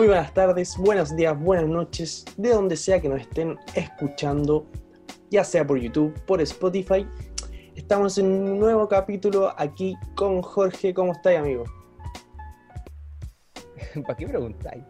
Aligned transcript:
Muy 0.00 0.06
buenas 0.06 0.32
tardes, 0.32 0.78
buenos 0.78 1.14
días, 1.14 1.38
buenas 1.38 1.68
noches, 1.68 2.24
de 2.38 2.48
donde 2.48 2.74
sea 2.74 3.02
que 3.02 3.08
nos 3.10 3.20
estén 3.20 3.58
escuchando, 3.74 4.64
ya 5.30 5.44
sea 5.44 5.66
por 5.66 5.78
YouTube, 5.78 6.18
por 6.24 6.40
Spotify. 6.40 7.06
Estamos 7.76 8.16
en 8.16 8.24
un 8.24 8.58
nuevo 8.58 8.88
capítulo 8.88 9.52
aquí 9.58 9.94
con 10.14 10.40
Jorge. 10.40 10.94
¿Cómo 10.94 11.12
estáis, 11.12 11.40
amigo? 11.40 11.64
¿Para 14.06 14.16
qué 14.16 14.26
preguntáis? 14.26 14.84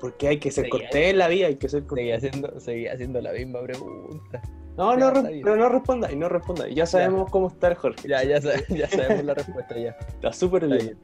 Porque 0.00 0.28
hay 0.28 0.38
que 0.38 0.50
ser 0.50 0.70
cortés 0.70 1.10
en 1.10 1.18
la 1.18 1.28
vida, 1.28 1.48
hay 1.48 1.56
que 1.56 1.68
ser 1.68 1.84
cortés. 1.84 2.22
Seguí 2.22 2.28
haciendo, 2.28 2.60
seguí 2.60 2.86
haciendo 2.86 3.20
la 3.20 3.32
misma 3.32 3.60
pregunta. 3.60 4.40
No, 4.78 4.96
no, 4.96 5.12
pero 5.12 5.56
no 5.56 5.68
respondáis, 5.68 6.16
no 6.16 6.30
respondáis. 6.30 6.74
Ya 6.74 6.86
sabemos 6.86 7.28
cómo 7.30 7.48
está 7.48 7.68
el 7.68 7.74
Jorge. 7.74 8.08
Ya, 8.08 8.24
ya, 8.24 8.38
ya 8.70 8.88
sabemos 8.88 9.22
la 9.22 9.34
respuesta 9.34 9.78
ya. 9.78 9.90
Está 9.90 10.32
súper 10.32 10.66
bien. 10.66 10.78
bien. 10.78 10.98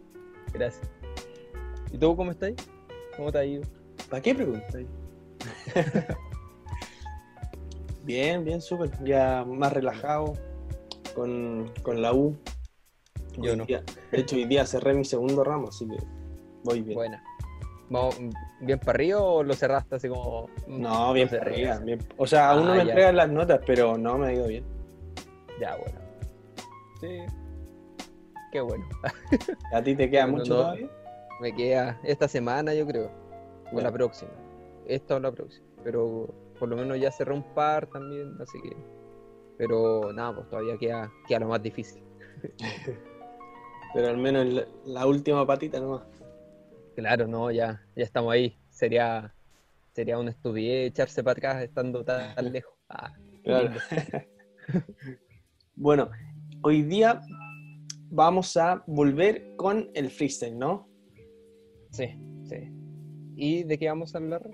Gracias. 0.55 0.98
¿Y 1.93 1.99
tú 1.99 2.17
cómo 2.17 2.31
estás? 2.31 2.53
¿Cómo 3.17 3.33
te 3.33 3.39
ha 3.39 3.45
ido? 3.45 3.63
¿Para 4.11 4.23
qué 4.23 4.35
preguntáis? 4.35 4.87
bien, 8.05 8.45
bien, 8.45 8.61
súper. 8.61 8.91
Ya 9.05 9.45
más 9.47 9.73
relajado 9.73 10.35
con, 11.15 11.73
con 11.83 12.01
la 12.03 12.13
U. 12.13 12.37
Yo 13.39 13.57
no. 13.57 13.65
día- 13.67 13.83
de 14.11 14.21
hecho, 14.21 14.37
hoy 14.37 14.45
día 14.47 14.67
cerré 14.67 14.95
mi 14.95 15.05
segundo 15.05 15.45
ramo, 15.45 15.69
así 15.69 15.87
que 15.87 15.97
voy 16.65 16.83
bien. 16.83 16.95
Buena. 16.97 17.23
¿Bien 18.61 18.79
para 18.79 18.91
arriba 18.93 19.21
o 19.23 19.43
lo 19.43 19.55
cerraste 19.55 19.97
así 19.97 20.09
como.? 20.09 20.49
No, 20.67 21.13
bien 21.13 21.29
para 21.29 21.43
arriba, 21.43 21.79
bien. 21.79 21.99
O 22.17 22.27
sea, 22.27 22.51
aún 22.51 22.67
no 22.67 22.73
Ah, 22.73 22.77
me 22.77 22.85
ya. 22.85 22.91
entregan 22.91 23.17
las 23.17 23.31
notas, 23.31 23.61
pero 23.67 23.97
no 23.97 24.19
me 24.19 24.27
ha 24.29 24.33
ido 24.35 24.47
bien. 24.49 24.65
Ya, 25.61 25.77
bueno. 25.77 25.99
Sí. 27.01 27.21
Qué 28.53 28.61
bueno. 28.61 28.87
¿A 29.73 29.83
ti 29.83 29.95
te 29.95 30.11
queda 30.11 30.27
No, 30.27 30.33
no, 30.33 30.39
mucho 30.39 30.55
no. 30.55 30.61
todavía? 30.63 30.89
Me 31.41 31.55
queda 31.55 32.01
esta 32.05 32.29
semana, 32.29 32.75
yo 32.75 32.87
creo. 32.87 33.11
O 33.73 33.77
Ya. 33.79 33.83
la 33.85 33.93
próxima. 33.93 34.31
Esta 34.87 35.17
o 35.17 35.21
la 35.21 35.31
próxima. 35.33 35.67
Pero 35.85 36.35
por 36.59 36.69
lo 36.69 36.77
menos 36.77 36.99
ya 36.99 37.11
cerré 37.13 37.33
un 37.35 37.43
par 37.55 37.87
también, 37.87 38.35
así 38.41 38.61
que. 38.63 38.77
Pero 39.57 40.13
nada, 40.13 40.35
pues 40.37 40.49
todavía 40.51 40.77
queda, 40.79 41.11
queda 41.27 41.41
lo 41.41 41.49
más 41.49 41.63
difícil. 41.63 42.03
Pero 43.95 44.09
al 44.09 44.19
menos 44.19 44.47
la, 44.47 44.67
la 44.85 45.07
última 45.07 45.47
patita 45.47 45.81
nomás. 45.81 46.03
Claro, 46.95 47.27
no, 47.27 47.51
ya, 47.51 47.81
ya 47.97 48.05
estamos 48.05 48.33
ahí. 48.33 48.57
Sería, 48.71 49.33
sería 49.93 50.19
una 50.19 50.31
estupidez 50.31 50.91
echarse 50.91 51.23
para 51.23 51.33
atrás 51.33 51.63
estando 51.65 52.05
tan, 52.05 52.35
tan 52.35 52.53
lejos. 52.53 52.75
Ah, 52.89 53.13
Claro. 53.43 53.71
Bueno, 55.81 56.11
hoy 56.63 56.83
día 56.83 57.21
vamos 58.11 58.57
a 58.57 58.83
volver 58.89 59.55
con 59.57 59.89
el 59.95 60.11
freestyle, 60.11 60.59
¿no? 60.59 60.88
Sí, 61.91 62.07
sí. 62.45 62.73
¿Y 63.37 63.63
de 63.65 63.79
qué 63.79 63.89
vamos 63.89 64.15
a 64.15 64.19
hablar 64.19 64.49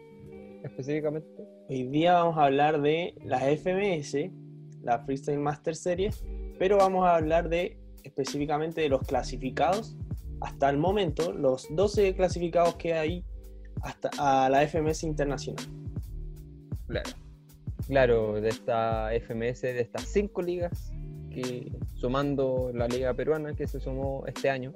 específicamente? 0.63 1.29
Hoy 1.69 1.85
día 1.85 2.15
vamos 2.15 2.39
a 2.39 2.45
hablar 2.45 2.81
de 2.81 3.15
la 3.25 3.41
FMS, 3.51 4.31
la 4.83 5.01
Freestyle 5.01 5.39
Master 5.39 5.75
Series, 5.75 6.25
pero 6.59 6.79
vamos 6.79 7.07
a 7.07 7.17
hablar 7.17 7.49
de 7.49 7.79
específicamente 8.03 8.83
de 8.83 8.89
los 8.89 9.03
clasificados 9.03 9.97
hasta 10.41 10.69
el 10.69 10.77
momento, 10.77 11.33
los 11.33 11.67
12 11.75 12.15
clasificados 12.15 12.77
que 12.77 12.95
hay 12.95 13.25
hasta 13.83 14.11
a 14.19 14.49
la 14.51 14.67
FMS 14.67 15.05
Internacional. 15.05 15.65
Claro. 16.87 17.11
Claro, 17.87 18.41
de 18.41 18.49
esta 18.49 19.11
FMS, 19.15 19.63
de 19.63 19.81
estas 19.81 20.05
cinco 20.05 20.41
ligas, 20.41 20.93
que 21.31 21.73
sumando 21.95 22.71
la 22.73 22.87
liga 22.89 23.13
peruana 23.13 23.55
que 23.55 23.67
se 23.67 23.81
sumó 23.81 24.25
este 24.27 24.49
año. 24.49 24.73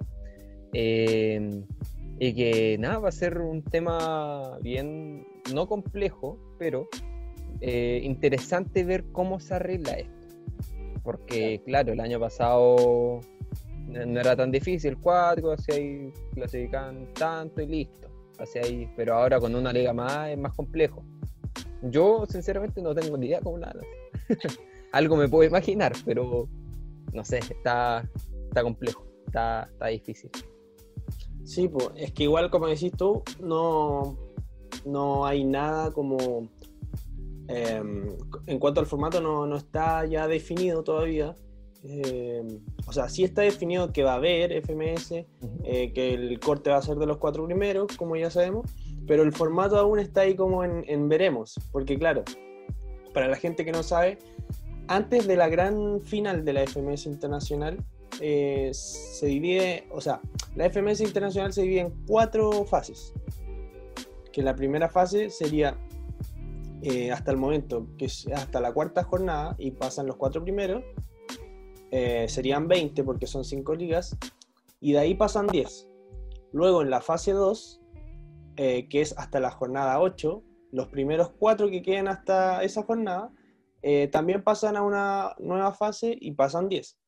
eh, 0.74 1.63
y 2.20 2.34
que 2.34 2.77
nada, 2.79 2.98
va 2.98 3.08
a 3.08 3.12
ser 3.12 3.40
un 3.40 3.62
tema 3.62 4.58
bien, 4.61 5.27
no 5.55 5.68
complejo, 5.68 6.39
pero 6.58 6.89
eh, 7.61 8.01
interesante 8.02 8.84
ver 8.84 9.05
cómo 9.12 9.39
se 9.39 9.55
arregla 9.55 9.92
esto. 9.92 10.12
Porque, 11.05 11.62
claro, 11.64 11.92
el 11.92 12.01
año 12.01 12.18
pasado 12.18 13.20
no 13.86 14.20
era 14.20 14.36
tan 14.36 14.51
difícil, 14.51 14.98
cuatro, 14.98 15.52
así 15.52 15.73
ahí 15.73 16.12
clasifican 16.34 17.12
tanto 17.14 17.62
y 17.62 17.67
listo. 17.67 18.08
Así 18.39 18.58
ahí, 18.58 18.90
pero 18.96 19.14
ahora 19.14 19.40
con 19.40 19.55
una 19.55 19.73
liga 19.73 19.92
más 19.92 20.29
es 20.29 20.39
más 20.39 20.55
complejo. 20.55 21.05
Yo, 21.83 22.27
sinceramente, 22.29 22.83
no 22.83 22.95
tengo 22.95 23.17
ni 23.17 23.27
idea 23.27 23.40
cómo 23.40 23.58
hacen. 23.64 23.83
Algo 24.92 25.17
me 25.17 25.29
puedo 25.29 25.48
imaginar, 25.48 25.92
pero 26.05 26.48
no 27.12 27.24
sé, 27.24 27.39
está, 27.39 28.08
está 28.48 28.62
complejo, 28.62 29.06
está, 29.27 29.68
está 29.70 29.86
difícil. 29.86 30.30
Sí, 31.48 31.67
pues 31.67 31.89
es 31.97 32.13
que 32.13 32.25
igual 32.25 32.51
como 32.51 32.67
decís 32.67 32.92
tú, 32.95 33.23
no, 33.41 34.19
no 34.85 35.25
hay 35.25 35.45
nada 35.45 35.91
como... 35.95 36.47
em, 37.48 38.07
en 38.47 38.59
cuanto 38.59 38.81
al 38.81 38.86
formato 38.86 39.23
no, 39.23 39.47
no 39.47 39.57
está 39.57 40.05
ya 40.05 40.29
definido 40.29 40.85
todavía. 40.85 41.35
Em, 41.83 42.61
o 42.86 42.92
sea, 42.92 43.09
sí 43.09 43.25
está 43.25 43.41
definido 43.41 43.91
que 43.95 44.03
va 44.03 44.13
a 44.13 44.17
haber 44.17 44.53
FMS, 44.63 45.25
eh, 45.64 45.92
que 45.95 46.13
el 46.13 46.39
corte 46.39 46.69
va 46.69 46.77
a 46.77 46.83
ser 46.83 46.98
de 46.98 47.07
los 47.07 47.17
cuatro 47.17 47.47
primeros, 47.47 47.97
como 47.97 48.15
ya 48.15 48.30
sabemos, 48.30 48.70
pero 49.07 49.23
el 49.23 49.33
formato 49.33 49.79
aún 49.79 50.01
está 50.01 50.20
ahí 50.20 50.36
como 50.36 50.65
en, 50.65 50.85
en 50.86 51.09
veremos, 51.09 51.59
porque 51.73 51.98
claro, 51.98 52.25
para 53.15 53.27
la 53.27 53.36
gente 53.36 53.65
que 53.65 53.73
no 53.73 53.83
sabe, 53.83 54.19
antes 54.86 55.27
de 55.27 55.36
la 55.36 55.48
gran 55.48 56.03
final 56.03 56.45
de 56.45 56.53
la 56.53 56.67
FMS 56.67 57.07
Internacional, 57.07 57.83
eh, 58.20 58.70
se 58.73 59.27
divide, 59.27 59.86
o 59.91 60.01
sea, 60.01 60.20
la 60.55 60.69
FMS 60.70 61.01
Internacional 61.01 61.53
se 61.53 61.63
divide 61.63 61.81
en 61.81 62.07
cuatro 62.07 62.64
fases, 62.64 63.13
que 64.33 64.42
la 64.42 64.55
primera 64.55 64.89
fase 64.89 65.31
sería 65.31 65.77
eh, 66.83 67.11
hasta 67.11 67.33
el 67.33 67.36
momento, 67.36 67.89
que 67.98 68.05
es 68.05 68.29
hasta 68.29 68.61
la 68.61 68.73
cuarta 68.73 69.03
jornada 69.03 69.57
y 69.59 69.73
pasan 69.73 70.07
los 70.07 70.17
cuatro 70.17 70.42
primeros, 70.45 70.85
eh, 71.91 72.27
serían 72.29 72.69
20 72.69 73.03
porque 73.03 73.27
son 73.27 73.45
5 73.45 73.75
ligas, 73.75 74.17
y 74.81 74.92
de 74.92 74.98
ahí 75.01 75.14
pasan 75.14 75.48
10. 75.48 75.89
Luego 76.53 76.83
en 76.83 76.91
la 76.91 77.01
fase 77.01 77.33
2, 77.33 77.80
eh, 78.57 78.89
que 78.89 79.01
es 79.01 79.17
hasta 79.19 79.41
la 79.41 79.51
jornada 79.51 80.01
8, 80.01 80.42
los 80.70 80.86
primeros 80.89 81.30
4 81.39 81.70
que 81.70 81.83
queden 81.83 82.09
hasta 82.09 82.63
esa 82.63 82.83
jornada, 82.83 83.33
también 84.11 84.42
pasan 84.42 84.77
a 84.77 84.83
una 84.83 85.35
nueva 85.39 85.73
fase 85.73 86.17
y 86.20 86.33
pasan 86.33 86.69
10. 86.69 86.98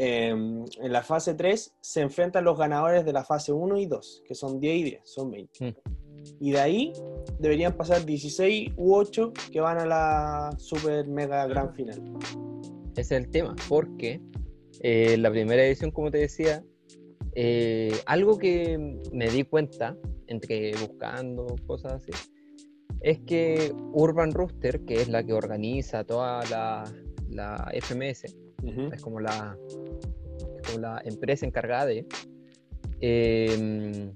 Eh, 0.00 0.28
en 0.28 0.92
la 0.92 1.02
fase 1.02 1.34
3 1.34 1.74
se 1.80 2.00
enfrentan 2.00 2.44
los 2.44 2.56
ganadores 2.56 3.04
de 3.04 3.12
la 3.12 3.24
fase 3.24 3.52
1 3.52 3.78
y 3.78 3.86
2, 3.86 4.22
que 4.24 4.34
son 4.36 4.60
10 4.60 4.76
y 4.76 4.82
10, 4.84 5.00
son 5.04 5.30
20. 5.32 5.64
Mm. 5.64 5.74
Y 6.40 6.52
de 6.52 6.60
ahí 6.60 6.92
deberían 7.40 7.76
pasar 7.76 8.04
16 8.04 8.72
u 8.76 8.94
8 8.94 9.32
que 9.50 9.60
van 9.60 9.78
a 9.78 9.86
la 9.86 10.50
super 10.58 11.06
mega 11.08 11.46
gran 11.46 11.74
final. 11.74 12.00
Ese 12.92 13.00
es 13.00 13.10
el 13.22 13.30
tema, 13.30 13.56
porque 13.68 14.20
eh, 14.80 15.16
la 15.18 15.30
primera 15.30 15.64
edición, 15.64 15.90
como 15.90 16.10
te 16.10 16.18
decía, 16.18 16.64
eh, 17.34 17.92
algo 18.06 18.38
que 18.38 19.00
me 19.12 19.28
di 19.28 19.44
cuenta, 19.44 19.96
entre 20.26 20.72
buscando 20.76 21.56
cosas 21.66 21.94
así, 21.94 22.12
es 23.00 23.18
que 23.20 23.72
Urban 23.92 24.32
Rooster, 24.32 24.84
que 24.84 24.94
es 24.94 25.08
la 25.08 25.24
que 25.24 25.32
organiza 25.32 26.04
toda 26.04 26.44
la, 26.50 26.84
la 27.28 27.72
FMS, 27.80 28.36
Ujú. 28.62 28.92
es 28.92 29.00
como 29.00 29.20
la, 29.20 29.56
es 30.56 30.66
como 30.66 30.78
la 30.78 31.00
empresa 31.04 31.46
encargada 31.46 31.86
de. 31.86 32.06
eh, 33.00 34.10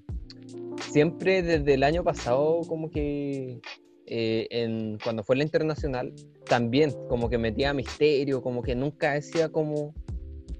siempre 0.90 1.42
desde 1.42 1.74
el 1.74 1.82
año 1.82 2.04
pasado, 2.04 2.60
como 2.66 2.90
que 2.90 3.60
eh, 4.06 4.46
en, 4.50 4.98
cuando 5.02 5.22
fue 5.24 5.36
la 5.36 5.44
internacional, 5.44 6.12
también 6.46 6.92
como 7.08 7.30
que 7.30 7.38
metía 7.38 7.72
misterio, 7.72 8.42
como 8.42 8.62
que 8.62 8.74
nunca 8.74 9.14
decía 9.14 9.48
como, 9.48 9.94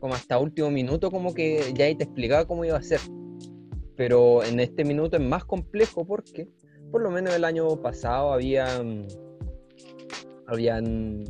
como 0.01 0.15
hasta 0.15 0.39
último 0.39 0.71
minuto, 0.71 1.11
como 1.11 1.35
que 1.35 1.73
ya 1.75 1.85
te 1.97 2.05
explicaba 2.05 2.47
cómo 2.47 2.65
iba 2.65 2.79
a 2.79 2.83
ser. 2.83 3.01
Pero 3.97 4.43
en 4.43 4.59
este 4.61 4.85
minuto 4.85 5.17
es 5.17 5.23
más 5.23 5.45
complejo 5.45 6.07
porque, 6.07 6.49
por 6.91 7.03
lo 7.03 7.11
menos 7.11 7.35
el 7.35 7.45
año 7.45 7.77
pasado, 7.77 8.33
habían, 8.33 9.07
habían 10.47 11.25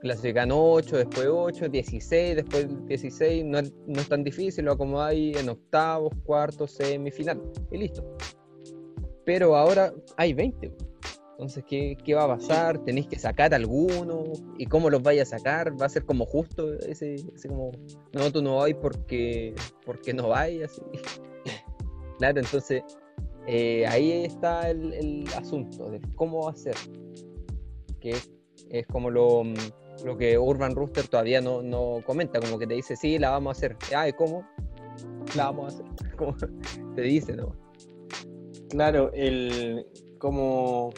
clasifican 0.00 0.50
8, 0.52 0.96
después 0.96 1.26
8, 1.30 1.68
16, 1.68 2.36
después 2.36 2.86
16, 2.86 3.44
no 3.44 3.60
no 3.86 4.00
es 4.00 4.08
tan 4.08 4.24
difícil, 4.24 4.64
lo 4.64 4.72
acomodáis 4.72 5.36
en 5.36 5.48
octavos, 5.48 6.12
cuartos, 6.24 6.72
semifinal 6.72 7.40
y 7.70 7.78
listo. 7.78 8.16
Pero 9.24 9.56
ahora 9.56 9.92
hay 10.16 10.32
20. 10.32 10.72
Entonces, 11.38 11.62
¿qué, 11.68 11.96
qué 12.04 12.14
va 12.14 12.24
a 12.24 12.36
pasar? 12.36 12.82
¿Tenéis 12.84 13.06
que 13.06 13.16
sacar 13.16 13.54
alguno? 13.54 14.24
¿Y 14.58 14.66
cómo 14.66 14.90
los 14.90 15.00
vais 15.04 15.22
a 15.22 15.24
sacar? 15.24 15.80
¿Va 15.80 15.86
a 15.86 15.88
ser 15.88 16.04
como 16.04 16.26
justo 16.26 16.74
ese, 16.80 17.14
como, 17.46 17.70
no, 18.12 18.32
tú 18.32 18.42
no 18.42 18.56
vais 18.56 18.74
porque, 18.74 19.54
porque 19.86 20.12
no 20.12 20.28
vais? 20.28 20.64
Así. 20.64 20.82
Claro, 22.18 22.40
entonces 22.40 22.82
eh, 23.46 23.86
ahí 23.86 24.24
está 24.24 24.68
el, 24.70 25.24
asunto 25.36 25.88
de 25.88 26.00
cómo 26.16 26.46
va 26.46 26.50
a 26.50 26.56
ser. 26.56 26.74
Que 28.00 28.16
es, 28.70 28.86
como 28.88 29.08
lo, 29.08 29.44
lo 30.04 30.16
que 30.16 30.38
Urban 30.38 30.74
Rooster 30.74 31.06
todavía 31.08 31.40
no, 31.40 31.62
no 31.62 32.02
comenta, 32.04 32.40
como 32.40 32.58
que 32.58 32.66
te 32.66 32.74
dice, 32.74 32.96
sí, 32.96 33.18
la 33.18 33.30
vamos 33.30 33.56
a 33.56 33.58
hacer. 33.58 33.76
Ay, 33.96 34.12
¿cómo? 34.12 34.46
La 35.36 35.46
vamos 35.46 35.64
a 35.64 35.76
hacer. 35.76 35.86
Como 36.16 36.34
te 36.94 37.02
dice, 37.02 37.36
¿no? 37.36 37.54
Claro, 38.70 39.10
el 39.14 39.86
como 40.18 40.90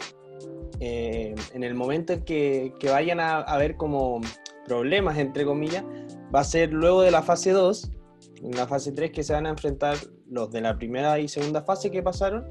eh, 0.81 1.35
en 1.53 1.63
el 1.63 1.75
momento 1.75 2.15
en 2.15 2.25
que, 2.25 2.73
que 2.81 2.91
vayan 2.91 3.21
a 3.21 3.41
haber 3.41 3.77
como 3.77 4.21
problemas, 4.67 5.19
entre 5.19 5.45
comillas, 5.45 5.85
va 6.35 6.41
a 6.41 6.45
ser 6.45 6.73
luego 6.73 7.03
de 7.03 7.11
la 7.11 7.23
fase 7.23 7.51
2, 7.51 7.91
en 8.43 8.57
la 8.57 8.67
fase 8.67 8.93
3 8.93 9.11
que 9.11 9.23
se 9.23 9.33
van 9.33 9.47
a 9.47 9.51
enfrentar 9.51 9.97
los 10.29 10.51
de 10.51 10.61
la 10.61 10.77
primera 10.77 11.19
y 11.19 11.29
segunda 11.29 11.63
fase 11.63 11.91
que 11.91 12.03
pasaron. 12.03 12.47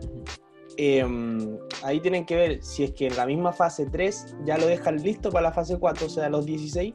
Em, 0.82 1.58
ahí 1.84 2.00
tienen 2.00 2.26
que 2.26 2.38
ver 2.38 2.64
si 2.64 2.86
es 2.86 2.94
que 2.94 3.08
en 3.08 3.18
la 3.18 3.26
misma 3.26 3.52
fase 3.52 3.86
3 3.88 4.38
ya 4.46 4.58
lo 4.58 4.66
dejan 4.66 4.96
listo 5.04 5.30
para 5.30 5.50
la 5.50 5.52
fase 5.52 5.78
4, 5.78 6.06
o 6.06 6.10
sea, 6.10 6.30
los 6.30 6.46
16, 6.46 6.94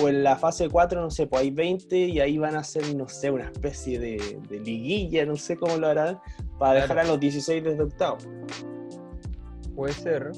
o 0.00 0.08
en 0.08 0.22
la 0.22 0.36
fase 0.36 0.68
4, 0.68 1.00
no 1.00 1.10
sé, 1.10 1.26
pues 1.26 1.42
hay 1.42 1.50
20 1.50 1.98
y 1.98 2.20
ahí 2.20 2.38
van 2.38 2.54
a 2.54 2.60
hacer, 2.60 2.94
no 2.94 3.08
sé, 3.08 3.32
una 3.32 3.50
especie 3.50 3.98
de, 3.98 4.38
de 4.48 4.60
liguilla, 4.60 5.26
no 5.26 5.34
sé 5.34 5.56
cómo 5.56 5.76
lo 5.78 5.88
harán, 5.88 6.20
para 6.60 6.82
dejar 6.82 7.00
a 7.00 7.04
los 7.04 7.18
16 7.18 7.64
desde 7.64 7.82
octavo. 7.82 8.18
Puede 9.74 9.94
ser 9.94 10.30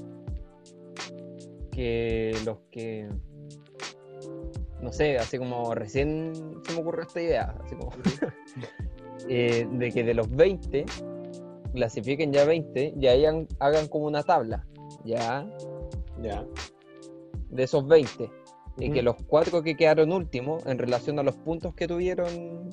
que 1.71 2.35
los 2.47 2.57
que 2.71 3.11
no 4.81 4.91
sé, 4.91 5.19
así 5.19 5.37
como 5.37 5.75
recién 5.75 6.33
se 6.65 6.73
me 6.73 6.81
ocurrió 6.81 7.03
esta 7.03 7.21
idea, 7.21 7.55
así 7.63 7.77
como 7.77 7.93
eh, 9.29 9.69
de 9.71 9.93
que 9.93 10.03
de 10.03 10.15
los 10.15 10.31
20 10.31 10.87
clasifiquen 11.77 12.33
ya 12.33 12.45
20 12.45 12.95
y 12.99 13.07
hayan, 13.07 13.47
hagan 13.61 13.87
como 13.89 14.07
una 14.07 14.23
tabla, 14.23 14.67
ya, 15.05 15.47
Ya. 16.21 16.45
de 17.51 17.63
esos 17.63 17.87
20. 17.87 18.31
Y 18.79 18.91
que 18.91 19.03
los 19.03 19.17
cuatro 19.27 19.63
que 19.63 19.77
quedaron 19.77 20.13
últimos 20.13 20.67
en 20.67 20.79
relación 20.79 21.19
a 21.19 21.23
los 21.23 21.37
puntos 21.37 21.75
que 21.75 21.87
tuvieron, 21.87 22.71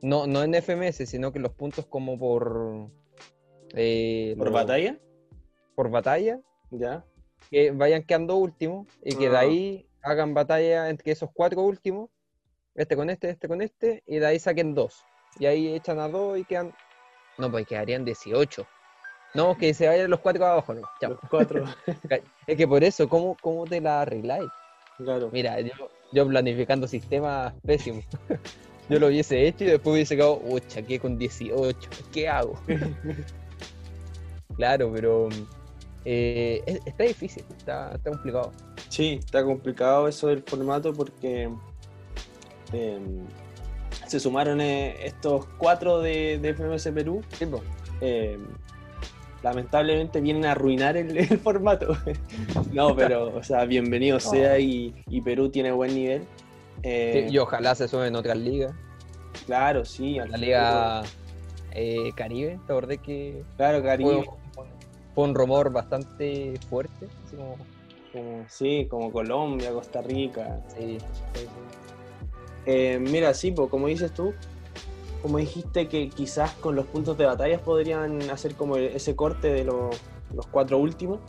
no, 0.00 0.26
no 0.26 0.42
en 0.42 0.54
FMS, 0.54 1.04
sino 1.06 1.32
que 1.32 1.40
los 1.40 1.52
puntos 1.52 1.86
como 1.86 2.18
por... 2.18 2.90
eh, 3.74 4.34
¿Por 4.38 4.50
batalla? 4.52 4.98
Por 5.74 5.90
batalla, 5.90 6.40
Ya. 6.70 7.04
que 7.50 7.70
vayan 7.70 8.02
quedando 8.04 8.36
últimos 8.36 8.86
y 9.04 9.14
que 9.16 9.28
de 9.28 9.36
Ah. 9.36 9.40
ahí 9.40 9.86
hagan 10.02 10.32
batalla 10.34 10.88
entre 10.88 11.12
esos 11.12 11.30
cuatro 11.34 11.62
últimos, 11.62 12.08
este 12.74 12.96
con 12.96 13.10
este, 13.10 13.28
este 13.30 13.48
con 13.48 13.60
este, 13.60 14.02
y 14.06 14.18
de 14.18 14.26
ahí 14.26 14.38
saquen 14.38 14.74
dos. 14.74 15.04
Y 15.38 15.44
ahí 15.46 15.74
echan 15.74 15.98
a 15.98 16.08
dos 16.08 16.38
y 16.38 16.44
quedan. 16.44 16.72
No, 17.38 17.50
pues 17.50 17.66
quedarían 17.66 18.04
18. 18.04 18.66
No, 19.34 19.56
que 19.56 19.74
se 19.74 19.86
vayan 19.86 20.10
los 20.10 20.20
cuatro 20.20 20.46
abajo, 20.46 20.72
no. 20.74 20.82
chao. 21.00 21.10
Los 21.10 21.20
cuatro. 21.30 21.64
Es 22.46 22.56
que 22.56 22.66
por 22.68 22.82
eso, 22.84 23.08
¿cómo, 23.08 23.36
cómo 23.40 23.64
te 23.66 23.80
la 23.80 24.02
arregláis? 24.02 24.48
claro. 24.98 25.28
Mira, 25.32 25.60
yo, 25.60 25.72
yo 26.12 26.26
planificando 26.26 26.86
sistemas 26.88 27.52
pésimos. 27.66 28.04
Yo 28.88 29.00
lo 29.00 29.08
hubiese 29.08 29.48
hecho 29.48 29.64
y 29.64 29.66
después 29.66 29.94
hubiese 29.94 30.14
quedado, 30.14 30.40
ucha, 30.44 30.80
¿qué 30.80 31.00
con 31.00 31.18
18? 31.18 31.76
¿Qué 32.12 32.28
hago? 32.28 32.54
claro, 34.56 34.92
pero 34.94 35.28
eh, 36.04 36.62
es- 36.66 36.80
está 36.86 37.02
difícil, 37.02 37.44
está, 37.58 37.90
está 37.94 38.10
complicado. 38.10 38.52
Sí, 38.88 39.18
está 39.18 39.42
complicado 39.44 40.06
eso 40.06 40.28
del 40.28 40.42
formato 40.44 40.92
porque 40.92 41.50
em, 42.72 43.26
se 44.06 44.20
sumaron 44.20 44.60
eh, 44.60 44.96
estos 45.04 45.46
cuatro 45.58 46.00
de, 46.00 46.38
de 46.38 46.54
FMS 46.54 46.88
Perú. 46.94 47.22
Sí, 47.38 47.46
em, 48.00 48.46
lamentablemente 49.42 50.20
vienen 50.20 50.44
a 50.46 50.52
arruinar 50.52 50.96
el, 50.96 51.16
el 51.18 51.38
formato. 51.38 51.96
no, 52.72 52.94
pero, 52.96 53.34
o 53.36 53.42
sea, 53.42 53.64
bienvenido 53.64 54.18
sea 54.20 54.58
y, 54.58 54.94
y 55.08 55.20
Perú 55.20 55.48
tiene 55.50 55.72
buen 55.72 55.94
nivel. 55.94 56.24
Eh, 56.82 57.26
Sí, 57.28 57.34
y 57.34 57.38
ojalá 57.38 57.74
se 57.74 57.88
suben 57.88 58.14
otras 58.16 58.36
ligas. 58.36 58.72
Claro, 59.46 59.84
sí. 59.84 60.14
La. 60.18 60.36
Liga 60.36 61.02
eh, 61.72 62.10
Caribe, 62.14 62.58
te 62.66 62.72
acordé 62.72 62.98
que 62.98 63.42
Claro, 63.56 63.82
Caribe. 63.82 64.24
fue, 64.54 64.64
fue 65.14 65.24
un 65.24 65.34
rumor 65.34 65.70
bastante 65.72 66.54
fuerte. 66.70 67.06
Así 67.26 67.36
como, 67.36 67.56
Como, 68.12 68.44
sí, 68.48 68.86
como 68.90 69.12
Colombia, 69.12 69.70
Costa 69.72 70.00
Rica. 70.02 70.60
sí, 70.68 70.98
sí, 71.34 71.40
sí. 71.40 71.46
Eh, 72.66 72.98
mira, 73.00 73.32
sí, 73.32 73.52
pues, 73.52 73.70
como 73.70 73.86
dices 73.86 74.12
tú, 74.12 74.34
como 75.22 75.38
dijiste 75.38 75.88
que 75.88 76.08
quizás 76.08 76.52
con 76.52 76.76
los 76.76 76.86
puntos 76.86 77.16
de 77.16 77.26
batallas 77.26 77.60
podrían 77.60 78.28
hacer 78.30 78.54
como 78.54 78.76
ese 78.76 79.16
corte 79.16 79.48
de 79.48 79.64
los, 79.64 79.96
los 80.34 80.46
cuatro 80.46 80.78
últimos. 80.78 81.20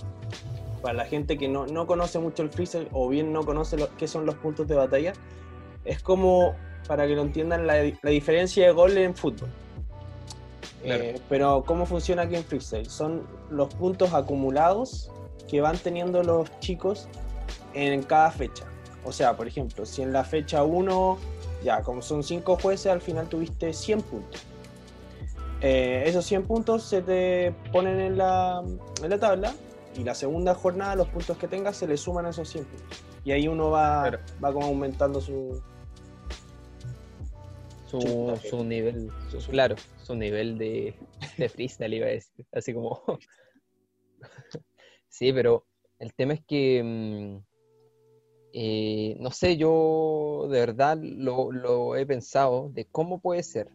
Para 0.82 0.94
la 0.94 1.06
gente 1.06 1.38
que 1.38 1.48
no, 1.48 1.66
no 1.66 1.88
conoce 1.88 2.20
mucho 2.20 2.44
el 2.44 2.50
freezer 2.50 2.88
o 2.92 3.10
bien 3.10 3.34
no 3.34 3.44
conoce 3.44 3.78
lo, 3.78 3.96
qué 3.98 4.08
son 4.08 4.26
los 4.26 4.36
puntos 4.36 4.68
de 4.68 4.76
batalla, 4.76 5.14
es 5.86 6.02
como, 6.02 6.56
para 6.88 7.08
que 7.08 7.16
lo 7.16 7.22
entiendan, 7.22 7.66
la, 7.66 7.84
la 7.84 8.10
diferencia 8.10 8.66
de 8.66 8.72
gol 8.72 8.98
en 8.98 9.16
fútbol. 9.16 9.50
Claro. 10.84 11.04
Eh, 11.04 11.22
pero 11.30 11.64
¿cómo 11.66 11.86
funciona 11.86 12.24
aquí 12.24 12.36
en 12.36 12.44
freestyle? 12.44 12.88
Son 12.88 13.24
los 13.50 13.74
puntos 13.74 14.14
acumulados 14.14 15.10
que 15.48 15.62
van 15.62 15.78
teniendo 15.78 16.24
los 16.24 16.48
chicos 16.60 17.08
en 17.74 18.04
cada 18.04 18.32
fecha. 18.32 18.66
O 19.08 19.14
sea, 19.14 19.38
por 19.38 19.48
ejemplo, 19.48 19.86
si 19.86 20.02
en 20.02 20.12
la 20.12 20.24
fecha 20.26 20.64
1, 20.64 21.18
ya 21.64 21.82
como 21.82 22.02
son 22.02 22.24
5 22.24 22.58
jueces, 22.58 22.88
al 22.92 23.00
final 23.02 23.30
tuviste 23.30 23.72
100 23.72 24.02
puntos. 24.02 24.44
Eh, 25.62 26.04
esos 26.06 26.26
100 26.26 26.44
puntos 26.46 26.84
se 26.84 27.02
te 27.02 27.54
ponen 27.72 28.00
en 28.00 28.18
la, 28.18 28.62
en 29.02 29.10
la 29.10 29.18
tabla 29.18 29.54
y 29.96 30.04
la 30.04 30.14
segunda 30.14 30.54
jornada 30.54 30.96
los 30.96 31.08
puntos 31.08 31.38
que 31.38 31.48
tengas 31.48 31.78
se 31.78 31.88
le 31.88 31.96
suman 31.98 32.26
a 32.26 32.30
esos 32.30 32.50
100 32.50 32.66
puntos. 32.66 33.00
Y 33.24 33.32
ahí 33.32 33.48
uno 33.48 33.70
va, 33.72 34.02
Claro. 34.10 34.20
va 34.44 34.54
como 34.54 34.66
aumentando 34.68 35.22
su... 35.22 35.62
Su, 37.88 38.38
su 38.50 38.66
nivel, 38.66 39.10
su- 39.32 39.40
Su- 39.40 39.52
claro, 39.52 39.76
su 40.04 40.14
nivel 40.16 40.58
de, 40.58 40.94
de 41.38 41.48
freestyle 41.50 41.94
iba 41.94 42.08
a 42.08 42.10
decir. 42.10 42.46
Así 42.52 42.74
como. 42.74 43.02
sí, 45.08 45.32
pero 45.32 45.66
el 45.98 46.14
tema 46.14 46.34
es 46.34 46.42
que. 46.46 47.40
Eh, 48.60 49.16
no 49.20 49.30
sé, 49.30 49.56
yo 49.56 50.48
de 50.50 50.60
verdad 50.60 50.98
lo, 51.00 51.52
lo 51.52 51.96
he 51.96 52.08
pensado 52.08 52.72
de 52.74 52.86
cómo 52.86 53.20
puede 53.20 53.44
ser. 53.44 53.70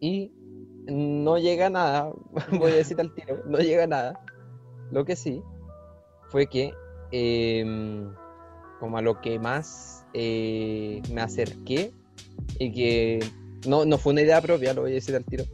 Y 0.00 0.32
no 0.88 1.38
llega 1.38 1.66
a 1.66 1.70
nada, 1.70 2.12
voy 2.58 2.72
a 2.72 2.74
decir 2.74 3.00
al 3.00 3.14
tiro, 3.14 3.44
no 3.46 3.58
llega 3.58 3.84
a 3.84 3.86
nada. 3.86 4.20
Lo 4.90 5.04
que 5.04 5.14
sí 5.14 5.40
fue 6.30 6.48
que, 6.48 6.72
em, 7.12 8.12
como 8.80 8.98
a 8.98 9.02
lo 9.02 9.20
que 9.20 9.38
más 9.38 10.04
eh, 10.14 11.00
me 11.12 11.20
acerqué, 11.20 11.92
y 12.58 12.72
que 12.72 13.20
no, 13.68 13.84
no 13.84 13.98
fue 13.98 14.14
una 14.14 14.22
idea 14.22 14.40
propia, 14.40 14.74
lo 14.74 14.80
voy 14.80 14.90
a 14.90 14.94
decir 14.94 15.14
al 15.14 15.24
tiro, 15.24 15.44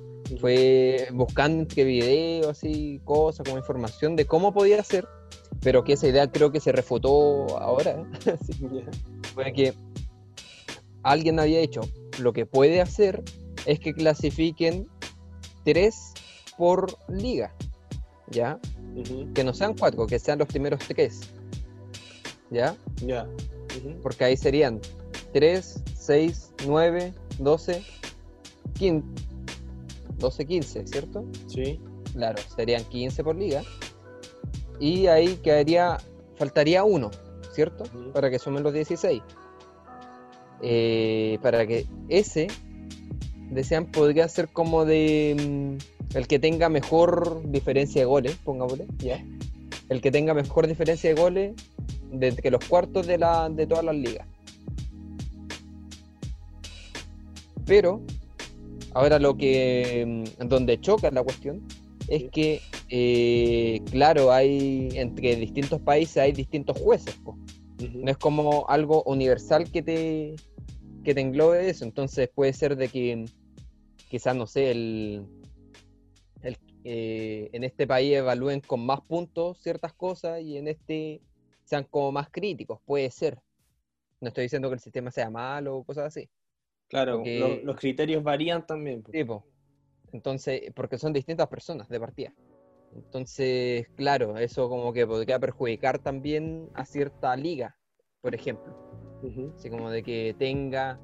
fue 0.40 1.06
buscando 1.12 1.64
entre 1.64 1.84
videos, 1.84 2.48
así, 2.48 3.02
cosas, 3.04 3.44
como 3.44 3.58
información 3.58 4.16
de 4.16 4.24
cómo 4.24 4.54
podía 4.54 4.82
ser, 4.82 5.06
pero 5.60 5.84
que 5.84 5.94
esa 5.94 6.08
idea 6.08 6.30
creo 6.30 6.52
que 6.52 6.60
se 6.60 6.72
refutó 6.72 7.58
ahora. 7.58 8.04
¿eh? 8.26 8.84
Fue 9.34 9.52
que 9.52 9.74
alguien 11.02 11.40
había 11.40 11.60
hecho 11.60 11.82
lo 12.20 12.32
que 12.32 12.46
puede 12.46 12.80
hacer 12.80 13.22
es 13.66 13.80
que 13.80 13.94
clasifiquen 13.94 14.88
tres 15.64 16.12
por 16.56 16.96
liga, 17.08 17.54
¿ya? 18.30 18.58
Que 19.34 19.42
no 19.42 19.54
sean 19.54 19.74
cuatro, 19.74 20.06
que 20.06 20.18
sean 20.18 20.38
los 20.38 20.48
primeros 20.48 20.80
tres, 20.86 21.20
¿ya? 22.50 22.76
Ya. 23.04 23.26
Porque 24.02 24.24
ahí 24.24 24.36
serían 24.36 24.80
3, 25.32 25.82
6, 25.96 26.52
9, 26.66 27.12
12, 27.38 27.82
15, 28.74 29.08
12, 30.18 30.46
15, 30.46 30.86
¿cierto? 30.86 31.24
Sí. 31.48 31.80
Claro, 32.12 32.40
serían 32.54 32.84
15 32.84 33.24
por 33.24 33.34
liga. 33.34 33.62
Y 34.80 35.06
ahí 35.06 35.36
quedaría, 35.36 35.98
faltaría 36.36 36.84
uno, 36.84 37.10
¿cierto? 37.52 37.84
Para 38.12 38.30
que 38.30 38.38
sumen 38.38 38.62
los 38.62 38.72
16. 38.72 39.22
Eh, 40.62 41.38
para 41.42 41.66
que 41.66 41.86
ese, 42.08 42.46
desean, 43.50 43.86
podría 43.86 44.28
ser 44.28 44.48
como 44.48 44.84
de 44.84 45.36
mm, 45.38 46.16
el 46.16 46.26
que 46.26 46.38
tenga 46.38 46.68
mejor 46.68 47.42
diferencia 47.50 48.02
de 48.02 48.06
goles, 48.06 48.36
pongámosle, 48.44 48.86
¿ya? 48.98 49.24
El 49.88 50.00
que 50.00 50.10
tenga 50.10 50.32
mejor 50.34 50.66
diferencia 50.66 51.10
de 51.14 51.20
goles 51.20 51.54
de 52.10 52.34
que 52.34 52.50
los 52.50 52.64
cuartos 52.64 53.06
de, 53.06 53.18
la, 53.18 53.48
de 53.48 53.66
todas 53.66 53.84
las 53.84 53.94
ligas. 53.94 54.26
Pero, 57.66 58.02
ahora 58.92 59.18
lo 59.18 59.36
que, 59.36 60.24
mm, 60.40 60.46
donde 60.48 60.80
choca 60.80 61.10
la 61.10 61.22
cuestión, 61.22 61.62
es 62.08 62.30
que, 62.30 62.60
eh, 62.96 63.80
claro, 63.90 64.30
hay, 64.30 64.88
entre 64.94 65.34
distintos 65.34 65.80
países 65.80 66.18
hay 66.18 66.30
distintos 66.32 66.78
jueces, 66.80 67.16
po. 67.16 67.36
No 67.92 68.08
es 68.08 68.16
como 68.18 68.68
algo 68.68 69.02
universal 69.04 69.68
que 69.68 69.82
te, 69.82 70.36
que 71.02 71.12
te 71.12 71.20
englobe 71.20 71.68
eso. 71.68 71.84
Entonces 71.84 72.30
puede 72.32 72.52
ser 72.52 72.76
de 72.76 72.86
que 72.88 73.24
quizás, 74.08 74.36
no 74.36 74.46
sé, 74.46 74.70
el, 74.70 75.26
el, 76.42 76.56
eh, 76.84 77.50
en 77.52 77.64
este 77.64 77.88
país 77.88 78.14
evalúen 78.14 78.60
con 78.60 78.86
más 78.86 79.00
puntos 79.00 79.58
ciertas 79.58 79.92
cosas 79.92 80.40
y 80.40 80.56
en 80.56 80.68
este 80.68 81.20
sean 81.64 81.84
como 81.90 82.12
más 82.12 82.30
críticos. 82.30 82.78
Puede 82.84 83.10
ser. 83.10 83.40
No 84.20 84.28
estoy 84.28 84.44
diciendo 84.44 84.68
que 84.68 84.74
el 84.74 84.80
sistema 84.80 85.10
sea 85.10 85.30
malo 85.30 85.78
o 85.78 85.84
cosas 85.84 86.04
así. 86.06 86.28
Claro, 86.88 87.16
Porque- 87.16 87.40
lo- 87.40 87.56
los 87.64 87.76
criterios 87.76 88.22
varían 88.22 88.64
también. 88.64 89.02
Tipo. 89.02 89.44
Entonces, 90.12 90.70
porque 90.76 90.96
son 90.96 91.12
distintas 91.12 91.48
personas 91.48 91.88
de 91.88 91.98
partida. 91.98 92.32
Entonces, 92.94 93.88
claro, 93.96 94.38
eso 94.38 94.68
como 94.68 94.92
que 94.92 95.06
podría 95.06 95.38
perjudicar 95.38 95.98
también 95.98 96.70
a 96.74 96.84
cierta 96.84 97.34
liga, 97.36 97.76
por 98.20 98.34
ejemplo. 98.34 98.74
Así 99.56 99.70
como 99.70 99.90
de 99.90 100.02
que 100.02 100.36
tenga 100.38 101.00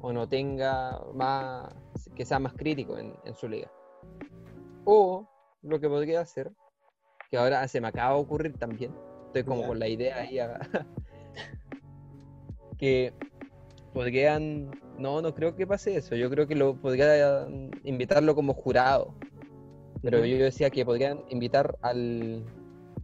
o 0.00 0.12
no 0.12 0.28
tenga 0.28 1.00
más, 1.14 1.74
que 2.14 2.24
sea 2.24 2.38
más 2.38 2.54
crítico 2.54 2.96
en, 2.98 3.14
su 3.34 3.48
liga. 3.48 3.70
O 4.84 5.28
lo 5.62 5.78
que 5.78 5.88
podría 5.88 6.20
hacer, 6.20 6.50
que 7.30 7.36
ahora 7.36 7.66
se 7.68 7.80
me 7.80 7.88
acaba 7.88 8.14
de 8.14 8.22
ocurrir 8.22 8.58
también, 8.58 8.94
estoy 9.26 9.44
como 9.44 9.66
con 9.66 9.78
la 9.78 9.88
idea 9.88 10.16
ahí, 10.16 10.38
que 12.78 13.12
podrían, 13.92 14.70
no, 14.96 15.20
no 15.20 15.34
creo 15.34 15.54
que 15.54 15.66
pase 15.66 15.96
eso, 15.96 16.14
yo 16.14 16.30
creo 16.30 16.46
que 16.46 16.54
lo 16.54 16.76
podrían 16.76 17.70
invitarlo 17.84 18.34
como 18.34 18.54
jurado, 18.54 19.14
pero 20.02 20.24
yo 20.24 20.38
decía 20.38 20.70
que 20.70 20.84
podrían 20.84 21.22
invitar 21.28 21.78
al, 21.82 22.44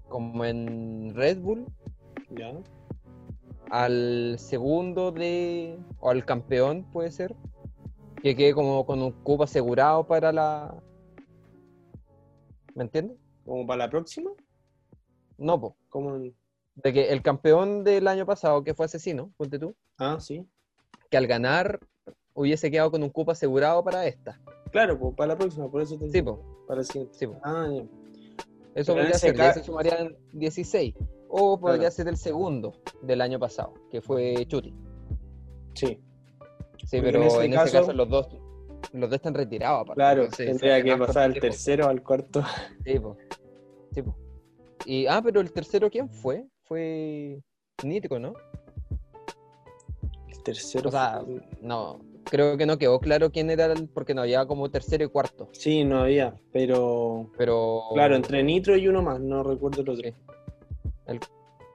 como 0.09 0.45
en 0.45 1.15
Red 1.15 1.39
Bull, 1.39 1.67
al 3.71 4.37
segundo 4.39 5.13
de, 5.13 5.79
o 6.01 6.11
al 6.11 6.25
campeón 6.25 6.85
puede 6.93 7.11
ser, 7.11 7.35
que 8.23 8.37
quede 8.37 8.55
como 8.55 8.87
con 8.87 9.03
un 9.03 9.13
cupo 9.13 9.45
asegurado 9.45 10.07
para 10.07 10.33
la... 10.33 10.75
¿Me 12.75 12.85
entiendes? 12.85 13.19
¿Como 13.45 13.67
para 13.67 13.85
la 13.85 13.91
próxima? 13.91 14.31
No, 15.37 15.61
pues. 15.61 15.75
Como 15.89 16.19
De 16.19 16.93
que 16.93 17.13
el 17.13 17.23
campeón 17.23 17.85
del 17.85 18.09
año 18.09 18.27
pasado, 18.27 18.65
que 18.65 18.75
fue 18.75 18.87
asesino, 18.87 19.33
ponte 19.37 19.59
tú. 19.59 19.77
Ah, 19.99 20.19
sí. 20.19 20.47
Que 21.11 21.17
al 21.17 21.27
ganar 21.27 21.81
hubiese 22.35 22.71
quedado 22.71 22.91
con 22.91 23.03
un 23.03 23.11
cupo 23.11 23.33
asegurado 23.33 23.83
para 23.83 24.07
esta. 24.07 24.41
Claro, 24.71 24.99
pues 24.99 25.15
para 25.15 25.29
la 25.29 25.39
próxima, 25.39 25.71
por 25.71 25.83
eso 25.83 25.97
te 25.97 26.11
Sí, 26.11 26.23
pues. 26.23 26.37
Para 26.67 26.81
el 26.81 26.87
siguiente. 26.87 27.15
Sí, 27.17 27.27
Ah, 27.43 27.69
ya. 27.71 27.85
Eso 28.75 28.95
podría 28.95 29.15
ser, 29.15 29.37
se 29.55 29.63
sumarían 29.63 30.17
16. 30.33 30.95
O 31.29 31.59
podría 31.59 31.91
ser 31.91 32.09
el 32.09 32.17
segundo 32.17 32.75
del 33.03 33.21
año 33.21 33.39
pasado, 33.39 33.75
que 33.91 34.01
fue 34.01 34.47
Chuti. 34.47 34.75
Sí. 35.75 36.01
Sí, 36.87 37.01
pero 37.01 37.21
en 37.21 37.53
ese, 37.55 37.73
caso, 37.73 37.93
los 37.93 38.09
dos 38.09 38.29
los 38.93 39.11
dos 39.11 39.17
están 39.17 39.35
retirados. 39.35 39.83
Aparte. 39.83 39.95
Claro, 39.95 40.29
tendría 40.29 40.83
que 40.83 40.97
pasar 40.97 41.25
al 41.25 41.35
tercero 41.35 41.89
al 41.89 42.03
cuarto. 42.03 42.43
Sí, 42.85 42.99
pues. 42.99 43.17
Sí, 43.93 44.03
pues. 44.03 44.17
Y, 44.87 45.07
ah, 45.07 45.21
pero 45.23 45.41
el 45.41 45.53
tercero, 45.53 45.91
¿quién 45.91 46.09
fue? 46.09 46.47
Fue 46.63 47.41
Nitro, 47.83 48.19
¿no? 48.19 48.35
El 50.29 50.43
tercero. 50.43 50.89
O 50.89 50.93
sea, 50.93 51.23
no, 51.63 52.01
creo 52.25 52.57
que 52.57 52.67
no 52.67 52.79
quedó 52.79 52.99
claro 53.01 53.31
quién 53.31 53.51
era 53.51 53.67
el, 53.67 53.89
porque 53.89 54.15
no 54.15 54.23
había 54.23 54.47
como 54.47 54.71
tercero 54.71 55.05
y 55.05 55.09
cuarto. 55.09 55.49
Sí, 55.53 55.85
no 55.85 56.01
había, 56.01 56.35
pero. 56.53 57.31
Pero. 57.37 57.83
Claro, 57.93 58.17
entre 58.17 58.43
Nitro 58.43 58.77
y 58.77 58.89
uno 58.89 59.03
más, 59.03 59.21
no 59.21 59.43
recuerdo 59.43 59.83
el 59.83 59.89
otro. 59.89 60.11
El, 61.07 61.21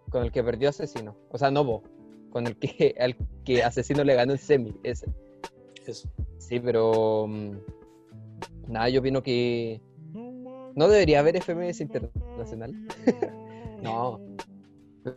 con 0.10 0.24
el 0.24 0.32
que 0.32 0.44
perdió 0.44 0.70
Asesino. 0.70 1.16
O 1.30 1.38
sea, 1.38 1.52
no 1.52 1.64
vos. 1.64 1.84
Con 2.32 2.48
el 2.48 2.58
que, 2.58 2.96
al 3.00 3.16
que 3.44 3.64
Asesino 3.64 4.04
le 4.04 4.16
ganó 4.16 4.34
el 4.34 4.40
semi, 4.40 4.76
ese. 4.84 5.08
Eso. 5.86 6.10
Sí, 6.38 6.60
pero. 6.60 7.26
Mm, 7.28 7.52
nada, 8.68 8.90
yo 8.90 9.00
opino 9.00 9.24
que. 9.24 9.82
No 10.76 10.88
debería 10.88 11.20
haber 11.20 11.42
FMS 11.42 11.82
internacional. 11.82 12.74
no. 13.82 14.20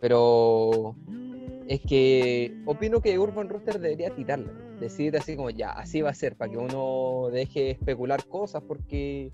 Pero 0.01 0.95
es 1.67 1.81
que 1.81 2.55
opino 2.65 3.01
que 3.01 3.17
Urban 3.17 3.49
Rooster 3.49 3.79
debería 3.79 4.13
tirarla. 4.13 4.51
Decir 4.79 5.15
así 5.17 5.35
como 5.35 5.49
ya, 5.49 5.71
así 5.71 6.01
va 6.01 6.09
a 6.09 6.13
ser, 6.13 6.35
para 6.35 6.51
que 6.51 6.57
uno 6.57 7.29
deje 7.31 7.71
especular 7.71 8.25
cosas 8.25 8.63
porque. 8.67 9.31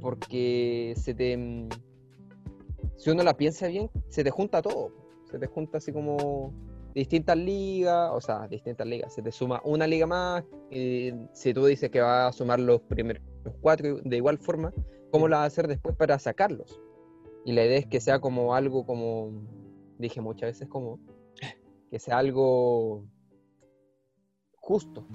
Porque 0.00 0.94
se 0.96 1.14
te. 1.14 1.68
Si 2.96 3.10
uno 3.10 3.22
la 3.22 3.36
piensa 3.36 3.68
bien, 3.68 3.90
se 4.08 4.24
te 4.24 4.30
junta 4.30 4.60
todo. 4.62 4.92
Se 5.30 5.38
te 5.38 5.46
junta 5.46 5.78
así 5.78 5.92
como 5.92 6.52
distintas 6.94 7.36
ligas, 7.36 8.10
o 8.12 8.20
sea, 8.20 8.48
distintas 8.48 8.86
ligas. 8.86 9.14
Se 9.14 9.22
te 9.22 9.32
suma 9.32 9.60
una 9.64 9.86
liga 9.86 10.06
más. 10.06 10.44
Y 10.70 11.12
si 11.32 11.54
tú 11.54 11.66
dices 11.66 11.90
que 11.90 12.00
va 12.00 12.28
a 12.28 12.32
sumar 12.32 12.60
los 12.60 12.80
primeros 12.82 13.22
cuatro 13.60 13.98
de 14.04 14.16
igual 14.16 14.38
forma, 14.38 14.72
¿cómo 15.10 15.28
la 15.28 15.38
va 15.38 15.42
a 15.44 15.46
hacer 15.46 15.68
después 15.68 15.96
para 15.96 16.18
sacarlos? 16.18 16.80
Y 17.44 17.52
la 17.52 17.64
idea 17.64 17.78
es 17.78 17.86
que 17.86 18.00
sea 18.00 18.20
como 18.20 18.54
algo 18.54 18.84
como 18.84 19.32
dije 19.98 20.20
muchas 20.20 20.50
veces 20.50 20.68
como 20.68 20.98
que 21.90 21.98
sea 21.98 22.18
algo 22.18 23.04
justo 24.56 25.06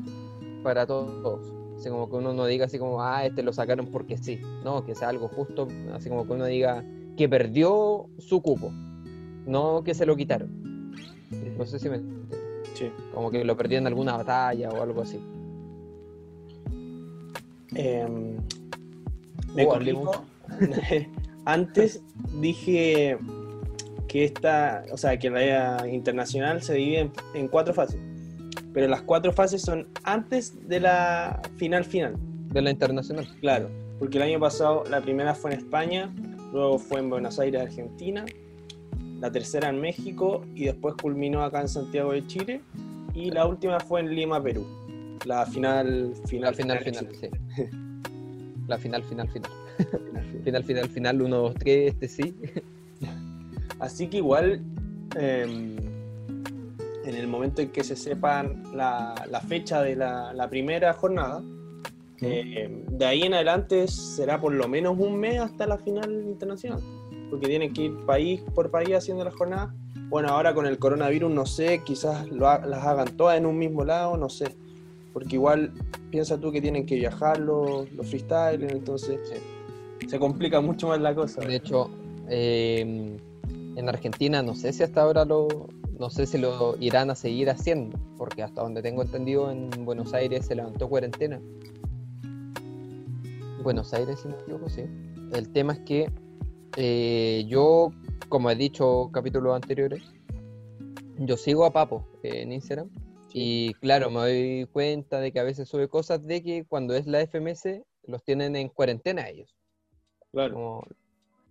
para 0.63 0.86
todos. 0.86 1.54
Así 1.78 1.90
como 1.90 2.10
que 2.10 2.16
uno 2.16 2.34
no 2.34 2.46
diga 2.46 2.66
así 2.66 2.80
como, 2.80 3.02
ah, 3.02 3.25
este 3.25 3.44
lo 3.44 3.54
sacaron 3.54 3.88
porque 3.88 4.18
sí. 4.18 4.40
No, 4.63 4.86
que 4.86 4.96
sea 4.96 5.10
algo 5.10 5.28
justo, 5.28 5.68
así 5.94 6.10
como 6.10 6.25
que 6.25 6.34
uno 6.34 6.46
diga 6.46 6.84
que 7.18 7.30
perdió 7.30 8.08
su 8.18 8.42
cupo, 8.42 8.72
no 9.46 9.84
que 9.84 9.94
se 9.94 10.06
lo 10.06 10.16
quitaron. 10.16 10.92
No 11.58 11.66
sé 11.66 11.80
si 11.80 11.90
me 11.90 12.00
sí. 12.74 12.90
Como 13.13 13.30
que 13.30 13.44
lo 13.44 13.56
perdió 13.56 13.78
en 13.78 13.88
alguna 13.88 14.18
batalla 14.18 14.70
o 14.70 14.82
algo 14.82 15.02
así. 15.02 15.20
Em, 17.75 18.38
me 19.56 19.68
Antes 21.46 22.02
dije 22.40 23.18
que 24.13 24.25
esta, 24.25 24.86
o 24.91 24.98
sea, 24.98 25.17
que 25.17 25.27
la 25.32 25.88
internacional 25.91 26.62
se 26.62 26.75
divide 26.75 27.10
en, 27.34 27.48
cuatro 27.48 27.74
fases. 27.74 28.00
Pero 28.72 28.88
las 28.88 29.01
cuatro 29.01 29.34
fases 29.34 29.63
son 29.63 29.88
antes 30.03 30.70
de 30.70 30.82
la 30.82 31.41
final 31.58 31.84
final. 31.84 32.15
De 32.51 32.62
la 32.62 32.70
internacional. 32.70 33.27
Claro, 33.41 33.72
porque 33.98 34.17
el 34.17 34.24
año 34.25 34.39
pasado 34.39 34.84
la 34.88 35.01
primera 35.01 35.34
fue 35.34 35.53
en 35.53 35.58
España, 35.58 36.13
luego 36.51 36.77
fue 36.77 37.00
en 37.00 37.10
Buenos 37.10 37.39
Aires, 37.39 37.60
Argentina, 37.60 38.24
la 39.20 39.32
tercera 39.32 39.70
en 39.70 39.82
México 39.82 40.46
y 40.53 40.65
después 40.65 40.93
culminó 41.01 41.43
acá 41.43 41.62
en 41.62 41.67
Santiago 41.67 42.12
de 42.12 42.27
Chile 42.27 42.62
y 43.15 43.32
la 43.32 43.48
última 43.48 43.79
fue 43.79 44.01
en 44.01 44.13
Lima, 44.13 44.43
Perú. 44.43 44.63
La 45.25 45.43
final 45.48 46.13
final. 46.27 46.51
La 46.51 46.53
final 46.53 46.79
final, 46.84 47.10
sí. 47.20 47.29
La 48.67 48.77
final 48.77 49.03
final 49.03 49.27
final. 49.27 49.51
final 50.43 50.63
final 50.63 50.89
final, 50.89 51.22
uno, 51.24 51.38
dos, 51.38 51.55
tres, 51.55 51.93
este 51.93 52.08
sí. 52.08 52.36
Así 53.84 54.08
que 54.08 54.18
igual, 54.18 54.62
em, 55.18 55.75
en 57.04 57.16
el 57.16 57.28
momento 57.28 57.62
en 57.62 57.70
que 57.70 57.84
se 57.84 57.98
sepan 57.98 58.63
la, 58.74 59.13
fecha 59.46 59.82
de 59.82 59.98
la, 59.98 60.48
primera 60.50 60.94
jornada, 60.94 61.44
eh, 62.22 62.82
de 62.88 63.06
ahí 63.06 63.24
en 63.24 63.34
adelante 63.34 63.90
será 63.90 64.40
por 64.40 64.54
lo 64.54 64.70
menos 64.70 64.98
un 64.98 65.20
mes 65.20 65.42
hasta 65.42 65.68
la 65.68 65.78
final 65.78 66.10
internacional, 66.13 66.82
porque 67.30 67.48
tienen 67.48 67.74
que 67.74 67.82
ir 67.84 68.06
país 68.06 68.42
por 68.56 68.72
país 68.72 68.96
haciendo 68.96 69.25
la 69.25 69.32
jornada. 69.32 69.75
Bueno, 70.08 70.30
ahora 70.30 70.54
con 70.54 70.66
el 70.66 70.80
coronavirus 70.80 71.30
no 71.30 71.46
sé, 71.46 71.82
quizás 71.84 72.32
las 72.32 72.86
hagan 72.86 73.18
todas 73.18 73.38
en 73.38 73.46
un 73.46 73.58
mismo 73.58 73.84
lado, 73.84 74.16
no 74.16 74.30
sé, 74.30 74.56
porque 75.12 75.36
igual 75.36 75.74
piensa 76.10 76.38
tú 76.38 76.54
que 76.54 76.62
tienen 76.62 76.86
que 76.86 76.96
viajar 76.96 77.38
los, 77.38 77.92
los 77.92 78.08
freestylers, 78.08 78.72
entonces 78.72 79.20
se 80.08 80.20
complica 80.20 80.62
mucho 80.62 80.88
más 80.88 81.02
la 81.02 81.13
cosa. 81.13 81.42
De 81.42 81.58
hecho, 81.58 81.90
eh, 82.30 83.18
en 83.75 83.89
Argentina 83.89 84.42
no 84.44 84.56
sé 84.56 84.74
si 84.74 84.84
hasta 84.84 85.01
ahora 85.01 85.25
lo, 85.25 85.68
no 86.00 86.10
sé 86.10 86.25
si 86.25 86.38
lo 86.38 86.75
irán 86.80 87.10
a 87.10 87.15
seguir 87.15 87.50
haciendo, 87.50 87.98
porque 88.18 88.44
hasta 88.44 88.62
donde 88.62 88.82
tengo 88.82 89.01
entendido 89.01 89.51
en 89.51 89.70
Buenos 89.86 90.13
Aires 90.13 90.46
se 90.46 90.56
levantó 90.56 90.89
cuarentena. 90.89 91.42
Buenos 93.63 93.94
Aires, 93.94 94.20
si 94.20 94.27
no 94.27 94.36
me 94.36 94.42
equivoco, 94.42 94.70
sí. 94.70 94.84
El 95.34 95.51
tema 95.51 95.74
es 95.74 95.80
que 95.80 96.12
eh, 96.75 97.46
yo, 97.48 97.92
como 98.30 98.50
he 98.50 98.56
dicho 98.56 99.10
capítulos 99.13 99.56
anteriores, 99.56 100.01
yo 101.18 101.38
sigo 101.38 101.65
a 101.65 101.72
Papo 101.72 102.06
en 102.24 102.51
Instagram 102.51 102.89
y 103.32 103.74
claro, 103.75 104.12
me 104.12 104.20
doy 104.20 104.68
cuenta 104.72 105.20
de 105.20 105.32
que 105.32 105.39
a 105.39 105.44
veces 105.44 105.68
sube 105.68 105.88
cosas 105.88 106.25
de 106.25 106.44
que 106.44 106.65
cuando 106.65 106.96
es 106.96 107.08
la 107.08 107.25
FMS 107.25 107.82
los 108.03 108.24
tienen 108.24 108.56
en 108.56 108.70
cuarentena 108.70 109.30
ellos. 109.30 109.56
Claro. 110.32 110.84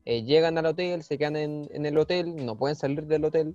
Eh, 0.04 0.24
llegan 0.24 0.58
al 0.58 0.66
hotel, 0.66 1.02
se 1.02 1.16
quedan 1.16 1.36
en, 1.36 1.86
el 1.86 1.96
hotel, 1.96 2.44
no 2.44 2.56
pueden 2.56 2.74
salir 2.74 3.06
del 3.06 3.24
hotel 3.24 3.54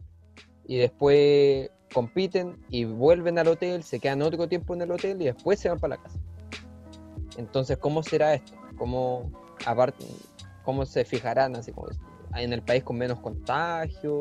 y 0.66 0.78
después 0.78 1.70
compiten 1.94 2.58
y 2.70 2.86
vuelven 2.86 3.38
al 3.38 3.48
hotel, 3.48 3.84
se 3.84 4.00
quedan 4.00 4.22
otro 4.22 4.48
tiempo 4.48 4.74
en 4.74 4.82
el 4.82 4.92
hotel 4.92 5.22
y 5.22 5.26
después 5.26 5.60
se 5.60 5.70
van 5.70 5.80
para 5.80 5.96
la 5.96 6.04
casa. 6.04 6.20
Entonces, 7.38 7.78
¿cómo 7.78 8.02
será 8.02 8.34
esto? 8.34 8.54
¿Cómo, 8.78 9.32
aparte, 9.66 10.06
cómo 10.64 10.86
se 10.86 11.04
fijarán 11.04 11.56
así 11.56 11.72
como 11.72 11.90
en 12.36 12.54
el 12.54 12.62
país 12.62 12.84
con 12.84 12.98
menos 12.98 13.20
contagio? 13.20 14.20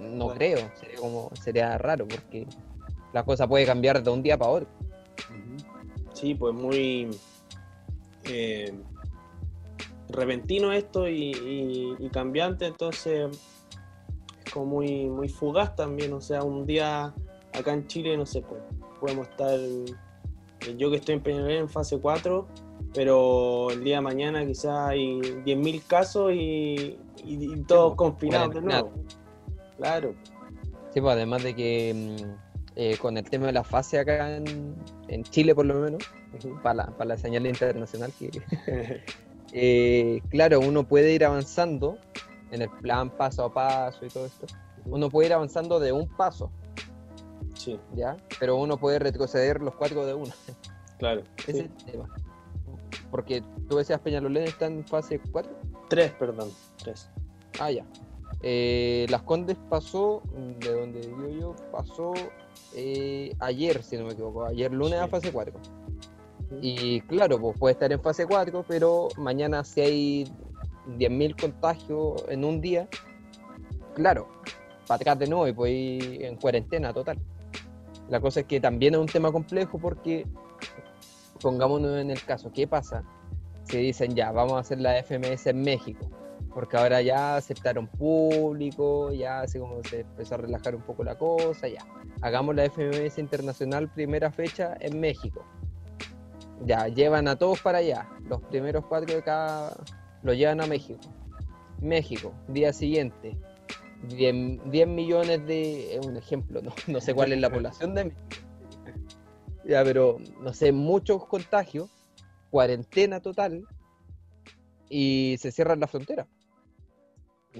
No 0.00 0.28
creo, 0.28 0.58
sería, 0.80 0.96
como, 0.98 1.30
sería 1.40 1.76
raro 1.78 2.06
porque 2.08 2.46
la 3.12 3.24
cosa 3.24 3.46
puede 3.46 3.66
cambiar 3.66 4.02
de 4.02 4.10
un 4.10 4.22
día 4.22 4.38
para 4.38 4.50
otro. 4.50 4.68
Sí, 6.14 6.34
pues 6.34 6.54
muy... 6.54 7.10
Eh, 8.24 8.72
repentino 10.08 10.72
esto 10.72 11.08
y, 11.08 11.96
cambiante, 12.12 12.66
entonces 12.66 13.30
es 14.44 14.52
como 14.52 14.66
muy, 14.66 15.08
muy 15.08 15.28
fugaz 15.28 15.76
también, 15.76 16.12
o 16.12 16.20
sea, 16.20 16.42
un 16.42 16.66
día 16.66 17.14
acá 17.52 17.72
en 17.72 17.86
Chile, 17.86 18.16
no 18.16 18.26
sé, 18.26 18.42
pues, 18.42 18.62
podemos 19.00 19.28
estar 19.28 19.58
Yo 20.76 20.90
que 20.90 20.96
estoy 20.96 21.16
en 21.16 21.20
Peñalolén 21.22 21.58
en 21.58 21.68
fase 21.68 21.98
4, 21.98 22.46
pero 22.94 23.70
el 23.70 23.84
día 23.84 23.96
de 23.96 24.02
mañana 24.02 24.46
quizás 24.46 24.88
hay 24.88 25.20
10.000 25.20 25.82
casos 25.86 26.32
y, 26.32 26.98
y, 27.24 27.62
todos 27.64 27.94
confinados 27.94 28.54
de 28.54 28.62
nuevo. 28.62 28.92
Claro. 29.76 30.14
Sí, 30.92 31.00
pues 31.00 31.12
además 31.14 31.42
de 31.42 31.54
que 31.54 31.94
mm, 31.94 32.48
eh, 32.76 32.96
con 32.96 33.16
el 33.16 33.28
tema 33.28 33.46
de 33.46 33.52
la 33.52 33.64
fase 33.64 33.98
acá 33.98 34.36
en, 34.36 34.74
en 35.08 35.22
Chile 35.24 35.54
por 35.54 35.66
lo 35.66 35.74
menos, 35.74 36.02
para, 36.62 36.74
la, 36.74 36.86
para 36.86 37.08
la 37.08 37.18
señal 37.18 37.46
internacional, 37.46 38.12
que, 38.18 38.30
eh, 39.52 40.20
claro, 40.30 40.60
uno 40.60 40.86
puede 40.86 41.12
ir 41.12 41.24
avanzando 41.24 41.98
en 42.50 42.62
el 42.62 42.70
plan 42.70 43.10
paso 43.10 43.44
a 43.44 43.52
paso 43.52 44.04
y 44.04 44.08
todo 44.08 44.26
esto. 44.26 44.46
Uno 44.84 45.10
puede 45.10 45.28
ir 45.28 45.34
avanzando 45.34 45.80
de 45.80 45.92
un 45.92 46.08
paso. 46.08 46.50
Sí. 47.54 47.78
¿Ya? 47.94 48.16
Pero 48.38 48.56
uno 48.56 48.76
puede 48.76 48.98
retroceder 48.98 49.60
los 49.60 49.74
cuatro 49.74 50.06
de 50.06 50.14
uno. 50.14 50.32
Claro. 50.98 51.22
Ese 51.46 51.50
es 51.50 51.58
el 51.64 51.84
tema. 51.84 52.08
Porque 53.10 53.42
tú 53.68 53.76
decías 53.76 54.00
Peñalolén 54.00 54.44
está 54.44 54.66
en 54.66 54.84
fase 54.86 55.20
4. 55.32 55.52
Tres, 55.88 56.12
perdón. 56.12 56.50
Tres. 56.82 57.10
Ah, 57.58 57.70
ya. 57.70 57.84
Eh, 58.42 59.06
Las 59.08 59.22
Condes 59.22 59.56
pasó, 59.68 60.22
de 60.60 60.72
donde 60.72 61.00
vivo 61.00 61.28
yo, 61.28 61.56
pasó 61.72 62.12
eh, 62.74 63.34
ayer, 63.40 63.82
si 63.82 63.96
no 63.96 64.04
me 64.04 64.12
equivoco, 64.12 64.44
ayer 64.44 64.72
lunes 64.72 65.00
a 65.00 65.08
fase 65.08 65.32
4. 65.32 65.58
Y 66.60 67.00
claro, 67.02 67.38
pues 67.38 67.58
puede 67.58 67.72
estar 67.74 67.92
en 67.92 68.00
fase 68.00 68.26
4, 68.26 68.64
pero 68.66 69.08
mañana 69.16 69.64
si 69.64 69.80
hay 69.80 70.24
10.000 70.96 71.40
contagios 71.40 72.24
en 72.28 72.44
un 72.44 72.60
día, 72.60 72.88
claro, 73.94 74.28
para 74.86 74.96
atrás 74.96 75.18
de 75.18 75.26
nuevo 75.26 75.66
y 75.66 75.70
ir 75.70 76.24
en 76.24 76.36
cuarentena 76.36 76.92
total. 76.92 77.18
La 78.08 78.20
cosa 78.20 78.40
es 78.40 78.46
que 78.46 78.60
también 78.60 78.94
es 78.94 79.00
un 79.00 79.06
tema 79.06 79.30
complejo 79.30 79.78
porque, 79.78 80.26
pongámonos 81.42 82.00
en 82.00 82.10
el 82.10 82.22
caso, 82.24 82.50
¿qué 82.50 82.66
pasa? 82.66 83.04
Si 83.64 83.76
dicen 83.76 84.14
ya, 84.14 84.32
vamos 84.32 84.54
a 84.54 84.60
hacer 84.60 84.80
la 84.80 85.02
FMS 85.02 85.48
en 85.48 85.60
México, 85.60 86.08
porque 86.54 86.78
ahora 86.78 87.02
ya 87.02 87.36
aceptaron 87.36 87.86
público, 87.86 89.12
ya 89.12 89.40
así 89.40 89.58
como 89.58 89.84
se 89.84 90.00
empezó 90.00 90.36
a 90.36 90.38
relajar 90.38 90.74
un 90.74 90.80
poco 90.80 91.04
la 91.04 91.18
cosa, 91.18 91.68
ya, 91.68 91.84
hagamos 92.22 92.54
la 92.56 92.64
FMS 92.70 93.18
internacional 93.18 93.92
primera 93.92 94.32
fecha 94.32 94.74
en 94.80 94.98
México 94.98 95.44
ya, 96.64 96.88
llevan 96.88 97.28
a 97.28 97.36
todos 97.36 97.60
para 97.60 97.78
allá. 97.78 98.08
Los 98.28 98.40
primeros 98.42 98.84
cuatro 98.86 99.14
de 99.14 99.22
cada 99.22 99.76
lo 100.22 100.34
llevan 100.34 100.60
a 100.60 100.66
México. 100.66 101.00
México, 101.80 102.32
día 102.48 102.72
siguiente. 102.72 103.36
10, 104.08 104.86
millones 104.86 105.44
de. 105.46 105.96
Es 105.96 106.06
un 106.06 106.16
ejemplo, 106.16 106.60
¿no? 106.86 107.00
sé 107.00 107.14
cuál 107.14 107.32
es 107.32 107.40
la 107.40 107.50
población 107.50 107.94
de 107.94 108.04
México. 108.04 108.22
Ya, 109.64 109.84
pero 109.84 110.18
no 110.40 110.52
sé, 110.54 110.72
muchos 110.72 111.26
contagios, 111.26 111.90
cuarentena 112.50 113.20
total 113.20 113.66
y 114.88 115.36
se 115.38 115.52
cierran 115.52 115.80
la 115.80 115.86
frontera. 115.86 116.26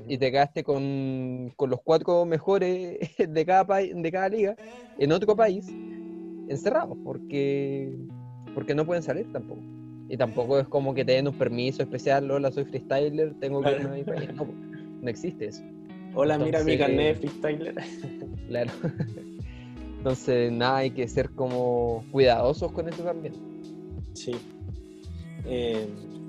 Y 0.07 0.17
te 0.17 0.31
quedaste 0.31 0.65
con, 0.65 1.53
con 1.57 1.71
los 1.71 1.81
cuatro 1.83 2.25
mejores 2.25 2.99
de 3.19 3.47
cada, 3.47 3.65
de 3.79 4.13
cada 4.13 4.29
liga 4.29 4.57
en 4.99 5.13
otro 5.13 5.37
país 5.37 5.67
encerrados, 6.49 6.97
porque 7.05 7.95
porque 8.59 8.75
no 8.75 8.85
pueden 8.85 9.05
salir 9.05 9.31
tampoco. 9.33 9.61
Y 10.09 10.17
tampoco 10.17 10.59
es 10.59 10.67
como 10.67 10.93
que 10.93 11.05
te 11.05 11.13
den 11.13 11.29
un 11.29 11.39
permiso 11.39 11.81
especial, 11.81 12.29
hola, 12.29 12.51
soy 12.51 12.65
freestyler, 12.65 13.33
tengo 13.39 13.63
que 13.63 13.71
irme 13.71 13.85
a 13.85 13.93
mi 13.93 14.03
país. 14.03 14.35
No, 14.35 14.49
no 15.01 15.09
existe 15.09 15.47
eso. 15.47 15.63
Hola, 16.13 16.39
mira 16.39 16.65
mi 16.65 16.77
carnet 16.77 17.21
de 17.21 17.29
freestyler. 17.29 17.75
Claro. 18.49 18.73
Entonces, 19.99 20.51
nada, 20.51 20.79
hay 20.79 20.91
que 20.91 21.07
ser 21.07 21.31
como 21.31 22.05
cuidadosos 22.11 22.73
con 22.73 22.89
eso 22.89 23.05
también. 23.05 23.35
Sí. 24.15 24.33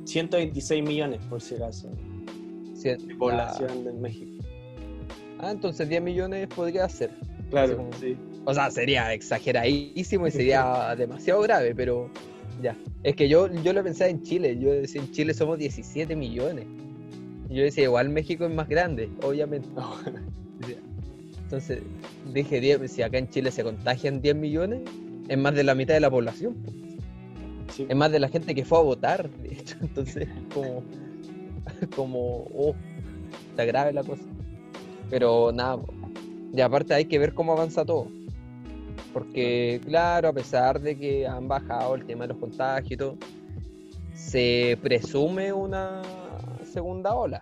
126 0.05 0.69
eh, 0.69 0.83
millones, 0.87 1.19
por 1.31 1.41
si 1.41 1.55
acaso. 1.55 1.89
de 2.83 3.15
población 3.17 3.85
de 3.85 3.93
México. 3.93 4.43
Ah, 5.39 5.49
entonces 5.49 5.89
10 5.89 6.03
millones 6.03 6.47
podría 6.47 6.87
ser. 6.89 7.09
Claro, 7.49 7.89
sí. 7.99 8.15
O 8.45 8.53
sea, 8.53 8.71
sería 8.71 9.13
exageradísimo 9.13 10.27
y 10.27 10.31
sería 10.31 10.95
demasiado 10.97 11.41
grave, 11.41 11.75
pero 11.75 12.09
ya. 12.61 12.75
Es 13.03 13.15
que 13.15 13.29
yo, 13.29 13.51
yo 13.63 13.73
lo 13.73 13.83
pensaba 13.83 14.09
en 14.09 14.21
Chile. 14.23 14.57
Yo 14.59 14.71
decía, 14.71 15.01
en 15.01 15.11
Chile 15.11 15.33
somos 15.33 15.57
17 15.57 16.15
millones. 16.15 16.65
Yo 17.49 17.63
decía, 17.63 17.85
igual 17.85 18.09
México 18.09 18.45
es 18.45 18.53
más 18.53 18.67
grande, 18.67 19.09
obviamente. 19.23 19.67
Entonces 21.43 21.79
dije, 22.31 22.87
si 22.87 23.01
acá 23.01 23.17
en 23.17 23.29
Chile 23.29 23.51
se 23.51 23.63
contagian 23.63 24.21
10 24.21 24.35
millones, 24.35 24.81
es 25.27 25.37
más 25.37 25.55
de 25.55 25.63
la 25.63 25.73
mitad 25.73 25.95
de 25.95 25.99
la 25.99 26.11
población. 26.11 26.55
Es 27.77 27.95
más 27.95 28.11
de 28.11 28.19
la 28.19 28.29
gente 28.29 28.53
que 28.53 28.65
fue 28.65 28.77
a 28.77 28.81
votar, 28.81 29.29
de 29.29 29.53
hecho. 29.53 29.77
Entonces, 29.81 30.27
como, 30.53 30.83
como, 31.95 32.47
oh, 32.53 32.75
está 33.49 33.65
grave 33.65 33.93
la 33.93 34.03
cosa. 34.03 34.23
Pero 35.09 35.51
nada, 35.51 35.79
y 36.53 36.61
aparte 36.61 36.93
hay 36.93 37.05
que 37.05 37.19
ver 37.19 37.33
cómo 37.33 37.53
avanza 37.53 37.85
todo. 37.85 38.07
Porque, 39.13 39.81
claro, 39.85 40.29
a 40.29 40.33
pesar 40.33 40.79
de 40.79 40.97
que 40.97 41.27
han 41.27 41.47
bajado 41.47 41.95
el 41.95 42.05
tema 42.05 42.25
de 42.25 42.29
los 42.29 42.37
contagios 42.37 42.91
y 42.91 42.97
todo, 42.97 43.17
se 44.13 44.77
presume 44.81 45.51
una 45.51 46.01
segunda 46.63 47.15
ola. 47.15 47.41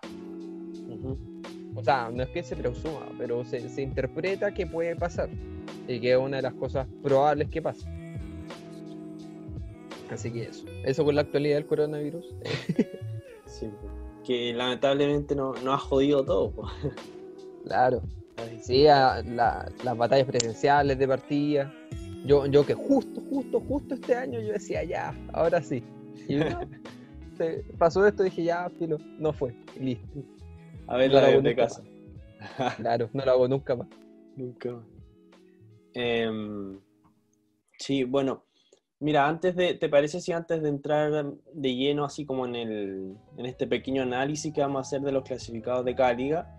O 1.76 1.84
sea, 1.84 2.10
no 2.12 2.24
es 2.24 2.30
que 2.30 2.42
se 2.42 2.56
presuma, 2.56 3.06
pero 3.18 3.46
se, 3.46 3.60
interpreta 3.82 4.54
que 4.54 4.66
puede 4.66 4.96
pasar 4.96 5.30
y 5.88 6.00
que 6.00 6.14
es 6.14 6.18
una 6.18 6.38
de 6.38 6.44
las 6.44 6.54
cosas 6.56 6.88
probables 7.04 7.50
que 7.50 7.62
pase. 7.62 7.88
Así 10.10 10.32
que 10.32 10.44
eso. 10.44 10.66
Eso 10.86 11.04
con 11.04 11.16
la 11.16 11.22
actualidad 11.22 11.58
del 11.58 11.68
coronavirus. 11.68 12.26
sí, 13.46 13.70
que 14.26 14.54
lamentablemente 14.54 15.36
no, 15.36 15.54
no 15.64 15.74
ha 15.74 15.78
jodido 15.78 16.24
todo. 16.24 16.54
Claro. 17.66 18.02
Sí, 18.68 18.84
las 18.84 19.98
batallas 19.98 20.28
presenciales 20.28 21.00
de 21.00 21.08
partida. 21.08 21.74
Yo, 22.26 22.46
yo 22.48 22.66
que 22.66 22.74
justo, 22.74 23.22
justo, 23.30 23.62
justo 23.62 23.96
este 23.96 24.14
año 24.14 24.42
yo 24.42 24.52
decía, 24.52 24.84
ya, 24.84 25.16
ahora 25.32 25.62
sí. 25.62 25.82
Y 26.28 26.40
pasó 27.78 28.06
esto 28.06 28.24
y 28.24 28.30
dije, 28.30 28.44
ya, 28.44 28.70
filo, 28.78 28.98
no 29.20 29.32
fue, 29.32 29.56
listo. 29.80 30.22
A 30.88 30.98
ver, 30.98 31.14
no 31.14 31.22
la 31.22 31.28
de 31.40 31.56
casa. 31.56 31.82
claro, 32.76 33.10
no 33.14 33.24
lo 33.24 33.32
hago 33.32 33.48
nunca 33.48 33.74
más. 33.74 33.88
Nunca 34.36 34.72
más. 34.74 34.86
Em, 35.94 36.78
sí, 37.80 38.04
bueno, 38.04 38.44
mira, 39.00 39.30
antes 39.30 39.56
de, 39.56 39.76
¿te 39.76 39.88
parece 39.88 40.20
si 40.20 40.34
antes 40.34 40.62
de 40.62 40.68
entrar 40.68 41.34
de 41.54 41.74
lleno, 41.74 42.04
así 42.04 42.26
como 42.26 42.46
en, 42.46 42.56
el, 42.56 43.18
en 43.38 43.46
este 43.46 43.66
pequeño 43.66 44.04
análisis 44.04 44.54
que 44.54 44.60
vamos 44.60 44.80
a 44.80 44.82
hacer 44.82 45.02
de 45.02 45.14
los 45.14 45.24
clasificados 45.24 45.86
de 45.86 45.96
cada 45.96 46.12
liga, 46.12 46.57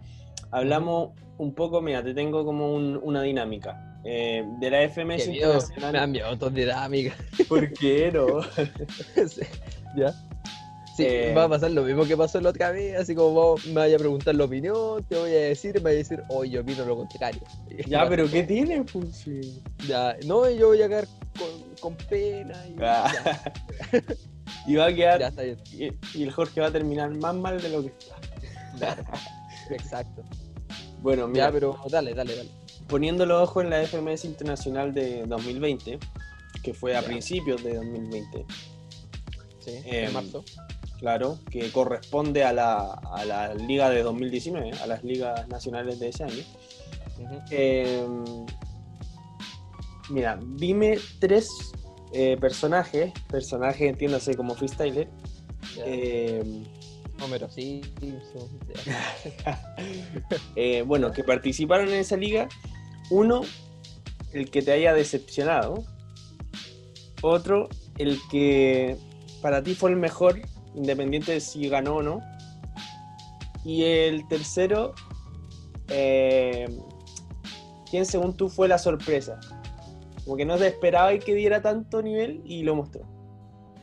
hablamos 0.50 1.10
un 1.38 1.54
poco, 1.54 1.80
mira, 1.80 2.02
te 2.02 2.14
tengo 2.14 2.44
como 2.44 2.74
una 2.74 3.22
dinámica. 3.22 3.84
Eh, 4.04 4.44
de 4.60 4.70
la 4.70 4.88
FMS 4.88 5.26
Internacional. 5.26 6.08
Me 6.08 6.20
han 6.20 6.54
dinámica. 6.54 7.16
¿Por 7.48 7.72
qué 7.72 8.10
no? 8.12 8.40
¿Ya? 9.96 10.14
Sí, 10.96 11.04
eh, 11.06 11.32
va 11.32 11.44
a 11.44 11.48
pasar 11.48 11.70
lo 11.70 11.84
mismo 11.84 12.04
que 12.06 12.16
pasó 12.16 12.40
la 12.40 12.50
otra 12.50 12.72
vez, 12.72 12.98
así 12.98 13.14
como 13.14 13.30
vos 13.30 13.66
me 13.66 13.74
vaya 13.74 13.94
a 13.94 13.98
preguntar 14.00 14.34
la 14.34 14.44
opinión, 14.44 15.04
te 15.04 15.16
voy 15.16 15.30
a 15.30 15.40
decir, 15.42 15.74
me 15.76 15.80
voy 15.82 15.92
a 15.92 15.94
decir, 15.94 16.22
oye, 16.28 16.50
yo 16.50 16.62
opino 16.62 16.84
lo 16.84 16.96
contrario. 16.96 17.40
Ya, 17.86 18.08
pero 18.08 18.28
¿qué 18.28 18.42
tiene? 18.42 18.82
Pues, 18.82 19.24
Ya, 19.86 20.16
no, 20.26 20.50
yo 20.50 20.68
voy 20.68 20.82
a 20.82 20.88
quedar 20.88 21.06
con, 21.80 21.94
pena. 21.94 22.54
Y, 22.66 22.76
ah. 22.82 23.12
y, 24.66 24.74
va 24.74 24.86
a 24.86 24.92
quedar. 24.92 25.20
Ya 25.20 25.28
está 25.28 25.42
bien. 25.42 25.58
Y, 26.14 26.22
el 26.22 26.32
Jorge 26.32 26.60
va 26.60 26.66
a 26.66 26.72
terminar 26.72 27.14
más 27.14 27.34
mal 27.36 27.62
de 27.62 27.68
lo 27.68 27.82
que 27.82 27.92
está. 27.96 28.96
Exacto. 29.70 30.22
Bueno, 31.00 31.28
mira. 31.28 31.52
pero 31.52 31.78
dale, 31.90 32.14
dale, 32.14 32.36
dale. 32.36 32.50
Poniendo 32.88 33.26
los 33.26 33.42
ojos 33.42 33.64
en 33.64 33.70
la 33.70 33.82
FMS 33.86 34.24
Internacional 34.24 34.94
de 34.94 35.24
2020, 35.26 35.98
que 36.62 36.74
fue 36.74 36.96
a 36.96 37.02
principios 37.02 37.62
de 37.62 37.74
2020. 37.74 38.46
Sí, 39.60 39.70
en 39.84 40.04
em, 40.06 40.12
marzo. 40.12 40.44
Claro, 40.98 41.38
que 41.50 41.70
corresponde 41.70 42.44
a 42.44 42.52
la, 42.52 42.94
a 42.94 43.24
la 43.24 43.54
liga 43.54 43.88
de 43.90 44.02
2019, 44.02 44.72
a 44.82 44.86
las 44.86 45.04
ligas 45.04 45.46
nacionales 45.48 46.00
de 46.00 46.08
ese 46.08 46.24
año. 46.24 46.42
Em, 47.50 48.46
mira, 50.10 50.38
dime 50.56 50.98
tres 51.20 51.48
eh, 52.12 52.36
personajes, 52.40 53.12
personajes 53.28 53.82
entiéndase 53.82 54.34
como 54.34 54.54
freestyler, 54.54 55.08
eh, 55.84 56.42
Homero 57.22 57.48
sí. 57.50 57.82
eh, 60.56 60.82
bueno, 60.82 61.12
que 61.12 61.24
participaron 61.24 61.88
en 61.88 61.94
esa 61.94 62.16
liga. 62.16 62.48
Uno, 63.10 63.42
el 64.32 64.50
que 64.50 64.62
te 64.62 64.72
haya 64.72 64.94
decepcionado. 64.94 65.84
Otro, 67.22 67.68
el 67.98 68.18
que 68.30 68.96
para 69.42 69.62
ti 69.62 69.74
fue 69.74 69.90
el 69.90 69.96
mejor, 69.96 70.40
independiente 70.74 71.32
de 71.32 71.40
si 71.40 71.68
ganó 71.68 71.96
o 71.96 72.02
no. 72.02 72.20
Y 73.64 73.82
el 73.82 74.26
tercero, 74.28 74.94
eh, 75.88 76.66
¿quién 77.90 78.06
según 78.06 78.36
tú 78.36 78.48
fue 78.48 78.68
la 78.68 78.78
sorpresa? 78.78 79.40
Como 80.24 80.36
que 80.36 80.44
no 80.44 80.58
se 80.58 80.68
esperaba 80.68 81.16
que 81.18 81.34
diera 81.34 81.62
tanto 81.62 82.02
nivel 82.02 82.42
y 82.44 82.62
lo 82.62 82.76
mostró. 82.76 83.17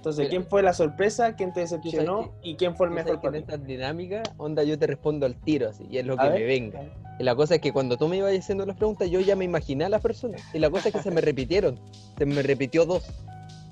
Entonces, 0.05 0.25
Mira. 0.25 0.29
¿quién 0.29 0.45
fue 0.47 0.61
la 0.61 0.71
sorpresa? 0.71 1.35
¿Quién 1.35 1.51
te 1.51 1.61
decepcionó? 1.61 2.31
que- 2.43 2.49
¿Y 2.51 2.55
quién 2.57 2.75
fue 2.75 2.85
el 2.85 2.93
mejor 2.93 3.15
en 3.15 3.21
para 3.21 3.37
esta 3.39 3.57
dinámica, 3.57 4.21
onda, 4.37 4.61
yo 4.63 4.77
te 4.77 4.85
respondo 4.85 5.25
al 5.25 5.33
tiro, 5.33 5.67
así, 5.69 5.87
y 5.89 5.97
es 5.97 6.05
lo 6.05 6.13
A 6.13 6.17
que 6.25 6.29
ver. 6.29 6.39
me 6.41 6.45
venga. 6.45 6.83
Y 7.19 7.23
la 7.23 7.35
cosa 7.35 7.55
es 7.55 7.61
que 7.61 7.73
cuando 7.73 7.97
tú 7.97 8.07
me 8.07 8.17
ibas 8.17 8.31
haciendo 8.37 8.67
las 8.67 8.77
preguntas, 8.77 9.09
yo 9.09 9.19
ya 9.19 9.35
me 9.35 9.45
imaginé 9.45 9.83
a 9.85 9.89
las 9.89 10.01
personas. 10.01 10.43
Y 10.53 10.59
la 10.59 10.69
cosa 10.69 10.89
es 10.89 10.93
que 10.95 11.01
se 11.01 11.09
me 11.09 11.21
repitieron. 11.21 11.79
Se 12.19 12.25
me 12.27 12.43
repitió 12.43 12.85
dos. 12.85 13.03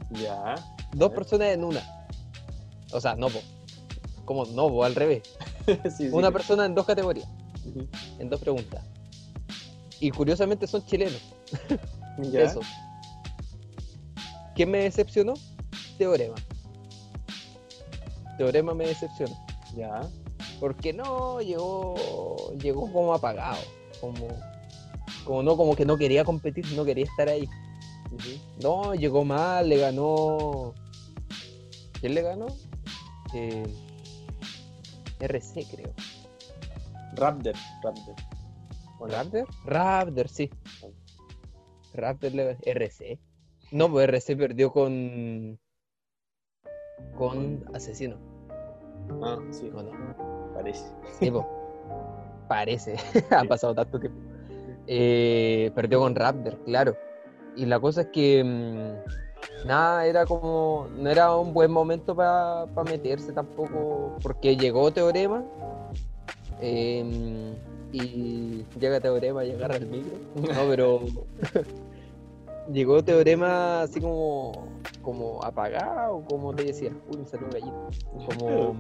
Ya. 0.10 0.56
Dos 0.96 1.12
personas 1.12 1.50
en 1.50 1.64
una. 1.66 1.84
O 2.92 3.00
sea, 3.00 3.14
no, 3.16 3.28
po. 3.28 3.38
¿Cómo 4.26 4.46
no, 4.46 4.70
po? 4.70 4.84
Al 4.86 4.96
revés. 4.96 5.22
Sí, 5.68 5.78
sí. 5.98 6.10
Una 6.12 6.32
persona 6.32 6.66
en 6.66 6.74
dos 6.74 6.86
categorías, 6.88 7.30
en 8.18 8.28
dos 8.30 8.42
preguntas. 8.42 8.84
Y 10.00 10.10
curiosamente 10.10 10.66
son 10.66 10.84
chilenos. 10.84 11.22
Ya. 12.18 12.42
Eso. 12.46 12.60
¿Quién 14.56 14.72
me 14.72 14.80
decepcionó? 14.80 15.36
Teorema. 15.98 16.36
Teorema 18.38 18.74
me 18.74 18.88
decepcionó. 18.88 19.36
Ya. 19.76 20.02
Porque 20.60 20.94
no, 20.94 21.42
llegó, 21.42 22.54
llegó 22.62 22.92
como 22.92 23.14
apagado. 23.14 23.62
Como, 24.00 24.28
como 25.26 25.44
no, 25.44 25.58
como 25.58 25.76
que 25.76 25.86
no 25.86 25.98
quería 25.98 26.24
competir, 26.24 26.66
no 26.74 26.86
quería 26.86 27.06
estar 27.06 27.30
ahí. 27.30 27.48
No, 28.62 28.94
llegó 28.94 29.26
mal, 29.26 29.70
le 29.70 29.78
ganó. 29.78 30.74
¿Quién 32.00 32.16
le 32.16 32.22
ganó? 32.22 32.48
Eh, 33.34 33.64
RC, 35.20 35.66
creo. 35.66 35.94
Raptor. 37.16 37.56
Raptor. 37.84 38.16
¿O? 39.00 39.08
¿Raptor? 39.08 39.48
Raptor, 39.66 40.28
sí. 40.30 40.50
Raptor 41.94 42.32
le 42.34 42.46
ganó. 42.46 42.60
RC. 42.66 43.20
No, 43.72 43.90
pues 43.90 44.08
RC 44.08 44.36
perdió 44.36 44.72
con. 44.72 45.60
Con 47.18 47.64
Asesino. 47.74 48.16
Ah, 49.22 49.38
sí, 49.52 49.70
¿o 49.76 49.82
no? 49.84 49.92
parece. 50.54 50.86
Sí, 51.20 51.30
po. 51.32 51.46
Parece. 52.48 52.96
ha 53.32 53.44
pasado 53.46 53.74
tanto 53.74 54.00
tiempo. 54.00 54.20
Eh, 54.88 55.72
perdió 55.76 56.00
con 56.00 56.14
Raptor, 56.14 56.58
claro. 56.66 56.96
Y 57.56 57.66
la 57.66 57.80
cosa 57.80 58.02
es 58.02 58.08
que. 58.08 58.44
mm, 58.44 59.68
nada, 59.68 60.06
era 60.06 60.26
como. 60.26 60.88
No 60.98 61.10
era 61.10 61.36
un 61.36 61.54
buen 61.54 61.72
momento 61.72 62.16
para 62.16 62.66
meterse 62.86 63.32
tampoco. 63.32 64.18
Porque 64.22 64.56
llegó 64.58 64.92
Teorema. 64.92 65.44
eh, 66.62 67.54
y 67.94 68.66
llega 68.80 69.00
Teorema 69.00 69.46
y 69.46 69.52
agarra 69.52 69.78
el 69.78 69.86
micro. 69.88 70.18
No, 70.36 70.68
pero. 70.70 71.00
llegó 72.72 73.04
Teorema 73.04 73.82
así 73.82 74.00
como. 74.00 74.72
Como 75.02 75.44
apagado, 75.44 76.24
como 76.30 76.54
te 76.56 76.64
decía. 76.64 76.92
Uy, 77.10 77.18
me 77.18 77.26
salió 77.26 77.48
un 77.48 77.52
gallito 77.52 77.90
como, 78.26 78.78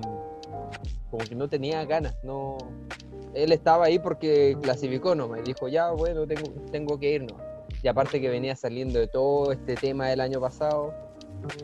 como 1.11 1.23
que 1.23 1.35
no 1.35 1.49
tenía 1.49 1.83
ganas, 1.85 2.15
no. 2.23 2.57
Él 3.33 3.51
estaba 3.51 3.85
ahí 3.85 3.99
porque 3.99 4.57
clasificó 4.61 5.15
nomás 5.15 5.39
y 5.39 5.43
dijo, 5.43 5.67
ya, 5.67 5.91
bueno, 5.91 6.25
tengo, 6.27 6.49
tengo 6.71 6.99
que 6.99 7.11
irnos. 7.11 7.37
Y 7.81 7.87
aparte 7.87 8.21
que 8.21 8.29
venía 8.29 8.55
saliendo 8.55 8.99
de 8.99 9.07
todo 9.07 9.51
este 9.51 9.75
tema 9.75 10.07
del 10.07 10.21
año 10.21 10.39
pasado 10.39 10.93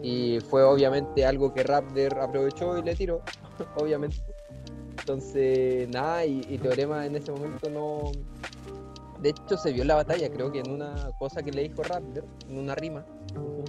y 0.02 0.40
fue 0.42 0.64
obviamente 0.64 1.26
algo 1.26 1.54
que 1.54 1.64
Raptor 1.64 2.20
aprovechó 2.20 2.78
y 2.78 2.84
le 2.84 2.96
tiró, 2.96 3.22
obviamente. 3.78 4.18
Entonces, 5.00 5.88
nada, 5.90 6.26
y, 6.26 6.42
y 6.50 6.58
Teorema 6.58 7.06
en 7.06 7.16
ese 7.16 7.32
momento 7.32 7.70
no... 7.70 8.12
De 9.22 9.30
hecho, 9.30 9.58
se 9.58 9.74
vio 9.74 9.84
la 9.84 9.96
batalla, 9.96 10.32
creo 10.32 10.52
que 10.52 10.60
en 10.60 10.72
una 10.72 11.12
cosa 11.20 11.44
que 11.44 11.52
le 11.52 11.64
dijo 11.64 11.84
Raptor, 11.84 12.26
en 12.48 12.58
una 12.58 12.74
rima, 12.74 13.06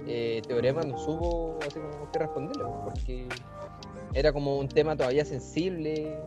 eh, 0.07 0.41
Teorema 0.47 0.83
no 0.83 0.97
supo 0.97 1.59
así 1.61 1.79
como 1.79 2.09
que 2.09 2.19
responderle, 2.19 2.63
porque 2.85 3.27
era 4.13 4.31
como 4.31 4.57
un 4.57 4.69
tema 4.69 4.95
todavía 4.95 5.25
sensible 5.25 6.17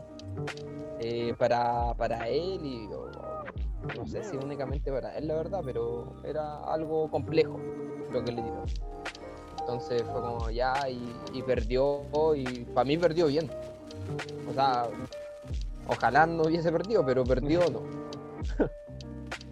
eh, 1.01 1.35
para, 1.39 1.95
para 1.95 2.29
él 2.29 2.61
y 2.65 2.89
no 3.97 4.07
sé 4.07 4.25
si 4.25 4.37
únicamente 4.37 4.91
para 4.91 5.17
él 5.17 5.29
la 5.29 5.35
verdad, 5.35 5.61
pero 5.65 6.15
era 6.25 6.59
algo 6.65 7.11
complejo 7.11 7.59
lo 8.13 8.25
que 8.25 8.33
le 8.33 8.43
dio. 8.43 8.65
Entonces 9.61 10.03
fue 10.03 10.21
como 10.21 10.51
ya 10.51 10.75
y, 10.89 11.01
y 11.33 11.43
perdió 11.43 12.03
y 12.37 12.65
para 12.67 12.85
mí 12.85 12.99
perdió 12.99 13.27
bien. 13.27 13.51
O 14.49 14.53
sea, 14.53 14.89
ojalá 15.89 16.27
no 16.27 16.43
hubiese 16.43 16.71
perdido, 16.71 17.05
pero 17.05 17.25
perdió 17.25 17.61
no. 17.71 17.81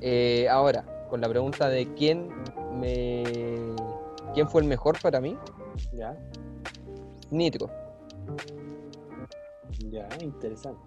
Eh, 0.04 0.48
ahora, 0.48 1.06
con 1.08 1.20
la 1.20 1.28
pregunta 1.28 1.68
de 1.68 1.94
quién 1.94 2.28
me 2.80 3.22
quién 4.34 4.48
fue 4.48 4.62
el 4.62 4.66
mejor 4.66 5.00
para 5.00 5.20
mí, 5.20 5.38
Ya. 5.92 6.18
Nitro. 7.30 7.70
Ya, 9.90 10.08
interesante. 10.20 10.82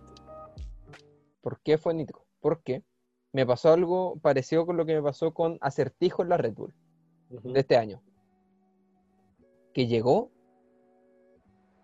¿Por 1.40 1.62
qué 1.62 1.78
fue 1.78 1.94
Nitro? 1.94 2.26
Porque 2.42 2.84
me 3.32 3.46
pasó 3.46 3.72
algo 3.72 4.18
parecido 4.18 4.66
con 4.66 4.76
lo 4.76 4.86
que 4.86 4.96
me 4.96 5.02
pasó 5.02 5.34
con 5.34 5.58
Acertijo 5.62 6.22
en 6.22 6.30
la 6.30 6.38
Red 6.38 6.54
Bull 6.54 6.76
de 7.30 7.60
este 7.60 7.78
año. 7.78 8.04
Que 9.74 9.88
llegó, 9.88 10.30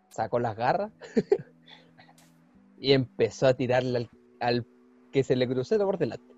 sacó 0.10 0.38
las 0.40 0.58
garras 0.58 0.92
y 2.78 2.92
empezó 2.92 3.48
a 3.48 3.54
tirarle 3.54 3.98
al, 3.98 4.10
al 4.42 4.68
que 5.14 5.24
se 5.24 5.38
le 5.38 5.48
cruzó 5.48 5.78
por 5.78 5.98
delante. 5.98 6.31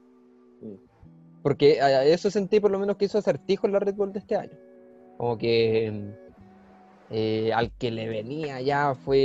Porque 1.41 1.81
a- 1.81 2.05
eso 2.05 2.29
sentí 2.31 2.59
por 2.59 2.71
lo 2.71 2.79
menos 2.79 2.95
que 2.97 3.05
hizo 3.05 3.17
Acertijo 3.17 3.67
en 3.67 3.73
la 3.73 3.79
Red 3.79 3.95
Bull 3.95 4.13
de 4.13 4.19
este 4.19 4.35
año. 4.35 4.57
Como 5.17 5.37
que 5.37 6.13
eh, 7.09 7.51
al 7.53 7.71
que 7.73 7.91
le 7.91 8.07
venía 8.07 8.61
ya 8.61 8.95
fue, 8.95 9.17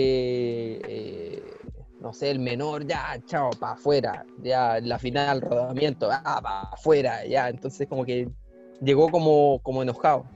eh, 0.84 1.58
no 2.00 2.12
sé, 2.12 2.30
el 2.30 2.38
menor, 2.38 2.86
ya, 2.86 3.18
chao, 3.24 3.50
para 3.58 3.72
afuera, 3.74 4.26
ya, 4.42 4.78
la 4.80 4.98
final, 4.98 5.40
rodamiento, 5.40 6.08
ah, 6.10 6.40
para 6.42 6.60
afuera, 6.72 7.24
ya, 7.24 7.48
entonces 7.48 7.88
como 7.88 8.04
que 8.04 8.28
llegó 8.82 9.10
como, 9.10 9.60
como 9.62 9.82
enojado. 9.82 10.26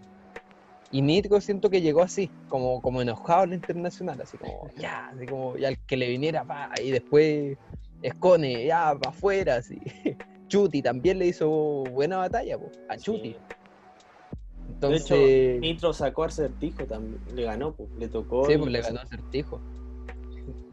Y 0.91 1.03
Nitro 1.03 1.41
siento 1.41 1.69
que 1.71 1.81
llegó 1.81 2.03
así, 2.03 2.31
como, 2.49 2.81
como 2.81 3.03
enojado 3.03 3.45
en 3.45 3.51
la 3.51 3.57
internacional, 3.57 4.21
así 4.21 4.39
como, 4.39 4.69
ya, 4.77 5.09
así 5.09 5.27
como, 5.27 5.57
ya 5.57 5.69
al 5.69 5.79
que 5.87 5.97
le 5.97 6.09
viniera, 6.09 6.45
pa, 6.45 6.71
y 6.83 6.91
después 6.91 7.59
Escone, 8.03 8.65
ya, 8.67 8.95
para 8.99 9.11
afuera, 9.11 9.57
así. 9.57 9.81
Chuti 10.53 10.83
también 10.83 11.19
le 11.19 11.29
hizo 11.29 11.49
buena 11.49 12.19
batalla, 12.19 12.59
po, 12.59 12.71
a 12.91 12.99
Chuti. 12.99 13.31
Sí. 13.31 13.37
Entonces, 14.69 15.09
De 15.09 15.53
hecho, 15.57 15.61
Nitro 15.61 15.93
sacó 15.95 16.25
acertijo 16.25 16.85
también. 16.85 17.23
Le 17.35 17.45
ganó. 17.45 17.75
Le 17.97 18.09
tocó. 18.09 18.45
Sí, 18.45 18.59
pues 18.59 18.71
le 18.71 18.83
ganó 18.83 19.01
acertijo. 19.01 19.63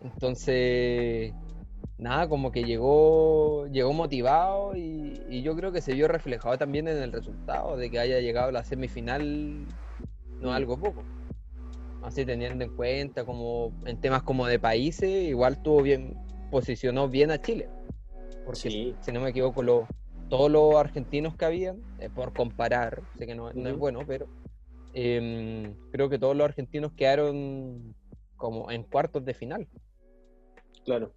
Entonces, 0.02 1.34
nada, 1.98 2.28
como 2.28 2.52
que 2.52 2.66
llegó, 2.66 3.68
llegó 3.68 3.94
motivado 3.94 4.76
y, 4.76 5.22
y 5.30 5.44
yo 5.44 5.56
creo 5.56 5.72
que 5.72 5.80
se 5.80 5.94
vio 5.94 6.10
reflejado 6.10 6.58
también 6.58 6.90
en 6.90 6.98
el 6.98 7.14
resultado 7.14 7.78
de 7.78 7.90
que 7.90 8.00
haya 8.00 8.20
llegado 8.20 8.50
a 8.50 8.52
la 8.52 8.66
semifinal, 8.66 9.66
no 10.42 10.50
Mm. 10.50 10.54
algo 10.54 10.78
poco. 10.78 11.04
Así 12.04 12.26
teniendo 12.26 12.66
en 12.66 12.72
cuenta 12.72 13.24
como 13.24 13.72
en 13.86 13.96
temas 13.96 14.24
como 14.24 14.46
de 14.46 14.60
países, 14.60 15.30
igual 15.30 15.64
tuvo 15.64 15.84
bien, 15.84 16.18
posicionó 16.52 17.08
bien 17.08 17.32
a 17.32 17.38
Chile. 17.42 17.70
Porque 18.50 18.72
Sí. 18.72 18.96
si 19.02 19.12
no 19.12 19.20
me 19.22 19.30
equivoco, 19.30 19.62
lo- 19.62 19.88
todos 20.28 20.50
los 20.50 20.74
argentinos 20.74 21.36
que 21.36 21.46
habían, 21.46 21.84
eh, 22.00 22.10
por 22.10 22.34
comparar, 22.34 23.04
sé 23.16 23.28
que 23.28 23.36
no, 23.36 23.54
no 23.54 23.70
es 23.70 23.78
bueno, 23.78 24.00
pero 24.08 24.26
em, 24.92 25.76
creo 25.92 26.10
que 26.10 26.18
todos 26.18 26.36
los 26.36 26.46
argentinos 26.46 26.92
quedaron 26.94 27.94
como 28.38 28.72
en 28.72 28.82
cuartos 28.82 29.24
de 29.24 29.36
final. 29.36 29.68
Claro. 30.84 31.14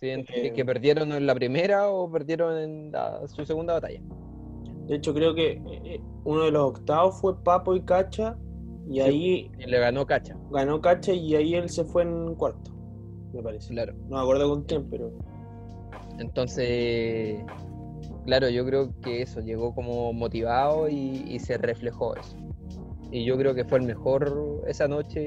Eh, 0.00 0.52
que, 0.54 0.64
perdieron 0.64 1.10
en 1.10 1.26
la 1.26 1.34
primera 1.34 1.88
o 1.90 2.08
perdieron 2.08 2.56
en 2.56 2.92
la- 2.92 3.26
su 3.26 3.44
segunda 3.44 3.72
batalla. 3.74 4.00
De 4.86 4.94
hecho, 4.94 5.12
creo 5.12 5.34
que 5.34 5.60
eh, 5.84 6.00
uno 6.24 6.44
de 6.44 6.52
los 6.52 6.62
octavos 6.70 7.20
fue 7.20 7.42
Papo 7.42 7.74
y 7.74 7.80
Cacha. 7.82 8.38
Y 8.88 8.94
Sí. 8.94 9.00
ahí 9.00 9.50
Y 9.58 9.66
le 9.66 9.78
ganó 9.80 10.06
Cacha, 10.06 10.36
ganó 10.52 10.80
Cacha 10.80 11.12
y 11.12 11.34
ahí 11.34 11.54
él 11.56 11.68
se 11.68 11.84
fue 11.84 12.02
en 12.02 12.36
cuarto. 12.36 12.70
Me 13.32 13.42
parece. 13.42 13.72
claro. 13.74 13.92
No 14.08 14.16
me 14.18 14.22
acuerdo 14.22 14.48
con 14.50 14.62
quién, 14.64 14.88
pero. 14.88 15.10
Entonces, 16.18 17.42
claro, 18.24 18.48
yo 18.48 18.64
creo 18.64 18.92
que 19.00 19.22
eso 19.22 19.40
llegó 19.40 19.74
como 19.74 20.12
motivado 20.12 20.88
y, 20.88 21.38
se 21.40 21.58
reflejó 21.58 22.16
eso. 22.16 22.36
Y 23.10 23.24
yo 23.24 23.36
creo 23.36 23.54
que 23.54 23.64
fue 23.64 23.78
el 23.78 23.84
mejor 23.84 24.62
esa 24.66 24.88
noche, 24.88 25.26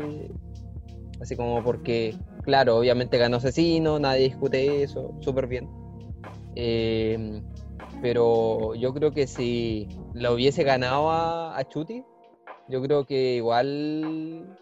así 1.21 1.35
como 1.35 1.63
porque, 1.63 2.15
claro, 2.43 2.77
obviamente 2.77 3.17
ganó 3.17 3.37
Asesino, 3.37 3.99
nadie 3.99 4.25
discute 4.25 4.83
eso, 4.83 5.13
súper 5.19 5.47
bien. 5.47 5.69
Eh, 6.55 7.41
pero 8.01 8.75
yo 8.75 8.93
creo 8.93 9.11
que 9.11 9.27
si 9.27 9.87
lo 10.13 10.33
hubiese 10.33 10.63
ganado 10.63 11.11
a, 11.11 11.57
a 11.57 11.67
Chuti, 11.67 12.03
yo 12.67 12.81
creo 12.81 13.05
que 13.05 13.35
igual 13.35 14.57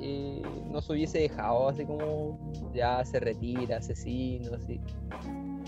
eh, 0.00 0.42
no 0.70 0.80
se 0.80 0.92
hubiese 0.92 1.18
dejado 1.18 1.68
así 1.68 1.84
como 1.84 2.38
ya 2.74 3.04
se 3.04 3.20
retira, 3.20 3.78
asesino, 3.78 4.54
así. 4.54 4.80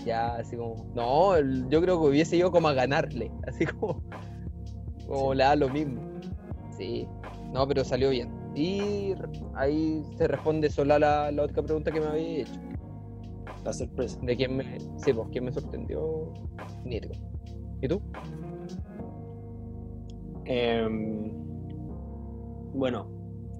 Ya, 0.05 0.35
así 0.35 0.57
como. 0.57 0.85
No, 0.95 1.39
yo 1.69 1.81
creo 1.81 2.01
que 2.01 2.07
hubiese 2.07 2.37
ido 2.37 2.51
como 2.51 2.67
a 2.67 2.73
ganarle, 2.73 3.31
así 3.47 3.65
como. 3.65 4.01
Como 5.07 5.33
le 5.33 5.43
da 5.43 5.55
lo 5.55 5.69
mismo. 5.69 6.01
Sí, 6.75 7.07
no, 7.53 7.67
pero 7.67 7.83
salió 7.83 8.09
bien. 8.09 8.31
Y 8.55 9.13
ahí 9.55 10.03
se 10.17 10.27
responde 10.27 10.69
sola 10.69 10.99
la, 10.99 11.31
la 11.31 11.43
otra 11.43 11.63
pregunta 11.63 11.91
que 11.91 11.99
me 11.99 12.07
había 12.07 12.41
hecho. 12.41 12.53
La 13.63 13.73
sorpresa. 13.73 14.19
De 14.21 14.35
quién 14.35 14.57
me. 14.57 14.79
Sí, 14.97 15.13
pues, 15.13 15.27
quién 15.31 15.45
me 15.45 15.51
sorprendió. 15.51 16.33
Nitro. 16.83 17.11
¿Y 17.81 17.87
tú? 17.87 18.01
Em, 20.45 21.31
bueno, 22.73 23.07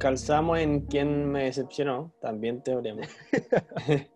calzamos 0.04 0.60
en 0.60 0.82
quién 0.82 1.32
me 1.32 1.46
decepcionó, 1.46 2.13
también 2.20 2.62
teorema. 2.62 3.04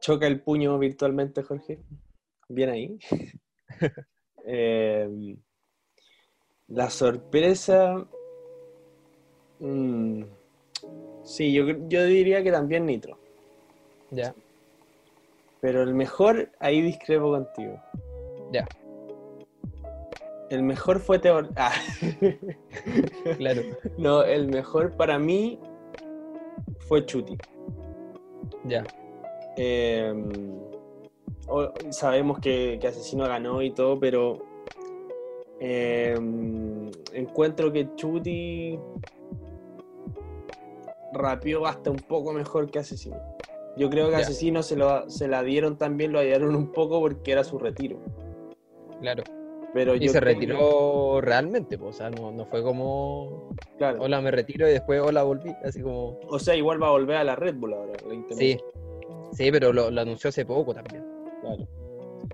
Choca 0.00 0.26
el 0.26 0.40
puño 0.40 0.78
virtualmente, 0.78 1.42
Jorge. 1.42 1.78
Bien 2.48 2.70
ahí. 2.70 2.98
Em, 4.50 5.36
la 6.68 6.88
sorpresa. 6.88 8.08
mm, 9.58 10.22
sí, 11.24 11.52
yo, 11.52 11.66
yo 11.86 12.04
diría 12.06 12.42
que 12.42 12.50
también 12.50 12.86
Nitro. 12.86 13.18
Ya, 14.10 14.34
Pero 15.60 15.82
el 15.82 15.92
mejor, 15.92 16.50
ahí 16.60 16.80
discrepo 16.80 17.30
contigo. 17.32 17.78
ya, 18.50 18.66
El 20.50 20.62
mejor 20.62 21.00
fue 21.00 21.18
Teor. 21.18 21.48
Ah. 21.56 21.72
claro. 23.36 23.62
no, 23.98 24.22
el 24.22 24.48
mejor 24.48 24.92
para 24.96 25.18
mí 25.18 25.58
fue 26.80 27.04
Chuti. 27.04 27.36
Ya, 28.64 28.84
Eh, 29.56 30.12
o- 31.48 31.72
sabemos 31.90 32.38
que, 32.40 32.78
que 32.80 32.88
Asesino 32.88 33.24
ganó 33.26 33.60
y 33.62 33.70
todo, 33.72 33.98
pero 33.98 34.38
eh, 35.60 36.14
encuentro 37.12 37.72
que 37.72 37.88
Chuti 37.96 38.78
rapeó 41.12 41.66
hasta 41.66 41.90
un 41.90 41.96
poco 41.98 42.32
mejor 42.32 42.70
que 42.70 42.78
Asesino. 42.78 43.16
Yo 43.76 43.88
creo 43.90 44.06
que 44.06 44.12
Ya. 44.12 44.18
Asesino 44.18 44.62
se, 44.62 44.76
lo, 44.76 45.08
se 45.10 45.28
la 45.28 45.42
dieron 45.42 45.76
también, 45.78 46.12
lo 46.12 46.18
hallaron 46.18 46.54
un 46.56 46.72
poco 46.72 47.00
porque 47.00 47.32
era 47.32 47.44
su 47.44 47.58
retiro. 47.58 47.98
claro. 49.00 49.22
Pero 49.74 49.94
Y 49.94 50.00
yo 50.00 50.12
se 50.12 50.20
retiró 50.20 51.20
realmente, 51.20 51.76
pues, 51.78 51.90
o 51.90 51.98
sea, 51.98 52.10
no, 52.10 52.30
no 52.32 52.46
fue 52.46 52.62
como. 52.62 53.50
claro. 53.76 54.02
Hola, 54.02 54.20
me 54.20 54.30
retiro 54.30 54.66
y 54.68 54.72
después 54.72 55.00
hola, 55.00 55.22
volví. 55.24 55.54
Así 55.64 55.82
como. 55.82 56.18
O 56.28 56.38
sea, 56.38 56.56
igual 56.56 56.82
va 56.82 56.88
a 56.88 56.92
volver 56.92 57.16
a 57.16 57.24
la 57.24 57.36
Red 57.36 57.56
Bull 57.56 57.74
ahora. 57.74 57.92
la. 58.06 58.36
Sí, 58.36 58.58
sí, 59.32 59.52
pero 59.52 59.72
lo, 59.72 59.90
lo 59.90 60.00
anunció 60.00 60.28
hace 60.28 60.46
poco 60.46 60.72
también, 60.72 61.04
Claro. 61.42 61.66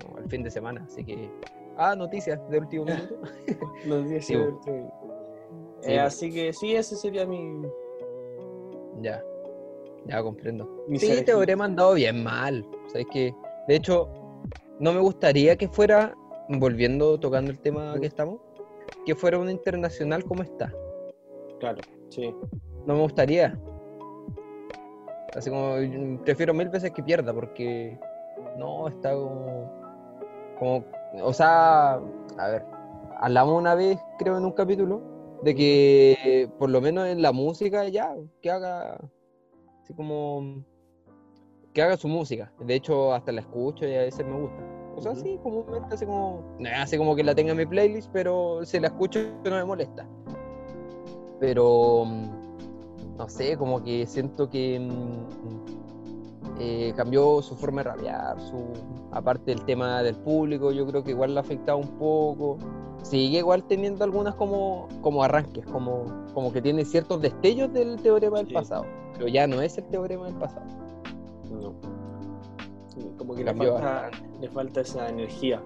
como 0.01 0.19
el 0.19 0.29
fin 0.29 0.43
de 0.45 0.51
semana, 0.51 0.85
así 0.87 1.05
que. 1.05 1.29
Ah, 1.77 1.97
noticias 1.97 2.39
de 2.51 2.59
último 2.59 2.85
minuto. 2.87 3.19
No 3.87 4.07
sé 4.07 4.21
si 4.21 4.27
Sí, 4.29 4.35
es 4.35 4.41
bo. 4.41 4.57
otro. 4.59 4.93
Sí, 5.81 5.93
Eh, 5.93 5.99
así 5.99 6.33
que 6.33 6.53
sí, 6.53 6.77
ese 6.77 6.95
sería 6.97 7.27
mi. 7.27 7.63
ya, 9.01 9.23
ya 10.07 10.23
comprendo. 10.23 10.85
mi 10.89 10.99
Sí, 11.01 11.07
selección. 11.07 11.39
Teorema 11.39 11.65
han 11.65 11.75
dado 11.77 11.95
bien 11.95 12.23
mal. 12.23 12.65
O 12.87 12.89
sea, 12.91 13.01
es 13.01 13.07
que, 13.13 13.35
de 13.69 13.75
hecho, 13.75 14.09
no 14.79 14.93
me 14.93 15.01
gustaría 15.01 15.57
que 15.57 15.69
fuera, 15.69 16.15
volviendo, 16.49 17.19
tocando 17.19 17.51
el 17.51 17.59
tema 17.59 17.95
que 18.01 18.07
estamos, 18.07 18.41
que 19.05 19.15
fuera 19.15 19.39
una 19.39 19.51
internacional 19.51 20.25
como 20.25 20.43
está. 20.43 20.73
Claro, 21.61 21.81
sí. 22.11 22.35
No 22.87 22.95
me 22.95 23.01
gustaría. 23.01 23.59
Así 25.35 25.51
como, 25.51 25.77
prefiero 26.25 26.55
mil 26.55 26.69
veces 26.69 26.93
que 26.93 27.03
pierda, 27.03 27.33
porque 27.33 27.99
no, 28.57 28.89
está 28.89 29.15
como, 29.15 29.71
como, 30.59 30.85
o 31.23 31.33
sea, 31.33 31.95
a 31.95 32.49
ver, 32.49 32.65
hablamos 33.19 33.59
una 33.59 33.75
vez, 33.75 33.99
creo, 34.19 34.39
en 34.39 34.45
un 34.45 34.53
capítulo, 34.53 35.03
de 35.43 35.55
que 35.55 36.51
por 36.59 36.71
lo 36.71 36.81
menos 36.81 37.09
en 37.09 37.21
la 37.21 37.33
música 37.33 37.89
ya, 37.89 38.15
que 38.41 38.51
haga, 38.51 38.97
así 39.83 39.93
como, 39.95 40.65
que 41.73 41.83
haga 41.83 41.97
su 41.97 42.09
música. 42.09 42.53
De 42.61 42.75
hecho, 42.75 43.13
hasta 43.13 43.33
la 43.33 43.41
escucho 43.41 43.87
y 43.87 43.95
a 43.95 44.03
veces 44.03 44.25
me 44.25 44.41
gusta. 44.41 44.74
O 44.97 45.03
sea, 45.03 45.15
sí, 45.15 45.39
comúnmente 45.43 45.95
así 45.95 46.07
como, 46.07 46.43
así 46.77 46.97
como 46.97 47.15
que 47.17 47.25
la 47.25 47.35
tenga 47.35 47.53
en 47.53 47.59
mi 47.59 47.67
playlist, 47.67 48.11
pero 48.13 48.65
si 48.65 48.79
la 48.81 48.89
escucho 48.89 49.21
no 49.45 49.51
me 49.51 49.65
molesta. 49.65 50.07
Pero, 51.41 52.05
mm, 52.07 53.17
no 53.19 53.29
sé, 53.29 53.57
como 53.57 53.83
que 53.83 54.07
siento 54.07 54.49
que 54.49 54.79
mm, 54.81 56.61
eh, 56.61 56.93
cambió 56.97 57.43
su 57.43 57.57
forma 57.57 57.83
de 57.83 57.91
rapear, 57.91 58.41
su, 58.41 58.63
aparte 59.11 59.51
del 59.51 59.65
tema 59.65 60.03
del 60.03 60.15
público, 60.17 60.71
yo 60.71 60.87
creo 60.87 61.03
que 61.03 61.11
igual 61.11 61.35
le 61.35 61.41
ha 61.41 61.43
afectado 61.43 61.79
un 61.79 61.89
poco. 61.99 62.59
Sigue 63.03 63.39
igual 63.39 63.65
teniendo 63.65 64.05
algunas 64.05 64.35
como, 64.37 64.89
como 65.03 65.23
arranques, 65.23 65.67
como, 65.67 66.05
como 66.33 66.53
que 66.53 66.63
tiene 66.63 66.85
ciertos 66.85 67.21
destellos 67.21 67.73
del 67.73 68.01
teorema 68.01 68.39
del 68.39 68.49
Sí. 68.49 68.55
pasado, 68.55 68.87
pero 69.15 69.29
ya 69.29 69.47
no 69.47 69.61
es 69.61 69.77
el 69.77 69.85
teorema 69.89 70.27
del 70.27 70.37
pasado. 70.37 70.65
No. 71.51 71.75
Sí, 72.97 73.11
Como 73.19 73.35
que 73.35 73.45
le 73.45 73.55
falta, 73.55 74.11
le 74.41 74.49
falta 74.49 74.81
esa 74.81 75.09
energía. 75.09 75.61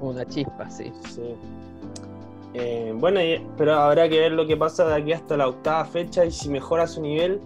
Una 0.00 0.24
chispa, 0.26 0.68
sí. 0.70 0.92
Sí. 1.08 1.34
Eh, 2.54 2.92
bueno, 2.96 3.20
pero 3.56 3.74
habrá 3.74 4.08
que 4.08 4.18
ver 4.20 4.32
lo 4.32 4.46
que 4.46 4.56
pasa 4.56 4.86
de 4.86 4.94
aquí 4.94 5.12
hasta 5.12 5.36
la 5.36 5.48
octava 5.48 5.84
fecha 5.84 6.24
y 6.24 6.30
si 6.30 6.48
mejora 6.48 6.86
su 6.86 7.00
nivel, 7.02 7.40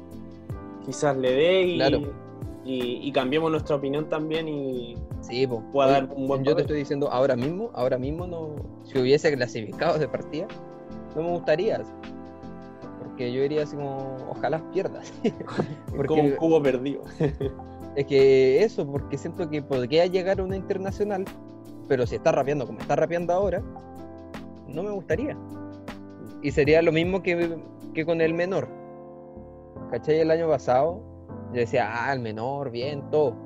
quizás 0.85 1.17
le 1.17 1.33
dé 1.33 1.63
y, 1.63 1.77
Claro. 1.77 1.99
y, 2.65 3.01
y 3.09 3.13
cambiemos 3.13 3.51
nuestra 3.51 3.77
opinión 3.77 4.09
también 4.09 4.49
y 4.49 4.97
Sí, 5.21 5.47
po. 5.47 5.63
Pueda 5.73 5.89
dar 5.93 6.09
un 6.15 6.27
buen 6.29 6.45
yo 6.45 6.55
te 6.55 6.63
estoy 6.63 6.79
diciendo 6.79 7.09
ahora 7.11 7.37
mismo, 7.37 7.71
ahora 7.75 7.97
mismo 7.99 8.27
no, 8.27 8.51
si 8.85 8.99
hubiese 8.99 9.33
clasificado 9.35 9.99
de 9.99 10.09
partida, 10.09 10.47
no 11.17 11.23
me 11.23 11.31
gustaría. 11.31 11.81
Porque 13.03 13.33
yo 13.33 13.43
diría 13.43 13.63
así 13.65 13.77
como, 13.77 14.17
ojalá 14.31 14.61
pierdas. 14.73 15.13
Porque- 15.91 16.07
como 16.09 16.23
un 16.23 16.31
cubo 16.37 16.63
perdido. 16.63 17.03
Es 17.97 18.07
que 18.07 18.63
eso, 18.63 18.87
porque 18.87 19.19
siento 19.19 19.49
que 19.51 19.63
podría 19.63 20.07
llegar 20.07 20.41
a 20.41 20.45
una 20.45 20.57
internacional, 20.57 21.25
pero 21.89 22.07
si 22.07 22.17
está 22.17 22.33
rapeando 22.33 22.67
como 22.67 22.81
está 22.81 22.97
rapeando 22.97 23.33
ahora, 23.33 23.63
no 24.69 24.83
me 24.83 24.91
gustaría. 24.91 25.37
Y 26.43 26.51
sería 26.51 26.83
lo 26.83 26.93
mismo 26.93 27.23
que, 27.23 27.59
que 27.95 28.07
con 28.07 28.21
el 28.21 28.35
menor. 28.35 28.69
¿Cachai? 29.91 30.21
El 30.21 30.31
año 30.31 30.49
pasado 30.49 31.03
yo 31.53 31.61
decía, 31.61 31.91
ah, 31.93 32.13
el 32.15 32.21
menor, 32.21 32.71
bien, 32.71 33.03
todo. 33.11 33.37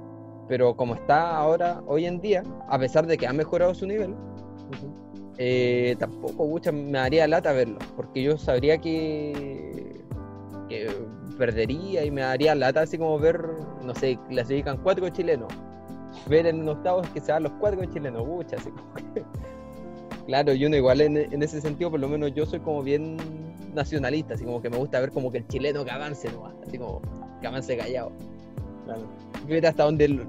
Pero 0.49 0.77
como 0.77 0.95
está 0.95 1.37
ahora, 1.37 1.83
hoy 1.87 2.07
en 2.07 2.21
día, 2.21 2.45
a 2.69 2.79
pesar 2.79 3.07
de 3.07 3.19
que 3.19 3.27
ha 3.27 3.33
mejorado 3.33 3.75
su 3.75 3.85
nivel, 3.85 4.15
eh, 5.39 5.97
tampoco 5.99 6.47
mucha 6.47 6.71
me 6.71 6.93
daría 6.93 7.27
lata 7.27 7.53
verlo, 7.53 7.79
porque 7.97 8.23
yo 8.23 8.39
sabría 8.39 8.79
que, 8.79 10.01
que 10.69 10.89
perdería 11.37 12.05
y 12.05 12.11
me 12.11 12.23
daría 12.23 12.55
lata 12.55 12.83
así 12.83 12.99
como 12.99 13.19
ver, 13.19 13.41
no 13.83 13.95
sé, 13.95 14.19
clasifican 14.29 14.79
cuatro 14.79 15.09
chilenos, 15.09 15.53
ver 16.29 16.47
en 16.47 16.69
octavos 16.69 17.09
que 17.11 17.21
se 17.21 17.33
van 17.33 17.45
los 17.45 17.53
cuatro 17.61 17.85
chilenos, 17.87 18.23
pucha, 18.25 18.57
así 18.57 18.71
como 18.71 18.95
que- 18.95 19.25
Claro, 20.27 20.53
y 20.55 20.65
uno 20.65 20.75
igual 20.77 21.01
en, 21.01 21.17
en 21.17 21.43
ese 21.43 21.61
sentido, 21.61 21.91
por 21.91 22.01
lo 22.01 22.09
menos 22.09 22.35
yo 22.35 22.45
soy 22.47 22.59
como 22.59 22.83
bien 22.83 23.17
nacionalista, 23.75 24.35
así 24.35 24.45
como 24.45 24.61
que 24.61 24.69
me 24.71 24.77
gusta 24.77 24.99
ver 24.99 25.13
como 25.13 25.31
que 25.31 25.39
el 25.39 25.47
chileno 25.47 25.85
que 25.85 25.91
avance 25.93 26.29
nomás, 26.33 26.55
así 26.67 26.79
como 26.79 27.01
que 27.41 27.47
avance 27.47 27.77
callado. 27.77 28.11
Claro. 28.85 29.03
Ver 29.47 29.67
hasta 29.67 29.85
donde... 29.85 30.05
el- 30.07 30.27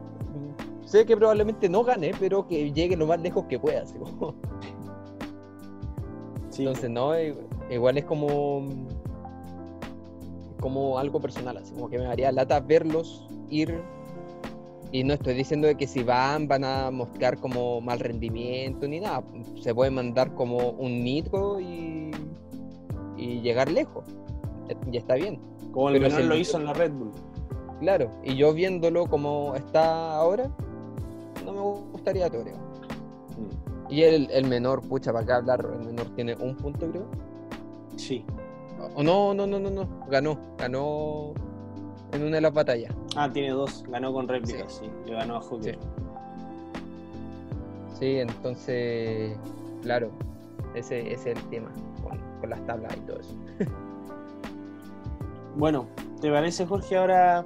sé 0.86 1.06
que 1.06 1.18
probablemente 1.18 1.68
no 1.68 1.84
gane, 1.84 2.12
pero 2.20 2.48
que 2.48 2.72
llegue 2.72 2.96
lo 2.96 3.08
más 3.08 3.20
lejos 3.22 3.46
que 3.50 3.58
pueda, 3.60 3.82
así 3.82 3.96
como... 3.98 4.36
Sí, 6.50 6.64
Entonces, 6.64 6.90
no, 6.90 7.12
igual 7.70 7.98
es 7.98 8.06
como 8.06 8.68
como 10.58 11.00
algo 11.00 11.20
personal, 11.20 11.58
así 11.58 11.74
como 11.74 11.90
que 11.90 11.98
me 11.98 12.06
daría 12.06 12.32
lata 12.32 12.60
verlos 12.60 13.28
ir 13.50 13.82
y 14.92 15.04
no 15.04 15.14
estoy 15.14 15.34
diciendo 15.34 15.68
de 15.68 15.76
que 15.76 15.88
si 15.88 16.04
van 16.04 16.48
van 16.48 16.64
a 16.64 16.92
mostrar 16.92 17.38
como 17.38 17.82
mal 17.82 18.00
rendimiento 18.00 18.88
ni 18.88 19.00
nada, 19.00 19.24
se 19.62 19.74
puede 19.74 19.92
mandar 19.92 20.34
como 20.34 20.72
un 20.72 21.04
nitro 21.04 21.60
y, 21.60 22.12
y 23.18 23.42
llegar 23.42 23.72
lejos, 23.72 24.06
y 24.92 24.98
está 24.98 25.16
bien, 25.16 25.40
como 25.72 25.90
el 25.90 26.00
menor 26.00 26.24
lo 26.24 26.38
hizo 26.38 26.58
en 26.58 26.66
la 26.66 26.74
Red 26.74 26.92
Bull. 26.92 27.12
claro, 27.80 28.10
y 28.24 28.36
yo 28.36 28.54
viéndolo 28.54 29.08
como 29.08 29.56
está 29.56 30.16
ahora, 30.16 30.50
no 31.46 31.54
me 31.54 31.62
gustaría 31.92 32.30
Toreo. 32.30 32.56
Mm. 32.56 33.92
Y 33.94 34.04
el, 34.04 34.30
el 34.32 34.48
menor, 34.48 34.82
pucha, 34.82 35.14
para 35.14 35.24
acá 35.24 35.36
hablar, 35.38 35.66
el 35.80 35.86
menor 35.86 36.08
tiene 36.16 36.36
un 36.36 36.56
punto 36.58 36.90
creo. 36.90 37.06
Sí. 37.96 38.26
O 38.96 39.04
no, 39.04 39.34
no, 39.34 39.46
no, 39.48 39.60
no, 39.60 39.70
no. 39.70 39.88
Ganó. 40.10 40.38
Ganó 40.58 41.34
en 42.12 42.24
una 42.24 42.36
de 42.36 42.42
las 42.42 42.54
batallas. 42.54 42.94
Ah, 43.16 43.30
tiene 43.32 43.50
dos. 43.52 43.84
Ganó 43.90 44.14
con 44.14 44.28
réplicas, 44.28 44.74
sí. 44.82 44.90
Le 45.06 45.14
ganó 45.14 45.36
a 45.38 45.42
Hooker. 45.42 45.76
Sí. 45.76 45.88
Sí, 48.00 48.18
entonces, 48.20 49.36
claro, 49.82 50.12
ese, 50.76 51.12
ese 51.12 51.32
es 51.32 51.38
el 51.38 51.44
tema 51.50 51.70
con, 52.04 52.20
con 52.40 52.50
las 52.52 52.64
tablas 52.66 52.96
y 52.96 53.00
todo 53.02 53.20
eso. 53.20 53.36
Bueno, 55.56 55.88
¿te 56.22 56.30
parece, 56.32 56.66
Jorge? 56.68 56.98
Ahora 56.98 57.46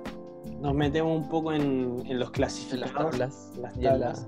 nos 0.60 0.74
metemos 0.74 1.18
un 1.18 1.30
poco 1.30 1.54
en, 1.54 1.62
en 1.62 1.96
los 1.98 2.06
En 2.10 2.20
las 2.20 2.32
clasificados. 2.32 2.94
tablas. 3.12 3.54
Las 3.62 3.78
la- 3.78 3.90
tablas. 3.92 4.28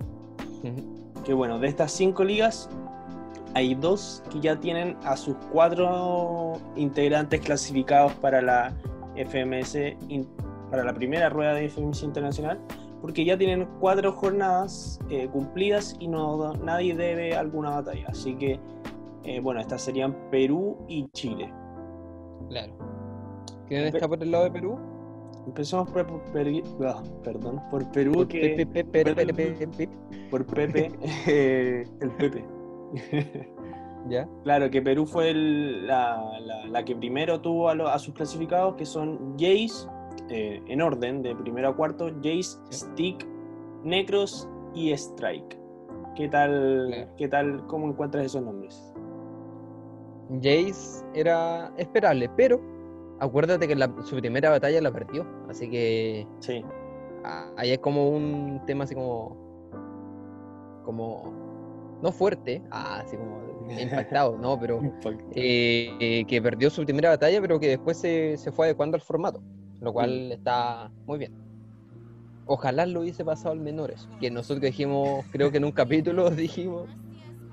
Ujú. 0.63 1.23
Que 1.23 1.33
bueno, 1.33 1.59
de 1.59 1.67
estas 1.67 1.91
cinco 1.91 2.23
ligas, 2.23 2.69
hay 3.55 3.75
dos 3.75 4.23
que 4.31 4.39
ya 4.39 4.59
tienen 4.59 4.97
a 5.03 5.15
sus 5.15 5.35
cuatro 5.51 6.53
integrantes 6.75 7.41
clasificados 7.41 8.13
para 8.13 8.41
la 8.41 8.73
FMS, 9.15 9.77
para 10.71 10.83
la 10.83 10.93
primera 10.93 11.29
rueda 11.29 11.53
de 11.53 11.69
FMS 11.69 12.03
Internacional, 12.03 12.59
porque 13.01 13.25
ya 13.25 13.37
tienen 13.37 13.67
cuatro 13.79 14.11
jornadas 14.13 14.99
eh, 15.09 15.27
cumplidas 15.31 15.95
y 15.99 16.07
no 16.07 16.53
nadie 16.55 16.95
debe 16.95 17.35
alguna 17.35 17.71
batalla. 17.71 18.07
Así 18.07 18.35
que, 18.35 18.59
eh, 19.23 19.39
bueno, 19.39 19.59
estas 19.59 19.81
serían 19.81 20.15
Perú 20.31 20.77
y 20.87 21.07
Chile. 21.09 21.53
Claro. 22.49 22.73
¿Quién 23.67 23.83
está 23.85 24.07
por 24.07 24.21
el 24.21 24.31
lado 24.31 24.45
de 24.45 24.51
Perú? 24.51 24.79
Empezamos 25.45 25.89
por, 25.89 26.07
ah, 26.87 27.03
perdón, 27.23 27.61
por 27.69 27.91
Perú, 27.91 28.13
por 28.13 28.27
que, 28.27 28.65
Pepe, 28.65 28.85
por 30.29 30.45
Pepe, 30.45 30.91
eh, 31.27 31.85
el 31.99 32.11
Pepe. 32.11 32.52
¿Ya? 34.09 34.27
Claro, 34.43 34.69
que 34.69 34.81
Perú 34.81 35.05
fue 35.05 35.33
la, 35.33 36.83
que 36.85 36.95
primero 36.95 37.39
tuvo 37.39 37.69
a, 37.69 37.99
sus 37.99 38.13
clasificados, 38.13 38.75
que 38.75 38.85
son 38.85 39.33
Jace, 39.37 39.87
eh, 40.29 40.61
en 40.67 40.81
orden, 40.81 41.23
de 41.23 41.35
primero 41.35 41.69
a 41.69 41.75
cuarto, 41.75 42.11
Jace, 42.17 42.57
Stick, 42.71 43.25
Necros 43.83 44.49
y 44.73 44.91
Strike. 44.91 45.57
¿Qué 46.15 46.27
tal, 46.27 47.09
¿Qué 47.17 47.27
tal, 47.27 47.65
cómo 47.67 47.87
encuentras 47.87 48.25
esos 48.25 48.43
nombres? 48.43 48.93
Jace 50.41 51.05
era 51.13 51.71
esperable, 51.77 52.29
pero 52.35 52.61
acuérdate 53.19 53.67
que 53.67 53.75
su 54.03 54.17
primera 54.17 54.49
batalla 54.49 54.81
la 54.81 54.91
perdió, 54.91 55.25
así 55.49 55.69
que... 55.69 56.27
Sí. 56.39 56.63
Ahí 57.55 57.71
es 57.71 57.79
como 57.79 58.09
un 58.09 58.61
tema 58.65 58.83
así 58.83 58.95
como... 58.95 59.41
Como 60.83 61.42
no 62.03 62.11
fuerte, 62.11 62.61
ah, 62.69 62.99
así 62.99 63.15
como 63.15 63.41
impactado, 63.79 64.37
¿no? 64.37 64.59
Pero 64.59 64.81
eh, 65.35 65.95
eh, 65.99 66.25
que 66.27 66.41
perdió 66.41 66.69
su 66.69 66.83
primera 66.83 67.09
batalla, 67.09 67.39
pero 67.41 67.59
que 67.59 67.69
después 67.69 67.97
se, 67.97 68.37
fue 68.51 68.67
adecuando 68.67 68.95
al 68.95 69.01
formato, 69.01 69.41
lo 69.79 69.93
cual 69.93 70.33
está 70.33 70.91
muy 71.05 71.17
bien. 71.17 71.33
Ojalá 72.45 72.85
lo 72.85 73.01
hubiese 73.01 73.23
pasado 73.23 73.51
al 73.51 73.61
menores, 73.61 74.09
que 74.19 74.29
nosotros 74.29 74.61
dijimos, 74.61 75.25
creo 75.31 75.49
que 75.49 75.57
en 75.57 75.63
un 75.63 75.71
capítulo 75.71 76.29
dijimos, 76.29 76.89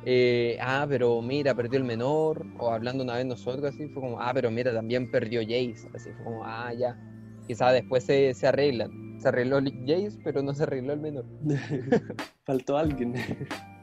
eh, 0.05 0.59
ah, 0.61 0.85
pero 0.89 1.23
mira, 1.23 1.55
perdió 1.55 1.79
el 1.79 1.85
menor, 1.85 2.45
o 2.59 2.73
hablando 2.73 3.05
una 3.05 3.15
vez 3.15 3.27
nosotros, 3.27 3.73
así 3.73 3.87
fue 3.87 4.03
como, 4.03 4.21
ah, 4.21 4.33
pero 4.35 4.51
mira, 4.51 4.75
también 4.75 5.13
perdió 5.13 5.43
Jace, 5.43 5.89
así 5.95 6.11
fue 6.11 6.25
como, 6.25 6.45
ah, 6.45 6.75
ya, 6.75 6.99
quizás 7.47 7.73
después 7.73 8.03
se, 8.03 8.35
se 8.35 8.49
arreglan. 8.49 9.21
Se 9.21 9.29
arregló 9.29 9.61
Jace, 9.61 10.19
pero 10.25 10.43
no 10.43 10.55
se 10.55 10.63
arregló 10.63 10.95
el 10.95 11.01
menor. 11.01 11.27
Faltó 12.47 12.79
alguien. 12.79 13.15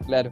claro. 0.07 0.31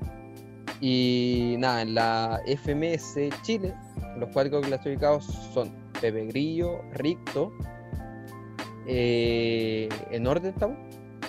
Y 0.82 1.56
nada, 1.60 1.82
en 1.82 1.96
la 1.96 2.42
FMS 2.46 3.18
Chile, 3.44 3.74
los 4.18 4.30
cuatro 4.32 4.62
clasificados 4.62 5.26
son 5.54 5.72
Pepe 6.02 6.26
Grillo, 6.28 6.82
Ricto, 6.94 7.52
eh, 8.88 9.90
¿en 10.12 10.28
orden 10.28 10.54
estamos? 10.54 10.78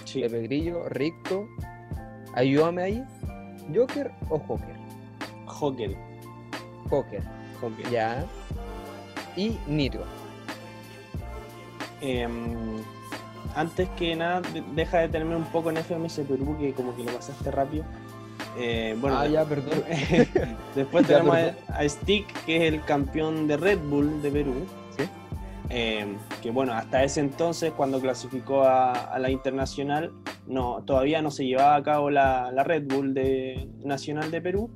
Sí. 0.04 0.20
Pepe 0.20 0.42
Grillo, 0.42 0.88
Ricto, 0.88 1.48
ayúdame 2.35 2.82
ahí, 2.82 3.04
¿Joker 3.74 4.11
o 4.28 4.38
Joker? 4.38 4.76
Joker. 5.46 5.96
Joker. 6.90 7.22
Joker. 7.61 7.90
Ya. 7.90 8.24
Y 9.37 9.59
Nitro. 9.66 10.04
Em, 12.00 12.82
antes 13.54 13.88
que 13.90 14.14
nada, 14.14 14.42
deja 14.74 14.98
de 14.98 15.09
tenerme 15.09 15.37
un 15.37 15.44
poco 15.44 15.70
en 15.70 15.78
FMS 15.78 16.20
Perú, 16.20 16.56
que 16.59 16.72
como 16.72 16.94
que 16.94 17.04
lo 17.04 17.12
pasaste 17.12 17.50
rápido. 17.50 17.85
Eh, 18.59 18.97
bueno, 19.01 19.19
ah, 19.19 19.27
ya, 19.27 19.45
perdón. 19.45 19.83
después 20.75 21.07
tenemos 21.07 21.37
A, 21.69 21.88
Stick, 21.88 22.27
que 22.45 22.57
es 22.57 22.73
el 22.73 22.83
campeón 22.85 23.47
de 23.47 23.57
Red 23.57 23.79
Bull 23.79 24.23
de 24.23 24.31
Perú. 24.31 24.55
¿Sí? 24.97 25.05
Eh, 25.69 26.16
que 26.42 26.51
bueno, 26.51 26.73
hasta 26.73 27.05
ese 27.05 27.21
entonces, 27.21 27.73
cuando 27.73 28.01
clasificó 28.01 28.62
a, 28.62 29.19
la 29.19 29.31
internacional, 29.31 30.12
no, 30.47 30.83
todavía 30.85 31.21
no 31.23 31.31
se 31.31 31.45
llevaba 31.45 31.77
a 31.77 31.83
cabo 31.83 32.11
la, 32.11 32.51
Red 32.64 32.85
Bull 32.87 33.14
de, 33.14 33.69
nacional 33.85 34.31
de 34.31 34.40
Perú, 34.40 34.71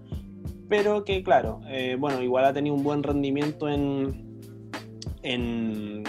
pero 0.68 1.04
que 1.04 1.22
claro, 1.22 1.60
eh, 1.68 1.96
bueno, 1.98 2.22
igual 2.22 2.44
ha 2.44 2.52
tenido 2.52 2.74
un 2.74 2.82
buen 2.82 3.02
rendimiento 3.02 3.68
en, 3.68 4.40
en 5.22 6.02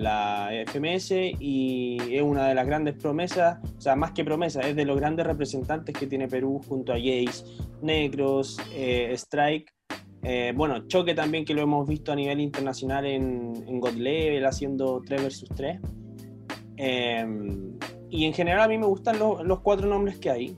la 0.00 0.50
FMS 0.66 1.12
y 1.38 1.98
es 2.10 2.22
una 2.22 2.48
de 2.48 2.54
las 2.54 2.66
grandes 2.66 2.94
promesas, 2.94 3.58
o 3.76 3.80
sea, 3.80 3.96
más 3.96 4.12
que 4.12 4.24
promesa, 4.24 4.60
es 4.60 4.74
de 4.74 4.84
los 4.84 4.98
grandes 4.98 5.26
representantes 5.26 5.94
que 5.96 6.06
tiene 6.06 6.26
Perú 6.26 6.60
junto 6.66 6.92
a 6.92 6.96
Jace, 6.96 7.44
Negros, 7.82 8.58
eh, 8.74 9.10
Strike. 9.12 9.72
Eh, 10.22 10.52
bueno, 10.54 10.86
Choque 10.86 11.14
también 11.14 11.44
que 11.44 11.54
lo 11.54 11.62
hemos 11.62 11.88
visto 11.88 12.12
a 12.12 12.16
nivel 12.16 12.40
internacional 12.40 13.06
en, 13.06 13.54
en 13.66 13.80
God 13.80 13.94
Level 13.94 14.44
haciendo 14.44 15.02
3 15.06 15.22
versus 15.22 15.48
3. 15.50 15.80
Em, 16.76 17.78
y 18.08 18.24
en 18.24 18.32
general 18.32 18.62
a 18.62 18.68
mí 18.68 18.78
me 18.78 18.86
gustan 18.86 19.18
los 19.18 19.60
cuatro 19.60 19.86
nombres 19.86 20.18
que 20.18 20.30
hay. 20.30 20.56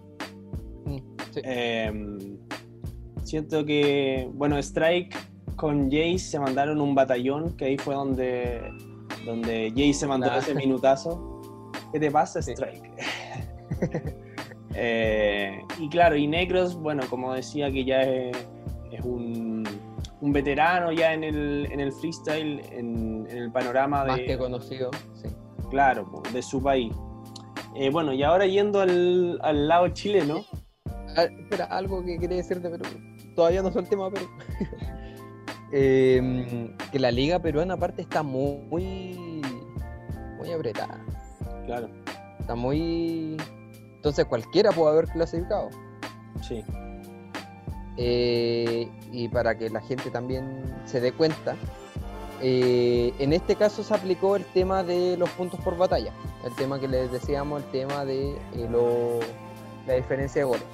Mm, 0.84 0.98
em, 1.42 2.38
siento 3.24 3.64
que, 3.64 4.28
bueno, 4.32 4.56
Strike 4.58 5.16
con 5.56 5.90
Jace 5.90 6.18
se 6.18 6.38
mandaron 6.40 6.80
un 6.80 6.94
batallón, 6.94 7.56
que 7.56 7.66
ahí 7.66 7.76
fue 7.76 7.94
donde 7.94 8.60
donde 9.24 9.72
Jay 9.74 9.92
se 9.92 10.06
mandó 10.06 10.32
ese 10.34 10.54
minutazo. 10.54 11.40
¿Qué 11.92 12.00
te 12.00 12.10
pasa, 12.10 12.40
Strike? 12.40 12.90
Eh, 14.74 15.60
y 15.78 15.88
claro, 15.90 16.16
y 16.16 16.26
Negros, 16.26 16.76
bueno, 16.76 17.02
como 17.10 17.34
decía, 17.34 17.70
que 17.70 17.84
ya 17.84 18.00
es, 18.00 18.34
un, 19.04 19.62
veterano 20.22 20.92
ya 20.92 21.12
en 21.12 21.24
el, 21.24 21.68
en 21.70 21.78
el 21.78 21.92
freestyle, 21.92 22.62
en, 22.70 23.26
el 23.30 23.52
panorama 23.52 24.06
Más 24.06 24.20
que 24.20 24.38
conocido, 24.38 24.90
sí. 25.12 25.28
Claro, 25.68 26.22
de 26.32 26.40
su 26.40 26.62
país. 26.62 26.94
Eh, 27.74 27.90
bueno, 27.90 28.12
y 28.12 28.22
ahora 28.22 28.46
yendo 28.46 28.80
al, 28.80 29.38
al 29.42 29.68
lado 29.68 29.88
chileno. 29.88 30.44
Ah, 31.16 31.24
espera, 31.24 31.66
algo 31.66 32.02
que 32.02 32.18
quería 32.18 32.38
decirte, 32.38 32.70
pero 32.70 32.84
todavía 33.34 33.62
no 33.62 33.68
el 33.68 33.88
tema, 33.88 34.10
pero. 34.10 34.26
Em, 35.72 36.76
que 36.90 36.98
la 36.98 37.10
liga 37.10 37.38
peruana 37.38 37.74
aparte 37.74 38.02
está 38.02 38.22
muy, 38.22 39.40
muy 40.36 40.52
apretada. 40.52 41.02
Claro. 41.66 41.88
Está 42.38 42.54
muy... 42.54 43.36
Entonces 43.96 44.26
cualquiera 44.26 44.70
puede 44.72 44.92
haber 44.92 45.06
clasificado. 45.06 45.70
Sí. 46.42 46.62
Eh, 47.96 48.88
y 49.12 49.28
para 49.28 49.56
que 49.56 49.70
la 49.70 49.80
gente 49.80 50.10
también 50.10 50.62
se 50.84 51.00
dé 51.00 51.12
cuenta, 51.12 51.56
eh, 52.42 53.14
en 53.18 53.32
este 53.32 53.54
caso 53.54 53.82
se 53.82 53.94
aplicó 53.94 54.36
el 54.36 54.44
tema 54.46 54.82
de 54.82 55.16
los 55.16 55.30
puntos 55.30 55.60
por 55.60 55.76
batalla, 55.76 56.12
el 56.44 56.54
tema 56.56 56.80
que 56.80 56.88
les 56.88 57.12
decíamos, 57.12 57.62
el 57.62 57.70
tema 57.70 58.04
de 58.04 58.32
eh, 58.32 58.68
la 59.86 59.94
diferencia 59.94 60.40
de 60.40 60.44
goles. 60.44 60.64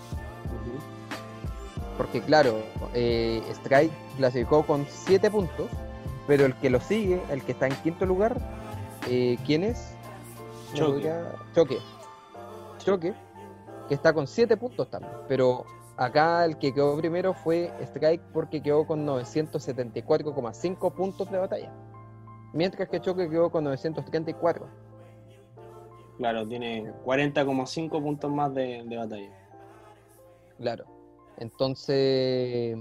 Porque 1.99 2.23
claro, 2.23 2.63
eh, 2.95 3.43
Strike 3.51 3.93
clasificó 4.17 4.65
con 4.65 4.87
7 4.89 5.31
puntos, 5.33 5.69
pero 6.29 6.47
el 6.47 6.55
que 6.55 6.71
lo 6.71 6.81
sigue, 6.81 7.21
el 7.29 7.43
que 7.43 7.53
está 7.53 7.67
en 7.67 7.75
quinto 7.83 8.07
lugar, 8.07 8.37
eh, 9.09 9.37
¿quién 9.45 9.65
es? 9.65 9.97
Choque. 10.75 11.13
Choque. 11.55 11.79
Choque, 12.79 13.15
que 13.89 13.95
está 13.95 14.13
con 14.13 14.29
7 14.29 14.57
puntos 14.57 14.89
también. 14.89 15.13
Pero 15.27 15.65
acá 15.97 16.45
el 16.45 16.57
que 16.57 16.73
quedó 16.73 16.97
primero 16.97 17.35
fue 17.35 17.73
Strike 17.81 18.23
porque 18.33 18.63
quedó 18.63 18.87
con 18.87 19.05
974,5 19.05 20.95
puntos 20.95 21.29
de 21.33 21.39
batalla. 21.39 21.73
Mientras 22.53 22.88
que 22.88 23.01
Choque 23.01 23.29
quedó 23.29 23.51
con 23.51 23.65
934. 23.65 24.69
Claro, 26.17 26.46
tiene 26.46 26.92
40,5 27.05 27.90
puntos 28.01 28.31
más 28.31 28.55
de 28.55 28.96
batalla. 28.96 29.31
Claro. 30.59 30.98
Entonces, 31.41 32.77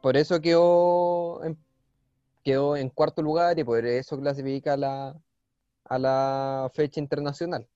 por 0.00 0.16
eso 0.16 0.40
quedó 0.40 1.44
en, 1.44 1.58
quedó 2.42 2.76
en 2.76 2.88
cuarto 2.88 3.22
lugar 3.22 3.58
y 3.58 3.64
por 3.64 3.84
eso 3.84 4.18
clasifica 4.18 4.74
a 4.74 4.76
la, 4.76 5.16
a 5.84 5.98
la 5.98 6.70
fecha 6.72 7.00
internacional. 7.00 7.66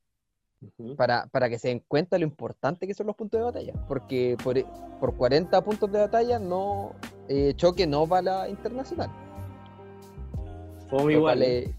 para, 0.96 1.48
que 1.50 1.58
se 1.58 1.68
den 1.68 1.84
cuenta 1.86 2.18
lo 2.18 2.24
importante 2.24 2.86
que 2.86 2.94
son 2.94 3.06
los 3.06 3.16
puntos 3.16 3.38
de 3.38 3.44
batalla. 3.44 3.72
Porque 3.86 4.36
por, 4.42 4.56
por 4.98 5.14
40 5.16 5.62
puntos 5.62 5.92
de 5.92 5.98
batalla 5.98 6.38
no 6.38 6.94
eh, 7.28 7.52
choque 7.56 7.86
no 7.86 8.06
va 8.06 8.18
a 8.18 8.22
la 8.22 8.48
internacional. 8.48 9.10
Fue 10.88 11.14
igual. 11.14 11.42
¿eh? 11.42 11.74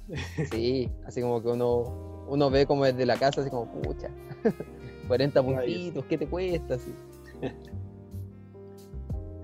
sí, 0.51 0.91
así 1.05 1.21
como 1.21 1.41
que 1.41 1.47
uno, 1.47 2.25
uno 2.27 2.49
ve 2.49 2.65
como 2.65 2.85
desde 2.85 3.05
la 3.05 3.17
casa, 3.17 3.41
así 3.41 3.49
como, 3.49 3.71
pucha, 3.81 4.09
40 5.07 5.41
puntitos, 5.41 6.05
¿qué 6.05 6.17
te 6.17 6.27
cuesta? 6.27 6.75
Así. 6.75 6.93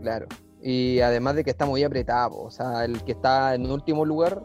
Claro. 0.01 0.27
Y 0.61 0.99
además 0.99 1.35
de 1.35 1.43
que 1.43 1.49
está 1.49 1.65
muy 1.65 1.83
apretado, 1.83 2.39
o 2.39 2.51
sea, 2.51 2.85
el 2.85 3.03
que 3.03 3.13
está 3.13 3.55
en 3.55 3.69
último 3.69 4.05
lugar, 4.05 4.43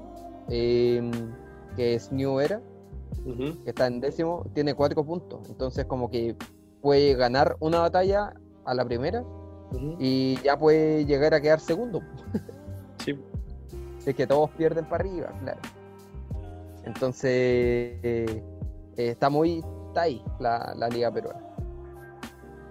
em, 0.49 1.11
que 1.77 1.95
es 1.95 2.11
New 2.11 2.41
Era, 2.41 2.61
que 3.25 3.71
está 3.71 3.87
en 3.87 4.01
décimo, 4.01 4.47
tiene 4.55 4.75
cuatro 4.75 5.05
puntos. 5.05 5.49
Entonces, 5.49 5.85
como 5.85 6.11
que 6.11 6.37
puede 6.81 7.15
ganar 7.15 7.57
una 7.61 7.81
batalla 7.81 8.33
a 8.65 8.75
la 8.75 8.85
primera 8.85 9.25
y 9.99 10.41
ya 10.43 10.59
puede 10.59 11.05
llegar 11.05 11.35
a 11.35 11.41
quedar 11.41 11.61
segundo. 11.61 12.01
Sí. 13.05 13.17
Es 14.05 14.17
que 14.17 14.27
todos 14.27 14.51
pierden 14.53 14.85
para 14.87 15.05
arriba, 15.05 15.29
claro. 15.41 15.61
Entonces, 16.85 17.31
eh, 17.31 18.43
eh, 18.97 19.09
está 19.11 19.31
muy. 19.31 19.63
Está 19.89 20.03
ahí 20.03 20.25
la, 20.41 20.75
la 20.77 20.89
Liga 20.89 21.13
Peruana. 21.13 21.46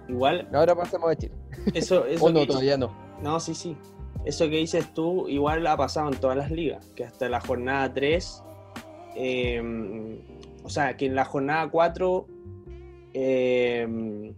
Igual, 0.08 0.48
Ahora 0.52 0.74
pasamos 0.74 1.10
a 1.10 1.16
Chile. 1.16 1.34
eso, 1.74 2.04
no, 2.32 2.46
todavía 2.46 2.76
no. 2.76 2.94
No, 3.22 3.40
sí, 3.40 3.54
sí. 3.54 3.76
Eso 4.24 4.44
que 4.48 4.56
dices 4.56 4.92
tú, 4.94 5.28
igual 5.28 5.66
ha 5.66 5.76
pasado 5.76 6.08
en 6.08 6.18
todas 6.18 6.36
las 6.36 6.50
ligas, 6.50 6.86
que 6.96 7.04
hasta 7.04 7.28
la 7.28 7.40
jornada 7.40 7.92
3, 7.92 8.42
eh, 9.16 10.20
o 10.64 10.68
sea, 10.68 10.96
que 10.96 11.06
en 11.06 11.14
la 11.14 11.24
jornada 11.24 11.68
4, 11.70 12.26
eh, 13.14 14.34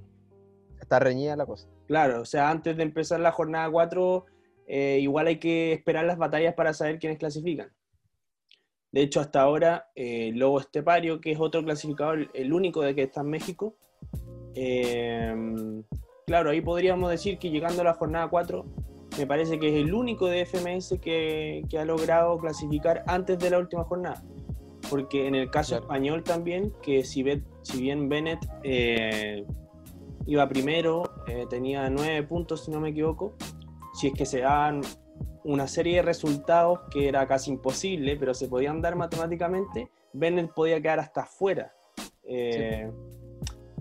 Está 0.80 0.98
reñida 0.98 1.36
la 1.36 1.46
cosa. 1.46 1.68
claro, 1.86 2.20
o 2.20 2.24
sea, 2.24 2.50
antes 2.50 2.76
de 2.76 2.82
empezar 2.82 3.20
la 3.20 3.32
jornada 3.32 3.70
4, 3.70 4.26
eh, 4.66 4.98
igual 5.00 5.26
hay 5.26 5.38
que 5.38 5.72
esperar 5.72 6.04
las 6.04 6.18
batallas 6.18 6.54
para 6.54 6.74
saber 6.74 6.98
quiénes 6.98 7.18
clasifican. 7.18 7.72
De 8.92 9.02
hecho, 9.02 9.20
hasta 9.20 9.40
ahora, 9.40 9.90
eh, 9.94 10.30
Lobo 10.34 10.60
Estepario, 10.60 11.20
que 11.20 11.32
es 11.32 11.40
otro 11.40 11.62
clasificador, 11.64 12.30
el 12.34 12.52
único 12.52 12.82
de 12.82 12.94
que 12.94 13.02
está 13.02 13.22
en 13.22 13.30
México, 13.30 13.76
eh, 14.60 15.82
claro, 16.26 16.50
ahí 16.50 16.60
podríamos 16.60 17.10
decir 17.10 17.38
que 17.38 17.50
llegando 17.50 17.82
a 17.82 17.84
la 17.84 17.94
jornada 17.94 18.28
4, 18.28 18.64
me 19.18 19.26
parece 19.26 19.58
que 19.58 19.68
es 19.68 19.74
el 19.74 19.94
único 19.94 20.26
de 20.26 20.44
FMS 20.44 20.98
que, 21.00 21.62
que 21.68 21.78
ha 21.78 21.84
logrado 21.84 22.38
clasificar 22.38 23.02
antes 23.06 23.38
de 23.38 23.50
la 23.50 23.58
última 23.58 23.84
jornada. 23.84 24.22
Porque 24.90 25.26
en 25.26 25.34
el 25.34 25.50
caso 25.50 25.70
Claro. 25.70 25.84
español 25.84 26.24
también, 26.24 26.72
que 26.82 27.04
si, 27.04 27.24
si 27.62 27.80
bien 27.80 28.08
Bennett 28.08 28.40
eh, 28.62 29.44
iba 30.26 30.48
primero, 30.48 31.02
eh, 31.26 31.46
tenía 31.48 31.88
nueve 31.90 32.22
puntos 32.22 32.64
si 32.64 32.70
no 32.70 32.80
me 32.80 32.90
equivoco, 32.90 33.34
si 33.94 34.08
es 34.08 34.14
que 34.14 34.26
se 34.26 34.40
daban 34.40 34.80
una 35.44 35.66
serie 35.66 35.96
de 35.96 36.02
resultados 36.02 36.80
que 36.90 37.08
era 37.08 37.26
casi 37.26 37.50
imposible, 37.50 38.16
pero 38.16 38.34
se 38.34 38.48
podían 38.48 38.80
dar 38.80 38.96
matemáticamente, 38.96 39.90
Bennett 40.12 40.52
podía 40.52 40.80
quedar 40.80 41.00
hasta 41.00 41.22
afuera. 41.22 41.72
Eh, 42.22 42.90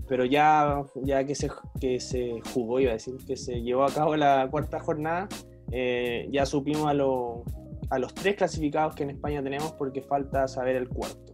Pero 0.07 0.23
ya, 0.25 0.83
ya 1.03 1.23
que, 1.25 1.35
se, 1.35 1.49
que 1.79 1.99
se 1.99 2.39
jugó, 2.53 2.79
iba 2.79 2.91
a 2.91 2.93
decir, 2.93 3.15
que 3.25 3.35
se 3.35 3.61
llevó 3.61 3.83
a 3.83 3.91
cabo 3.93 4.15
la 4.15 4.47
cuarta 4.49 4.79
jornada, 4.79 5.27
eh, 5.71 6.27
ya 6.31 6.45
supimos 6.45 6.87
a, 6.87 6.93
lo- 6.93 7.43
a 7.89 7.99
los 7.99 8.13
tres 8.13 8.35
clasificados 8.35 8.95
que 8.95 9.03
en 9.03 9.09
España 9.11 9.43
tenemos 9.43 9.73
porque 9.73 10.01
falta 10.01 10.47
saber 10.47 10.75
el 10.77 10.87
cuarto. 10.89 11.33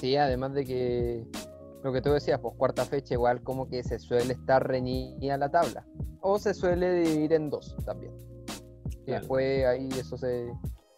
Sí, 0.00 0.16
además 0.16 0.54
de 0.54 0.64
que 0.64 1.26
lo 1.84 1.92
que 1.92 2.00
tú 2.00 2.10
decías, 2.10 2.40
pues 2.40 2.54
cuarta 2.56 2.84
fecha, 2.84 3.14
igual 3.14 3.42
como 3.42 3.68
que 3.68 3.82
se 3.82 3.98
suele 3.98 4.32
estar 4.32 4.66
reñida 4.66 5.36
la 5.36 5.50
tabla. 5.50 5.84
O 6.22 6.38
se 6.38 6.54
suele 6.54 6.92
dividir 7.02 7.32
en 7.34 7.50
dos 7.50 7.76
también. 7.84 8.12
Y 9.02 9.04
Claro. 9.06 9.20
después 9.20 9.66
ahí 9.66 9.88
eso 9.98 10.16
se, 10.16 10.50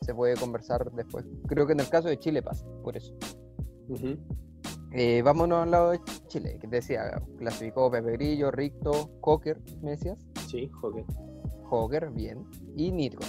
se 0.02 0.14
puede 0.14 0.36
conversar 0.36 0.90
después. 0.92 1.24
Creo 1.48 1.66
que 1.66 1.72
en 1.72 1.80
el 1.80 1.88
caso 1.88 2.08
de 2.08 2.18
Chile 2.18 2.42
pasa, 2.42 2.64
por 2.82 2.96
eso. 2.96 3.12
Ujú. 3.88 4.16
Eh, 4.94 5.22
vámonos 5.22 5.62
al 5.62 5.70
lado 5.70 5.90
de 5.92 6.00
Chile, 6.26 6.58
que 6.60 6.66
decía, 6.66 7.22
clasificó 7.38 7.90
Pepe 7.90 8.12
Grillo, 8.12 8.50
Ricto, 8.50 9.10
Cocker, 9.20 9.58
me 9.80 9.92
decías. 9.92 10.18
Sí, 10.48 10.68
joder. 10.68 11.04
Hogger, 11.70 12.10
bien, 12.10 12.44
y 12.76 12.92
Nitro. 12.92 13.20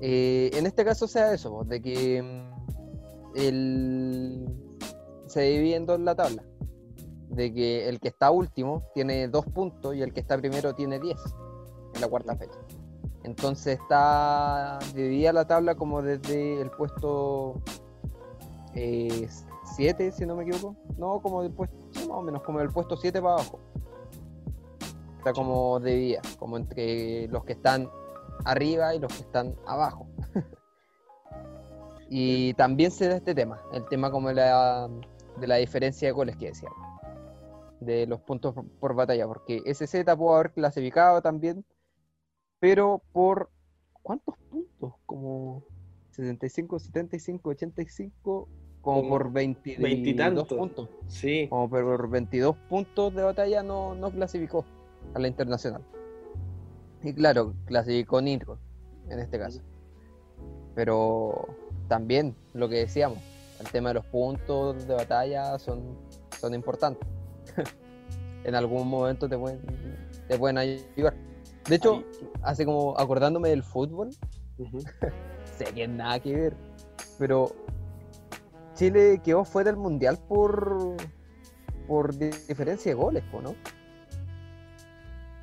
Eh, 0.00 0.50
en 0.54 0.64
este 0.64 0.84
caso 0.84 1.06
sea 1.06 1.34
eso, 1.34 1.64
de 1.64 1.82
que 1.82 2.22
mm, 2.22 3.36
el... 3.36 4.48
se 5.26 5.42
divide 5.42 5.76
en 5.76 5.86
dos 5.86 6.00
la 6.00 6.14
tabla. 6.14 6.42
De 7.28 7.52
que 7.52 7.88
el 7.88 8.00
que 8.00 8.08
está 8.08 8.30
último 8.30 8.82
tiene 8.94 9.28
dos 9.28 9.44
puntos 9.46 9.94
y 9.94 10.02
el 10.02 10.14
que 10.14 10.20
está 10.20 10.38
primero 10.38 10.74
tiene 10.74 10.98
diez 10.98 11.20
en 11.94 12.00
la 12.00 12.08
cuarta 12.08 12.34
fecha. 12.34 12.58
Entonces 13.22 13.78
está 13.78 14.78
dividida 14.94 15.32
la 15.34 15.46
tabla 15.46 15.74
como 15.74 16.00
desde 16.00 16.60
el 16.60 16.70
puesto 16.70 17.62
7, 19.80 20.12
si 20.12 20.26
no 20.26 20.36
me 20.36 20.42
equivoco. 20.42 20.76
No, 20.98 21.22
como 21.22 21.42
del 21.42 21.52
puesto, 21.52 21.74
sí, 21.92 22.00
más 22.00 22.18
o 22.18 22.20
menos, 22.20 22.42
como 22.42 22.58
del 22.58 22.68
puesto 22.68 22.98
7 22.98 23.22
para 23.22 23.36
abajo. 23.36 23.58
Está 25.16 25.32
como 25.32 25.80
dividida, 25.80 26.20
como 26.38 26.58
entre 26.58 27.28
los 27.28 27.46
que 27.46 27.54
están 27.54 27.88
arriba 28.44 28.94
y 28.94 28.98
los 28.98 29.10
que 29.10 29.22
están 29.22 29.56
abajo. 29.66 30.06
y 32.10 32.52
también 32.54 32.90
se 32.90 33.08
da 33.08 33.16
este 33.16 33.34
tema, 33.34 33.62
el 33.72 33.88
tema 33.88 34.10
como 34.10 34.28
de 34.28 34.34
la, 34.34 34.90
de 35.38 35.46
la 35.46 35.56
diferencia 35.56 36.08
de 36.08 36.12
goles 36.12 36.36
que 36.36 36.48
decíamos, 36.48 36.78
de 37.80 38.06
los 38.06 38.20
puntos 38.20 38.54
por, 38.54 38.68
por 38.68 38.94
batalla, 38.94 39.26
porque 39.26 39.62
SZ 39.64 40.04
pudo 40.14 40.34
haber 40.34 40.52
clasificado 40.52 41.22
también, 41.22 41.64
pero 42.58 43.00
por 43.12 43.48
¿cuántos 44.02 44.36
puntos? 44.50 44.92
Como 45.06 45.64
75, 46.10 46.78
75, 46.80 47.48
85, 47.48 48.48
como, 48.80 49.02
Como 49.02 49.08
por 49.10 49.32
22 49.32 49.82
veintitantos. 49.82 50.48
puntos. 50.48 50.88
Sí, 51.06 51.46
Como 51.48 51.68
por 51.68 52.08
22 52.08 52.56
puntos 52.68 53.14
de 53.14 53.22
batalla 53.22 53.62
no, 53.62 53.94
no 53.94 54.10
clasificó 54.10 54.64
a 55.14 55.18
la 55.18 55.28
internacional. 55.28 55.82
Y 57.02 57.12
claro, 57.12 57.54
clasificó 57.66 58.20
Nitro 58.20 58.58
en 59.08 59.18
este 59.18 59.38
caso. 59.38 59.60
Pero 60.74 61.48
también 61.88 62.34
lo 62.54 62.68
que 62.68 62.76
decíamos, 62.76 63.18
el 63.60 63.70
tema 63.70 63.90
de 63.90 63.96
los 63.96 64.06
puntos 64.06 64.86
de 64.86 64.94
batalla 64.94 65.58
son, 65.58 65.98
son 66.38 66.54
importantes. 66.54 67.06
en 68.44 68.54
algún 68.54 68.88
momento 68.88 69.28
te 69.28 69.36
pueden, 69.36 69.60
te 70.28 70.38
pueden 70.38 70.58
ayudar. 70.58 71.14
De 71.68 71.76
hecho, 71.76 72.02
hace 72.42 72.64
como 72.64 72.98
acordándome 72.98 73.50
del 73.50 73.62
fútbol, 73.62 74.10
sé 75.56 75.64
que 75.74 75.86
nada 75.86 76.18
que 76.20 76.34
ver, 76.34 76.56
pero 77.18 77.52
Chile 78.80 79.20
quedó 79.22 79.44
fuera 79.44 79.70
del 79.70 79.78
mundial 79.78 80.18
por 80.26 80.96
por 81.86 82.16
di- 82.16 82.30
diferencia 82.48 82.90
de 82.90 82.94
goles, 82.94 83.22
¿no? 83.30 83.54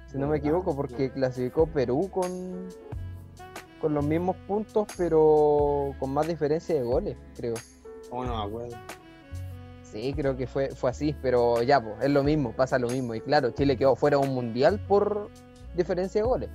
Si 0.08 0.18
no 0.18 0.26
me 0.26 0.38
equivoco, 0.38 0.76
porque 0.76 1.12
clasificó 1.12 1.68
Perú 1.68 2.10
con 2.10 2.68
con 3.80 3.94
los 3.94 4.04
mismos 4.04 4.38
puntos, 4.48 4.88
pero 4.98 5.94
con 6.00 6.16
más 6.16 6.28
diferencia 6.28 6.74
de 6.74 6.82
goles, 6.82 7.16
creo. 7.36 7.54
Oh, 8.10 8.26
no 8.26 8.42
acuerdo. 8.42 8.76
Sí, 9.84 10.16
creo 10.16 10.36
que 10.36 10.48
fue, 10.48 10.70
fue 10.72 10.90
así, 10.90 11.16
pero 11.22 11.62
ya, 11.62 11.80
pues, 11.80 11.94
es 12.02 12.10
lo 12.10 12.24
mismo, 12.24 12.54
pasa 12.54 12.80
lo 12.80 12.88
mismo. 12.88 13.14
Y 13.14 13.22
claro, 13.22 13.52
Chile 13.52 13.78
quedó 13.78 13.96
fuera 13.96 14.18
de 14.18 14.28
un 14.28 14.34
mundial 14.34 14.84
por 14.88 15.30
diferencia 15.76 16.24
de 16.24 16.28
goles. 16.28 16.50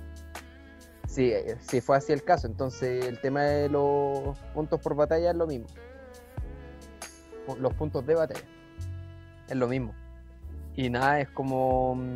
Sí, 1.07 1.31
eh, 1.31 1.55
sí 1.61 1.79
fue 1.79 1.95
así 1.95 2.11
el 2.11 2.23
caso. 2.25 2.45
Entonces, 2.45 3.05
el 3.05 3.21
tema 3.21 3.43
de 3.43 3.69
los 3.69 4.37
puntos 4.53 4.81
por 4.81 4.95
batalla 4.95 5.31
es 5.31 5.37
lo 5.37 5.47
mismo. 5.47 5.67
Los 7.59 7.73
puntos 7.73 8.05
de 8.05 8.15
batalla 8.15 8.45
es 9.49 9.55
lo 9.55 9.67
mismo. 9.67 9.93
Y 10.75 10.89
nada, 10.89 11.19
es 11.19 11.29
como. 11.29 11.95
mm, 11.95 12.13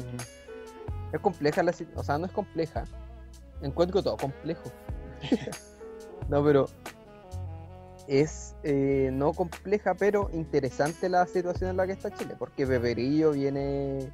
Es 1.13 1.19
compleja 1.21 1.63
la 1.63 1.71
situación. 1.73 1.99
O 1.99 2.03
sea, 2.03 2.17
no 2.17 2.25
es 2.25 2.32
compleja. 2.32 2.84
Encuentro 3.61 4.01
todo 4.03 4.17
complejo. 4.17 4.71
no, 6.30 6.43
pero 6.43 6.67
es 8.07 8.55
eh, 8.63 9.09
no 9.11 9.34
compleja, 9.34 9.93
pero 9.93 10.30
interesante 10.32 11.09
la 11.09 11.25
situación 11.25 11.71
en 11.71 11.78
la 11.78 11.86
que 11.86 11.91
está 11.93 12.09
Chile, 12.11 12.36
porque 12.39 12.65
Peperillo 12.65 13.32
viene 13.32 14.09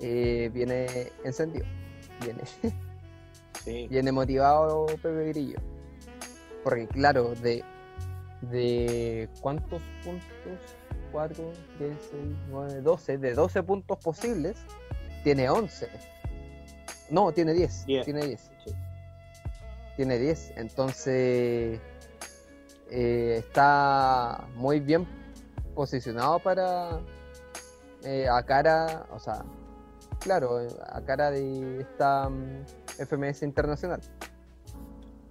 eh, 0.00 0.50
viene 0.52 1.10
encendido, 1.24 1.64
viene, 2.20 2.42
Sí. 3.64 3.88
viene 3.88 4.12
motivado 4.12 4.86
Pepe 4.86 5.28
Grillo. 5.28 5.58
Porque 6.62 6.86
claro, 6.88 7.34
de, 7.36 7.64
de 8.42 9.28
cuántos 9.40 9.82
puntos, 10.04 10.76
4, 11.12 11.52
3, 11.78 11.96
6, 12.10 12.22
9, 12.50 12.80
12, 12.82 13.18
de 13.18 13.34
12 13.34 13.62
puntos 13.62 13.98
posibles, 13.98 14.56
tiene 15.24 15.48
11. 15.48 15.88
No, 17.10 17.32
tiene 17.32 17.52
10. 17.54 17.86
Diez. 17.86 18.04
Tiene 18.04 18.26
10. 18.26 18.50
Sí. 18.64 18.74
Tiene 19.96 20.18
10. 20.18 20.52
Entonces 20.56 21.80
eh, 22.90 23.36
está 23.38 24.46
muy 24.54 24.80
bien 24.80 25.06
posicionado 25.74 26.38
para 26.38 27.00
eh, 28.04 28.28
a 28.28 28.42
cara, 28.44 29.06
o 29.10 29.18
sea, 29.18 29.44
claro, 30.20 30.60
a 30.88 31.00
cara 31.02 31.30
de 31.30 31.80
esta 31.80 32.28
mm, 32.28 32.64
FMS 32.98 33.42
internacional. 33.42 34.00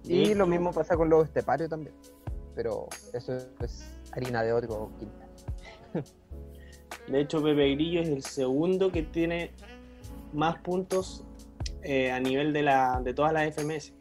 Y 0.04 0.28
De 0.28 0.34
lo 0.34 0.46
mismo 0.46 0.72
pasa 0.72 0.96
con 0.96 1.08
los 1.08 1.24
esteparios 1.24 1.68
también. 1.68 1.94
Pero 2.56 2.88
eso 3.12 3.36
es 3.60 3.96
harina 4.10 4.42
de 4.42 4.52
otro 4.52 4.90
quintal. 4.98 5.28
De 7.08 7.20
hecho, 7.20 7.40
Pepe 7.42 7.74
Grillo 7.74 8.00
es 8.00 8.08
el 8.08 8.22
segundo 8.22 8.90
que 8.90 9.02
tiene 9.02 9.52
más 10.32 10.58
puntos 10.58 11.24
eh, 11.82 12.10
a 12.10 12.18
nivel 12.18 12.52
de, 12.52 12.62
la, 12.62 13.00
de 13.02 13.14
todas 13.14 13.32
las 13.32 13.54
FMS. 13.54 13.92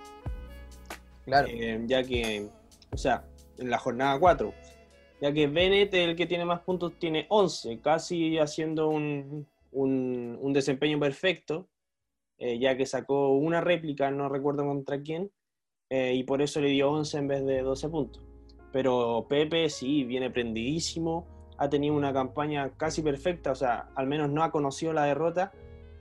Claro, 1.26 1.48
Eh, 1.52 1.84
ya 1.86 2.04
que, 2.04 2.50
o 2.92 2.98
sea, 2.98 3.26
en 3.58 3.70
la 3.70 3.78
jornada 3.78 4.20
4, 4.20 4.54
ya 5.22 5.34
que 5.34 5.48
Bennett, 5.48 5.94
el 5.94 6.16
que 6.16 6.26
tiene 6.26 6.46
más 6.46 6.62
puntos, 6.62 6.94
tiene 6.98 7.28
11, 7.30 7.80
casi 7.80 8.38
haciendo 8.38 8.90
un, 8.90 9.48
un, 9.72 10.38
un 10.42 10.54
desempeño 10.54 11.00
perfecto, 11.00 11.68
eh, 12.38 12.58
ya 12.58 12.76
que 12.76 12.86
sacó 12.86 13.34
una 13.34 13.62
réplica, 13.62 14.10
no 14.12 14.30
recuerdo 14.30 14.66
contra 14.66 15.02
quién, 15.02 15.32
y 15.88 16.24
por 16.24 16.42
eso 16.42 16.60
le 16.60 16.70
dio 16.70 16.92
11 16.92 17.18
en 17.20 17.28
vez 17.28 17.46
de 17.46 17.62
12 17.62 17.88
puntos. 17.90 18.25
Pero 18.76 19.26
Pepe 19.30 19.70
sí, 19.70 20.04
viene 20.04 20.30
prendidísimo, 20.30 21.26
ha 21.58 21.70
tenido 21.70 21.96
una 21.96 22.12
campaña 22.12 22.74
casi 22.76 23.02
perfecta, 23.02 23.52
o 23.52 23.56
sea, 23.56 23.88
al 23.96 24.06
menos 24.06 24.30
no 24.30 24.44
ha 24.44 24.52
conocido 24.52 24.92
la 24.92 25.06
derrota, 25.06 25.54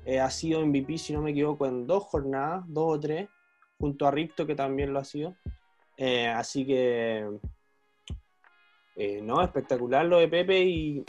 eh, 0.05 0.19
ha 0.19 0.29
sido 0.29 0.67
MVP, 0.67 0.99
si 0.99 1.13
no 1.13 1.23
me 1.23 1.31
equivoco, 1.31 1.67
en 1.67 1.87
dos 1.87 2.03
jornadas, 2.03 2.65
dos 2.67 2.97
o 2.97 2.99
tres, 2.99 3.29
junto 3.79 4.09
a 4.09 4.11
Ripto, 4.11 4.45
que 4.45 4.57
también 4.57 4.93
lo 4.93 4.99
ha 4.99 5.05
sido. 5.05 5.37
así 6.35 6.67
que, 6.67 7.31
no, 9.23 9.41
espectacular 9.41 10.05
lo 10.07 10.19
de 10.19 10.27
Pepe 10.27 10.65
y, 10.65 11.05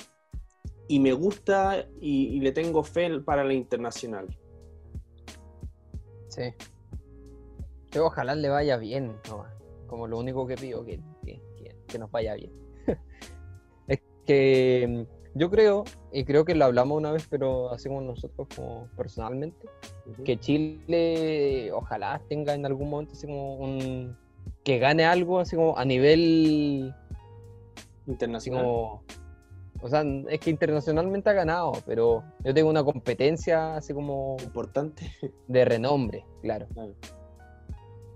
y 0.88 0.99
me 0.99 1.13
gusta 1.13 1.88
y, 1.99 2.41
le 2.41 2.51
tengo 2.51 2.84
fe 2.84 3.20
para 3.22 3.43
la 3.43 3.55
internacional. 3.55 4.28
Sí. 6.28 6.43
Yo 7.89 8.05
ojalá 8.05 8.36
le 8.36 8.49
vaya 8.49 8.78
bien, 8.78 9.16
como 9.88 10.05
lo 10.05 10.20
único 10.20 10.45
que 10.45 10.57
pido, 10.57 10.86
que, 10.86 10.99
que, 11.96 12.00
nos 12.00 12.12
vaya 12.12 12.36
bien. 12.36 12.52
es 13.88 14.02
que 14.26 15.06
mm, 15.08 15.38
yo 15.39 15.50
creo, 15.50 15.84
y 16.12 16.24
creo 16.24 16.46
que 16.46 16.56
lo 16.56 16.66
hablamos 16.66 16.98
una 16.98 17.12
vez, 17.12 17.28
pero 17.30 17.72
así 17.72 17.89
como 17.89 18.02
nosotros 18.02 18.48
como 18.56 18.88
personalmente, 18.96 19.68
que 20.24 20.38
Chile 20.38 21.72
ojalá 21.74 22.22
tenga 22.30 22.54
en 22.54 22.66
algún 22.66 22.89
momento 22.89 23.14
así 23.14 23.28
como 23.28 23.56
un 23.56 24.18
que 24.64 24.80
gane 24.80 25.06
algo 25.06 25.39
así 25.39 25.56
como 25.56 25.78
a 25.78 25.86
nivel 25.86 26.93
internacional. 28.08 28.66
o 28.66 29.02
sea, 29.88 30.04
es 30.30 30.39
que 30.39 30.50
internacionalmente 30.50 31.30
ha 31.30 31.34
ganado, 31.34 31.74
pero 31.86 32.24
yo 32.43 32.54
tengo 32.54 32.70
una 32.70 32.84
competencia 32.84 33.76
así 33.76 33.93
como 33.93 34.38
importante 34.43 35.12
de 35.48 35.66
renombre, 35.66 36.26
claro. 36.41 36.68
claro 36.74 36.93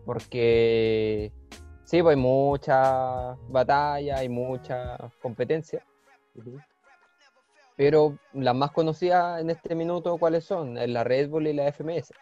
porque 0.10 1.32
sí, 1.90 2.04
pues 2.04 2.16
hay 2.16 2.22
mucha 2.22 3.34
batalla, 3.48 4.18
hay 4.18 4.30
mucha 4.30 4.96
competencia. 5.22 5.84
Pero 7.76 8.20
las 8.34 8.56
más 8.56 8.72
conocidas 8.72 9.42
en 9.42 9.50
este 9.50 9.74
minuto, 9.74 10.18
¿cuáles 10.20 10.44
son? 10.46 10.76
La 10.76 11.04
Red 11.04 11.30
Bull 11.30 11.48
y 11.48 11.54
la 11.54 11.68
FMS. 11.72 12.14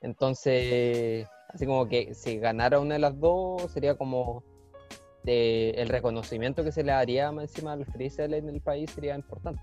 Entonces, 0.00 1.28
así 1.48 1.66
como 1.66 1.86
que 1.86 2.14
si 2.14 2.38
ganara 2.38 2.80
una 2.80 2.94
de 2.94 3.00
las 3.00 3.20
dos, 3.20 3.70
sería 3.72 3.94
como 3.94 4.42
el 5.24 5.88
reconocimiento 5.90 6.64
que 6.64 6.72
se 6.72 6.82
le 6.82 6.92
daría 6.92 7.30
más 7.30 7.50
encima 7.50 7.74
al 7.74 7.84
freestyle 7.84 8.32
en 8.32 8.48
el 8.48 8.62
país 8.62 8.90
sería 8.90 9.14
importante. 9.14 9.60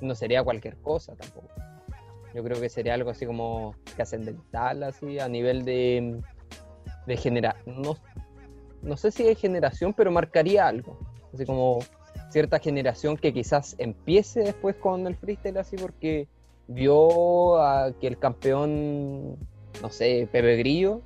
No 0.00 0.16
sería 0.16 0.42
cualquier 0.42 0.78
cosa 0.78 1.14
tampoco. 1.14 1.46
Yo 2.34 2.42
creo 2.42 2.60
que 2.60 2.68
sería 2.68 2.94
algo 2.94 3.10
así 3.10 3.24
como 3.24 3.76
trascendental, 3.94 4.82
así, 4.82 5.20
a 5.20 5.28
nivel 5.28 5.64
de, 5.64 6.20
de 7.08 7.16
generación. 7.16 7.82
No, 7.82 7.96
no 8.82 8.96
sé 8.96 9.10
si 9.10 9.24
de 9.24 9.34
generación, 9.34 9.92
pero 9.94 10.10
marcaría 10.12 10.68
algo. 10.68 10.96
Así 11.34 11.44
como 11.44 11.80
cierta 12.30 12.58
generación 12.58 13.16
que 13.16 13.32
quizás 13.32 13.74
empiece 13.78 14.40
después 14.40 14.76
con 14.76 15.06
el 15.06 15.16
freestyle, 15.16 15.58
así 15.58 15.76
porque 15.76 16.28
vio 16.68 17.60
a 17.60 17.92
que 17.98 18.06
el 18.06 18.18
campeón, 18.18 19.36
no 19.82 19.90
sé, 19.90 20.28
Pepe 20.30 20.56
Grillo, 20.56 21.00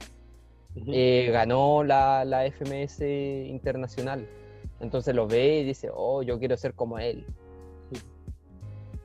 eh, 0.87 1.31
ganó 1.33 1.85
la, 1.85 2.25
la, 2.25 2.45
FMS 2.51 3.01
internacional. 3.01 4.27
Entonces 4.81 5.15
lo 5.15 5.27
ve 5.27 5.61
y 5.61 5.65
dice, 5.65 5.91
oh, 5.95 6.23
yo 6.23 6.39
quiero 6.39 6.57
ser 6.57 6.75
como 6.75 6.99
él. 6.99 7.25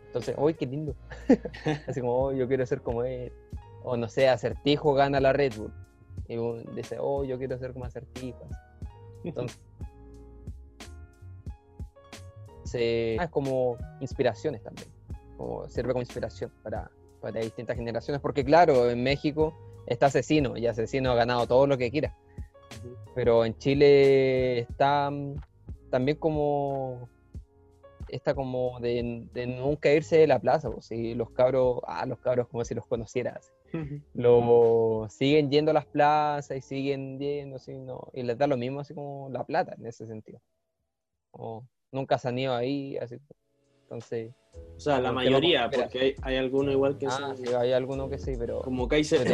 Entonces, 0.08 0.36
¡uy, 0.38 0.56
qué 0.56 0.66
lindo! 0.66 0.96
Así 1.88 2.02
como, 2.02 2.18
oh, 2.18 2.34
yo 2.34 2.48
quiero 2.48 2.66
ser 2.66 2.82
como 2.82 3.04
él. 3.04 3.32
O 3.84 3.96
no 3.96 4.10
sé, 4.10 4.28
Acertijo 4.28 4.94
gana 4.94 5.20
la 5.20 5.34
Red 5.34 5.54
Bull. 5.58 5.72
Y 6.28 6.36
dice, 6.76 6.98
oh, 7.00 7.24
yo 7.24 7.38
quiero 7.38 7.58
ser 7.58 7.74
como 7.74 7.86
Acertijo. 7.86 8.48
Entonces, 9.24 9.58
es 12.74 13.30
como 13.30 13.78
inspiraciones 14.00 14.64
también. 14.64 14.88
Como 15.38 15.68
sirve 15.70 15.94
como 15.94 16.02
inspiración 16.02 16.52
para, 16.64 16.92
para 17.22 17.40
distintas 17.40 17.78
generaciones. 17.78 18.22
Porque 18.22 18.44
claro, 18.44 18.90
en 18.90 19.04
México 19.04 19.54
está 19.86 20.08
Asesino 20.08 20.58
y 20.58 20.68
Asesino 20.68 21.12
ha 21.12 21.16
ganado 21.16 21.48
todo 21.48 21.68
lo 21.68 21.78
que 21.78 21.92
quiera. 21.92 22.16
Pero 23.16 23.46
en 23.46 23.58
Chile 23.58 24.60
está 24.60 25.10
mm, 25.10 25.36
también 25.90 26.18
como 26.18 27.10
esta 28.10 28.34
como 28.34 28.80
de, 28.80 29.04
nunca 29.60 29.92
irse 29.92 30.18
de 30.18 30.28
la 30.28 30.40
plaza, 30.40 30.70
pues, 30.70 30.92
y 30.92 31.14
los 31.14 31.32
cabros, 31.32 31.82
ah, 31.88 32.06
los 32.06 32.20
cabros 32.20 32.48
como 32.48 32.64
si 32.64 32.74
los 32.74 32.86
conocieras, 32.86 33.52
lo 34.14 35.08
siguen 35.10 35.50
yendo 35.50 35.72
a 35.72 35.74
las 35.74 35.86
plazas 35.86 36.58
y 36.58 36.62
siguen 36.62 37.20
yendo, 37.20 37.58
así, 37.58 37.74
no, 37.78 38.08
y 38.14 38.24
les 38.24 38.38
da 38.38 38.48
lo 38.48 38.58
mismo 38.58 38.80
así 38.80 38.94
como 38.94 39.30
la 39.32 39.44
plata 39.44 39.76
en 39.78 39.86
ese 39.86 40.06
sentido. 40.08 40.40
O, 41.32 41.64
nunca 41.92 42.18
se 42.18 42.30
han 42.30 42.40
ido 42.40 42.56
ahí, 42.56 42.98
así, 42.98 43.18
entonces... 43.84 44.34
O 44.76 44.80
sea, 44.80 45.00
la 45.00 45.12
mayoría, 45.12 45.70
porque 45.70 46.00
hay, 46.00 46.16
hay 46.22 46.36
algunos 46.38 46.74
igual 46.74 46.98
que 46.98 47.08
ah, 47.08 47.34
sí. 47.36 47.54
hay 47.54 47.74
algunos 47.74 48.10
que 48.10 48.18
sí, 48.18 48.34
pero... 48.38 48.62
Como 48.62 48.88
Kaiser. 48.90 49.28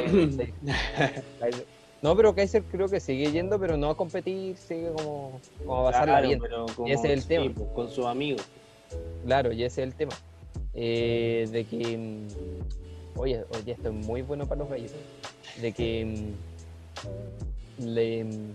No, 2.03 2.17
pero 2.17 2.35
Kaiser 2.35 2.61
creo 2.63 2.89
que 2.89 2.99
sigue 2.99 3.31
yendo, 3.31 3.57
pero 3.57 3.77
no 3.77 3.89
a 3.89 3.95
competir, 3.95 4.57
sigue 4.57 4.91
como, 4.91 5.39
como 5.59 5.87
a 5.87 5.91
pasarla 5.91 6.19
bien. 6.19 6.41
y 6.85 6.91
ese 6.91 7.13
es 7.13 7.19
el 7.19 7.25
tema. 7.25 7.53
Pues, 7.55 7.69
con 7.69 7.89
sus 7.89 8.05
amigos. 8.05 8.45
Claro, 9.25 9.53
y 9.53 9.63
ese 9.63 9.83
es 9.83 9.87
el 9.87 9.95
tema. 9.95 10.11
Eh, 10.73 11.47
de 11.49 11.63
que, 11.63 11.97
mm, 11.97 12.27
oye, 13.15 13.45
oye, 13.51 13.71
esto 13.71 13.89
es 13.89 13.93
muy 13.93 14.21
bueno 14.21 14.45
para 14.45 14.59
los 14.59 14.69
gallos. 14.69 14.91
De 15.61 15.71
que 15.71 16.33
mm, 17.79 17.83
mm, 17.83 18.51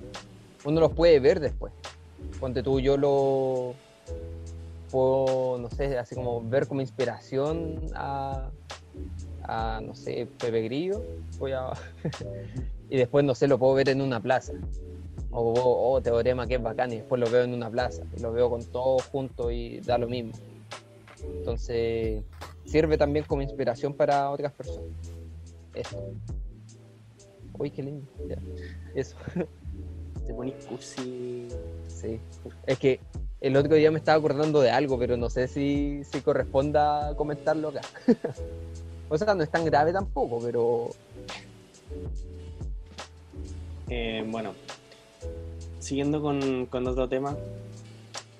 uno 0.65 0.81
los 0.81 0.93
puede 0.93 1.21
ver 1.21 1.41
después. 1.41 1.73
Ponte 2.41 2.63
tú, 2.63 2.81
yo 2.81 2.97
lo 2.97 3.75
puedo, 4.91 5.59
no 5.59 5.71
sé, 5.71 5.99
así 5.99 6.15
como 6.15 6.43
ver 6.43 6.67
como 6.67 6.81
inspiración 6.81 7.79
a, 7.95 8.51
a 9.45 9.81
no 9.85 9.95
sé, 9.95 10.29
Pepe 10.39 10.63
Grillo. 10.63 11.03
Voy 11.39 11.53
a, 11.53 11.71
y 12.91 12.97
después, 12.97 13.25
no 13.25 13.35
sé, 13.35 13.49
lo 13.49 13.59
puedo 13.59 13.75
ver 13.75 13.89
en 13.89 14.01
una 14.01 14.21
plaza. 14.21 14.53
O, 15.31 15.93
oh, 15.93 16.01
Teorema 16.01 16.47
que 16.47 16.55
es 16.55 16.63
bacán 16.63 16.93
y 16.93 16.97
después 16.97 17.21
lo 17.21 17.31
veo 17.31 17.45
en 17.45 17.53
una 17.53 17.69
plaza 17.69 18.03
lo 18.19 18.33
veo 18.33 18.49
con 18.49 18.65
todo 18.65 18.99
junto 19.13 19.51
y 19.51 19.81
da 19.81 19.99
lo 19.99 20.09
mismo. 20.09 20.33
Entonces, 21.23 22.23
sirve 22.65 22.99
también 22.99 23.25
como 23.25 23.43
inspiración 23.43 23.95
para 23.95 24.31
otras 24.31 24.53
personas. 24.53 24.91
Eso. 25.75 26.13
Uy, 27.59 27.71
qué 27.71 27.83
lindo. 27.83 28.07
Eso. 28.95 29.17
Te 30.27 30.35
pones 30.35 30.67
cursi. 30.67 31.49
Sí. 31.87 32.21
Es 32.67 32.79
que 32.79 33.01
el 33.41 33.57
otro 33.57 33.75
día 33.75 33.91
me 33.91 33.99
estaba 33.99 34.19
acordando 34.19 34.61
de 34.61 34.71
algo, 34.71 34.99
pero 34.99 35.17
no 35.17 35.31
sé 35.31 35.49
si, 35.49 36.03
si 36.05 36.21
corresponda 36.21 37.15
comentarlo 37.17 37.69
acá. 37.69 37.81
o 39.09 39.17
sea, 39.17 39.35
no 39.35 39.43
es 39.43 39.51
tan 39.51 39.65
grave 39.65 39.93
tampoco, 39.93 40.41
pero. 40.41 40.91
Eh, 43.89 44.25
bueno, 44.29 44.53
siguiendo 45.79 46.21
con, 46.21 46.87
otro 46.87 47.09
tema, 47.09 47.37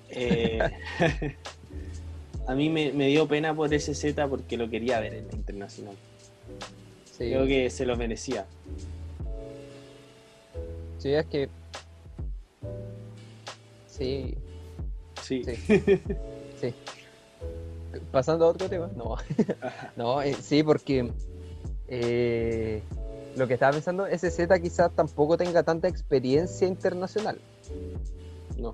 eh, 0.09 0.59
a 2.49 2.55
mí 2.55 2.67
me, 2.67 2.91
dio 2.91 3.27
pena 3.27 3.53
por 3.53 3.71
ese 3.71 3.93
Z 3.93 4.27
porque 4.27 4.57
lo 4.57 4.67
quería 4.71 4.99
ver 4.99 5.13
en 5.13 5.27
la 5.27 5.35
internacional. 5.35 5.95
Creo 7.15 7.45
que 7.45 7.69
se 7.69 7.85
lo 7.85 7.95
merecía. 7.95 8.47
Sí, 10.97 11.13
es 11.13 11.27
que. 11.27 11.47
Sí. 13.85 14.35
Sí. 15.21 15.43
Sí. 16.59 16.73
Pasando 18.11 18.45
a 18.45 18.47
otro 18.47 18.67
tema. 18.67 18.89
No. 18.95 19.15
no, 19.95 20.19
eh, 20.23 20.33
sí, 20.33 20.63
porque. 20.63 21.11
Eh, 21.87 22.81
lo 23.35 23.47
que 23.47 23.53
estaba 23.53 23.73
pensando, 23.73 24.07
ese 24.07 24.31
Z 24.31 24.59
quizás 24.59 24.91
tampoco 24.95 25.37
tenga 25.37 25.61
tanta 25.61 25.87
experiencia 25.87 26.67
internacional. 26.67 27.39
No. 28.57 28.73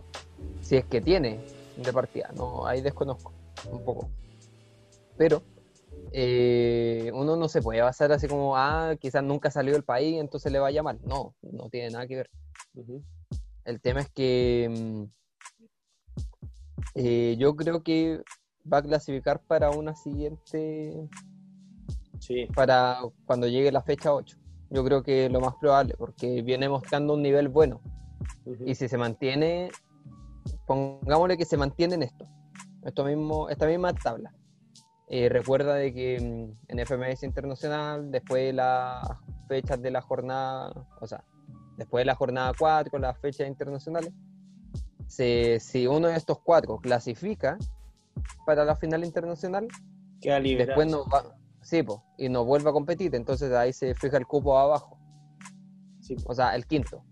Si 0.62 0.78
es 0.78 0.86
que 0.86 1.02
tiene 1.02 1.42
de 1.76 1.92
partida, 1.92 2.32
no, 2.38 2.66
ahí 2.66 2.80
desconozco 2.80 3.34
un 3.72 3.84
poco. 3.84 4.10
Pero 5.18 5.44
eh, 6.12 7.12
uno 7.14 7.36
no 7.36 7.48
se 7.50 7.62
puede 7.62 7.82
basar 7.82 8.12
así 8.12 8.28
como, 8.28 8.56
ah, 8.58 8.96
quizás 9.00 9.24
nunca 9.24 9.52
salió 9.52 9.74
del 9.74 9.84
país, 9.84 10.20
entonces 10.20 10.52
le 10.52 10.60
vaya 10.60 10.84
mal. 10.84 11.00
No, 11.04 11.36
no 11.42 11.70
tiene 11.70 11.90
nada 11.90 12.08
que 12.08 12.16
ver. 12.16 12.30
El 13.66 13.82
tema 13.82 14.02
es 14.02 14.10
que 14.10 14.70
mm, 14.70 15.04
eh, 16.96 17.36
yo 17.38 17.56
creo 17.56 17.84
que 17.84 18.22
va 18.72 18.78
a 18.78 18.84
clasificar 18.84 19.42
para 19.42 19.72
una 19.72 19.96
siguiente. 19.96 21.10
Sí. 22.20 22.48
Para 22.56 23.00
cuando 23.26 23.48
llegue 23.48 23.72
la 23.72 23.82
fecha 23.82 24.14
8. 24.14 24.38
Yo 24.72 24.84
creo 24.84 25.04
que 25.04 25.26
es 25.26 25.32
lo 25.32 25.40
más 25.42 25.56
probable, 25.56 25.96
porque 25.98 26.42
viene 26.42 26.68
mostrando 26.70 27.14
un 27.14 27.22
nivel 27.22 27.50
bueno. 27.50 27.82
Y 28.66 28.76
si 28.76 28.88
se 28.88 28.98
mantiene, 28.98 29.70
pongámosle 30.66 31.38
que 31.38 31.46
se 31.46 31.58
mantiene 31.58 31.96
en 31.96 32.04
esto, 32.04 32.28
esto 32.86 33.04
mismo, 33.04 33.50
esta 33.50 33.68
misma 33.68 33.94
tabla. 33.94 34.34
Eh, 35.08 35.30
recuerda 35.30 35.76
de 35.76 35.94
que 35.94 36.20
mm, 36.20 36.72
en 36.72 36.80
FMS 36.86 37.24
Internacional, 37.24 38.12
después 38.12 38.44
de 38.44 38.54
las 38.54 39.08
fechas 39.48 39.82
de 39.82 39.92
la 39.92 40.02
jornada, 40.02 40.74
o 41.00 41.08
sea, 41.08 41.24
después 41.78 42.02
de 42.02 42.06
la 42.06 42.16
jornada 42.16 42.54
4, 42.58 42.98
las 43.00 43.18
fechas 43.20 43.48
internacionales, 43.48 44.12
si 45.08 45.88
uno 45.88 46.08
de 46.08 46.16
estos 46.16 46.40
cuatro 46.40 46.80
clasifica 46.80 47.58
para 48.46 48.66
la 48.66 48.76
final 48.76 49.04
internacional, 49.04 49.68
Queda 50.22 50.40
después 50.40 50.88
no 50.90 51.06
va, 51.06 51.36
sí, 51.62 51.84
y 52.18 52.30
no 52.30 52.46
vuelve 52.46 52.70
a 52.70 52.74
competir, 52.74 53.14
entonces 53.16 53.52
ahí 53.52 53.74
se 53.74 53.94
fija 53.94 54.18
el 54.18 54.26
cupo 54.26 54.58
abajo. 54.58 54.98
O 56.26 56.36
sea, 56.36 56.56
el 56.56 56.66
quinto. 56.68 57.04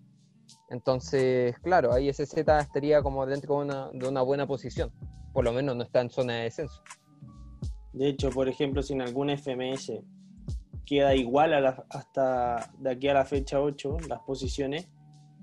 Entonces, 0.70 1.58
claro, 1.60 1.94
ahí 1.94 2.10
ese 2.10 2.26
Z 2.26 2.60
estaría 2.60 3.02
como 3.02 3.26
dentro 3.26 3.56
de 3.58 3.66
una, 3.66 3.90
de 3.92 4.08
una 4.08 4.22
buena 4.22 4.48
posición. 4.48 4.92
Por 5.34 5.44
lo 5.44 5.52
menos 5.52 5.76
no 5.76 5.84
está 5.84 6.02
en 6.02 6.10
zona 6.10 6.36
de 6.36 6.44
descenso. 6.44 6.82
De 7.92 8.08
hecho, 8.08 8.30
por 8.30 8.48
ejemplo, 8.48 8.82
si 8.82 8.94
en 8.94 9.02
algún 9.02 9.30
FMS 9.30 9.92
queda 10.86 11.16
igual 11.16 11.54
a 11.54 11.86
hasta 11.90 12.72
de 12.78 12.92
aquí 12.92 13.08
a 13.08 13.14
la 13.14 13.26
fecha 13.26 13.62
8, 13.62 13.98
las 14.08 14.20
posiciones 14.22 14.90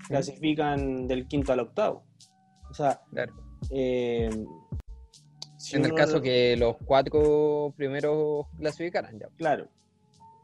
clasifican 0.06 1.06
del 1.06 1.26
quinto 1.26 1.52
al 1.52 1.60
octavo. 1.60 2.04
O 2.70 2.74
sea, 2.74 3.00
eh, 3.70 4.30
en 5.72 5.84
el 5.84 5.94
caso 5.94 6.20
que 6.20 6.56
los 6.56 6.76
cuatro 6.84 7.72
primeros 7.76 8.46
clasificaran 8.56 9.18
ya. 9.18 9.28
Claro. 9.36 9.68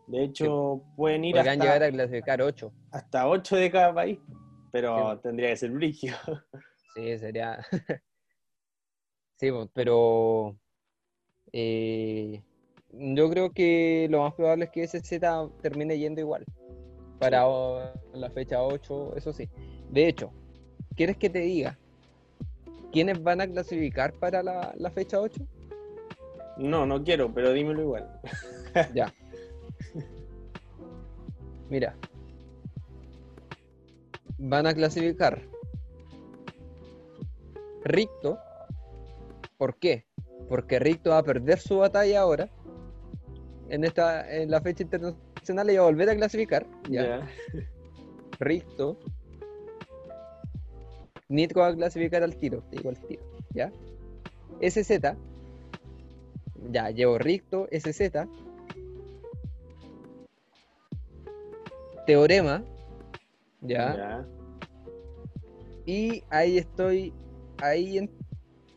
De 0.06 0.22
hecho, 0.22 0.82
pueden 0.94 1.24
ir 1.24 1.38
hasta, 1.38 1.54
llegar 1.54 1.82
a 1.82 1.90
clasificar 1.90 2.42
ocho. 2.42 2.72
Hasta 2.92 3.28
ocho 3.28 3.56
de 3.56 3.70
cada 3.70 3.92
país, 3.92 4.18
pero 4.70 5.18
tendría 5.20 5.48
que 5.48 5.56
ser 5.56 5.70
brigio. 5.70 6.14
Sí, 6.94 7.18
sería. 7.18 7.58
sí, 9.36 9.50
pero 9.72 10.56
eh, 11.52 12.42
yo 12.92 13.30
creo 13.30 13.50
que 13.50 14.08
lo 14.10 14.22
más 14.22 14.34
probable 14.34 14.66
es 14.66 14.70
que 14.70 14.82
ese 14.84 15.00
Z 15.00 15.48
termine 15.62 15.98
yendo 15.98 16.20
igual. 16.20 16.44
Para 17.18 17.46
la 18.12 18.30
fecha 18.30 18.62
8, 18.62 19.16
eso 19.16 19.32
sí. 19.32 19.48
De 19.90 20.06
hecho, 20.06 20.30
¿quieres 20.96 21.16
que 21.16 21.30
te 21.30 21.40
diga 21.40 21.78
quiénes 22.92 23.22
van 23.22 23.40
a 23.40 23.46
clasificar 23.46 24.12
para 24.14 24.42
la, 24.42 24.74
la 24.76 24.90
fecha 24.90 25.20
8? 25.20 25.46
No, 26.58 26.86
no 26.86 27.02
quiero, 27.02 27.32
pero 27.32 27.52
dímelo 27.52 27.82
igual. 27.82 28.20
ya. 28.94 29.12
Mira. 31.68 31.96
Van 34.38 34.66
a 34.66 34.74
clasificar 34.74 35.42
Ricto. 37.86 38.38
¿Por 39.58 39.78
qué? 39.78 40.06
porque 40.48 40.78
Ricto 40.78 41.10
va 41.10 41.18
a 41.18 41.22
perder 41.22 41.58
su 41.58 41.78
batalla 41.78 42.20
ahora 42.20 42.48
en 43.68 43.84
esta 43.84 44.32
en 44.32 44.50
la 44.50 44.60
fecha 44.60 44.84
internacional 44.84 45.70
y 45.70 45.76
va 45.76 45.82
a 45.82 45.86
volver 45.86 46.10
a 46.10 46.16
clasificar. 46.16 46.66
¿ya? 46.88 47.26
Ricto. 48.38 48.98
Nitro 51.28 51.62
va 51.62 51.68
a 51.68 51.74
clasificar 51.74 52.22
al 52.22 52.36
tiro, 52.36 52.62
digo 52.70 52.90
al 52.90 53.00
tiro, 53.00 53.22
¿ya? 53.52 53.72
SZ. 54.60 55.16
Ya, 56.70 56.90
llevo 56.90 57.18
Ricto, 57.18 57.68
SZ. 57.72 58.28
Teorema. 62.06 62.62
¿Ya? 63.62 64.24
Y 65.84 66.22
ahí 66.30 66.58
estoy, 66.58 67.12
ahí 67.60 68.08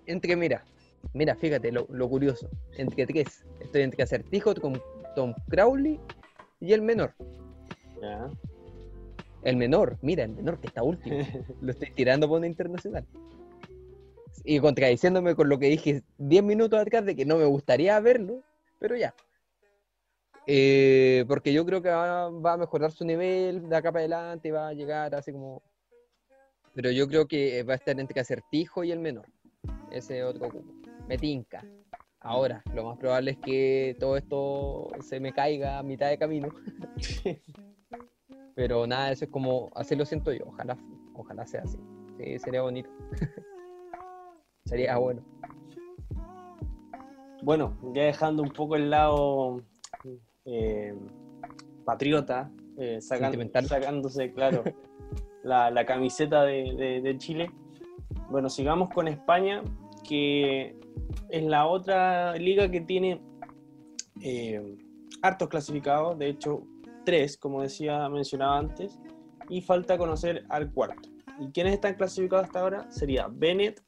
entre, 0.07 0.36
mira, 0.36 0.65
Mira, 1.13 1.35
fíjate 1.35 1.71
lo, 1.71 2.09
curioso. 2.09 2.49
Entre 2.77 3.05
tres. 3.05 3.45
Estoy 3.59 3.81
entre 3.81 4.03
Acertijo 4.03 4.53
con 4.55 4.81
Tom 5.15 5.33
Crowley 5.49 5.99
y 6.59 6.73
el 6.73 6.81
menor. 6.81 7.13
El 9.43 9.55
menor, 9.55 9.97
mira, 10.01 10.23
el 10.23 10.31
menor 10.31 10.59
que 10.59 10.67
está 10.67 10.83
último. 10.83 11.17
lo 11.61 11.71
estoy 11.71 11.91
tirando 11.91 12.27
por 12.27 12.37
una 12.37 12.47
internacional. 12.47 13.05
Y 14.43 14.59
contradiciéndome 14.59 15.35
con 15.35 15.49
lo 15.49 15.59
que 15.59 15.67
dije 15.67 16.03
10 16.17 16.43
minutos 16.43 16.79
atrás 16.79 17.05
de 17.05 17.15
que 17.15 17.25
no 17.25 17.37
me 17.37 17.45
gustaría 17.45 17.99
verlo, 17.99 18.41
pero 18.79 18.95
ya. 18.95 19.13
Eh, 20.47 21.25
porque 21.27 21.53
yo 21.53 21.65
creo 21.65 21.81
que 21.81 21.89
va, 21.89 22.53
a 22.53 22.57
mejorar 22.57 22.91
su 22.91 23.05
nivel 23.05 23.69
de 23.69 23.75
acá 23.75 23.91
para 23.91 24.01
adelante, 24.01 24.51
va 24.51 24.69
a 24.69 24.73
llegar 24.73 25.13
así 25.15 25.31
como. 25.31 25.61
Pero 26.73 26.91
yo 26.91 27.07
creo 27.07 27.27
que 27.27 27.63
va 27.63 27.73
a 27.73 27.77
estar 27.77 27.99
entre 27.99 28.21
Acertijo 28.21 28.83
y 28.83 28.91
el 28.91 28.99
menor. 28.99 29.25
Ese 29.91 30.23
otro 30.23 30.49
cupo 30.49 30.78
me 31.10 31.18
tinca. 31.18 31.66
Ahora, 32.22 32.62
lo 32.76 32.84
más 32.84 32.97
probable 32.99 33.32
es 33.32 33.38
que 33.38 33.97
todo 33.99 34.16
esto 34.16 34.89
se 35.01 35.20
me 35.20 35.34
caiga 35.34 35.80
a 35.80 35.84
mitad 35.84 36.07
de 36.07 36.20
camino. 36.20 36.49
Pero 38.55 38.86
nada, 38.86 39.12
eso 39.12 39.26
es 39.26 39.32
como, 39.32 39.72
así 39.74 39.95
lo 39.95 40.05
siento 40.05 40.32
yo. 40.32 40.45
Ojalá, 40.45 40.78
ojalá 41.16 41.47
sea 41.47 41.64
así. 41.64 41.80
Sí, 42.18 42.38
sería 42.38 42.62
bonito. 42.62 42.89
sería 44.66 44.97
bueno. 44.97 45.24
Bueno, 47.41 47.76
ya 47.95 48.03
dejando 48.03 48.43
un 48.43 48.51
poco 48.51 48.76
el 48.76 48.91
lado 48.91 49.64
eh, 50.45 50.93
patriota, 51.86 52.51
eh, 52.78 53.01
sacándose, 53.01 54.32
claro, 54.32 54.64
la, 55.43 55.86
camiseta 55.88 56.43
de 56.43 57.16
Chile. 57.18 57.49
Bueno, 58.30 58.49
sigamos 58.49 58.89
con 58.91 59.07
España, 59.07 59.64
que 60.07 60.78
es 61.29 61.43
la 61.43 61.65
otra 61.67 62.35
liga 62.35 62.69
que 62.69 62.81
tiene 62.81 63.21
eh, 64.21 64.77
hartos 65.21 65.49
clasificados, 65.49 66.17
de 66.17 66.29
hecho 66.29 66.63
tres, 67.05 67.37
como 67.37 67.61
decía, 67.61 68.07
mencionaba 68.09 68.57
antes, 68.57 68.99
y 69.49 69.61
falta 69.61 69.97
conocer 69.97 70.45
al 70.49 70.71
cuarto. 70.71 71.09
¿Y 71.39 71.51
quiénes 71.51 71.73
están 71.73 71.95
clasificados 71.95 72.45
hasta 72.45 72.59
ahora? 72.59 72.91
Sería 72.91 73.27
Bennett 73.31 73.81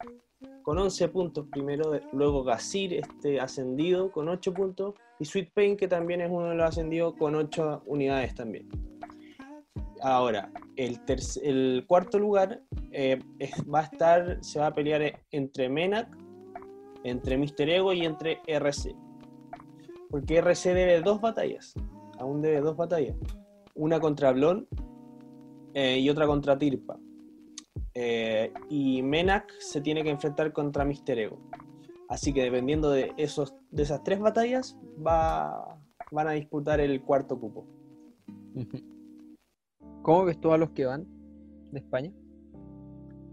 con 0.64 0.78
11 0.78 1.10
puntos 1.10 1.48
primero, 1.52 2.00
luego 2.14 2.44
Gasir 2.44 2.94
este 2.94 3.40
ascendido 3.40 4.12
con 4.12 4.30
8 4.30 4.54
puntos 4.54 4.96
y 5.20 5.26
Sweet 5.26 5.52
Pain 5.54 5.78
que 5.78 5.88
también 5.88 6.22
es 6.22 6.30
uno 6.30 6.50
de 6.50 6.56
los 6.56 6.70
ascendidos 6.70 7.16
con 7.16 7.36
8 7.36 7.84
unidades 7.86 8.34
también. 8.36 8.70
Ahora, 10.02 10.52
el, 10.78 11.00
el 11.44 11.86
cuarto 11.88 12.18
lugar 12.18 12.62
eh, 12.92 13.20
va 13.74 13.82
a 13.82 13.84
estar, 13.84 14.44
se 14.44 14.60
va 14.60 14.68
a 14.68 14.74
pelear 14.74 15.20
entre 15.32 15.70
Menac 15.70 16.08
entre 17.04 17.38
Mister 17.38 17.70
Ego 17.70 17.94
y 17.94 18.06
entre 18.06 18.40
RC. 18.48 18.96
Porque 20.10 20.38
RC 20.38 20.74
debe 20.74 21.02
dos 21.02 21.22
batallas, 21.22 21.74
aún 22.20 22.42
debe 22.42 22.62
dos 22.62 22.76
batallas. 22.76 23.16
Una 23.76 24.00
contra 24.00 24.32
Blon 24.32 24.68
eh, 25.74 26.00
y 26.00 26.10
otra 26.10 26.28
contra 26.28 26.58
Tirpa. 26.58 27.00
Eh, 27.94 28.54
y 28.70 29.02
Menak 29.02 29.52
se 29.60 29.82
tiene 29.82 30.04
que 30.04 30.10
enfrentar 30.10 30.52
contra 30.54 30.86
Mister 30.86 31.18
Ego. 31.20 31.40
Así 32.10 32.34
que 32.34 32.44
dependiendo 32.44 32.92
de, 32.92 33.14
esos, 33.16 33.56
de 33.72 33.84
esas 33.84 34.04
tres 34.04 34.20
batallas, 34.20 34.78
va, 35.06 35.80
van 36.12 36.28
a 36.28 36.32
disputar 36.32 36.82
el 36.82 37.02
cuarto 37.02 37.40
cupo. 37.40 37.66
¿Cómo 40.02 40.26
ves 40.26 40.40
tú 40.40 40.52
a 40.52 40.58
los 40.58 40.72
que 40.72 40.86
van 40.86 41.08
de 41.72 41.80
España? 41.80 42.12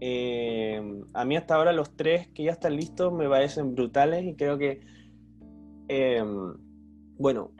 Eh, 0.01 0.81
a 1.13 1.25
mí 1.25 1.35
hasta 1.35 1.55
ahora 1.55 1.73
los 1.73 1.95
tres 1.95 2.29
que 2.29 2.43
ya 2.43 2.51
están 2.51 2.75
listos 2.75 3.11
me 3.11 3.27
parecen 3.27 3.75
brutales 3.75 4.25
y 4.25 4.35
creo 4.35 4.57
que, 4.57 4.79
eh, 5.89 6.23
bueno, 7.17 7.51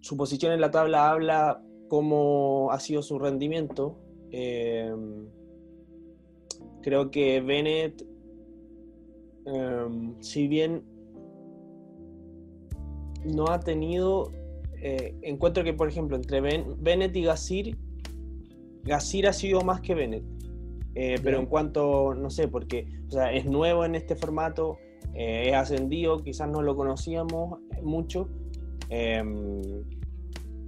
su 0.00 0.16
posición 0.16 0.52
en 0.52 0.60
la 0.60 0.72
tabla 0.72 1.10
habla 1.10 1.62
cómo 1.88 2.70
ha 2.72 2.80
sido 2.80 3.02
su 3.02 3.18
rendimiento. 3.18 3.98
Eh, 4.32 4.92
creo 6.82 7.10
que 7.10 7.40
Bennett, 7.40 8.04
si 10.20 10.48
bien 10.48 10.82
no 13.24 13.46
ha 13.48 13.60
tenido, 13.60 14.32
encuentro 15.22 15.62
que, 15.62 15.74
por 15.74 15.88
ejemplo, 15.88 16.16
entre 16.16 16.40
Bennett 16.40 17.14
y 17.14 17.22
Gasir, 17.22 17.78
Gasir 18.82 19.28
ha 19.28 19.32
sido 19.32 19.60
más 19.60 19.80
que 19.80 19.94
Bennett. 19.94 20.24
Eh, 20.94 21.18
pero 21.22 21.38
en 21.38 21.46
cuanto, 21.46 22.14
no 22.14 22.30
sé, 22.30 22.48
porque 22.48 22.86
o 23.08 23.10
sea, 23.10 23.32
es 23.32 23.46
nuevo 23.46 23.84
en 23.84 23.94
este 23.94 24.14
formato, 24.14 24.78
eh, 25.14 25.48
es 25.48 25.54
ascendido, 25.54 26.22
quizás 26.22 26.48
no 26.48 26.62
lo 26.62 26.76
conocíamos 26.76 27.60
mucho. 27.82 28.28
Em, 28.88 29.62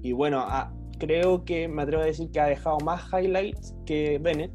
y 0.03 0.13
bueno, 0.13 0.41
ah, 0.41 0.73
creo 0.99 1.45
que 1.45 1.69
me 1.69 1.83
atrevo 1.83 2.03
a 2.03 2.07
decir 2.07 2.31
que 2.31 2.41
ha 2.41 2.47
dejado 2.47 2.79
más 2.79 3.05
highlights 3.13 3.75
que 3.85 4.19
Bennett, 4.19 4.53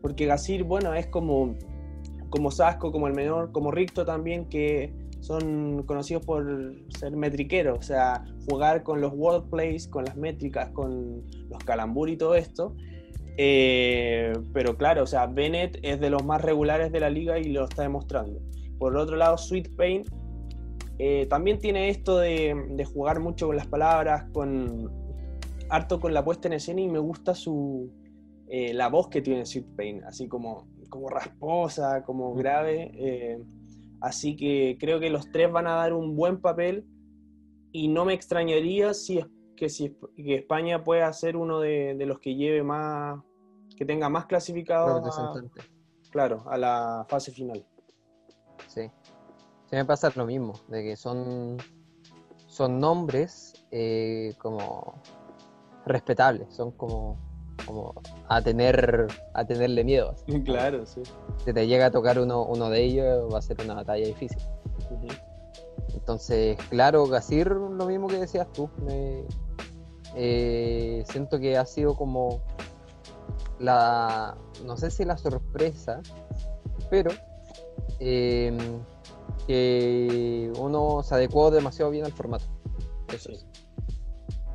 porque 0.00 0.26
Gasir, 0.26 0.64
bueno, 0.64 0.94
es 0.94 1.06
como, 1.06 1.54
como 2.30 2.50
Sasco, 2.50 2.92
como 2.92 3.06
el 3.06 3.14
menor, 3.14 3.52
como 3.52 3.70
Ricto 3.70 4.04
también, 4.06 4.48
que 4.48 4.94
son 5.20 5.82
conocidos 5.84 6.24
por 6.24 6.74
ser 6.98 7.14
metriqueros, 7.14 7.78
o 7.78 7.82
sea, 7.82 8.24
jugar 8.48 8.82
con 8.82 9.00
los 9.00 9.12
wordplays, 9.14 9.86
con 9.86 10.04
las 10.04 10.16
métricas, 10.16 10.70
con 10.70 11.22
los 11.48 11.62
calambur 11.64 12.08
y 12.08 12.16
todo 12.16 12.34
esto. 12.34 12.74
Eh, 13.42 14.34
pero 14.52 14.76
claro, 14.76 15.04
o 15.04 15.06
sea, 15.06 15.24
Bennett 15.24 15.78
es 15.80 15.98
de 15.98 16.10
los 16.10 16.22
más 16.22 16.42
regulares 16.42 16.92
de 16.92 17.00
la 17.00 17.08
liga 17.08 17.38
y 17.38 17.44
lo 17.44 17.64
está 17.64 17.80
demostrando. 17.80 18.38
Por 18.78 18.94
otro 18.98 19.16
lado, 19.16 19.38
Sweet 19.38 19.76
Pain 19.76 20.04
eh, 20.98 21.24
también 21.24 21.58
tiene 21.58 21.88
esto 21.88 22.18
de, 22.18 22.84
jugar 22.92 23.20
mucho 23.20 23.46
con 23.46 23.56
las 23.56 23.66
palabras, 23.66 24.26
con 24.34 24.90
harto 25.70 26.00
con 26.00 26.12
la 26.12 26.22
puesta 26.22 26.48
en 26.48 26.54
escena 26.54 26.82
y 26.82 26.88
me 26.88 26.98
gusta 26.98 27.34
su 27.34 27.90
eh, 28.48 28.74
la 28.74 28.90
voz 28.90 29.08
que 29.08 29.22
tiene 29.22 29.46
Sweet 29.46 29.74
Pain, 29.74 30.04
así 30.04 30.28
como, 30.28 30.68
como 30.90 31.08
rasposa, 31.08 32.02
como 32.04 32.34
grave. 32.34 32.90
Eh, 32.94 33.42
así 34.02 34.36
que 34.36 34.76
creo 34.78 35.00
que 35.00 35.08
los 35.08 35.30
tres 35.32 35.50
van 35.50 35.66
a 35.66 35.76
dar 35.76 35.94
un 35.94 36.14
buen 36.14 36.42
papel 36.42 36.84
y 37.72 37.88
no 37.88 38.04
me 38.04 38.12
extrañaría 38.12 38.92
si 38.92 39.20
que, 39.56 39.70
si, 39.70 39.96
que 40.14 40.34
España 40.34 40.84
pueda 40.84 41.10
ser 41.14 41.36
uno 41.36 41.60
de, 41.60 41.94
los 42.06 42.18
que 42.18 42.34
lleve 42.34 42.62
más, 42.62 43.22
que 43.80 43.86
tenga 43.86 44.10
más 44.10 44.26
clasificados 44.26 45.02
claro, 46.10 46.44
a 46.50 46.58
la 46.58 47.06
fase 47.08 47.32
final. 47.32 47.64
Sí. 48.66 48.90
Sí 49.70 49.76
me 49.76 49.86
pasa 49.86 50.12
lo 50.16 50.26
mismo, 50.26 50.52
de 50.68 50.82
que 50.82 50.96
son, 50.96 51.56
son 52.46 52.78
nombres 52.78 53.54
eh, 53.70 54.34
como 54.36 55.00
respetables, 55.86 56.52
son 56.52 56.72
como, 56.72 57.16
como 57.64 57.94
a 58.28 58.42
tener 58.42 59.06
a 59.32 59.46
tenerle 59.46 59.82
miedo. 59.82 60.14
Claro, 60.44 60.84
sí. 60.84 61.00
Si 61.42 61.50
te 61.50 61.66
llega 61.66 61.86
a 61.86 61.90
tocar 61.90 62.18
uno, 62.18 62.44
uno 62.44 62.68
de 62.68 62.84
ellos, 62.84 63.32
va 63.32 63.38
a 63.38 63.42
ser 63.42 63.56
una 63.64 63.76
batalla 63.76 64.06
difícil. 64.06 64.42
Entonces, 65.94 66.58
claro, 66.68 67.06
Gasir, 67.06 67.46
lo 67.46 67.86
mismo 67.86 68.08
que 68.08 68.18
decías 68.18 68.46
tú, 68.52 68.68
eh, 70.14 71.02
siento 71.08 71.38
que 71.38 71.56
ha 71.56 71.64
sido 71.64 71.96
como 71.96 72.42
la, 73.60 74.36
no 74.64 74.76
sé 74.76 74.90
si 74.90 75.04
la 75.04 75.16
sorpresa, 75.16 76.00
pero 76.88 77.10
eh, 78.00 78.56
que 79.46 80.52
uno 80.58 81.02
se 81.02 81.14
adecuó 81.14 81.50
demasiado 81.50 81.90
bien 81.90 82.04
al 82.04 82.12
formato. 82.12 82.46
Eso 83.12 83.30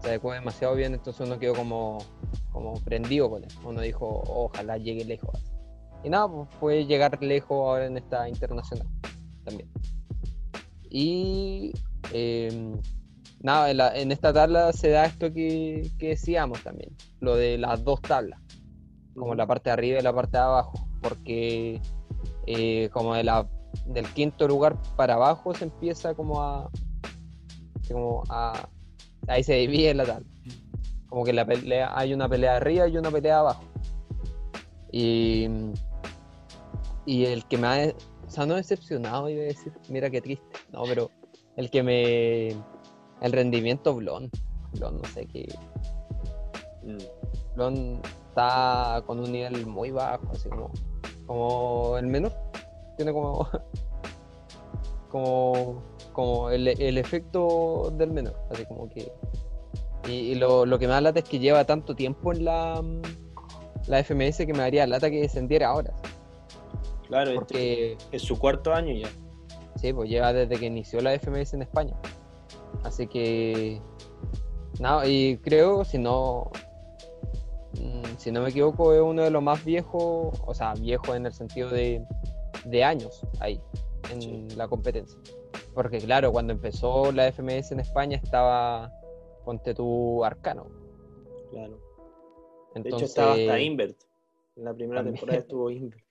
Se 0.01 0.08
adecuó 0.10 0.34
demasiado 0.34 0.76
bien, 0.76 0.93
entonces 0.93 1.26
uno 1.26 1.39
quedó 1.39 1.53
como, 1.53 1.99
como 2.51 2.74
prendido 2.84 3.30
con 3.30 3.43
él. 3.43 3.49
Uno 3.64 3.82
dijo, 3.82 4.24
ojalá 4.26 4.78
llegue 4.78 5.06
lejos. 5.06 5.39
Y 6.03 6.10
nada, 6.10 6.28
pues 6.28 6.49
fue 6.60 6.86
llegar 6.86 7.22
lejos 7.22 7.51
ahora 7.51 7.86
en 7.86 7.97
esta 7.97 8.28
internacional 8.28 8.88
también. 9.43 9.70
Y 10.89 11.74
em, 12.14 12.80
nada, 13.41 13.95
en, 13.95 14.12
esta 14.12 14.32
tabla 14.32 14.72
se 14.74 14.89
da 14.89 15.06
esto 15.06 15.32
que, 15.34 15.91
que, 15.97 16.10
decíamos 16.10 16.64
también, 16.64 16.95
lo 17.20 17.36
de 17.36 17.58
las 17.58 17.84
dos 17.84 18.01
tablas, 18.01 18.39
como 19.16 19.34
la 19.36 19.47
parte 19.47 19.70
de 19.70 19.74
arriba 19.74 19.99
y 19.99 20.03
la 20.03 20.13
parte 20.13 20.38
de 20.38 20.43
abajo, 20.43 20.88
porque 21.01 21.82
eh, 22.47 22.89
como 22.91 23.16
de 23.16 23.24
la 23.24 23.47
del 23.86 24.07
quinto 24.13 24.47
lugar 24.47 24.78
para 24.95 25.16
abajo 25.16 25.53
se 25.53 25.66
empieza 25.66 26.13
como 26.13 26.41
a. 26.41 26.70
Como 27.88 28.24
a 28.30 28.68
ahí 29.28 29.43
se 29.43 29.53
divide 29.53 29.93
la 29.93 30.05
tabla. 30.05 30.28
Como 31.07 31.24
que 31.24 31.34
la 31.34 31.45
pelea, 31.45 31.91
hay 31.97 32.13
una 32.13 32.28
pelea 32.28 32.57
arriba 32.57 32.88
y 32.88 32.97
una 32.97 33.11
pelea 33.11 33.39
abajo. 33.39 33.63
Y, 34.91 35.47
y 37.05 37.26
el 37.26 37.45
que 37.45 37.57
me 37.57 37.68
ha. 37.68 37.93
O 38.28 38.30
sea, 38.30 38.45
no 38.45 38.55
decepcionado, 38.55 39.30
iba 39.30 39.43
a 39.43 39.45
decir, 39.45 39.72
mira 39.89 40.09
qué 40.09 40.22
triste. 40.22 40.45
No, 40.72 40.84
pero 40.84 41.11
el 41.57 41.70
que 41.70 41.84
me. 41.84 42.47
El 43.22 43.32
rendimiento 43.32 43.93
Blon. 43.95 44.30
Blon, 44.74 44.97
no 45.01 45.07
sé 45.09 45.26
qué. 45.28 45.47
Mm. 46.84 47.55
Blon 47.55 48.01
está 48.36 49.02
con 49.06 49.20
un 49.20 49.32
nivel 49.32 49.66
muy 49.66 49.92
bajo, 49.92 50.28
así 50.32 50.50
como. 50.50 50.72
Como 51.26 51.98
el 51.98 52.06
menor 52.06 52.34
tiene 52.98 53.12
como 53.12 53.48
como, 55.10 55.82
como 56.14 56.50
el, 56.52 56.68
efecto 56.98 57.92
del 57.98 58.12
menor, 58.12 58.36
así 58.52 58.66
como 58.66 58.90
que 58.90 59.12
y, 60.08 60.36
lo, 60.36 60.66
que 60.78 60.86
me 60.86 60.94
da 60.94 61.02
lata 61.02 61.20
es 61.20 61.26
que 61.26 61.40
lleva 61.40 61.64
tanto 61.64 61.96
tiempo 61.96 62.32
en 62.32 62.46
la, 62.46 62.84
la 63.88 64.04
FMS 64.04 64.38
que 64.38 64.54
me 64.54 64.60
daría 64.60 64.86
lata 64.86 65.10
que 65.10 65.22
descendiera 65.22 65.70
ahora. 65.70 65.94
Claro, 67.08 67.32
este 67.32 67.40
porque 67.40 67.98
es 68.12 68.22
su 68.22 68.38
cuarto 68.38 68.72
año 68.72 68.94
ya. 68.94 69.10
Sí, 69.78 69.94
pues 69.94 70.10
lleva 70.10 70.32
desde 70.32 70.60
que 70.60 70.68
inició 70.68 71.02
la 71.02 71.18
FMS 71.18 71.56
en 71.56 71.64
España. 71.64 71.96
Así 72.84 73.08
que 73.08 73.82
nada, 74.80 75.08
y 75.08 75.38
creo, 75.38 75.86
si 75.86 75.98
no 75.98 76.52
si 78.18 78.32
no 78.32 78.42
me 78.42 78.50
equivoco, 78.50 78.94
es 78.94 79.02
uno 79.02 79.24
de 79.24 79.32
los 79.32 79.42
más 79.42 79.64
viejos, 79.64 80.40
o 80.46 80.54
sea, 80.54 80.74
viejo 80.74 81.16
en 81.16 81.26
el 81.26 81.34
sentido 81.34 81.70
de, 81.70 82.06
de 82.66 82.84
años 82.84 83.26
ahí, 83.40 83.62
en 84.12 84.58
la 84.58 84.68
competencia. 84.68 85.20
Porque 85.74 85.98
claro, 86.00 86.32
cuando 86.32 86.54
empezó 86.54 87.12
la 87.12 87.32
FMS 87.32 87.72
en 87.72 87.82
España 87.82 88.20
estaba, 88.22 88.92
ponte 89.44 89.74
tu 89.74 90.24
Arcano. 90.24 90.68
Claro. 91.52 91.80
de 92.76 92.90
hecho 92.90 93.06
estaba 93.06 93.34
hasta 93.34 93.60
Invert. 93.60 93.98
En 94.56 94.64
la 94.64 94.74
primera 94.74 95.04
temporada 95.04 95.40
estuvo 95.40 95.70
Invert. 95.70 96.04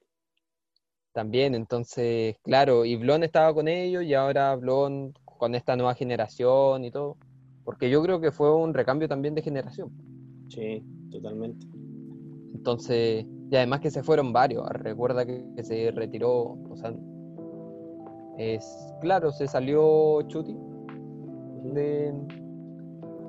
También, 1.12 1.54
entonces, 1.54 2.36
claro, 2.42 2.84
y 2.84 2.96
Blon 2.96 3.22
estaba 3.22 3.54
con 3.54 3.68
ellos 3.68 4.02
y 4.02 4.14
ahora 4.14 4.54
Blon 4.56 5.14
con 5.24 5.54
esta 5.54 5.76
nueva 5.76 5.94
generación 5.94 6.84
y 6.84 6.90
todo. 6.90 7.16
Porque 7.64 7.88
yo 7.88 8.02
creo 8.02 8.20
que 8.20 8.32
fue 8.32 8.54
un 8.54 8.74
recambio 8.74 9.08
también 9.08 9.34
de 9.34 9.42
generación. 9.42 9.90
Sí, 10.48 10.84
totalmente. 11.14 11.66
Entonces, 12.54 13.26
y 13.50 13.56
además 13.56 13.80
que 13.80 13.90
se 13.90 14.02
fueron 14.02 14.32
varios. 14.32 14.68
Recuerda 14.70 15.24
que, 15.24 15.44
se 15.62 15.90
retiró, 15.92 16.58
o 16.70 16.76
sea, 16.76 16.92
es 18.38 18.64
claro, 19.00 19.30
se 19.30 19.46
salió 19.46 20.22
Chuti 20.22 20.56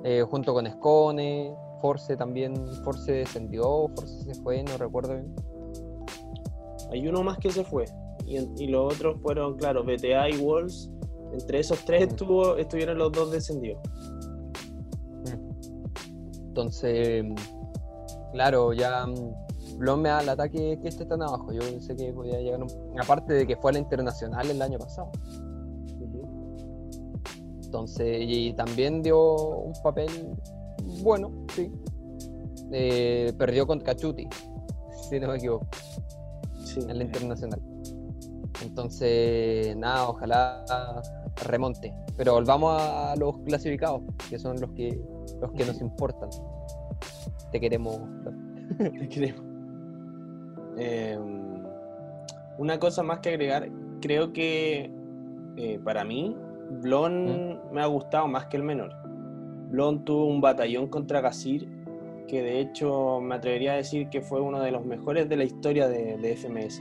eh, 0.04 0.24
junto 0.28 0.52
con 0.52 0.66
Escone, 0.66 1.54
Force 1.80 2.16
también, 2.16 2.54
Force 2.84 3.10
descendió, 3.10 3.88
Force 3.94 4.24
se 4.24 4.42
fue, 4.42 4.62
no 4.62 4.76
recuerdo 4.78 5.14
bien. 5.14 5.34
Hay 6.92 7.06
uno 7.08 7.22
más 7.22 7.38
que 7.38 7.50
se 7.50 7.64
fue 7.64 7.84
y, 8.26 8.66
los 8.66 8.94
otros 8.94 9.20
fueron, 9.20 9.56
claro, 9.56 9.84
BTA 9.84 10.30
y 10.30 10.36
Wolves. 10.38 10.90
Entre 11.32 11.60
esos 11.60 11.84
tres 11.84 12.06
mm. 12.06 12.10
estuvo, 12.10 12.56
estuvieron 12.56 12.98
los 12.98 13.12
dos 13.12 13.30
descendidos. 13.30 13.80
Entonces, 16.48 17.24
claro, 18.36 18.74
ya 18.74 19.06
Blon 19.78 20.02
me 20.02 20.10
da 20.10 20.20
el 20.20 20.28
ataque 20.28 20.78
que 20.80 20.88
esté 20.88 21.06
tan 21.06 21.22
abajo. 21.22 21.52
Yo 21.52 21.60
pensé 21.60 21.96
que 21.96 22.12
podía 22.12 22.38
llegar 22.38 22.62
un... 22.62 22.68
Aparte 23.00 23.32
de 23.32 23.46
que 23.46 23.56
fue 23.56 23.70
a 23.70 23.72
la 23.72 23.78
internacional 23.78 24.50
el 24.50 24.60
año 24.60 24.78
pasado. 24.78 25.10
Entonces, 27.64 28.18
y 28.20 28.52
también 28.52 29.02
dio 29.02 29.18
un 29.56 29.72
papel 29.82 30.08
bueno, 31.02 31.32
sí. 31.54 31.72
Eh, 32.72 33.32
perdió 33.38 33.66
con 33.66 33.80
Cachuti, 33.80 34.28
si 35.08 35.18
no 35.18 35.28
me 35.28 35.36
equivoco. 35.36 35.66
Sí. 36.64 36.80
En 36.80 36.98
la 36.98 37.04
internacional. 37.04 37.60
Entonces, 38.62 39.76
nada, 39.76 40.08
ojalá 40.08 41.02
remonte. 41.44 41.94
Pero 42.16 42.34
volvamos 42.34 42.80
a 42.80 43.14
los 43.16 43.38
clasificados, 43.38 44.02
que 44.28 44.38
son 44.38 44.60
los 44.60 44.70
que, 44.72 45.00
los 45.40 45.52
que 45.52 45.64
nos 45.64 45.80
importan. 45.80 46.28
Te 47.52 47.60
queremos. 47.60 48.00
Te 48.78 49.08
queremos. 49.08 49.42
Em, 50.78 51.62
una 52.58 52.78
cosa 52.78 53.02
más 53.02 53.20
que 53.20 53.30
agregar, 53.30 53.68
creo 54.00 54.32
que 54.32 54.90
eh, 55.56 55.80
para 55.82 56.04
mí, 56.04 56.36
Blon 56.82 57.26
¿Mm? 57.26 57.72
me 57.72 57.80
ha 57.82 57.86
gustado 57.86 58.28
más 58.28 58.46
que 58.46 58.56
el 58.56 58.62
menor. 58.62 58.92
Blon 59.70 60.04
tuvo 60.04 60.26
un 60.26 60.40
batallón 60.40 60.88
contra 60.88 61.20
Gasir, 61.20 61.68
que 62.28 62.42
de 62.42 62.60
hecho 62.60 63.20
me 63.20 63.36
atrevería 63.36 63.72
a 63.72 63.76
decir 63.76 64.08
que 64.08 64.20
fue 64.20 64.40
uno 64.40 64.60
de 64.60 64.70
los 64.70 64.84
mejores 64.84 65.28
de 65.28 65.36
la 65.36 65.44
historia 65.44 65.88
de, 65.88 66.36
FMS, 66.36 66.80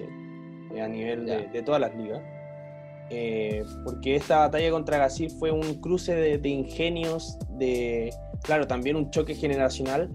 eh, 0.74 0.82
a 0.82 0.88
nivel 0.88 1.26
de, 1.26 1.61
todas 1.63 1.82
las 1.82 1.95
ligas. 1.95 2.22
Eh, 3.11 3.63
porque 3.84 4.16
esta 4.16 4.39
batalla 4.39 4.72
contra 4.72 4.97
Gasir 4.97 5.30
fue 5.30 5.51
un 5.51 5.76
cruce 5.76 6.16
de, 6.16 6.49
ingenios, 6.49 7.38
de, 7.51 8.11
claro, 8.41 8.66
también 8.68 8.95
un 8.95 9.11
choque 9.11 9.36
generacional, 9.36 10.09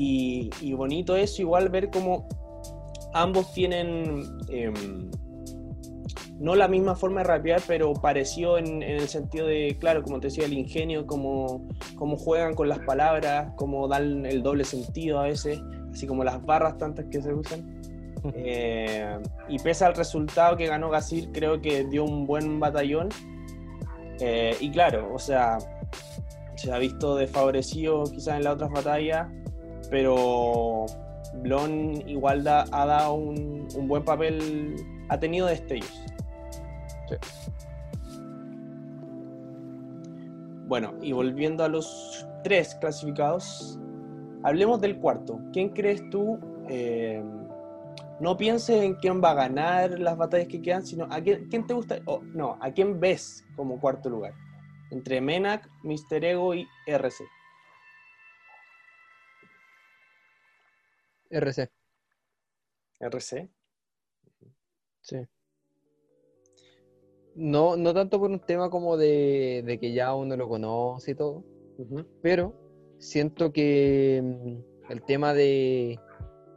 y, 0.00 0.50
y 0.62 0.72
bonito 0.72 1.14
eso, 1.14 1.42
igual 1.42 1.68
ver 1.68 1.90
cómo 1.90 2.26
ambos 3.12 3.52
tienen 3.52 4.24
em, 4.48 5.10
no 6.38 6.54
la 6.54 6.68
misma 6.68 6.96
forma 6.96 7.20
de 7.20 7.26
rapear, 7.26 7.60
pero 7.66 7.92
pareció 7.92 8.56
en, 8.56 8.82
el 8.82 9.08
sentido 9.08 9.46
de, 9.46 9.76
claro, 9.78 10.02
como 10.02 10.20
te 10.20 10.28
decía, 10.28 10.46
el 10.46 10.54
ingenio, 10.54 11.06
como, 11.06 11.68
juegan 12.16 12.54
con 12.54 12.70
las 12.70 12.78
palabras, 12.78 13.52
como 13.56 13.86
dan 13.88 14.24
el 14.24 14.42
doble 14.42 14.64
sentido 14.64 15.20
a 15.20 15.24
veces, 15.24 15.60
así 15.92 16.06
como 16.06 16.24
las 16.24 16.42
barras 16.42 16.78
tantas 16.78 17.04
que 17.10 17.22
se 17.22 17.32
usan. 17.34 17.78
Eh, 18.34 19.18
y 19.48 19.58
pese 19.60 19.86
al 19.86 19.94
resultado 19.94 20.54
que 20.54 20.66
ganó 20.66 20.90
Gasir, 20.90 21.32
creo 21.32 21.62
que 21.62 21.84
dio 21.84 22.04
un 22.04 22.26
buen 22.26 22.60
batallón. 22.60 23.08
Eh, 24.20 24.54
y 24.60 24.70
claro, 24.70 25.10
o 25.14 25.18
sea, 25.18 25.56
se 26.56 26.70
ha 26.70 26.76
visto 26.76 27.16
desfavorecido 27.16 28.04
quizás 28.04 28.36
en 28.36 28.44
las 28.44 28.56
otras 28.56 28.70
batallas, 28.72 29.26
pero 29.90 30.86
Blon 31.42 32.08
igual 32.08 32.46
ha 32.46 32.64
dado 32.64 33.14
un, 33.14 33.68
buen 33.88 34.04
papel, 34.04 34.76
ha 35.08 35.18
tenido 35.18 35.46
destellos. 35.46 36.04
Sí. 37.08 37.16
Bueno, 40.66 40.94
y 41.02 41.12
volviendo 41.12 41.64
a 41.64 41.68
los 41.68 42.26
tres 42.44 42.76
clasificados, 42.76 43.78
hablemos 44.44 44.80
del 44.80 44.98
cuarto. 44.98 45.40
¿Quién 45.52 45.70
crees 45.70 46.08
tú? 46.10 46.38
eh, 46.70 47.22
no 48.20 48.36
pienses 48.36 48.82
en 48.82 48.94
quién 48.94 49.20
va 49.22 49.30
a 49.30 49.34
ganar 49.34 49.98
las 49.98 50.16
batallas 50.16 50.46
que 50.46 50.62
quedan, 50.62 50.86
sino 50.86 51.06
a 51.10 51.20
quién, 51.20 51.48
quién 51.48 51.66
te 51.66 51.74
gusta, 51.74 51.98
no, 52.34 52.58
a 52.60 52.70
quién 52.70 53.00
ves 53.00 53.46
como 53.56 53.80
cuarto 53.80 54.08
lugar. 54.08 54.34
Entre 54.90 55.20
Menac, 55.20 55.68
Mr. 55.82 56.24
Ego 56.24 56.54
y 56.54 56.68
RC. 56.86 57.24
RC. 61.30 61.70
RC. 63.00 63.48
Sí. 65.00 65.16
No, 67.34 67.76
no 67.76 67.94
tanto 67.94 68.18
por 68.18 68.30
un 68.30 68.40
tema 68.40 68.68
como 68.68 68.96
de, 68.96 69.62
de 69.64 69.78
que 69.78 69.92
ya 69.92 70.14
uno 70.14 70.36
lo 70.36 70.48
conoce 70.48 71.12
y 71.12 71.14
todo, 71.14 71.44
pero 72.22 72.54
siento 72.98 73.52
que 73.52 74.20
mm, 74.22 74.92
el 74.92 75.02
tema 75.04 75.32
de, 75.32 75.98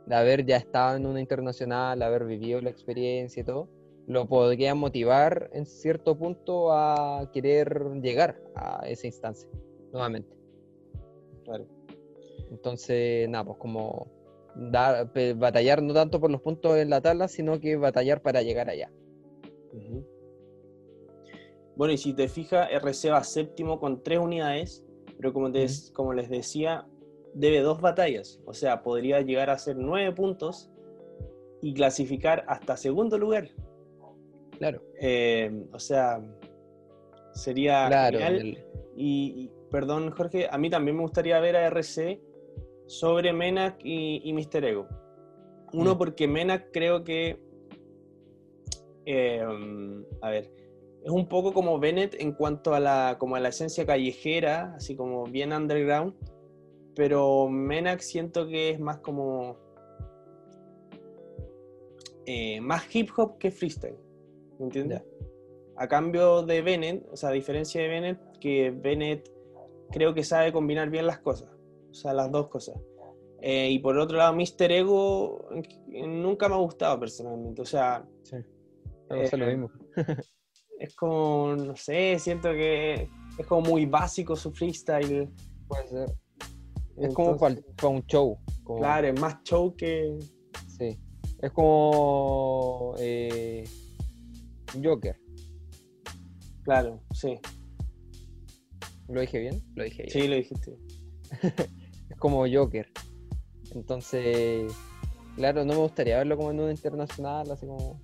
de 0.07 0.15
haber 0.15 0.45
ya 0.45 0.57
estado 0.57 0.97
en 0.97 1.05
una 1.05 1.21
internacional, 1.21 2.01
haber 2.01 2.25
vivido 2.25 2.59
la 2.59 2.71
experiencia 2.71 3.41
y 3.41 3.45
todo, 3.45 3.69
lo 4.07 4.27
podría 4.27 4.75
motivar 4.75 5.49
en 5.53 5.65
cierto 5.65 6.17
punto 6.17 6.73
a 6.73 7.29
querer 7.31 8.01
llegar 8.01 8.41
a 8.55 8.85
esa 8.87 9.07
instancia 9.07 9.49
nuevamente. 9.91 10.35
Claro. 11.45 11.67
Entonces, 12.51 13.29
nada, 13.29 13.45
pues 13.45 13.57
como 13.59 14.07
dar, 14.55 15.11
batallar 15.35 15.81
no 15.81 15.93
tanto 15.93 16.19
por 16.19 16.29
los 16.31 16.41
puntos 16.41 16.77
en 16.77 16.89
la 16.89 17.01
tabla, 17.01 17.27
sino 17.27 17.59
que 17.59 17.75
batallar 17.75 18.21
para 18.21 18.41
llegar 18.41 18.69
allá. 18.69 18.91
Bueno, 21.75 21.93
y 21.93 21.97
si 21.97 22.13
te 22.13 22.27
fijas, 22.27 22.69
RC 22.71 23.09
va 23.09 23.23
séptimo 23.23 23.79
con 23.79 24.03
tres 24.03 24.19
unidades, 24.19 24.85
pero 25.17 25.33
como, 25.33 25.51
te- 25.51 25.67
como 25.93 26.13
les 26.13 26.29
decía, 26.29 26.85
debe 27.33 27.61
dos 27.61 27.81
batallas. 27.81 28.39
O 28.45 28.53
sea, 28.53 28.83
podría 28.83 29.21
llegar 29.21 29.49
a 29.49 29.57
ser 29.57 29.75
nueve 29.77 30.11
puntos 30.15 30.69
y 31.61 31.73
clasificar 31.73 32.43
hasta 32.47 32.77
segundo 32.77 33.17
lugar. 33.17 33.49
Claro, 34.59 34.83
Eh, 35.01 35.51
o 35.71 35.79
sea, 35.79 36.21
sería 37.33 37.87
claro. 37.87 38.19
genial. 38.19 38.35
el- 38.39 38.65
Y, 38.95 39.45
y, 39.45 39.51
perdón, 39.71 40.11
Jorge, 40.11 40.47
a 40.51 40.57
mí 40.59 40.69
también 40.69 40.95
me 40.95 41.01
gustaría 41.01 41.39
ver 41.39 41.55
a 41.55 41.65
RC 41.65 42.21
sobre 42.87 43.33
Menac 43.33 43.77
y, 43.83 44.21
y 44.23 44.33
Mr. 44.33 44.63
Ego. 44.65 44.87
Uno, 45.73 45.95
Mm. 45.95 45.97
porque 45.97 46.27
Menac 46.27 46.69
creo 46.71 47.03
que. 47.03 47.39
eh, 49.05 49.43
a 50.21 50.29
ver. 50.29 50.51
Es 51.03 51.11
un 51.11 51.27
poco 51.27 51.51
como 51.53 51.79
Bennett 51.79 52.15
en 52.19 52.31
cuanto 52.31 52.73
a 52.73 52.79
la, 52.79 53.17
como 53.19 53.35
a 53.35 53.39
la 53.41 53.49
esencia 53.49 53.85
callejera, 53.85 54.73
así 54.75 54.95
como 54.95 55.25
bien 55.25 55.51
underground. 55.51 56.13
Pero 56.95 57.49
Menac 57.49 57.99
siento 57.99 58.47
que 58.47 58.69
es 58.69 58.79
más 58.79 58.99
como. 58.99 59.57
eh, 62.25 62.61
más 62.61 62.93
hip 62.95 63.09
hop 63.17 63.37
que 63.37 63.51
freestyle. 63.51 63.97
¿Me 64.59 64.65
entiendes? 64.65 65.01
A 65.75 65.87
cambio 65.87 66.43
de 66.43 66.61
Bennett, 66.61 67.05
o 67.11 67.17
sea, 67.17 67.29
a 67.29 67.31
diferencia 67.33 67.81
de 67.81 67.87
Bennett, 67.89 68.19
que 68.39 68.71
Bennett 68.71 69.29
creo 69.91 70.13
que 70.13 70.23
sabe 70.23 70.53
combinar 70.53 70.89
bien 70.89 71.07
las 71.07 71.19
cosas. 71.19 71.49
O 71.93 71.95
sea, 71.95 72.11
las 72.13 72.31
dos 72.31 72.47
cosas. 72.49 72.75
Eh, 73.39 73.69
y 73.69 73.79
por 73.79 73.97
otro 73.99 74.17
lado, 74.17 74.33
Mr. 74.33 74.71
Ego 74.71 75.47
eh, 75.53 76.07
nunca 76.07 76.49
me 76.49 76.55
ha 76.55 76.57
gustado 76.57 76.99
personalmente. 76.99 77.61
O 77.61 77.65
sea, 77.65 78.03
Sí. 78.23 78.37
Pasa 79.07 79.37
lo 79.37 79.45
Eh, 79.47 79.55
mismo. 79.57 79.69
es 80.79 80.95
como, 80.95 81.55
no 81.55 81.75
sé, 81.75 82.17
siento 82.19 82.49
que 82.51 83.09
es 83.37 83.45
como 83.47 83.69
muy 83.69 83.85
básico 83.85 84.35
su 84.35 84.51
freestyle. 84.51 85.29
Puede 85.67 85.87
ser. 85.87 86.09
Es 86.97 87.13
como 87.13 87.31
Entonces, 87.33 87.63
para 87.75 87.89
un 87.89 88.05
show. 88.07 88.37
como- 88.63 88.79
Claro, 88.79 89.07
es 89.07 89.19
más 89.19 89.43
show 89.43 89.75
que. 89.75 90.17
Sí. 90.67 90.97
Es 91.41 91.51
como 91.51 92.95
eh, 92.97 93.65
Joker. 94.81 95.19
Claro, 96.63 97.03
sí. 97.13 97.37
¿Lo 99.09 99.19
dije 99.21 99.37
bien? 99.39 99.61
Lo 99.75 99.83
dije 99.83 100.03
bien. 100.03 100.09
Sí, 100.11 100.27
lo 100.27 100.35
dijiste. 100.35 100.77
Es 102.13 102.19
como 102.19 102.45
Joker. 102.51 102.89
Entonces, 103.73 104.71
claro, 105.35 105.65
no 105.65 105.73
me 105.73 105.79
gustaría 105.79 106.17
verlo 106.17 106.37
como 106.37 106.51
en 106.51 106.59
una 106.59 106.71
internacional, 106.71 107.49
así 107.51 107.65
como. 107.65 107.99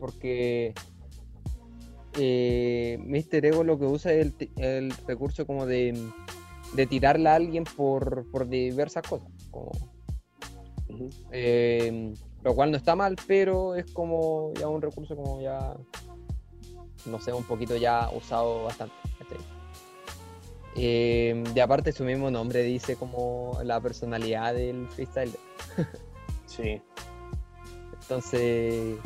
Porque 0.00 0.74
eh, 2.18 2.98
Mr. 3.00 3.46
Ego 3.46 3.64
lo 3.64 3.78
que 3.78 3.86
usa 3.86 4.12
es 4.12 4.26
el, 4.26 4.50
el 4.56 4.90
recurso 5.06 5.46
como 5.46 5.66
de, 5.66 5.98
de 6.74 6.86
tirarla 6.86 7.32
a 7.32 7.36
alguien 7.36 7.64
por, 7.64 8.30
por 8.30 8.48
diversas 8.48 9.02
cosas. 9.06 9.30
como, 9.50 9.70
eh, 11.30 12.12
lo 12.42 12.54
cual 12.54 12.70
no 12.70 12.76
está 12.76 12.94
mal, 12.94 13.16
pero 13.26 13.74
es 13.74 13.90
como 13.92 14.52
ya 14.54 14.68
un 14.68 14.82
recurso 14.82 15.16
como 15.16 15.40
ya, 15.40 15.76
no 17.06 17.18
sé, 17.20 17.32
un 17.32 17.44
poquito 17.44 17.76
ya 17.76 18.10
usado 18.10 18.64
bastante. 18.64 18.94
Eh, 20.76 21.44
y 21.54 21.60
aparte 21.60 21.92
su 21.92 22.04
mismo 22.04 22.30
nombre 22.30 22.62
dice 22.62 22.96
como 22.96 23.58
la 23.62 23.80
personalidad 23.80 24.54
del 24.54 24.88
freestyler. 24.88 25.38
Sí. 26.46 26.80
Entonces, 28.00 28.96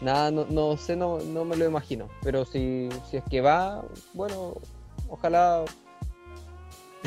nada, 0.00 0.30
no, 0.30 0.46
no 0.46 0.78
sé, 0.78 0.96
no, 0.96 1.18
no 1.18 1.44
me 1.44 1.56
lo 1.56 1.66
imagino. 1.66 2.08
Pero 2.22 2.46
si, 2.46 2.88
si 3.10 3.18
es 3.18 3.24
que 3.24 3.42
va, 3.42 3.84
bueno, 4.14 4.54
ojalá... 5.10 5.64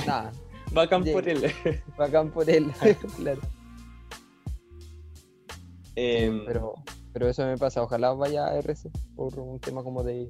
Nada, 0.05 0.31
Bacán 0.73 1.03
por 1.03 1.27
él. 1.27 1.51
bacán 1.97 2.29
por 2.29 2.47
él. 2.49 2.71
claro. 3.17 3.41
Em, 5.95 6.45
pero, 6.45 6.75
pero 7.11 7.27
eso 7.27 7.43
me 7.45 7.57
pasa, 7.57 7.81
ojalá 7.81 8.13
vaya 8.13 8.45
a 8.45 8.57
RC 8.59 8.91
por 9.15 9.39
un 9.39 9.59
tema 9.59 9.83
como 9.83 10.03
de, 10.03 10.29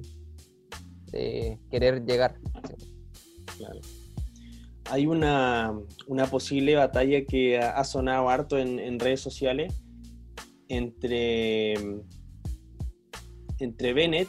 de 1.10 1.58
querer 1.70 2.04
llegar. 2.06 2.36
sí. 2.66 2.89
Claro. 3.60 3.80
Hay 4.90 5.06
una, 5.06 5.72
una 6.08 6.26
posible 6.26 6.74
batalla 6.74 7.24
que 7.24 7.58
ha 7.58 7.84
sonado 7.84 8.28
harto 8.28 8.58
en, 8.58 8.78
en 8.80 8.98
redes 8.98 9.20
sociales 9.20 9.72
entre, 10.68 11.74
entre 13.58 13.92
Bennett 13.92 14.28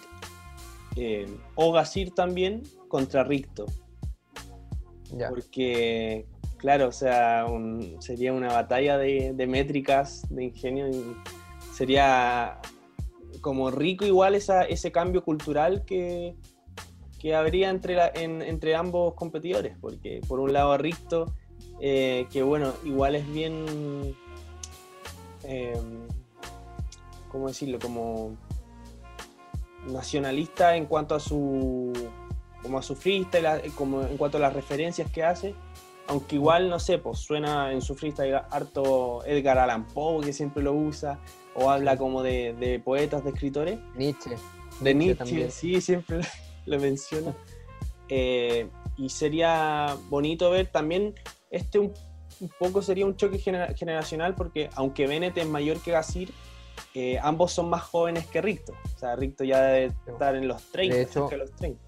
eh, 0.98 1.26
o 1.56 1.72
Gasir 1.72 2.12
también 2.12 2.62
contra 2.90 3.24
Ricto. 3.24 3.66
Ya, 5.18 5.30
Porque, 5.30 6.26
claro, 6.58 6.90
o 6.90 6.92
sea, 6.92 7.46
un- 7.50 7.98
sería 8.02 8.34
una 8.34 8.52
batalla 8.54 8.98
de, 8.98 9.34
de 9.34 9.48
métricas, 9.48 10.26
de 10.30 10.46
ingenio, 10.46 10.90
y 10.90 11.16
sería 11.74 12.60
como 13.42 13.72
rico 13.72 14.06
igual 14.06 14.36
esa, 14.36 14.64
ese 14.64 14.92
cambio 14.92 15.24
cultural 15.24 15.86
que, 15.86 16.36
que 17.22 17.36
habría 17.36 17.70
entre, 17.70 17.96
la- 17.96 18.12
en- 18.14 18.42
entre 18.42 18.76
ambos 18.76 19.14
competidores, 19.14 19.78
porque 19.80 20.22
por 20.28 20.40
un 20.40 20.54
lado 20.54 20.76
Risto, 20.78 21.34
eh, 21.80 22.26
que 22.32 22.42
bueno, 22.42 22.74
igual 22.84 23.16
es 23.16 23.32
bien, 23.32 24.16
eh, 25.44 25.80
¿cómo 27.32 27.48
decirlo? 27.48 27.78
Como 27.80 28.36
nacionalista 29.88 30.76
en 30.76 30.86
cuanto 30.86 31.16
a 31.16 31.20
su 31.20 31.92
como 32.62 32.78
a 32.78 32.84
su 32.84 32.96
freestyle, 32.96 33.46
a- 33.48 33.62
como 33.76 34.02
en 34.04 34.18
cuanto 34.18 34.38
a 34.38 34.40
las 34.40 34.54
referencias 34.54 35.10
que 35.12 35.24
hace, 35.24 35.56
aunque 36.08 36.36
igual, 36.36 36.70
no 36.70 36.80
sé, 36.80 37.00
pues 37.00 37.18
suena 37.18 37.72
en 37.72 37.82
su 37.82 37.96
freestyle 37.96 38.36
harto 38.52 39.24
Edgar 39.26 39.58
Allan 39.58 39.88
Poe, 39.88 40.24
que 40.24 40.32
siempre 40.32 40.62
lo 40.62 40.72
usa, 40.74 41.20
o 41.56 41.72
habla 41.72 41.98
como 41.98 42.22
de, 42.22 42.54
de 42.60 42.80
poetas, 42.80 43.24
de 43.24 43.32
escritores, 43.32 43.80
Nietzsche. 43.96 44.36
de 44.80 44.94
Nietzsche, 44.94 45.16
también. 45.16 45.52
sí, 45.52 45.82
siempre 45.82 46.20
lo 46.66 46.80
menciona. 46.80 47.36
Eh, 48.10 48.70
y 48.98 49.10
sería 49.10 49.96
bonito 50.10 50.50
ver 50.52 50.68
también, 50.68 51.16
este 51.50 51.80
un, 51.80 51.94
un 52.40 52.50
poco 52.60 52.82
sería 52.82 53.06
un 53.06 53.16
choque 53.16 53.38
genera- 53.40 53.74
generacional, 53.74 54.36
porque 54.36 54.70
aunque 54.76 55.08
Bennett 55.08 55.38
es 55.38 55.48
mayor 55.48 55.80
que 55.82 55.92
Gasir, 55.92 56.32
eh, 56.94 57.18
ambos 57.22 57.54
son 57.54 57.70
más 57.70 57.84
jóvenes 57.84 58.26
que 58.28 58.42
Ricto. 58.42 58.74
O 58.96 58.98
sea, 59.00 59.16
Ricto 59.16 59.44
ya 59.44 59.62
debe 59.62 59.94
estar 60.08 60.36
en 60.36 60.48
los 60.48 60.62
30, 60.72 60.96
De 60.96 61.02
hecho, 61.04 61.12
cerca 61.14 61.30
de 61.30 61.38
los 61.38 61.52
30. 61.56 61.82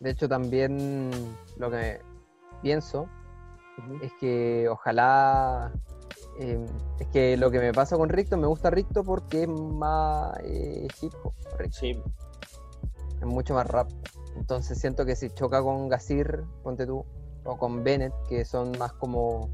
De 0.00 0.10
hecho, 0.10 0.28
también 0.28 1.10
lo 1.56 1.70
que 1.70 2.00
pienso 2.62 3.08
es 4.02 4.12
que 4.20 4.68
ojalá. 4.68 5.72
eh, 6.38 6.58
es 7.00 7.06
que 7.08 7.36
lo 7.38 7.50
que 7.50 7.60
me 7.60 7.72
pasa 7.72 7.96
con 7.96 8.10
Ricto, 8.10 8.36
me 8.36 8.46
gusta 8.46 8.68
Ricto 8.68 9.02
porque 9.02 9.44
es 9.44 9.48
más 9.48 10.38
eh, 10.44 10.86
hip 11.00 11.14
hop. 11.22 11.32
Ricto. 11.58 11.78
Sí, 11.78 11.98
es 13.26 13.32
mucho 13.34 13.54
más 13.54 13.66
rap. 13.66 13.90
Entonces 14.36 14.78
siento 14.78 15.04
que 15.04 15.16
si 15.16 15.30
choca 15.30 15.62
con 15.62 15.88
Gasir, 15.88 16.44
ponte 16.62 16.86
tú, 16.86 17.04
o 17.44 17.56
con 17.56 17.82
Bennett, 17.84 18.12
que 18.28 18.44
son 18.44 18.72
más 18.78 18.92
como, 18.94 19.48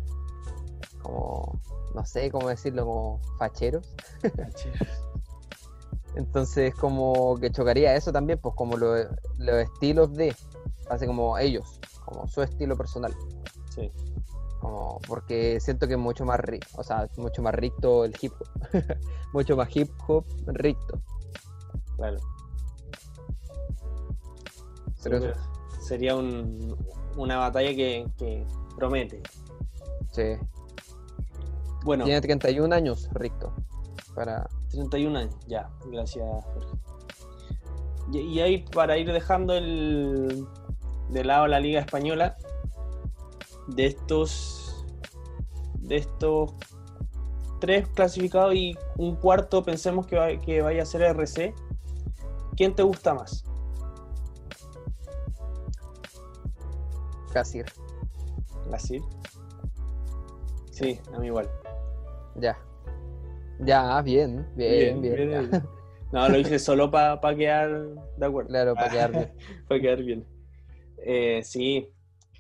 como, 1.02 1.60
no 1.94 2.04
sé 2.04 2.30
cómo 2.30 2.48
decirlo, 2.48 2.84
como 2.86 3.20
facheros. 3.38 3.94
Entonces 6.14 6.74
como 6.74 7.36
que 7.38 7.50
chocaría 7.50 7.94
eso 7.96 8.12
también, 8.12 8.38
pues 8.38 8.54
como 8.54 8.76
lo- 8.76 8.96
los 9.38 9.56
estilos 9.56 10.12
de, 10.14 10.34
Así 10.90 11.06
como 11.06 11.38
ellos, 11.38 11.80
como 12.04 12.26
su 12.28 12.42
estilo 12.42 12.76
personal. 12.76 13.14
Sí. 13.74 13.90
Como, 14.60 15.00
porque 15.08 15.58
siento 15.60 15.86
que 15.88 15.94
es 15.94 15.98
mucho 15.98 16.24
más 16.24 16.38
rico, 16.40 16.66
o 16.76 16.82
sea, 16.84 17.08
mucho 17.16 17.40
más 17.42 17.54
rico 17.54 18.04
el 18.04 18.14
hip 18.20 18.32
hop. 18.38 18.48
mucho 19.32 19.56
más 19.56 19.74
hip 19.74 19.90
hop 20.06 20.24
rico. 20.46 21.00
Claro. 21.96 22.18
Sería 25.80 26.14
un- 26.16 26.76
una 27.16 27.38
batalla 27.38 27.70
que, 27.74 28.06
que 28.16 28.46
promete. 28.76 29.22
sí. 30.12 30.36
Bueno, 31.84 32.04
Tiene 32.04 32.20
31 32.20 32.72
años, 32.72 33.08
Ricto. 33.12 33.52
Para. 34.14 34.48
31 34.70 35.18
años, 35.18 35.34
ya, 35.48 35.68
gracias 35.90 36.24
Jorge. 36.54 36.68
Y, 38.12 38.18
y 38.20 38.40
ahí 38.40 38.58
para 38.72 38.96
ir 38.98 39.10
dejando 39.10 39.54
el, 39.54 40.46
de 41.10 41.24
lado 41.24 41.48
la 41.48 41.58
Liga 41.58 41.80
Española, 41.80 42.36
de 43.66 43.86
estos, 43.86 44.84
de 45.78 45.96
estos 45.96 46.52
tres 47.60 47.88
clasificados 47.88 48.54
y 48.54 48.76
un 48.96 49.16
cuarto 49.16 49.64
pensemos 49.64 50.06
que, 50.06 50.16
va- 50.16 50.40
que 50.40 50.62
vaya 50.62 50.82
a 50.82 50.86
ser 50.86 51.02
RC, 51.02 51.52
¿quién 52.56 52.74
te 52.76 52.82
gusta 52.84 53.14
más? 53.14 53.41
Casir. 57.32 57.64
¿Gasir? 58.70 59.02
Sí, 60.70 60.98
a 61.14 61.18
mí 61.18 61.26
igual. 61.26 61.48
Ya. 62.36 62.58
Ya, 63.60 64.00
bien, 64.02 64.46
bien, 64.56 65.00
bien. 65.00 65.50
No, 66.12 66.28
lo 66.28 66.36
hice 66.36 66.58
solo 66.58 66.90
para 66.90 67.18
quedar 67.34 67.70
de 68.18 68.26
acuerdo. 68.26 68.50
Claro, 68.50 68.74
para 68.74 68.90
quedar 68.90 69.12
bien. 69.12 69.32
para 69.68 69.80
quedar 69.80 70.02
bien. 70.02 70.26
Eh, 70.98 71.40
sí, 71.42 71.88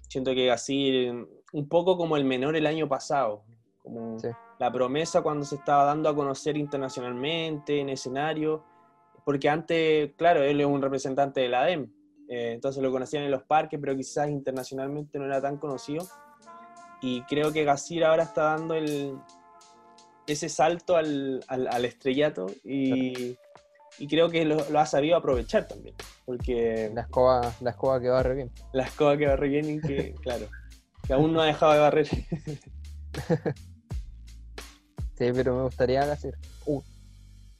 siento 0.08 0.34
que 0.34 0.50
así, 0.50 1.08
un 1.54 1.68
poco 1.70 1.96
como 1.96 2.18
el 2.18 2.26
menor 2.26 2.54
el 2.54 2.66
año 2.66 2.86
pasado, 2.86 3.44
como 3.82 4.18
Sí. 4.18 4.28
la 4.58 4.70
promesa 4.70 5.22
cuando 5.22 5.46
se 5.46 5.54
estaba 5.54 5.84
dando 5.84 6.10
a 6.10 6.14
conocer 6.14 6.58
internacionalmente, 6.58 7.80
en 7.80 7.88
escenario, 7.88 8.62
porque 9.24 9.48
antes, 9.48 10.12
claro, 10.18 10.42
él 10.42 10.60
es 10.60 10.66
un 10.66 10.82
representante 10.82 11.40
de 11.40 11.48
la 11.48 11.62
ADEM, 11.62 11.90
eh, 12.32 12.52
entonces 12.54 12.82
lo 12.82 12.90
conocían 12.90 13.24
en 13.24 13.30
los 13.30 13.42
parques, 13.42 13.78
pero 13.80 13.94
quizás 13.96 14.28
internacionalmente 14.30 15.18
no 15.18 15.26
era 15.26 15.40
tan 15.40 15.58
conocido. 15.58 16.06
Y 17.00 17.22
creo 17.22 17.52
que 17.52 17.64
Gasir 17.64 18.04
ahora 18.04 18.22
está 18.22 18.44
dando 18.44 18.74
el, 18.74 19.18
ese 20.26 20.48
salto 20.48 20.96
al, 20.96 21.44
al- 21.48 21.66
al 21.68 21.84
estrellato 21.84 22.46
y, 22.64 23.36
y 23.98 24.06
creo 24.08 24.30
que 24.30 24.44
lo, 24.44 24.56
lo 24.70 24.78
ha 24.80 24.86
sabido 24.86 25.16
aprovechar 25.16 25.66
también, 25.66 25.94
porque 26.24 26.90
La 26.94 27.02
escoba, 27.02 27.52
la 27.60 27.70
escoba 27.70 28.00
que 28.00 28.08
barre 28.08 28.34
bien. 28.36 28.50
la 28.72 28.84
escoba 28.84 29.16
que 29.16 29.26
barre 29.26 29.48
bien 29.48 29.68
y 29.68 29.80
que, 29.80 30.14
claro, 30.22 30.46
que 31.06 31.12
aún 31.12 31.32
no 31.32 31.40
ha 31.40 31.46
dejado 31.46 31.72
de 31.72 31.78
barrer. 31.80 32.08
Sí, 35.18 35.30
pero 35.34 35.54
me 35.56 35.62
gustaría 35.64 36.04
Gasir. 36.06 36.36
Uh, 36.66 36.80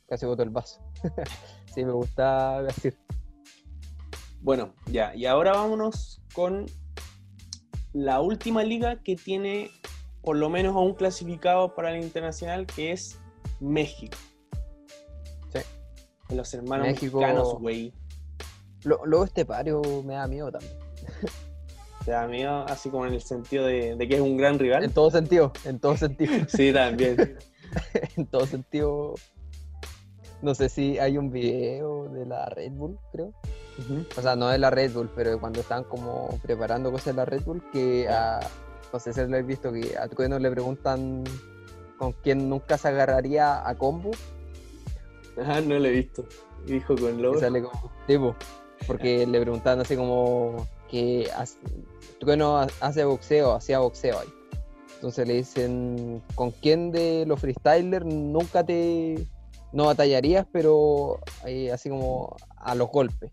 casi 0.08 0.26
botó 0.26 0.42
el 0.42 0.50
vaso. 0.50 0.80
sí, 1.74 1.84
me 1.84 1.92
gusta 1.92 2.62
Gasir. 2.62 2.96
Bueno, 4.42 4.74
ya, 4.90 5.14
y 5.14 5.26
ahora 5.26 5.52
vámonos 5.52 6.20
con 6.34 6.66
la 7.92 8.20
última 8.20 8.64
liga 8.64 9.00
que 9.02 9.14
tiene 9.16 9.70
por 10.22 10.36
lo 10.36 10.48
menos 10.50 10.74
a 10.74 10.80
un 10.80 10.94
clasificado 10.94 11.74
para 11.74 11.94
el 11.94 12.02
internacional, 12.02 12.66
que 12.66 12.92
es 12.92 13.18
México. 13.60 14.18
Sí. 15.52 15.60
Los 16.34 16.52
hermanos 16.54 16.86
México- 16.88 17.20
mexicanos, 17.20 17.54
güey. 17.60 17.92
Luego 18.84 19.24
este 19.24 19.44
pario 19.44 19.80
me 20.04 20.14
da 20.14 20.26
miedo 20.26 20.50
también. 20.50 20.72
Te 22.04 22.10
da 22.10 22.26
miedo, 22.26 22.64
así 22.66 22.90
como 22.90 23.06
en 23.06 23.12
el 23.14 23.22
sentido 23.22 23.64
de, 23.64 23.94
de 23.94 24.08
que 24.08 24.16
es 24.16 24.20
un 24.20 24.36
gran 24.36 24.58
rival. 24.58 24.82
En 24.82 24.90
todo 24.92 25.08
sentido, 25.12 25.52
en 25.64 25.78
todo 25.78 25.96
sentido. 25.96 26.32
Sí, 26.48 26.72
también. 26.72 27.38
en 28.16 28.26
todo 28.26 28.44
sentido. 28.46 29.14
No 30.40 30.52
sé 30.56 30.68
si 30.68 30.98
hay 30.98 31.16
un 31.16 31.30
video 31.30 32.08
de 32.08 32.26
la 32.26 32.46
Red 32.46 32.72
Bull, 32.72 32.98
creo. 33.12 33.32
O 34.16 34.22
sea, 34.22 34.36
no 34.36 34.48
de 34.48 34.58
la 34.58 34.70
Red 34.70 34.92
Bull, 34.92 35.10
pero 35.14 35.40
cuando 35.40 35.60
están 35.60 35.84
como 35.84 36.38
preparando 36.42 36.90
cosas 36.92 37.06
de 37.06 37.12
la 37.14 37.24
Red 37.24 37.42
Bull, 37.42 37.62
que 37.72 38.08
a, 38.08 38.40
no 38.92 38.98
sé 39.00 39.12
si 39.12 39.20
lo 39.20 39.26
habéis 39.26 39.46
visto, 39.46 39.72
que 39.72 39.96
a 39.98 40.08
Trueno 40.08 40.38
le 40.38 40.50
preguntan 40.50 41.24
con 41.98 42.12
quién 42.12 42.48
nunca 42.48 42.76
se 42.78 42.88
agarraría 42.88 43.66
a 43.66 43.74
combo, 43.76 44.10
Ajá, 45.40 45.60
no 45.62 45.78
lo 45.78 45.86
he 45.86 45.90
visto. 45.92 46.24
Dijo 46.66 46.94
con 46.96 47.20
lobo. 47.22 47.40
sale 47.40 47.62
como 47.62 47.90
tipo, 48.06 48.36
porque 48.86 49.26
le 49.26 49.40
preguntaban 49.40 49.80
así 49.80 49.96
como 49.96 50.66
que 50.90 51.28
Trueno 52.20 52.58
ha- 52.58 52.66
hace 52.80 53.04
boxeo, 53.04 53.52
hacía 53.54 53.78
boxeo 53.78 54.18
ahí. 54.20 54.28
Entonces 54.96 55.26
le 55.26 55.34
dicen, 55.34 56.22
¿con 56.34 56.50
quién 56.52 56.92
de 56.92 57.24
los 57.26 57.40
freestylers 57.40 58.04
nunca 58.06 58.62
te 58.64 59.26
no 59.72 59.86
batallarías, 59.86 60.46
pero 60.52 61.20
eh, 61.46 61.70
así 61.72 61.88
como 61.88 62.36
a 62.56 62.74
los 62.74 62.88
golpes? 62.90 63.30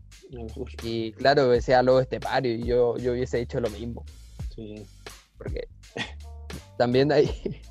Y 0.83 1.11
claro, 1.13 1.49
decía 1.49 1.83
Lobo 1.83 1.99
Estepario 1.99 2.53
y 2.53 2.63
yo, 2.63 2.97
yo 2.97 3.13
hubiese 3.13 3.37
dicho 3.37 3.59
lo 3.59 3.69
mismo. 3.69 4.03
Sí. 4.55 4.85
Porque 5.37 5.67
también 6.77 7.11
hay, 7.11 7.61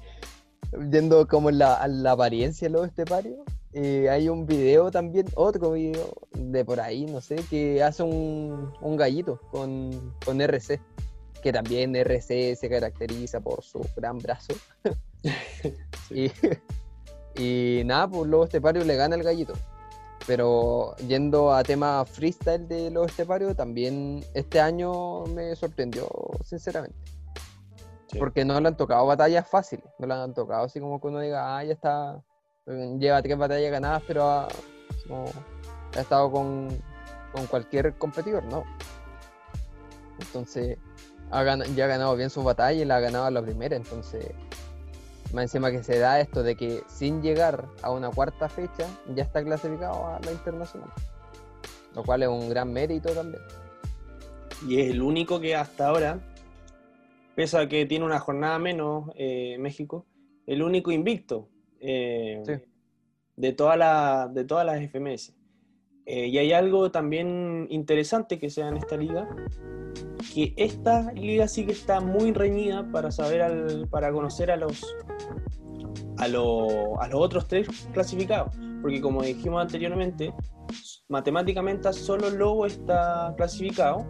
yendo 0.91 1.27
como 1.27 1.51
la, 1.51 1.75
a 1.75 1.89
la 1.89 2.13
apariencia 2.13 2.69
de 2.69 2.73
Lobo 2.73 2.85
Estepario, 2.85 3.45
eh, 3.73 4.09
hay 4.09 4.29
un 4.29 4.47
video 4.47 4.91
también, 4.91 5.27
otro 5.35 5.73
video 5.73 6.13
de 6.33 6.65
por 6.65 6.81
ahí, 6.81 7.05
no 7.07 7.21
sé, 7.21 7.37
que 7.51 7.83
hace 7.83 8.03
un, 8.03 8.73
un 8.81 8.97
gallito 8.97 9.41
con, 9.51 10.15
con 10.25 10.41
RC, 10.41 10.81
que 11.43 11.53
también 11.53 11.95
RC 11.95 12.57
se 12.57 12.69
caracteriza 12.69 13.41
por 13.41 13.63
su 13.63 13.87
gran 13.97 14.19
brazo. 14.19 14.55
y, 16.11 16.31
y 17.39 17.83
nada, 17.85 18.09
pues 18.09 18.29
Lobo 18.29 18.45
Estepario 18.45 18.85
le 18.85 18.97
gana 18.97 19.17
el 19.17 19.23
gallito. 19.23 19.55
Pero 20.27 20.95
yendo 20.97 21.55
a 21.55 21.63
tema 21.63 22.05
freestyle 22.05 22.69
de 22.69 22.91
Lobo 22.91 23.07
Estepario, 23.07 23.55
también 23.55 24.23
este 24.35 24.61
año 24.61 25.25
me 25.27 25.55
sorprendió, 25.57 26.09
sinceramente. 26.45 26.99
Sí. 28.09 28.19
Porque 28.19 28.45
no 28.45 28.59
le 28.61 28.69
han 28.69 28.77
tocado 28.77 29.07
batallas 29.07 29.49
fáciles, 29.49 29.85
no 29.99 30.07
le 30.07 30.15
han 30.15 30.35
tocado 30.35 30.65
así 30.65 30.81
como 30.81 31.01
que 31.01 31.07
uno 31.09 31.21
diga, 31.21 31.57
ah, 31.57 31.65
ya 31.65 31.73
está, 31.73 32.23
lleva 32.67 33.23
tres 33.23 33.39
batallas 33.39 33.71
ganadas, 33.71 34.03
pero 34.07 34.25
ha, 34.29 34.49
como, 35.07 35.27
ha 35.97 36.01
estado 36.01 36.31
con, 36.31 36.69
con 37.33 37.47
cualquier 37.47 37.97
competidor, 37.99 38.45
¿no? 38.45 38.65
Entonces, 40.21 40.79
ha 41.31 41.43
gana- 41.43 41.67
ya 41.77 41.85
ha 41.85 41.89
ganado 41.89 42.17
bien 42.17 42.31
sus 42.31 42.45
batallas 42.45 42.83
y 42.83 42.85
la 42.87 42.97
ha 42.97 43.01
ganado 43.01 43.27
a 43.27 43.31
la 43.31 43.43
primera, 43.43 43.77
entonces, 43.77 44.27
más 45.33 45.43
encima 45.43 45.71
que 45.71 45.83
se 45.83 45.99
da 45.99 46.21
esto 46.21 46.43
de 46.43 46.57
que 46.57 46.83
sin 46.89 47.23
llegar 47.23 47.67
a 47.83 47.91
una 47.91 48.11
cuarta 48.11 48.49
fecha, 48.49 48.87
ya 49.15 49.23
está 49.25 49.43
clasificado 49.45 50.07
a 50.07 50.21
la 50.21 50.33
internacional. 50.33 50.91
Lo 51.95 52.03
cual 52.03 52.23
es 52.23 52.29
un 52.29 52.49
gran 52.49 52.73
mérito 52.73 53.11
también. 53.13 53.43
Y 54.67 54.81
es 54.81 54.91
el 54.91 55.03
único 55.03 55.41
que 55.41 55.55
hasta 55.55 55.89
ahora, 55.89 56.19
pese 57.35 57.59
a 57.59 57.69
que 57.69 57.87
tiene 57.87 58.05
una 58.05 58.19
jornada 58.19 58.59
menos 58.59 59.11
eh, 59.17 59.57
México, 59.59 60.07
el 60.47 60.63
único 60.63 60.91
invicto 60.91 61.49
eh, 61.81 62.43
Sí. 62.45 62.53
de, 63.37 63.53
toda 63.53 63.77
la, 63.77 64.29
de 64.33 64.45
todas 64.45 64.65
las 64.67 64.81
FMS. 64.91 65.35
Eh, 66.11 66.29
y 66.29 66.39
hay 66.39 66.55
algo 66.55 66.91
también 66.91 67.67
interesante 67.69 68.39
que 68.39 68.49
sea 68.49 68.69
en 68.69 68.79
esta 68.79 68.97
liga, 68.97 69.29
que 70.35 70.55
esta 70.57 71.13
liga 71.13 71.47
sí 71.49 71.67
que 71.67 71.73
está 71.73 72.01
muy 72.01 72.33
reñida 72.33 72.91
para 72.91 73.11
saber 73.11 73.43
al- 73.43 73.87
para 73.91 74.11
conocer 74.11 74.51
a 74.51 74.57
los 74.57 74.83
a, 76.17 76.25
a 76.25 76.29
los 76.29 77.21
otros 77.21 77.47
tres 77.47 77.69
clasificados. 77.93 78.55
Porque 78.81 79.03
como 79.03 79.23
dijimos 79.23 79.61
anteriormente, 79.61 80.33
matemáticamente 81.09 81.93
solo 81.93 82.31
Lobo 82.31 82.65
está 82.65 83.35
clasificado 83.37 84.07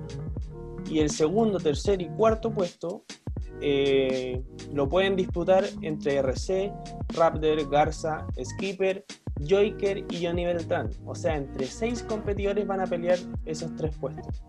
y 0.89 1.01
el 1.01 1.11
segundo, 1.11 1.59
tercer 1.59 2.01
y 2.01 2.09
cuarto 2.11 2.53
puesto 2.53 3.05
eh, 3.61 4.41
lo 4.73 4.89
pueden 4.89 5.17
disputar 5.17 5.65
entre 5.83 6.15
RC, 6.17 6.73
Raptor, 7.09 7.69
Garza, 7.69 8.25
Skipper, 8.41 9.05
Joyker 9.47 10.05
y 10.11 10.25
Johnny 10.25 10.45
Beltrán. 10.45 10.91
O 11.05 11.15
sea, 11.15 11.37
entre 11.37 11.67
seis 11.67 12.03
competidores 12.03 12.67
van 12.67 12.81
a 12.81 12.87
pelear 12.87 13.19
esos 13.45 13.75
tres 13.77 13.97
puestos. 13.97 14.43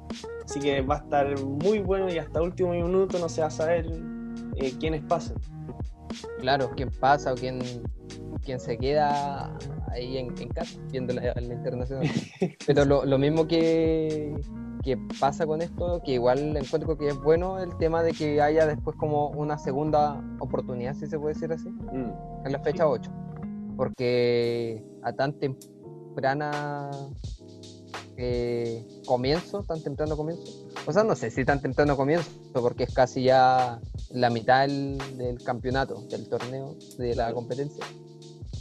Así 0.46 0.60
que 0.60 0.82
va 0.82 0.96
a 0.96 1.00
estar 1.00 1.40
muy 1.44 1.80
bueno 1.80 2.12
y 2.12 2.18
hasta 2.18 2.42
último 2.42 2.72
minuto 2.72 3.20
no 3.20 3.30
se 3.30 3.42
va 3.42 3.48
a 3.48 3.52
saber 3.52 3.86
eh, 4.58 4.74
quiénes 4.80 5.04
pasan. 5.04 5.38
Claro, 6.40 6.72
quién 6.76 6.90
pasa 7.00 7.34
o 7.34 7.36
quién, 7.36 7.60
quién 8.44 8.60
se 8.60 8.78
queda 8.78 9.56
ahí 9.92 10.18
en, 10.18 10.34
en 10.40 10.50
casa 10.50 10.80
viendo 10.92 11.14
la, 11.14 11.34
la 11.36 11.54
internacional. 11.54 12.10
Pero 12.66 12.86
lo, 12.86 13.06
lo 13.06 13.18
mismo 13.18 13.48
que, 13.48 14.36
que 14.84 14.98
pasa 15.20 15.46
con 15.46 15.62
esto, 15.62 16.02
que 16.04 16.14
igual 16.14 16.56
encuentro 16.56 16.98
que 16.98 17.10
es 17.10 17.22
bueno 17.22 17.60
el 17.60 17.76
tema 17.78 18.02
de 18.04 18.14
que 18.14 18.42
haya 18.42 18.66
después 18.66 18.96
como 18.96 19.30
una 19.30 19.58
segunda 19.58 20.22
oportunidad, 20.40 20.94
si 20.96 21.08
se 21.08 21.20
puede 21.20 21.34
decir 21.34 21.52
así, 21.52 21.70
Mm, 21.70 22.46
en 22.46 22.52
la 22.52 22.60
fecha 22.60 22.88
8. 22.88 23.12
Porque 23.80 24.84
a 25.04 25.14
tan 25.14 25.40
temprana 25.40 26.92
eh, 28.18 28.86
comienzo, 29.06 29.64
tan 29.64 29.82
temprano 29.82 30.18
comienzo. 30.18 30.68
O 30.86 30.92
sea, 30.92 31.06
no 31.06 31.16
sé 31.16 31.32
si 31.32 31.46
tan 31.46 31.62
temprano 31.62 31.96
comienzo, 31.96 32.30
porque 32.52 32.84
es 32.84 32.94
casi 32.94 33.24
ya 33.24 33.80
la 34.12 34.30
mitad 34.30 34.68
del, 34.68 35.42
campeonato, 35.46 36.02
del 36.10 36.28
torneo, 36.28 36.76
de 36.98 37.16
la 37.16 37.34
competencia. 37.34 37.86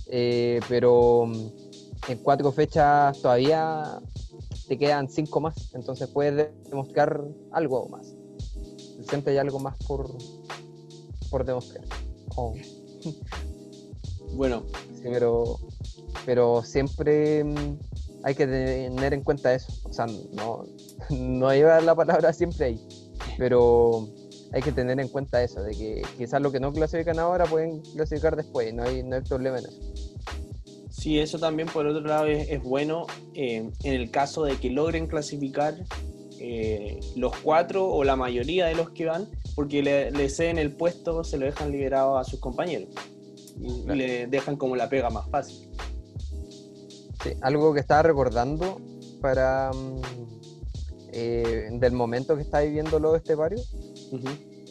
Eh, 0.06 0.60
pero 0.68 1.26
mm, 1.26 1.48
en 2.10 2.18
cuatro 2.18 2.52
fechas 2.52 3.20
todavía 3.20 3.98
te 4.68 4.78
quedan 4.78 5.08
cinco 5.08 5.40
más, 5.40 5.74
entonces 5.74 6.08
puedes 6.10 6.48
demostrar 6.70 7.24
algo 7.50 7.88
más. 7.88 8.14
Siempre 9.08 9.32
hay 9.32 9.38
algo 9.38 9.58
más 9.58 9.76
por, 9.78 10.16
por 11.28 11.44
demostrar. 11.44 11.84
Oh. 12.36 12.54
Bueno. 14.36 14.62
Pero, 15.02 15.58
pero 16.24 16.62
siempre 16.62 17.44
mm, 17.44 17.78
hay 18.24 18.34
que 18.34 18.46
tener 18.46 19.14
en 19.14 19.22
cuenta 19.22 19.54
eso. 19.54 19.72
O 19.84 19.92
sea, 19.92 20.06
no, 20.06 20.64
no 21.10 21.54
iba 21.54 21.80
la 21.80 21.94
palabra 21.94 22.32
siempre 22.32 22.66
ahí, 22.66 22.88
pero 23.36 24.08
hay 24.52 24.62
que 24.62 24.72
tener 24.72 24.98
en 25.00 25.08
cuenta 25.08 25.42
eso, 25.42 25.62
de 25.62 25.72
que 25.72 26.02
quizás 26.16 26.40
lo 26.40 26.50
que 26.50 26.60
no 26.60 26.72
clasifican 26.72 27.18
ahora 27.18 27.44
pueden 27.44 27.80
clasificar 27.80 28.36
después, 28.36 28.72
no 28.72 28.82
hay, 28.82 29.02
no 29.02 29.16
hay 29.16 29.22
problema 29.22 29.58
en 29.58 29.66
eso. 29.66 29.80
Sí, 30.90 31.18
eso 31.20 31.38
también 31.38 31.68
por 31.68 31.86
otro 31.86 32.00
lado 32.00 32.26
es, 32.26 32.60
bueno 32.62 33.06
eh, 33.34 33.70
en 33.84 33.92
el 33.92 34.10
caso 34.10 34.42
de 34.44 34.56
que 34.56 34.68
logren 34.68 35.06
clasificar 35.06 35.74
eh, 36.40 36.98
los 37.14 37.36
cuatro 37.36 37.88
o 37.88 38.02
la 38.02 38.16
mayoría 38.16 38.66
de 38.66 38.74
los 38.74 38.90
que 38.90 39.04
van, 39.04 39.28
porque 39.54 39.82
le, 39.82 40.10
le 40.10 40.28
ceden 40.28 40.58
el 40.58 40.72
puesto, 40.72 41.22
se 41.22 41.36
lo 41.36 41.46
dejan 41.46 41.70
liberado 41.70 42.18
a 42.18 42.24
sus 42.24 42.40
compañeros 42.40 42.88
y 43.60 43.84
le 43.86 44.26
dejan 44.26 44.56
como 44.56 44.76
la 44.76 44.88
pega 44.88 45.10
más 45.10 45.28
fácil. 45.28 45.68
Sí, 47.22 47.30
algo 47.40 47.74
que 47.74 47.80
estaba 47.80 48.02
recordando 48.02 48.80
para 49.20 49.72
mm, 49.72 50.00
eh, 51.12 51.68
del 51.72 51.92
momento 51.92 52.36
que 52.36 52.42
está 52.42 52.60
viviendo 52.60 52.98
lo 52.98 53.16
este 53.16 53.34
barrio 53.34 53.58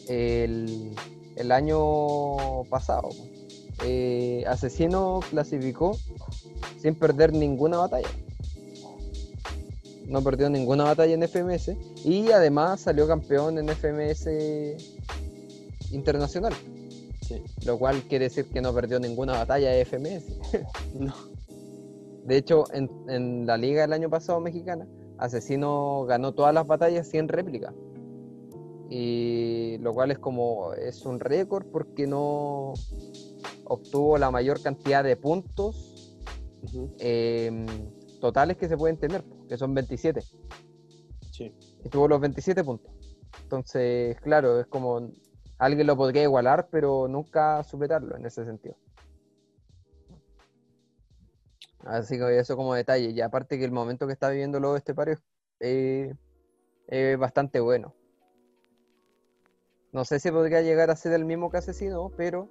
el, 0.08 0.94
el, 1.36 1.52
año 1.52 2.64
pasado. 2.70 3.10
Eh, 3.84 4.44
Asesino 4.46 5.20
clasificó 5.30 5.96
sin 6.80 6.94
perder 6.94 7.32
ninguna 7.32 7.78
batalla. 7.78 8.08
No 10.06 10.22
perdió 10.22 10.48
ninguna 10.48 10.84
batalla 10.84 11.12
en 11.12 11.22
FMS 11.28 11.72
y 12.04 12.30
además 12.30 12.80
salió 12.80 13.06
campeón 13.06 13.58
en 13.58 13.68
FMS 13.68 14.28
internacional. 15.90 16.54
Lo 17.64 17.78
cual 17.78 18.02
quiere 18.02 18.26
decir 18.26 18.46
que 18.46 18.60
no 18.60 18.72
perdió 18.72 18.98
ninguna 19.00 19.32
batalla 19.32 19.70
de 19.70 19.84
FMS. 19.84 20.38
no. 20.94 21.14
De 22.24 22.36
hecho, 22.36 22.64
en, 22.72 23.46
la 23.46 23.56
liga 23.56 23.82
del 23.82 23.92
año 23.92 24.10
pasado 24.10 24.40
mexicana, 24.40 24.86
Asesino 25.16 26.04
ganó 26.06 26.32
todas 26.34 26.52
las 26.52 26.66
batallas 26.66 27.08
sin 27.08 27.28
réplica. 27.28 27.72
Y 28.90 29.78
lo 29.78 29.92
cual 29.94 30.10
es 30.10 30.18
como, 30.18 30.72
es 30.74 31.04
un 31.04 31.20
récord 31.20 31.66
porque 31.66 32.06
no 32.06 32.74
obtuvo 33.64 34.16
la 34.18 34.30
mayor 34.30 34.62
cantidad 34.62 35.04
de 35.04 35.16
puntos 35.16 36.16
em, 36.98 37.66
totales 38.20 38.56
que 38.56 38.68
se 38.68 38.76
pueden 38.76 38.96
tener, 38.96 39.24
que 39.48 39.58
son 39.58 39.74
27. 39.74 40.22
Sí. 41.30 41.52
Y 41.84 41.88
tuvo 41.88 42.08
los 42.08 42.20
27 42.20 42.64
puntos. 42.64 42.92
Entonces, 43.42 44.20
claro, 44.20 44.60
es 44.60 44.66
como 44.66 45.10
alguien 45.58 45.86
lo 45.86 45.96
podría 45.96 46.22
igualar, 46.22 46.68
pero 46.70 47.08
nunca 47.08 47.62
superarlo 47.62 48.16
en 48.16 48.26
ese 48.26 48.44
sentido. 48.44 48.76
Así 51.84 52.18
que 52.18 52.38
eso 52.38 52.56
como 52.56 52.74
detalle. 52.74 53.10
Y 53.10 53.20
aparte 53.20 53.58
que 53.58 53.64
el 53.64 53.72
momento 53.72 54.06
que 54.06 54.12
está 54.12 54.30
viviendo 54.30 54.60
luego 54.60 54.76
este 54.76 54.94
pario 54.94 55.18
es 55.60 57.18
bastante 57.18 57.60
bueno. 57.60 57.94
No 59.92 60.04
sé 60.04 60.20
si 60.20 60.30
podría 60.30 60.60
llegar 60.60 60.90
a 60.90 60.96
ser 60.96 61.12
el 61.14 61.24
mismo 61.24 61.50
que 61.50 61.56
asesino, 61.56 62.12
pero 62.16 62.48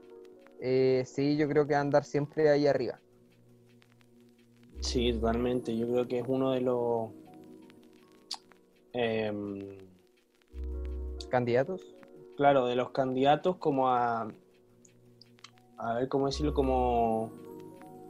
eh, 0.60 1.04
sí, 1.06 1.38
yo 1.38 1.48
creo 1.48 1.68
que 1.68 1.76
andar 1.76 2.04
siempre 2.04 2.50
ahí 2.50 2.66
arriba. 2.66 3.00
Sí, 4.82 5.14
totalmente. 5.14 5.76
Yo 5.78 5.88
creo 5.88 6.08
que 6.08 6.20
es 6.20 6.26
uno 6.28 6.52
de 6.52 6.62
los 6.62 7.10
em, 8.94 9.78
candidatos. 11.30 11.97
Claro, 12.38 12.68
de 12.68 12.76
los 12.76 12.92
candidatos 12.92 13.58
como 13.58 13.90
a, 13.90 14.32
a 15.78 15.94
ver 15.96 16.08
cómo 16.08 16.28
decirlo, 16.28 16.54
como 16.54 17.32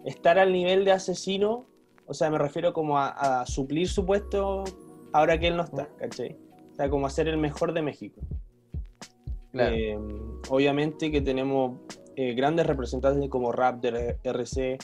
estar 0.06 0.38
al 0.38 0.52
nivel 0.52 0.84
de 0.84 0.92
asesino, 0.92 1.66
o 2.06 2.14
sea, 2.14 2.30
me 2.30 2.38
refiero 2.38 2.74
como 2.74 2.98
a, 2.98 3.46
suplir 3.46 3.88
su 3.88 4.06
puesto 4.06 4.66
ahora 5.14 5.40
que 5.40 5.48
él 5.48 5.56
no 5.56 5.64
está, 5.64 5.88
¿cachai? 5.98 6.38
O 6.72 6.76
sea, 6.76 6.90
como 6.90 7.08
a 7.08 7.10
ser 7.10 7.30
el 7.30 7.38
mejor 7.38 7.74
de 7.74 7.82
México. 7.82 8.22
Eh, 9.54 9.98
obviamente 10.50 11.10
que 11.10 11.22
tenemos 11.22 11.80
eh, 12.16 12.34
grandes 12.36 12.68
representantes 12.68 13.30
como 13.30 13.52
Raptor, 13.52 14.18
RC, 14.24 14.78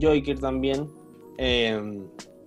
Joker 0.00 0.38
también. 0.38 0.88
Eh, 1.36 2.00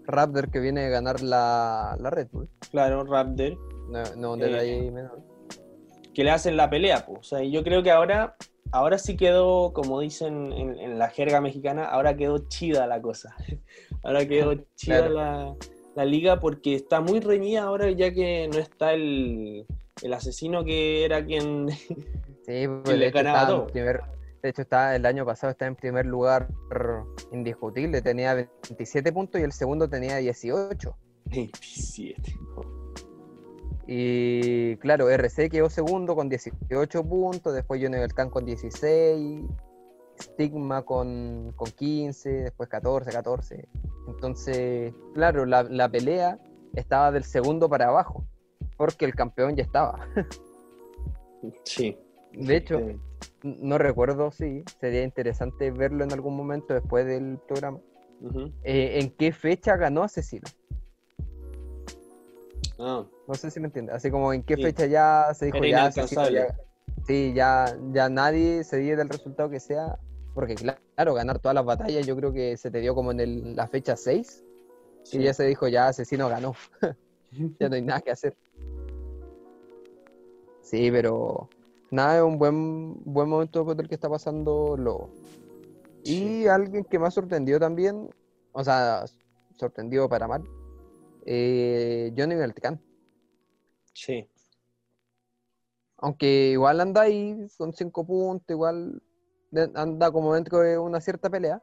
Raptor 0.06 0.50
que 0.50 0.60
viene 0.60 0.86
a 0.86 0.90
ganar 0.90 1.22
la, 1.22 1.98
Red 2.00 2.30
Bull. 2.32 2.50
Claro, 2.72 3.04
Raptor. 3.04 3.58
No, 3.90 4.04
no 4.16 4.38
de 4.38 4.58
ahí 4.58 4.92
menor. 4.92 5.31
Que 6.14 6.24
le 6.24 6.32
hacen 6.32 6.57
la 6.57 6.70
pelea, 6.70 7.05
pues. 7.05 7.20
O 7.20 7.24
sea, 7.24 7.43
yo 7.43 7.64
creo 7.64 7.84
que 7.84 7.91
ahora 7.91 8.36
ahora 8.72 8.97
sí 8.97 9.16
quedó, 9.16 9.74
como 9.74 9.99
dicen 9.99 10.51
en, 10.51 10.97
la 10.97 11.09
jerga 11.09 11.41
mexicana, 11.41 11.86
ahora 11.86 12.16
quedó 12.16 12.47
chida 12.47 12.88
la 12.88 13.01
cosa. 13.01 13.36
ahora 14.03 14.26
quedó 14.28 14.55
chida 14.76 15.09
la, 15.09 16.05
liga 16.05 16.39
porque 16.39 16.74
está 16.74 16.99
muy 16.99 17.20
reñida 17.20 17.64
ahora 17.64 17.91
ya 17.91 18.12
que 18.12 18.49
no 18.51 18.57
está 18.57 18.93
el, 18.93 19.68
asesino 20.12 20.64
que 20.64 21.05
era 21.05 21.24
quien, 21.24 21.70
sí, 22.45 22.68
pues, 22.84 22.97
le 22.97 23.12
ganaba 23.12 23.45
todo. 23.45 23.68
de 23.68 24.49
hecho, 24.49 24.64
está, 24.64 24.95
el 24.95 25.05
año 25.05 25.26
pasado 25.26 25.51
está 25.51 25.68
en 25.68 25.76
primer 25.76 26.07
lugar 26.07 26.47
indiscutible, 27.32 28.01
tenía 28.01 28.34
27 28.34 29.12
puntos 29.12 29.39
y 29.39 29.43
el 29.43 29.51
segundo 29.51 29.88
tenía 29.88 30.18
18. 30.18 30.95
27. 31.26 32.36
Y 33.94 34.78
claro, 34.78 35.10
RC 35.10 35.49
quedó 35.49 35.70
segundo 35.70 36.15
con 36.15 36.30
18 36.30 37.03
puntos, 37.03 37.53
después 37.53 37.82
Johnny 37.84 37.98
Belcan 37.98 38.30
con 38.30 38.45
16, 38.45 39.44
Stigma 40.18 40.84
con, 40.84 41.53
15, 41.76 42.30
después 42.30 42.70
14, 42.70 43.11
14. 43.11 43.68
Entonces, 44.07 44.94
claro, 45.14 45.45
la, 45.45 45.90
pelea 45.90 46.40
estaba 46.74 47.11
del 47.11 47.26
segundo 47.26 47.68
para 47.68 47.90
abajo, 47.90 48.24
porque 48.78 49.03
el 49.03 49.14
campeón 49.14 49.57
ya 49.57 49.64
estaba. 49.64 50.07
Sí. 51.65 51.98
De 52.34 52.56
hecho, 52.56 52.80
no 53.41 53.80
recuerdo 53.80 54.30
si 54.30 54.64
sería 54.80 55.02
interesante 55.02 55.72
verlo 55.72 56.03
en 56.03 56.14
algún 56.14 56.38
momento 56.38 56.76
después 56.76 57.07
del 57.07 57.40
programa. 57.48 57.80
Eh, 58.64 58.99
¿En 59.02 59.10
qué 59.10 59.32
fecha 59.32 59.76
ganó 59.76 60.03
Asesino? 60.03 60.48
Ah. 62.84 63.06
No 63.28 63.36
sé 63.36 63.52
si 63.52 63.60
me 63.60 63.68
entiendes. 63.68 63.95
Así 63.95 64.10
como 64.10 64.34
en 64.34 64.41
qué 64.41 64.58
fecha 64.58 64.88
ya 64.88 65.34
se 65.36 65.45
dijo 65.45 65.64
ya, 65.64 65.91
sí, 67.06 67.34
ya, 67.34 67.78
ya 67.91 68.10
nadie 68.10 68.64
se 68.64 68.78
dio 68.78 68.98
del 68.98 69.10
resultado 69.10 69.49
que 69.49 69.60
sea. 69.60 69.99
Porque 70.34 70.56
claro, 70.56 71.14
ganar 71.14 71.40
todas 71.40 71.56
las 71.56 71.66
batallas 71.66 72.08
yo 72.08 72.16
creo 72.16 72.34
que 72.34 72.58
se 72.58 72.72
te 72.72 72.80
dio 72.80 72.95
como 72.95 73.12
en 73.12 73.56
la 73.56 73.68
fecha 73.68 73.95
6. 73.95 74.44
Y 75.12 75.20
ya 75.20 75.34
se 75.34 75.45
dijo 75.45 75.68
ya 75.68 75.88
asesino 75.90 76.28
ganó. 76.28 76.56
ya 77.60 77.70
no 77.70 77.76
hay 77.76 77.82
nada 77.82 78.02
que 78.02 78.12
hacer. 78.12 78.36
Sí, 80.62 80.90
pero 80.90 81.49
nada, 81.91 82.18
es 82.18 82.24
un 82.24 82.40
buen, 82.40 83.03
buen 83.03 83.30
momento 83.30 83.66
por 83.66 83.80
el 83.80 83.88
que 83.88 83.95
está 83.95 84.10
pasando 84.10 84.78
lo 84.78 85.10
Y 86.03 86.48
alguien 86.48 86.86
que 86.86 86.98
me 86.98 87.08
ha 87.08 87.12
sorprendido 87.12 87.60
también, 87.60 88.10
o 88.53 88.64
sea, 88.64 89.06
sorprendido 89.58 90.08
para 90.08 90.28
mal, 90.28 90.44
eh, 91.26 92.14
Johnny 92.18 92.35
Beltrán. 92.35 92.81
Sí. 93.93 94.27
Aunque 95.98 96.52
igual 96.52 96.80
anda 96.81 97.02
ahí 97.02 97.48
con 97.57 97.73
cinco 97.73 98.06
puntos, 98.06 98.49
igual 98.49 99.02
anda 99.76 100.11
como 100.11 100.34
dentro 100.34 100.60
de 100.60 100.77
una 100.77 100.99
cierta 100.99 101.30
pelea. 101.30 101.61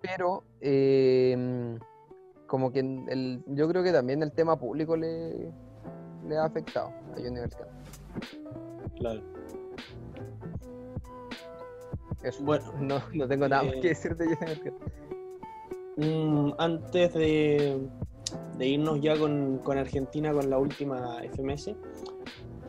Pero 0.00 0.44
em, 0.60 1.78
como 2.46 2.72
que 2.72 2.80
el, 2.80 3.44
yo 3.46 3.68
creo 3.68 3.82
que 3.82 3.92
también 3.92 4.22
el 4.22 4.32
tema 4.32 4.58
público 4.58 4.96
le, 4.96 5.52
le 6.26 6.36
ha 6.36 6.44
afectado 6.44 6.88
a 6.88 7.14
Johnny 7.16 7.40
Beltrán. 7.40 7.68
Claro. 8.96 9.22
Bueno, 12.40 12.72
no, 12.80 13.02
no 13.14 13.28
tengo 13.28 13.48
nada 13.48 13.62
más 13.62 13.74
que 13.74 13.86
eh, 13.86 13.90
decir 13.90 14.16
de 14.16 14.34
Johnny 14.34 14.46
Beltrán. 14.46 14.74
Mm, 15.96 16.52
antes 16.58 17.14
de, 17.14 17.88
de 18.58 18.66
irnos 18.66 19.00
ya 19.00 19.16
con, 19.16 19.60
Argentina 19.78 20.32
con 20.32 20.50
la 20.50 20.58
última 20.58 21.20
FMS. 21.32 21.74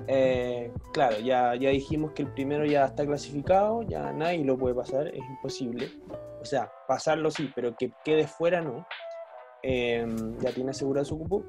Eh, 0.08 0.72
claro, 0.94 1.20
ya, 1.20 1.56
ya 1.56 1.70
dijimos 1.70 2.12
que 2.14 2.24
el 2.24 2.34
primero 2.34 2.66
ya 2.66 2.86
está 2.86 3.06
clasificado, 3.06 3.84
ya 3.84 4.12
nadie 4.14 4.44
lo 4.44 4.58
puede 4.58 4.76
pasar, 4.76 5.08
es 5.08 5.24
imposible. 5.38 5.90
O 6.42 6.46
sea, 6.46 6.72
pasarlo 6.88 7.30
sí, 7.32 7.52
pero 7.54 7.76
que 7.76 7.92
quede 8.06 8.26
fuera 8.28 8.62
no. 8.62 8.86
eh, 9.64 10.08
ya 10.40 10.52
tiene 10.52 10.72
asegurado 10.72 11.06
su 11.06 11.18
cupo. 11.18 11.44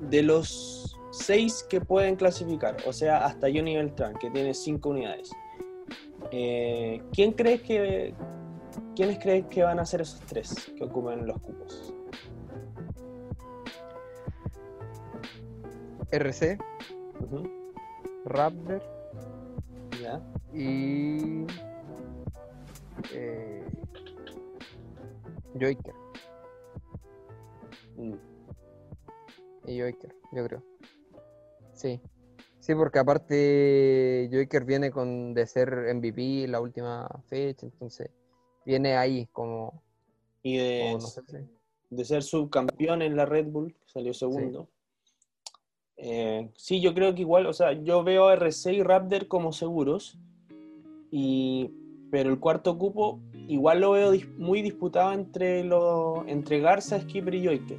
De 0.00 0.22
los 0.22 0.98
seis 1.12 1.64
que 1.68 1.80
pueden 1.80 2.16
clasificar, 2.16 2.76
o 2.86 2.92
sea, 2.92 3.24
hasta 3.24 3.46
Johnny 3.46 3.76
Beltrán, 3.76 4.14
que 4.14 4.30
tiene 4.30 4.54
cinco 4.54 4.90
unidades. 4.90 5.30
Eh, 6.30 7.02
¿Quién 7.12 7.32
crees 7.32 7.62
que, 7.62 8.14
¿Quiénes 8.96 9.18
crees 9.18 9.46
que 9.46 9.62
van 9.62 9.78
a 9.78 9.86
ser 9.86 10.00
esos 10.00 10.20
tres 10.20 10.72
que 10.76 10.84
ocupen 10.84 11.26
los 11.26 11.38
cupos? 11.40 11.94
RC, 16.12 16.58
Ujú, 17.20 17.42
Raptor 18.26 18.82
y. 20.52 21.46
Eh, 23.14 23.64
Joker. 25.54 25.94
Mm, 27.96 28.14
Y 29.66 29.80
Joker, 29.80 30.14
yo 30.32 30.46
creo. 30.46 30.62
Sí. 31.72 32.00
Sí, 32.60 32.74
porque 32.74 32.98
aparte 32.98 34.28
Joker 34.32 34.64
viene 34.64 34.90
con 34.90 35.34
de 35.34 35.46
ser 35.46 35.68
MVP 35.94 36.46
la 36.46 36.60
última 36.60 37.08
fecha, 37.26 37.66
entonces 37.66 38.10
viene 38.64 38.96
ahí 38.96 39.26
como, 39.32 39.82
Y 40.44 40.58
de, 40.58 40.80
como 40.82 40.92
no 40.98 41.06
sé 41.08 41.22
si- 41.26 41.48
de 41.90 42.04
ser 42.04 42.22
subcampeón 42.22 43.02
en 43.02 43.16
la 43.16 43.24
Red 43.26 43.46
Bull, 43.46 43.74
que 43.74 43.88
salió 43.88 44.14
segundo. 44.14 44.68
Eh, 46.04 46.50
sí, 46.56 46.80
yo 46.80 46.94
creo 46.94 47.14
que 47.14 47.20
igual, 47.20 47.46
o 47.46 47.52
sea, 47.52 47.72
yo 47.72 48.02
veo 48.02 48.26
a 48.26 48.34
RC 48.34 48.72
y 48.72 48.82
Raptor 48.82 49.28
como 49.28 49.52
seguros, 49.52 50.18
y, 51.12 51.70
pero 52.10 52.28
el 52.28 52.40
cuarto 52.40 52.76
cupo 52.76 53.20
igual 53.46 53.80
lo 53.80 53.92
veo 53.92 54.12
muy 54.36 54.62
disputado 54.62 55.12
entre, 55.12 55.62
lo, 55.62 56.24
entre 56.26 56.58
Garza, 56.58 57.00
Skipper 57.00 57.36
y 57.36 57.44
Joyker. 57.44 57.78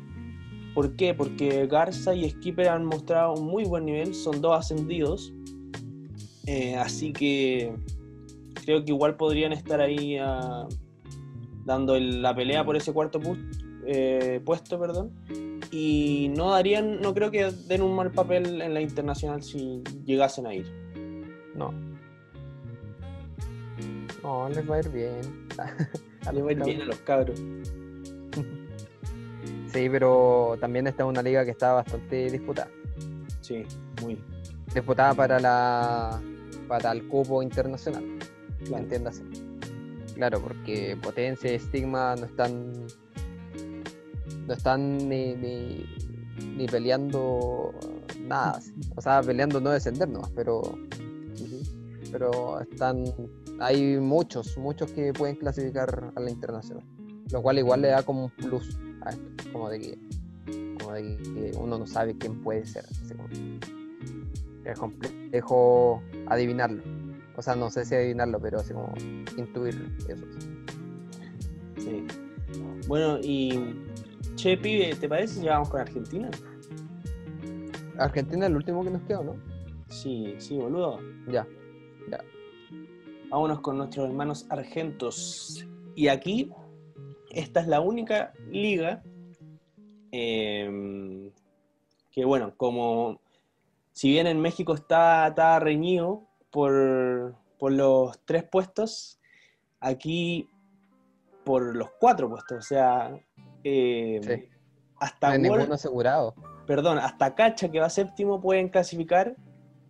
¿Por 0.74 0.96
qué? 0.96 1.14
Porque 1.14 1.68
Garza 1.68 2.16
y 2.16 2.30
Skipper 2.30 2.70
han 2.70 2.86
mostrado 2.86 3.34
un 3.34 3.46
muy 3.46 3.66
buen 3.66 3.86
nivel, 3.86 4.16
son 4.16 4.42
dos 4.42 4.58
ascendidos, 4.58 5.34
Eh, 6.46 6.76
así 6.76 7.14
que 7.14 7.74
creo 8.66 8.84
que 8.84 8.92
igual 8.92 9.16
podrían 9.16 9.54
estar 9.54 9.80
ahí 9.80 10.18
ah, 10.18 10.68
dando 11.66 11.98
la 11.98 12.36
pelea 12.36 12.66
por 12.66 12.76
ese 12.76 12.92
cuarto 12.94 13.20
eh, 13.86 14.42
puesto, 14.46 14.80
perdón. 14.80 15.12
Y 15.76 16.32
no 16.38 16.52
darían, 16.52 17.02
no 17.02 17.16
creo 17.16 17.32
que 17.32 17.50
den 17.52 17.82
un 17.82 17.96
mal 17.96 18.12
papel 18.12 18.62
en 18.62 18.76
la 18.76 18.82
internacional 18.82 19.42
si 19.42 19.82
llegasen 20.06 20.46
a 20.46 20.54
ir. 20.54 20.72
No. 21.56 21.74
No, 24.22 24.50
les 24.50 24.70
va 24.70 24.76
a 24.76 24.80
ir 24.82 24.90
bien. 24.90 25.48
A 26.28 26.32
Le 26.32 26.42
va 26.44 26.50
a 26.50 26.52
ir 26.54 26.64
bien 26.64 26.82
a 26.84 26.86
los 26.86 26.98
cabros. 27.00 27.42
Sí, 29.74 29.90
pero 29.90 30.56
también 30.62 30.86
está 30.86 31.04
una 31.04 31.24
liga 31.24 31.44
que 31.44 31.50
está 31.50 31.74
bastante 31.74 32.30
disputada. 32.30 32.70
Sí, 33.42 33.64
muy. 34.04 34.20
Disputada 34.72 35.16
para 35.16 35.40
la 35.40 36.22
para 36.68 36.92
el 36.92 37.08
cupo 37.08 37.42
internacional, 37.42 38.04
Claro. 38.66 38.84
entiéndase. 38.84 39.24
Claro, 40.14 40.40
porque 40.42 40.96
Potencia 41.02 41.52
y 41.52 41.58
Stigma 41.58 42.16
no 42.16 42.26
están 42.26 42.86
no 44.48 44.54
están 44.54 44.98
ni, 45.10 45.36
ni, 45.36 45.86
ni 46.58 46.68
peleando 46.68 47.74
nada. 48.22 48.60
O 48.96 49.02
sea, 49.02 49.22
peleando 49.22 49.60
no 49.60 49.72
descender 49.72 50.10
nomás, 50.10 50.32
pero 50.32 50.62
pero 52.14 52.62
están 52.62 53.06
hay 53.60 53.98
muchos, 53.98 54.56
muchos 54.58 54.92
que 54.92 55.12
pueden 55.14 55.36
clasificar 55.36 56.12
a 56.16 56.20
la 56.20 56.30
internacional, 56.30 56.86
lo 57.32 57.42
cual 57.42 57.58
igual 57.58 57.82
le 57.82 57.88
da 57.90 58.04
como 58.04 58.26
un 58.26 58.30
plus 58.30 58.78
a 59.02 59.10
esto, 59.10 59.52
como 59.52 59.70
de 59.70 59.80
que, 59.80 59.98
uno 61.60 61.80
no 61.80 61.88
sabe 61.88 62.16
quién 62.18 62.42
puede 62.44 62.66
ser, 62.66 62.86
es 64.64 64.80
complejo 64.80 66.04
adivinarlo, 66.28 66.84
o 67.36 67.42
sea, 67.42 67.56
no 67.56 67.72
sé 67.72 67.84
si 67.84 67.96
adivinarlo, 67.96 68.40
pero 68.40 68.60
así 68.60 68.74
como 68.74 68.94
intuir 69.36 69.92
eso. 70.08 70.26
Sí. 71.78 72.06
Bueno, 72.88 73.18
y. 73.22 73.76
Che, 74.36 74.58
pibe, 74.58 74.96
¿te 74.96 75.08
parece 75.08 75.42
si 75.42 75.48
vamos 75.48 75.70
con 75.70 75.82
Argentina? 75.82 76.30
Argentina 77.98 78.46
es 78.46 78.50
el 78.50 78.58
último 78.58 78.84
que 78.84 78.90
nos 78.90 79.02
queda, 79.04 79.24
¿no? 79.24 79.36
Sí, 79.88 80.36
sí, 80.40 80.58
boludo. 80.58 81.00
Ya, 81.28 81.48
Vámonos 83.30 83.62
con 83.62 83.78
nuestros 83.78 84.08
hermanos 84.08 84.46
argentos. 84.50 85.66
Y 85.96 86.08
aquí, 86.08 86.52
esta 87.32 87.62
es 87.62 87.68
la 87.68 87.80
única 87.80 88.34
liga 88.50 89.02
eh, 90.12 91.32
que, 92.12 92.26
bueno, 92.26 92.54
como 92.58 93.20
si 93.92 94.10
bien 94.10 94.28
en 94.28 94.40
México 94.40 94.74
está, 94.74 95.28
está 95.28 95.60
reñido 95.60 96.28
por, 96.52 97.36
por 97.58 97.72
los 97.72 98.20
tres 98.26 98.44
puestos, 98.44 99.20
aquí 99.80 100.48
por 101.44 101.76
los 101.76 101.90
cuatro 102.00 102.30
puestos. 102.30 102.58
O 102.58 102.62
sea, 102.62 103.12
eh, 103.64 104.20
Sí. 104.24 104.50
hasta 105.00 105.28
no 105.30 105.34
hay 105.34 105.40
Wol- 105.40 105.58
ninguno 105.58 105.74
asegurado. 105.76 106.36
perdón, 106.68 106.98
hasta 107.00 107.36
Cacha, 107.36 107.70
que 107.70 107.80
va 107.80 107.90
séptimo, 107.90 108.40
pueden 108.42 108.70
clasificar. 108.70 109.36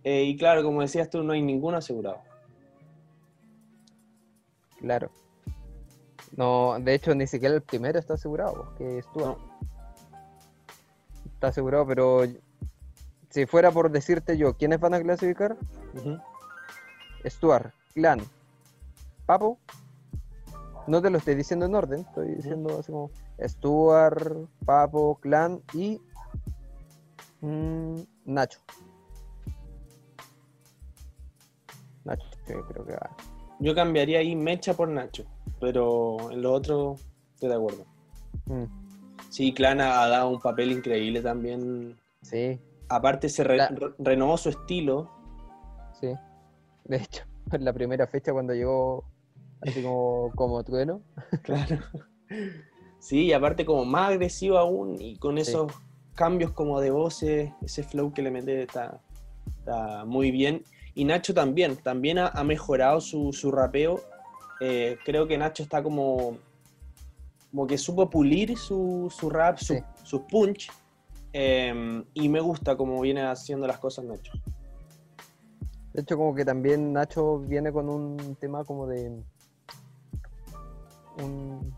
eh, 0.06 0.24
y 0.24 0.36
claro, 0.36 0.64
como 0.64 0.82
decías 0.82 1.10
tú, 1.10 1.24
no 1.24 1.32
hay 1.32 1.42
ninguno 1.42 1.78
asegurado. 1.78 2.18
Claro. 4.80 5.10
No, 6.36 6.78
de 6.80 6.94
hecho, 6.94 7.16
ni 7.16 7.26
siquiera 7.28 7.56
el 7.56 7.62
primero 7.62 8.00
está 8.00 8.16
asegurado, 8.16 8.74
que 8.78 8.98
es 8.98 9.06
Stuart. 9.06 9.38
Está 11.36 11.48
asegurado, 11.48 11.86
pero 11.88 12.22
si 13.30 13.46
fuera 13.46 13.72
por 13.72 13.92
decirte 13.92 14.38
yo, 14.38 14.58
¿quiénes 14.58 14.80
van 14.82 14.94
a 14.96 15.00
clasificar? 15.02 15.56
Stuart, 17.26 17.72
Clan, 17.94 18.20
Papo. 19.26 19.58
No 20.88 21.02
te 21.02 21.10
lo 21.10 21.18
estoy 21.18 21.36
diciendo 21.36 21.66
en 21.66 21.76
orden, 21.76 22.02
estoy 22.02 22.36
diciendo 22.36 22.78
así 22.80 22.92
como 22.92 23.10
Stuart, 23.42 24.50
Papo, 24.66 25.16
Clan 25.22 25.62
y 25.74 26.00
mm, 27.42 28.00
Nacho. 28.26 28.60
Nacho, 32.04 32.26
creo 32.46 32.86
que 32.86 32.94
va. 32.94 33.10
Yo 33.60 33.74
cambiaría 33.74 34.20
ahí 34.20 34.36
Mecha 34.36 34.74
por 34.74 34.90
Nacho, 34.90 35.24
pero 35.60 36.32
en 36.32 36.42
lo 36.42 36.52
otro 36.54 36.96
estoy 37.34 37.50
de 37.50 37.56
acuerdo. 37.56 37.86
Mm, 38.48 38.66
Sí, 39.30 39.52
Clan 39.54 39.82
ha 39.82 40.04
ha 40.04 40.10
dado 40.10 40.30
un 40.30 40.40
papel 40.40 40.72
increíble 40.72 41.22
también. 41.22 41.98
sí, 42.22 42.60
Aparte 42.90 43.30
se 43.30 43.44
re- 43.44 43.58
La- 43.58 43.70
re- 43.70 43.94
renovó 43.98 44.38
su 44.38 44.50
estilo. 44.50 45.10
Sí. 46.00 46.14
De 46.84 46.98
hecho, 46.98 47.24
en 47.52 47.64
la 47.66 47.72
primera 47.74 48.06
fecha 48.06 48.34
cuando 48.34 48.54
llegó 48.54 49.06
así 49.68 49.82
como, 49.82 50.32
como 50.36 50.64
trueno. 50.64 51.02
Claro. 51.44 51.78
Sí, 53.00 53.26
y 53.26 53.34
aparte 53.34 53.66
como 53.66 53.84
más 53.86 54.12
agresivo 54.12 54.58
aún 54.58 55.00
y 55.02 55.18
con 55.18 55.36
Sí. 55.36 55.42
esos 55.42 55.72
cambios 56.16 56.52
como 56.52 56.80
de 56.80 56.90
voces, 56.92 57.52
ese 57.62 57.84
flow 57.84 58.14
que 58.14 58.22
le 58.22 58.32
mete 58.32 58.64
está, 58.64 59.02
está 59.60 60.06
muy 60.06 60.32
bien. 60.32 60.64
Y 60.96 61.06
Nacho 61.06 61.34
también, 61.34 61.76
también 61.78 62.18
ha, 62.20 62.28
ha 62.28 62.44
mejorado 62.44 63.02
su, 63.02 63.34
su 63.34 63.52
rapeo. 63.52 64.00
Eh, 64.62 64.98
creo 65.04 65.28
que 65.28 65.38
Nacho 65.38 65.64
está 65.64 65.84
como, 65.84 66.38
como 67.52 67.68
que 67.68 67.78
supo 67.78 68.10
pulir 68.10 68.58
su, 68.58 69.12
su 69.16 69.30
rap, 69.30 69.58
su, 69.58 69.74
Sí. 69.74 69.80
su 70.04 70.26
punch. 70.28 70.70
eh, 71.34 72.04
y 72.14 72.30
me 72.30 72.40
gusta 72.40 72.78
cómo 72.78 73.02
viene 73.02 73.24
haciendo 73.24 73.66
las 73.68 73.80
cosas 73.80 74.06
Nacho. 74.06 74.32
De 75.94 76.02
hecho, 76.02 76.16
como 76.18 76.34
que 76.34 76.46
también 76.46 76.94
Nacho 76.94 77.40
viene 77.40 77.72
con 77.72 77.90
un 77.90 78.36
tema 78.40 78.64
como 78.64 78.88
de 78.88 79.12
un, 81.18 81.74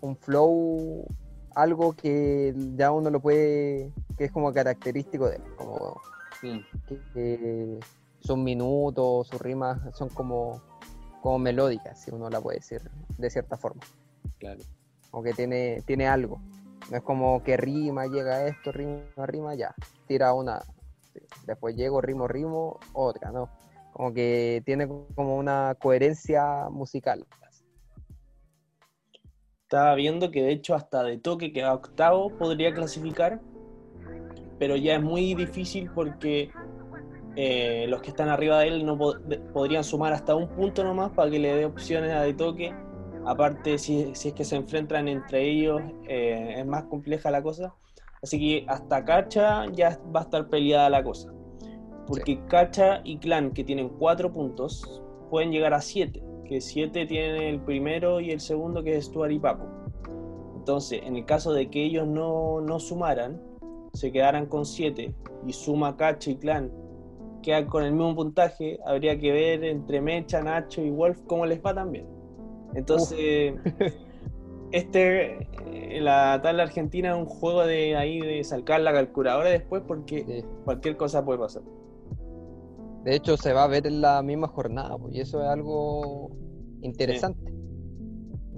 un 0.00 0.16
flow, 0.16 1.06
algo 1.54 1.94
que 1.94 2.54
ya 2.76 2.92
uno 2.92 3.10
lo 3.10 3.20
puede, 3.20 3.92
que 4.16 4.24
es 4.24 4.32
como 4.32 4.52
característico 4.52 5.28
de 5.28 5.36
él, 5.36 5.42
como 5.56 6.00
que, 6.40 6.62
que 7.12 7.80
sus 8.20 8.36
minutos, 8.36 9.28
sus 9.28 9.40
rimas 9.40 9.78
son 9.96 10.08
como, 10.10 10.60
como 11.22 11.38
melódicas, 11.38 12.00
si 12.00 12.10
uno 12.10 12.28
la 12.28 12.40
puede 12.40 12.58
decir 12.58 12.82
de 13.16 13.30
cierta 13.30 13.56
forma. 13.56 13.82
claro. 14.38 14.60
como 15.10 15.22
que 15.22 15.32
tiene, 15.32 15.82
tiene 15.86 16.06
algo. 16.06 16.40
No 16.90 16.98
es 16.98 17.02
como 17.02 17.42
que 17.42 17.56
rima, 17.56 18.06
llega 18.06 18.46
esto, 18.46 18.70
rima, 18.70 19.26
rima, 19.26 19.54
ya, 19.54 19.74
tira 20.06 20.32
una. 20.34 20.62
Después 21.46 21.74
llego, 21.74 22.00
rimo, 22.00 22.28
rimo, 22.28 22.78
otra, 22.92 23.32
¿no? 23.32 23.48
Como 23.92 24.12
que 24.12 24.62
tiene 24.64 24.86
como 24.86 25.36
una 25.36 25.74
coherencia 25.80 26.68
musical. 26.70 27.26
Estaba 29.66 29.94
viendo 29.94 30.30
que 30.30 30.42
de 30.42 30.52
hecho 30.52 30.74
hasta 30.74 31.02
de 31.02 31.18
toque 31.18 31.52
que 31.52 31.62
a 31.62 31.74
octavo 31.74 32.30
podría 32.36 32.72
clasificar, 32.72 33.40
pero 34.58 34.76
ya 34.76 34.94
es 34.94 35.02
muy 35.02 35.34
difícil 35.34 35.90
porque 35.92 36.50
eh, 37.34 37.86
los 37.88 38.00
que 38.00 38.10
están 38.10 38.28
arriba 38.28 38.60
de 38.60 38.68
él 38.68 38.86
no 38.86 38.96
podrían 39.52 39.84
sumar 39.84 40.12
hasta 40.12 40.34
un 40.34 40.48
punto 40.48 40.84
nomás 40.84 41.10
para 41.12 41.30
que 41.30 41.38
le 41.38 41.54
dé 41.54 41.64
opciones 41.64 42.12
a 42.12 42.22
de 42.22 42.32
toque 42.34 42.72
Aparte, 43.26 43.76
si, 43.78 44.14
si 44.14 44.28
es 44.28 44.34
que 44.34 44.44
se 44.44 44.54
enfrentan 44.54 45.08
entre 45.08 45.50
ellos, 45.50 45.82
eh, 46.06 46.54
es 46.58 46.66
más 46.66 46.84
compleja 46.84 47.28
la 47.32 47.42
cosa. 47.42 47.74
Así 48.22 48.38
que 48.38 48.64
hasta 48.68 49.04
Cacha 49.04 49.66
ya 49.72 50.00
va 50.14 50.20
a 50.20 50.22
estar 50.22 50.48
peleada 50.48 50.88
la 50.88 51.02
cosa. 51.02 51.32
Porque 52.06 52.40
Cacha 52.46 53.00
y 53.02 53.18
Clan, 53.18 53.50
que 53.50 53.64
tienen 53.64 53.88
cuatro 53.88 54.32
puntos, 54.32 55.02
pueden 55.28 55.50
llegar 55.50 55.74
a 55.74 55.80
siete. 55.80 56.22
Que 56.48 56.60
siete 56.60 57.06
tienen 57.06 57.42
el 57.42 57.60
primero 57.60 58.20
y 58.20 58.30
el 58.30 58.40
segundo, 58.40 58.82
que 58.82 58.96
es 58.96 59.06
Stuart 59.06 59.32
y 59.32 59.38
Paco. 59.38 59.66
Entonces, 60.56 61.00
en 61.04 61.16
el 61.16 61.24
caso 61.24 61.52
de 61.52 61.70
que 61.70 61.84
ellos 61.84 62.06
no, 62.06 62.60
no 62.60 62.80
sumaran, 62.80 63.40
se 63.92 64.12
quedaran 64.12 64.46
con 64.46 64.66
siete 64.66 65.14
y 65.46 65.52
suma 65.52 65.96
Cacha 65.96 66.30
y 66.30 66.36
Clan, 66.36 66.70
quedan 67.42 67.66
con 67.66 67.84
el 67.84 67.92
mismo 67.92 68.14
puntaje, 68.14 68.78
habría 68.84 69.18
que 69.18 69.32
ver 69.32 69.64
entre 69.64 70.00
Mecha, 70.00 70.42
Nacho 70.42 70.82
y 70.82 70.90
Wolf 70.90 71.20
cómo 71.26 71.46
les 71.46 71.64
va 71.64 71.74
también. 71.74 72.06
Entonces, 72.74 73.54
este, 74.72 75.48
eh, 75.66 76.00
la 76.00 76.40
tabla 76.42 76.64
argentina 76.64 77.10
es 77.10 77.16
un 77.16 77.26
juego 77.26 77.64
de 77.64 77.96
ahí 77.96 78.20
de 78.20 78.42
sacar 78.44 78.80
la 78.80 78.92
calculadora 78.92 79.50
después 79.50 79.82
porque 79.86 80.44
cualquier 80.64 80.96
cosa 80.96 81.24
puede 81.24 81.38
pasar. 81.38 81.62
De 83.06 83.14
hecho, 83.14 83.36
se 83.36 83.52
va 83.52 83.62
a 83.62 83.68
ver 83.68 83.86
en 83.86 84.00
la 84.00 84.20
misma 84.20 84.48
jornada, 84.48 84.98
pues, 84.98 85.14
y 85.14 85.20
eso 85.20 85.40
es 85.40 85.46
algo 85.46 86.32
interesante. 86.80 87.54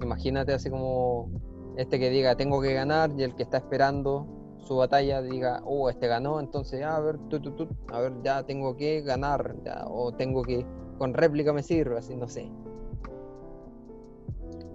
Imagínate 0.01 0.53
así 0.53 0.71
como 0.71 1.29
este 1.77 1.99
que 1.99 2.09
diga 2.09 2.35
tengo 2.35 2.59
que 2.59 2.73
ganar 2.73 3.11
y 3.15 3.21
el 3.21 3.35
que 3.35 3.43
está 3.43 3.57
esperando 3.57 4.25
su 4.57 4.75
batalla 4.75 5.21
diga, 5.21 5.61
oh, 5.65 5.87
este 5.87 6.07
ganó, 6.07 6.39
entonces 6.39 6.83
a 6.83 6.99
ver, 6.99 7.19
tú, 7.29 7.39
tú, 7.39 7.51
tú, 7.51 7.67
a 7.93 7.99
ver, 7.99 8.13
ya 8.23 8.41
tengo 8.41 8.75
que 8.75 9.01
ganar, 9.01 9.55
o 9.85 10.13
tengo 10.13 10.41
que, 10.41 10.65
con 10.97 11.13
réplica 11.13 11.53
me 11.53 11.61
sirve, 11.61 11.99
así, 11.99 12.15
no 12.15 12.27
sé. 12.27 12.51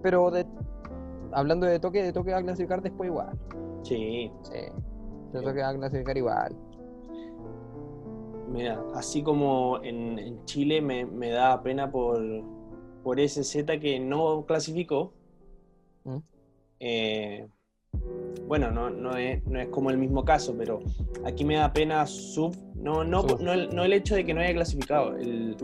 Pero 0.05 0.31
de, 0.31 0.47
hablando 1.33 1.67
de 1.67 1.81
toque, 1.81 2.01
de 2.01 2.13
toque 2.13 2.31
va 2.31 2.39
a 2.39 2.43
clasificar 2.43 2.81
después 2.81 3.09
igual. 3.09 3.37
Sí. 3.83 4.31
Sí. 4.43 4.61
De 5.33 5.43
toque 5.43 5.63
va 5.63 5.71
a 5.71 5.75
clasificar 5.75 6.17
igual. 6.17 6.57
Mira, 8.49 8.83
así 8.95 9.23
como 9.23 9.83
en, 9.83 10.45
Chile 10.45 10.81
me, 10.81 11.29
da 11.31 11.63
pena 11.63 11.91
por, 11.91 12.21
por 13.03 13.21
ese 13.21 13.45
Z 13.45 13.81
que 13.81 13.99
no 13.99 14.45
clasificó. 14.47 15.13
¿Mm? 16.05 16.19
Eh, 16.81 17.49
bueno, 18.47 18.71
no, 18.71 18.91
no, 18.91 19.17
es, 19.17 19.43
como 19.71 19.91
el 19.91 19.99
mismo 19.99 20.25
caso, 20.25 20.55
pero 20.57 20.81
aquí 21.25 21.45
me 21.45 21.57
da 21.57 21.73
pena 21.73 22.07
sub, 22.07 22.55
no, 22.75 23.03
no, 23.03 23.23
no, 23.41 23.53
el, 23.53 23.93
hecho 23.93 24.15
de 24.15 24.25
que 24.25 24.35
no 24.35 24.41
haya 24.41 24.53
clasificado, 24.53 25.17
el, 25.17 25.57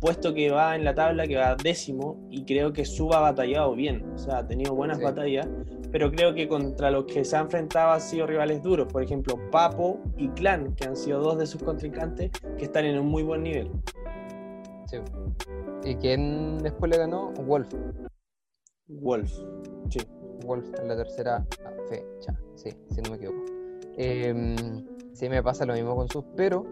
puesto 0.00 0.34
que 0.34 0.50
va 0.50 0.74
en 0.74 0.84
la 0.84 0.94
tabla, 0.94 1.26
que 1.26 1.36
va 1.36 1.54
décimo, 1.54 2.26
y 2.30 2.44
creo 2.44 2.72
que 2.72 2.84
sub 2.84 3.12
ha 3.14 3.20
batallado 3.20 3.74
bien, 3.74 4.04
o 4.14 4.18
sea, 4.18 4.38
ha 4.38 4.46
tenido 4.46 4.74
buenas 4.74 5.00
batallas, 5.00 5.48
pero 5.92 6.10
creo 6.10 6.34
que 6.34 6.48
contra 6.48 6.90
los 6.90 7.04
que 7.04 7.24
se 7.24 7.36
ha 7.36 7.40
enfrentado 7.40 7.92
han 7.92 8.00
sido 8.00 8.26
rivales 8.26 8.62
duros, 8.62 8.90
por 8.92 9.02
ejemplo, 9.02 9.38
Papo 9.50 10.00
y 10.16 10.28
Clan, 10.28 10.74
que 10.74 10.88
han 10.88 10.96
sido 10.96 11.20
dos 11.20 11.38
de 11.38 11.46
sus 11.46 11.62
contrincantes 11.62 12.30
que 12.58 12.64
están 12.64 12.84
en 12.86 12.98
un 12.98 13.06
muy 13.06 13.22
buen 13.22 13.42
nivel. 13.42 13.70
Sí. 14.86 14.98
¿Y 15.84 15.94
quién 15.96 16.58
después 16.58 16.90
le 16.90 16.98
ganó? 16.98 17.32
Wolf. 17.32 17.72
Wolf, 18.88 19.30
sí. 19.88 20.00
Wolf 20.44 20.66
en 20.80 20.88
la 20.88 20.96
tercera 20.96 21.44
fecha, 21.88 22.38
sí, 22.54 22.70
si 22.90 23.00
no 23.02 23.10
me 23.10 23.16
equivoco. 23.16 23.44
Eh, 23.96 24.56
sí, 25.12 25.28
me 25.28 25.42
pasa 25.42 25.64
lo 25.64 25.74
mismo 25.74 25.96
con 25.96 26.08
sus, 26.08 26.24
pero 26.36 26.64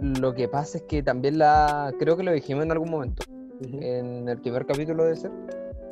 lo 0.00 0.34
que 0.34 0.48
pasa 0.48 0.78
es 0.78 0.84
que 0.84 1.02
también 1.02 1.38
la, 1.38 1.92
creo 1.98 2.16
que 2.16 2.22
lo 2.22 2.32
dijimos 2.32 2.64
en 2.64 2.72
algún 2.72 2.90
momento, 2.90 3.24
en 3.60 4.28
el 4.28 4.38
primer 4.38 4.66
capítulo 4.66 5.04
de 5.04 5.16
ser, 5.16 5.30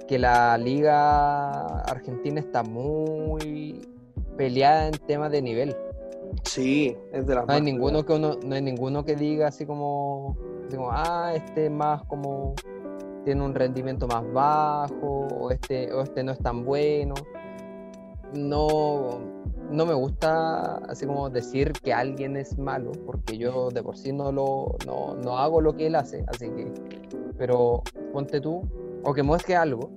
que 0.07 0.19
la 0.19 0.57
liga 0.57 1.81
argentina 1.83 2.41
está 2.41 2.63
muy 2.63 3.87
peleada 4.37 4.89
en 4.89 4.93
temas 5.07 5.33
de 5.33 5.43
nivel. 5.43 5.77
Sí, 6.45 6.97
es 7.13 7.27
de 7.27 7.35
las 7.35 7.47
no 7.47 7.53
hay 7.53 7.63
ninguno 7.63 8.05
que 8.05 8.13
uno, 8.13 8.39
no 8.45 8.55
hay 8.55 8.63
ninguno 8.63 9.05
que 9.05 9.17
diga 9.17 9.49
así 9.49 9.67
como, 9.67 10.37
así 10.67 10.77
como 10.77 10.91
ah, 10.93 11.33
este 11.35 11.71
más 11.71 12.03
como 12.05 12.55
tiene 13.27 13.45
un 13.45 13.57
rendimiento 13.57 14.07
más 14.07 14.23
bajo 14.33 15.27
o 15.27 15.51
este, 15.51 15.93
o 15.93 16.01
este 16.01 16.23
no 16.23 16.31
es 16.31 16.39
tan 16.39 16.65
bueno. 16.65 17.15
No, 18.35 19.19
no 19.69 19.85
me 19.85 19.95
gusta 19.95 20.77
así 20.89 21.07
como 21.07 21.29
decir 21.29 21.73
que 21.73 21.93
alguien 21.93 22.37
es 22.37 22.57
malo, 22.57 22.93
porque 23.05 23.37
yo 23.37 23.71
de 23.71 23.83
por 23.83 23.97
sí 23.97 24.13
no, 24.13 24.31
lo, 24.31 24.77
no, 24.87 25.39
hago 25.39 25.61
lo 25.61 25.75
que 25.75 25.89
él 25.89 25.97
hace, 25.97 26.25
así 26.29 26.49
que, 26.51 26.73
pero 27.37 27.83
ponte 28.13 28.41
tú, 28.41 28.63
o 29.03 29.13
que 29.13 29.25
muestre 29.25 29.57
algo, 29.57 29.91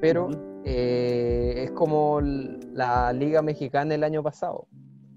pero 0.00 0.30
eh, 0.64 1.64
es 1.64 1.72
como 1.72 2.22
la 2.22 3.12
Liga 3.12 3.42
Mexicana 3.42 3.94
el 3.94 4.02
año 4.02 4.22
pasado. 4.22 4.66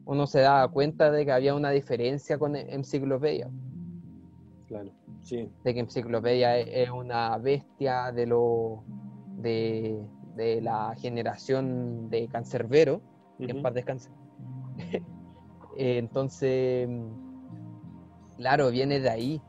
Uno 0.04 0.28
se 0.28 0.42
da 0.42 0.68
cuenta 0.68 1.10
de 1.10 1.24
que 1.24 1.32
había 1.32 1.56
una 1.56 1.70
diferencia 1.70 2.38
con 2.38 2.58
Enciclopedia. 2.58 3.50
Claro. 4.68 4.97
De 5.30 5.74
que 5.74 5.80
Enciclopedia 5.80 6.58
es 6.58 6.90
una 6.90 7.38
bestia 7.38 8.12
de 8.12 8.26
lo 8.26 8.84
de, 9.38 10.00
la 10.62 10.96
generación 10.98 12.10
de 12.10 12.28
cancerbero, 12.28 13.02
que 13.38 13.52
en 13.52 13.62
paz 13.62 13.74
descanse. 13.74 14.10
Entonces, 15.78 16.88
claro, 18.38 18.72
viene 18.72 19.00
de 19.00 19.10
ahí. 19.10 19.42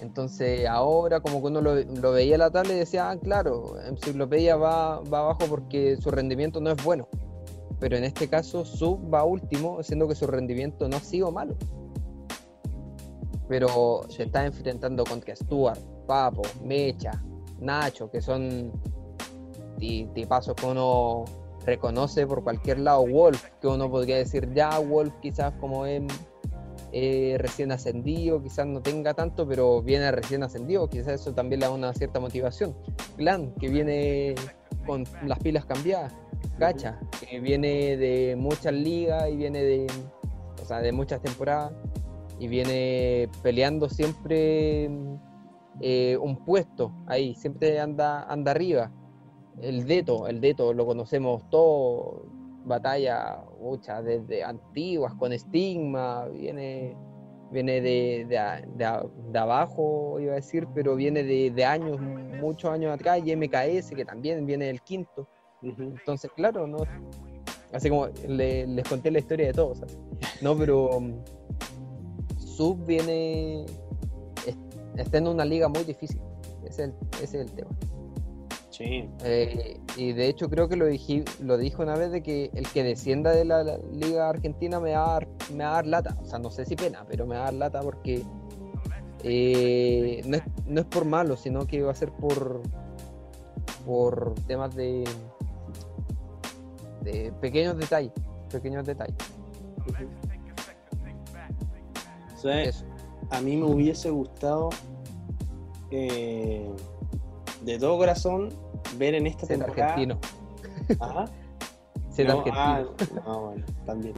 Entonces, 0.00 0.66
ahora 0.66 1.20
como 1.20 1.40
que 1.40 1.48
uno 1.48 1.60
lo, 1.60 2.12
veía 2.12 2.34
en 2.34 2.40
la 2.40 2.50
tabla 2.50 2.74
y 2.74 2.78
decía, 2.78 3.10
ah, 3.10 3.18
claro, 3.18 3.80
Enciclopedia 3.86 4.56
va, 4.56 5.00
va 5.00 5.20
abajo 5.20 5.44
porque 5.48 5.96
su 5.96 6.10
rendimiento 6.10 6.60
no 6.60 6.70
es 6.70 6.84
bueno. 6.84 7.08
Pero 7.80 7.96
en 7.96 8.04
este 8.04 8.28
caso, 8.28 8.64
Sub 8.64 9.12
va 9.12 9.24
último, 9.24 9.82
siendo 9.82 10.08
que 10.08 10.14
su 10.14 10.26
rendimiento 10.26 10.88
no 10.88 10.96
ha 10.96 11.00
sido 11.00 11.30
malo 11.30 11.56
pero 13.48 14.02
se 14.08 14.24
está 14.24 14.44
enfrentando 14.44 15.04
contra 15.04 15.34
Stuart, 15.34 15.78
Papo, 16.06 16.42
Mecha, 16.62 17.12
Nacho, 17.60 18.10
que 18.10 18.20
son 18.20 18.72
tipazos 19.78 20.54
que 20.54 20.66
uno 20.66 21.24
reconoce 21.64 22.26
por 22.26 22.42
cualquier 22.42 22.80
lado. 22.80 23.06
Wolf, 23.06 23.44
que 23.60 23.66
uno 23.66 23.90
podría 23.90 24.16
decir 24.16 24.52
ya, 24.54 24.78
Wolf 24.78 25.12
quizás 25.20 25.52
como 25.60 25.86
es 25.86 26.02
recién 27.38 27.72
ascendido, 27.72 28.42
quizás 28.42 28.66
no 28.66 28.80
tenga 28.80 29.12
tanto, 29.14 29.46
pero 29.46 29.82
viene 29.82 30.10
recién 30.12 30.42
ascendido, 30.42 30.88
quizás 30.88 31.20
eso 31.20 31.34
también 31.34 31.60
le 31.60 31.66
da 31.66 31.72
una 31.72 31.92
cierta 31.92 32.20
motivación. 32.20 32.74
Clan, 33.16 33.52
que 33.54 33.68
viene 33.68 34.34
con 34.86 35.04
las 35.26 35.38
pilas 35.40 35.66
cambiadas. 35.66 36.12
Gacha, 36.58 36.98
que 37.28 37.38
viene 37.40 37.96
de 37.98 38.34
muchas 38.36 38.72
ligas 38.72 39.28
y 39.28 39.36
viene 39.36 39.62
de, 39.62 39.86
o 40.62 40.64
sea, 40.64 40.80
de 40.80 40.90
muchas 40.92 41.20
temporadas 41.20 41.72
y 42.38 42.48
viene 42.48 43.28
peleando 43.42 43.88
siempre 43.88 44.90
eh, 45.80 46.16
un 46.20 46.36
puesto 46.44 46.92
ahí, 47.06 47.34
siempre 47.34 47.80
anda, 47.80 48.24
anda 48.24 48.50
arriba. 48.50 48.90
El 49.60 49.86
Deto, 49.86 50.28
el 50.28 50.40
Deto 50.40 50.74
lo 50.74 50.84
conocemos 50.84 51.48
todos, 51.48 52.22
batalla 52.64 53.42
muchas 53.60 54.04
desde 54.04 54.44
antiguas 54.44 55.14
con 55.14 55.32
estigma, 55.32 56.26
viene, 56.26 56.94
viene 57.50 57.80
de, 57.80 58.26
de, 58.26 59.38
abajo, 59.38 60.20
iba 60.20 60.32
a 60.32 60.36
decir, 60.36 60.66
pero 60.74 60.94
viene 60.94 61.22
de, 61.22 61.64
años, 61.64 61.98
muchos 62.40 62.70
años 62.70 62.92
atrás, 62.92 63.22
y 63.24 63.34
MKS, 63.34 63.90
que 63.90 64.04
también 64.04 64.44
viene 64.44 64.66
del 64.66 64.82
quinto. 64.82 65.26
Entonces, 65.62 66.30
claro, 66.36 66.66
no 66.66 66.78
así 67.72 67.88
como 67.88 68.08
les 68.28 68.88
conté 68.88 69.10
la 69.10 69.18
historia 69.18 69.48
de 69.48 69.52
todos, 69.52 69.80
no, 70.40 70.56
pero 70.56 71.00
Sub 72.56 72.86
viene, 72.86 73.66
está 74.96 75.18
en 75.18 75.28
una 75.28 75.44
liga 75.44 75.68
muy 75.68 75.84
difícil. 75.84 76.20
Ese 76.64 76.90
es 77.22 77.34
el, 77.34 77.50
tema. 77.52 77.70
Sí. 78.70 79.08
Eh, 79.24 79.78
y 79.96 80.12
de 80.12 80.28
hecho 80.28 80.48
creo 80.48 80.66
que 80.66 80.76
lo, 80.76 80.86
dije, 80.86 81.22
lo 81.42 81.58
dijo 81.58 81.82
una 81.82 81.96
vez 81.96 82.10
de 82.12 82.22
que 82.22 82.50
el 82.54 82.66
que 82.68 82.82
descienda 82.82 83.32
de 83.32 83.44
la, 83.44 83.78
liga 83.92 84.28
argentina 84.28 84.80
me 84.80 84.92
va, 84.92 85.04
a 85.04 85.12
dar, 85.12 85.28
me 85.54 85.64
va 85.64 85.70
a 85.70 85.74
dar 85.74 85.86
lata. 85.86 86.16
O 86.22 86.24
sea, 86.24 86.38
no 86.38 86.50
sé 86.50 86.64
si 86.64 86.76
pena, 86.76 87.04
pero 87.06 87.26
me 87.26 87.36
va 87.36 87.42
a 87.42 87.44
dar 87.44 87.54
lata 87.54 87.80
porque 87.82 88.22
eh, 89.22 90.22
no, 90.24 90.38
es, 90.38 90.42
no, 90.66 90.80
es, 90.80 90.86
por 90.86 91.04
malo, 91.04 91.36
sino 91.36 91.66
que 91.66 91.82
va 91.82 91.92
a 91.92 91.94
ser 91.94 92.10
por, 92.10 92.62
por 93.84 94.34
temas 94.46 94.74
de, 94.74 95.04
de 97.02 97.32
pequeños 97.40 97.76
detalles. 97.76 98.12
Pequeños 98.50 98.86
detalles 98.86 99.16
a 103.30 103.40
mí 103.40 103.56
me 103.56 103.64
hubiese 103.64 104.10
gustado 104.10 104.70
eh, 105.90 106.70
de 107.62 107.78
todo 107.78 107.98
corazón 107.98 108.48
ver 108.98 109.14
en 109.14 109.26
esta 109.26 109.46
Ser 109.46 109.58
temporada. 109.58 109.92
argentino. 109.92 110.20
Ser 112.10 112.30
argentino. 112.30 112.56
Ah, 112.56 112.84
no, 113.26 113.40
bueno, 113.46 113.66
también. 113.84 114.14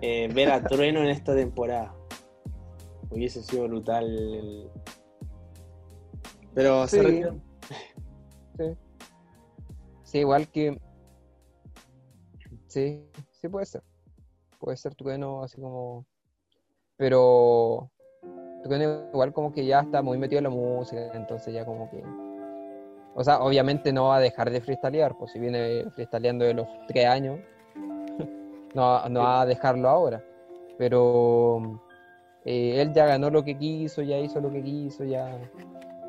Eh, 0.00 0.28
ver 0.34 0.50
a 0.50 0.62
Trueno 0.62 1.00
en 1.00 1.06
esta 1.06 1.34
temporada. 1.34 1.94
Hubiese 3.10 3.42
sido 3.42 3.68
brutal. 3.68 4.70
Pero 6.54 6.86
sí. 6.86 6.96
se 6.96 7.02
retiró. 7.02 7.34
Sí. 8.58 8.76
Sí, 10.02 10.18
igual 10.18 10.48
que. 10.48 10.80
Sí, 12.66 13.04
sí 13.40 13.48
puede 13.48 13.66
ser. 13.66 13.82
Puede 14.58 14.76
ser 14.76 14.94
Tucano 14.94 15.42
así 15.42 15.60
como. 15.60 16.06
Pero. 16.96 17.90
Igual 19.12 19.32
como 19.34 19.52
que 19.52 19.66
ya 19.66 19.80
está 19.80 20.00
muy 20.00 20.16
metido 20.16 20.38
en 20.38 20.44
la 20.44 20.50
música, 20.50 21.10
entonces 21.14 21.52
ya 21.52 21.64
como 21.66 21.90
que. 21.90 22.02
O 23.14 23.22
sea, 23.22 23.40
obviamente 23.42 23.92
no 23.92 24.08
va 24.08 24.16
a 24.16 24.20
dejar 24.20 24.50
de 24.50 24.60
freestylear, 24.60 25.16
pues 25.16 25.32
si 25.32 25.38
viene 25.38 25.84
freestyleando 25.94 26.44
de 26.44 26.54
los 26.54 26.66
tres 26.88 27.06
años, 27.06 27.38
no, 28.74 29.08
no 29.08 29.20
va 29.20 29.42
a 29.42 29.46
dejarlo 29.46 29.88
ahora. 29.88 30.24
Pero 30.78 31.80
eh, 32.44 32.80
él 32.80 32.92
ya 32.92 33.06
ganó 33.06 33.30
lo 33.30 33.44
que 33.44 33.56
quiso, 33.56 34.02
ya 34.02 34.18
hizo 34.18 34.40
lo 34.40 34.50
que 34.50 34.62
quiso, 34.62 35.04
ya, 35.04 35.38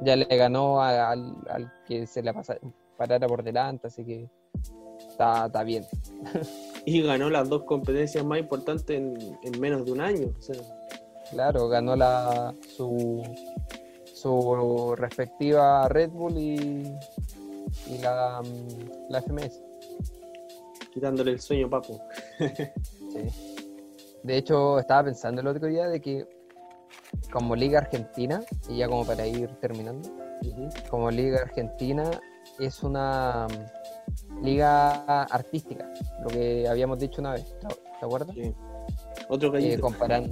ya 0.02 0.16
le 0.16 0.26
ganó 0.26 0.82
a- 0.82 1.12
al, 1.12 1.36
al 1.50 1.72
que 1.86 2.08
se 2.08 2.24
la 2.24 2.34
pasa, 2.34 2.58
parara 2.98 3.28
por 3.28 3.44
delante, 3.44 3.88
así 3.88 4.04
que 4.04 4.30
está, 5.16 5.46
está 5.48 5.64
bien. 5.64 5.86
Y 6.88 7.02
ganó 7.02 7.32
las 7.32 7.50
dos 7.50 7.64
competencias 7.64 8.24
más 8.24 8.38
importantes 8.38 8.96
en, 8.96 9.18
en 9.42 9.60
menos 9.60 9.86
de 9.86 9.92
un 9.92 10.02
año. 10.02 10.28
o 10.38 10.42
sea, 10.42 10.56
Claro, 11.32 11.68
ganó 11.68 11.96
la 11.96 12.54
su, 12.78 13.24
su 14.14 14.94
respectiva 14.96 15.90
Red 15.90 16.12
Bull 16.12 16.38
y, 16.38 16.96
y 17.88 17.98
la, 18.04 18.40
la 19.10 19.22
FMS. 19.24 19.60
quitándole 20.94 21.32
el 21.32 21.42
sueño, 21.42 21.68
papo. 21.68 22.00
Sí. 22.38 23.30
De 24.22 24.38
hecho, 24.38 24.78
estaba 24.78 25.06
pensando 25.06 25.42
el 25.42 25.48
otro 25.48 25.68
día 25.68 25.88
de 25.88 26.00
que 26.00 26.28
como 27.32 27.56
Liga 27.56 27.80
Argentina, 27.80 28.42
y 28.70 28.78
ya 28.78 28.88
como 28.88 29.06
para 29.06 29.26
ir 29.26 29.50
terminando, 29.60 30.08
como 30.92 31.10
Liga 31.10 31.42
Argentina 31.42 32.12
es 32.60 32.84
una 32.84 33.48
liga 34.42 35.24
artística, 35.24 35.88
lo 36.22 36.28
que 36.30 36.68
habíamos 36.68 37.00
dicho 37.00 37.22
una 37.22 37.34
vez, 37.34 37.46
¿te, 37.60 38.06
acuerdas? 38.06 38.36
Sí. 38.36 38.54
Otro 39.30 39.50
Eh, 39.50 39.52
gallito. 39.52 39.82
comparan- 39.82 40.32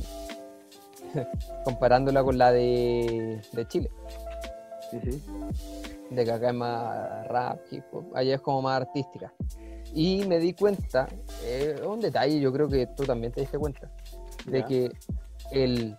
comparándola 1.65 2.23
con 2.23 2.37
la 2.37 2.51
de, 2.51 3.41
de 3.51 3.67
Chile, 3.67 3.89
Ujú. 4.91 5.19
de 6.11 6.25
que 6.25 6.31
acá 6.31 6.49
es 6.49 6.55
más 6.55 7.27
rap, 7.27 7.59
hip 7.71 7.83
hop, 7.91 8.05
allá 8.15 8.35
es 8.35 8.41
como 8.41 8.61
más 8.61 8.81
artística. 8.81 9.31
Y 9.95 10.25
me 10.25 10.39
di 10.39 10.53
cuenta, 10.53 11.07
eh, 11.43 11.79
un 11.87 11.99
detalle, 11.99 12.39
yo 12.39 12.51
creo 12.51 12.67
que 12.67 12.87
tú 12.87 13.03
también 13.03 13.31
te 13.31 13.41
diste 13.41 13.57
cuenta, 13.59 13.91
de 14.45 14.59
Ya. 14.61 14.67
que 14.67 14.91
el 15.51 15.97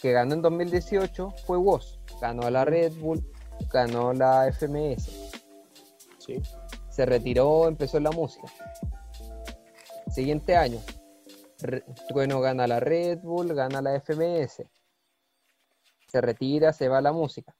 que 0.00 0.12
ganó 0.12 0.34
en 0.34 0.42
2018 0.42 1.30
fue 1.44 1.56
Woz, 1.58 1.98
ganó 2.20 2.48
la 2.50 2.64
Red 2.64 2.92
Bull, 3.00 3.24
ganó 3.72 4.12
la 4.12 4.46
FMS, 4.46 5.27
Sí. 6.28 6.42
se 6.90 7.06
retiró, 7.06 7.66
empezó 7.68 7.96
en 7.96 8.04
la 8.04 8.10
música. 8.10 8.46
Siguiente 10.10 10.56
año, 10.56 10.78
Trueno 12.08 12.40
gana 12.42 12.66
la 12.66 12.80
Red 12.80 13.20
Bull, 13.20 13.54
gana 13.54 13.80
la 13.80 13.98
FMS. 13.98 14.62
Se 16.06 16.20
retira, 16.20 16.74
se 16.74 16.88
va 16.88 16.98
a 16.98 17.02
la 17.02 17.12
música. 17.12 17.56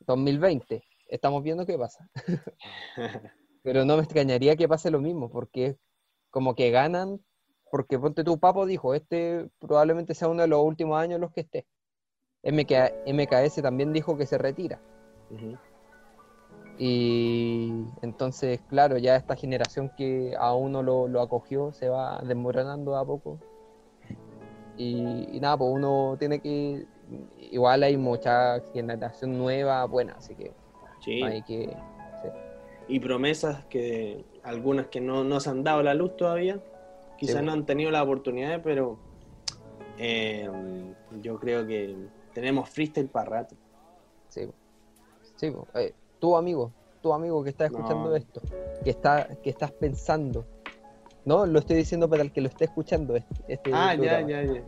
2020, 0.00 0.82
estamos 1.06 1.44
viendo 1.44 1.64
qué 1.64 1.78
pasa. 1.78 2.10
Pero 3.62 3.84
no 3.84 3.96
me 3.96 4.02
extrañaría 4.02 4.56
que 4.56 4.66
pase 4.66 4.90
lo 4.90 5.00
mismo, 5.00 5.30
porque 5.30 5.78
como 6.30 6.56
que 6.56 6.72
ganan, 6.72 7.24
porque 7.70 8.00
ponte 8.00 8.24
tu 8.24 8.40
papo 8.40 8.66
dijo, 8.66 8.94
este 8.94 9.48
probablemente 9.60 10.14
sea 10.14 10.26
uno 10.26 10.42
de 10.42 10.48
los 10.48 10.64
últimos 10.64 10.98
años 10.98 11.16
en 11.16 11.20
los 11.20 11.32
que 11.32 11.42
esté. 11.42 11.66
MK 12.42 13.06
MKS 13.06 13.62
también 13.62 13.92
dijo 13.92 14.16
que 14.16 14.26
se 14.26 14.38
retira. 14.38 14.80
Y 16.78 17.84
entonces, 18.02 18.60
claro, 18.68 18.98
ya 18.98 19.16
esta 19.16 19.34
generación 19.34 19.90
que 19.96 20.34
a 20.38 20.54
uno 20.54 20.82
lo, 20.82 21.08
lo 21.08 21.20
acogió 21.20 21.72
se 21.72 21.88
va 21.88 22.20
desmoronando 22.24 22.96
a 22.96 23.04
poco. 23.04 23.40
Y, 24.76 25.28
y 25.32 25.40
nada, 25.40 25.56
pues 25.58 25.70
uno 25.72 26.16
tiene 26.18 26.40
que. 26.40 26.86
Igual 27.50 27.82
hay 27.82 27.96
mucha 27.96 28.60
generación 28.72 29.36
nueva 29.36 29.84
buena, 29.86 30.14
así 30.18 30.34
que 30.36 30.52
Sí. 31.04 31.22
hay 31.22 31.42
que. 31.42 31.76
sí. 32.22 32.28
Y 32.86 33.00
promesas 33.00 33.64
que 33.66 34.24
algunas 34.44 34.86
que 34.86 35.00
no, 35.00 35.24
no 35.24 35.40
se 35.40 35.50
han 35.50 35.64
dado 35.64 35.82
la 35.82 35.94
luz 35.94 36.16
todavía. 36.16 36.60
Quizás 37.18 37.40
Sí. 37.40 37.44
no 37.44 37.52
han 37.52 37.66
tenido 37.66 37.90
la 37.90 38.04
oportunidad, 38.04 38.62
pero 38.62 38.98
eh, 39.98 40.48
yo 41.20 41.40
creo 41.40 41.66
que 41.66 41.96
tenemos 42.32 42.70
freestyle 42.70 43.08
para 43.08 43.28
rato. 43.30 43.56
Sí, 44.28 44.48
sí 45.34 45.50
po. 45.50 45.66
Eh, 45.74 45.92
tú 46.20 46.36
amigo, 46.36 46.72
tú 47.02 47.12
amigo 47.12 47.42
que 47.44 47.50
estás 47.50 47.70
escuchando 47.70 48.10
No. 48.10 48.16
esto, 48.16 48.40
que 48.84 48.90
está, 48.90 49.28
que 49.42 49.50
estás 49.50 49.72
pensando. 49.72 50.44
No, 51.24 51.44
lo 51.46 51.58
estoy 51.58 51.76
diciendo 51.76 52.08
para 52.08 52.22
el 52.22 52.32
que 52.32 52.40
lo 52.40 52.48
esté 52.48 52.64
escuchando 52.64 53.14
este, 53.16 53.34
este 53.48 53.70
Ah, 53.72 53.94
ya, 53.94 54.20
ya, 54.26 54.42
ya. 54.44 54.62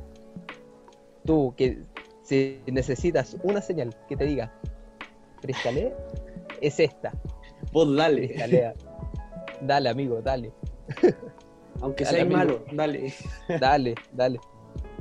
Tú 1.24 1.54
que 1.56 1.82
si 2.22 2.60
necesitas 2.66 3.36
una 3.42 3.60
señal 3.60 3.94
que 4.08 4.16
te 4.16 4.24
diga 4.24 4.52
freestyle, 5.40 5.92
es 6.60 6.78
esta. 6.80 7.12
Vos 7.72 7.94
dale. 7.96 8.26
Freestalea. 8.28 8.74
Dale, 9.62 9.88
amigo, 9.88 10.20
dale. 10.22 10.52
Aunque 11.80 12.04
Dale, 12.04 12.20
amigo. 12.22 12.36
malo, 12.36 12.64
dale. 12.72 13.12
Dale, 13.60 13.94
dale. 14.12 14.38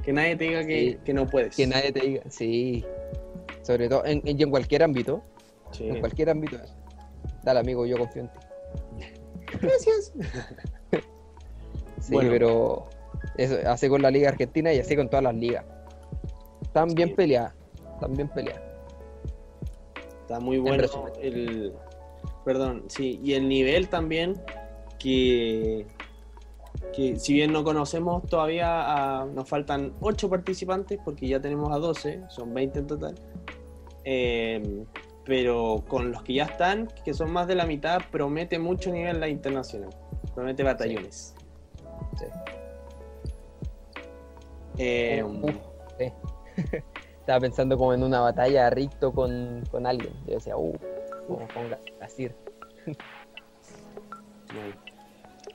Que 0.04 0.14
nadie 0.14 0.36
te 0.38 0.44
diga 0.46 0.66
que, 0.66 0.92
Sí. 0.92 0.98
que 1.04 1.14
no 1.14 1.26
puedes. 1.28 1.56
Que 1.56 1.68
nadie 1.68 1.92
te 1.92 2.00
diga. 2.00 2.24
Sí. 2.30 2.86
Sobre 3.64 3.90
todo 3.90 4.06
en, 4.06 4.22
en 4.26 4.50
cualquier 4.50 4.84
ámbito. 4.84 5.22
Sí. 5.72 5.88
En 5.88 6.00
cualquier 6.00 6.30
ámbito. 6.30 6.58
Dale, 7.44 7.60
amigo, 7.60 7.86
yo 7.86 7.98
confío 7.98 8.24
en 8.24 8.30
ti. 8.30 8.40
Gracias. 9.62 10.14
Sí, 12.02 12.14
Bueno. 12.14 12.30
pero 12.32 12.88
eso, 13.38 13.58
así 13.68 13.90
con 13.90 14.02
la 14.02 14.10
Liga 14.10 14.30
Argentina 14.30 14.72
y 14.74 14.80
así 14.80 14.96
con 14.96 15.10
todas 15.10 15.22
las 15.24 15.36
ligas. 15.36 15.66
Están 16.62 16.88
bien 16.96 17.10
Sí. 17.10 17.16
peleadas. 17.16 17.54
Están 17.96 18.14
bien 18.14 18.30
peleadas. 18.30 18.64
Está 20.22 20.40
muy 20.40 20.60
bueno 20.60 20.86
el. 21.22 21.74
Perdón, 22.46 22.86
sí. 22.88 23.20
Y 23.22 23.34
el 23.34 23.50
nivel 23.50 23.90
también, 23.90 24.42
que. 24.98 25.86
Que 26.96 27.20
si 27.20 27.34
bien 27.34 27.52
no 27.52 27.66
conocemos 27.66 28.26
todavía, 28.28 29.20
a- 29.22 29.26
nos 29.26 29.48
faltan 29.50 29.94
8 30.00 30.30
participantes, 30.30 31.00
porque 31.04 31.28
ya 31.28 31.42
tenemos 31.42 31.70
a 31.74 31.80
12, 31.80 32.22
son 32.30 32.54
20 32.54 32.80
en 32.80 32.88
total. 32.88 33.16
Eh, 34.06 34.86
pero 35.26 35.84
con 35.88 36.12
los 36.12 36.24
que 36.24 36.36
ya 36.36 36.46
están, 36.46 36.88
que 37.06 37.14
son 37.14 37.32
más 37.32 37.48
de 37.48 37.56
la 37.56 37.66
mitad, 37.66 38.02
promete 38.12 38.60
mucho 38.60 38.92
nivel 38.92 39.20
la 39.20 39.28
internacional. 39.28 39.90
Promete 40.34 40.64
batallones. 40.64 41.36
Sí. 42.18 42.26
Eh, 44.78 45.24
Uf, 45.24 45.56
sí. 45.98 46.14
Estaba 47.20 47.42
pensando 47.42 47.78
como 47.78 47.94
en 47.94 48.02
una 48.02 48.22
batalla 48.22 48.70
Ricto 48.70 49.14
con, 49.14 49.64
con 49.70 49.86
alguien. 49.86 50.14
Yo 50.26 50.36
decía, 50.36 50.58
uh, 50.58 50.76
como 51.28 51.48
con 51.50 51.70
Gasir. 52.00 52.36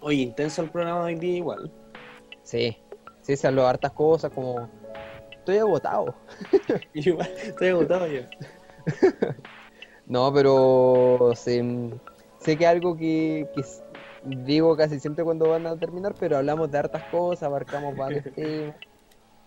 Oye, 0.01 0.23
intenso 0.23 0.63
el 0.63 0.71
programa 0.71 1.01
de 1.01 1.15
hoy 1.15 1.19
día 1.19 1.37
igual. 1.39 1.73
Sí, 2.43 2.77
sí, 3.23 3.37
se 3.37 3.47
habló 3.49 3.67
hartas 3.67 3.93
cosas 3.93 4.31
como. 4.33 4.69
Estoy 5.31 5.59
agotado. 5.59 6.15
Igual, 6.95 7.29
estoy 7.37 7.69
agotado 7.69 8.07
ya. 8.07 8.29
No, 10.07 10.31
pero 10.35 11.33
sé, 11.35 11.65
sé 12.39 12.59
que 12.59 12.67
algo 12.67 12.95
que, 12.95 13.49
digo 14.45 14.77
casi 14.77 15.01
siempre 15.01 15.25
cuando 15.25 15.49
van 15.49 15.67
a 15.67 15.79
terminar, 15.79 16.15
pero 16.21 16.37
hablamos 16.37 16.71
de 16.71 16.79
hartas 16.79 17.05
cosas, 17.11 17.45
abarcamos 17.45 17.97
varios 17.97 18.23
temas, 18.35 18.77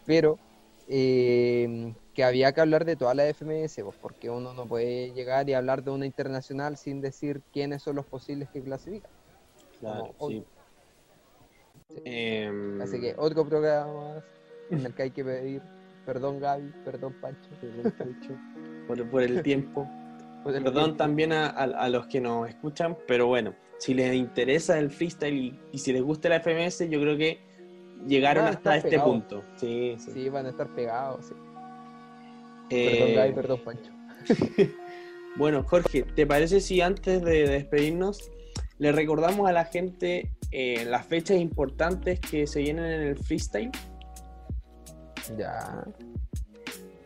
pero 0.04 0.40
eh, 0.88 1.94
que 2.16 2.24
había 2.24 2.52
que 2.54 2.62
hablar 2.62 2.86
de 2.86 2.96
toda 2.96 3.14
la 3.14 3.28
FMS, 3.28 3.84
pues, 3.84 3.98
porque 4.02 4.32
uno 4.32 4.54
no 4.54 4.66
puede 4.66 5.14
llegar 5.14 5.48
y 5.48 5.54
hablar 5.54 5.84
de 5.84 5.92
una 5.92 6.08
internacional 6.08 6.76
sin 6.76 7.02
decir 7.02 7.44
quiénes 7.54 7.84
son 7.84 7.96
los 7.96 8.08
posibles 8.08 8.50
que 8.50 8.64
clasifican. 8.64 9.12
Claro, 9.80 10.12
Como 10.18 10.32
sí. 10.32 10.44
Sí. 11.90 12.02
Em, 12.06 12.82
Así 12.82 13.00
que 13.00 13.14
otro 13.18 13.48
programa 13.48 14.16
más 14.16 14.24
en 14.72 14.86
el 14.86 14.94
que 14.94 15.04
hay 15.04 15.12
que 15.12 15.24
pedir 15.24 15.62
perdón 16.06 16.40
Gaby, 16.40 16.74
perdón 16.84 17.14
Pancho. 17.22 17.50
perdón, 17.62 17.94
Pancho, 17.98 18.40
por, 18.88 19.10
por 19.10 19.22
el 19.22 19.44
tiempo. 19.44 19.88
Perdón 20.44 20.96
también 20.98 21.34
a, 21.34 21.48
a- 21.48 21.64
a 21.64 21.90
los 21.90 22.08
que 22.08 22.22
nos 22.22 22.48
escuchan, 22.48 22.98
pero 23.08 23.28
bueno, 23.28 23.54
si 23.80 23.94
les 23.94 24.14
interesa 24.16 24.80
el 24.80 24.90
freestyle 24.90 25.60
y, 25.74 25.78
si 25.78 25.92
les 25.94 26.02
gusta 26.02 26.30
la 26.30 26.40
FMS, 26.40 26.90
yo 26.90 27.02
creo 27.02 27.18
que 27.18 27.40
llegaron 28.08 28.46
hasta 28.46 28.78
este 28.78 28.92
pegados. 28.92 29.12
punto. 29.12 29.44
Sí, 29.58 29.96
sí. 30.00 30.12
Sí, 30.14 30.30
van 30.30 30.46
a 30.46 30.50
estar 30.50 30.74
pegados. 30.74 31.26
sí. 31.28 31.34
Eh, 32.70 32.98
Perdón 33.00 33.16
Gaby, 33.16 33.34
perdón 33.34 33.60
Pancho. 33.64 33.92
Bueno, 35.38 35.64
Jorge, 35.64 36.02
¿te 36.16 36.26
parece 36.26 36.60
si 36.62 36.82
antes 36.82 37.22
de 37.24 37.48
despedirnos 37.48 38.32
le 38.80 38.92
recordamos 38.92 39.48
a 39.48 39.52
la 39.52 39.66
gente 39.66 40.32
eh, 40.52 40.84
las 40.86 41.06
fechas 41.06 41.38
importantes 41.38 42.20
que 42.20 42.48
se 42.48 42.62
vienen 42.62 42.86
en 42.86 43.02
el 43.02 43.18
freestyle? 43.18 43.70
Ya. 45.38 45.84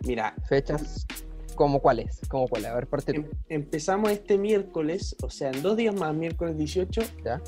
Mira, 0.05 0.33
Fechas 0.47 1.05
¿Cómo 1.61 1.79
cuál 1.79 1.99
es? 1.99 2.19
¿Cómo 2.27 2.47
cuál? 2.47 2.65
A 2.65 2.73
ver, 2.73 2.87
parte 2.87 3.15
Em- 3.15 3.29
empezamos 3.47 4.09
este 4.09 4.35
miércoles, 4.39 5.15
o 5.21 5.29
sea, 5.29 5.51
en 5.51 5.61
dos 5.61 5.77
días 5.77 5.93
más, 5.93 6.11
miércoles 6.15 6.57
18, 6.57 7.01
¿Ya? 7.23 7.39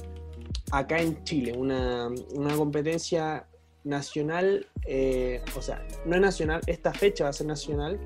acá 0.72 1.00
en 1.00 1.24
Chile, 1.24 1.54
una, 1.58 2.10
una 2.36 2.56
competencia 2.56 3.48
nacional, 3.84 4.68
eh, 4.86 5.42
o 5.58 5.64
sea, 5.64 5.84
no 6.06 6.14
es 6.14 6.22
nacional, 6.22 6.62
esta 6.68 6.94
fecha 6.94 7.24
va 7.24 7.32
a 7.32 7.34
ser 7.34 7.48
nacional. 7.48 8.00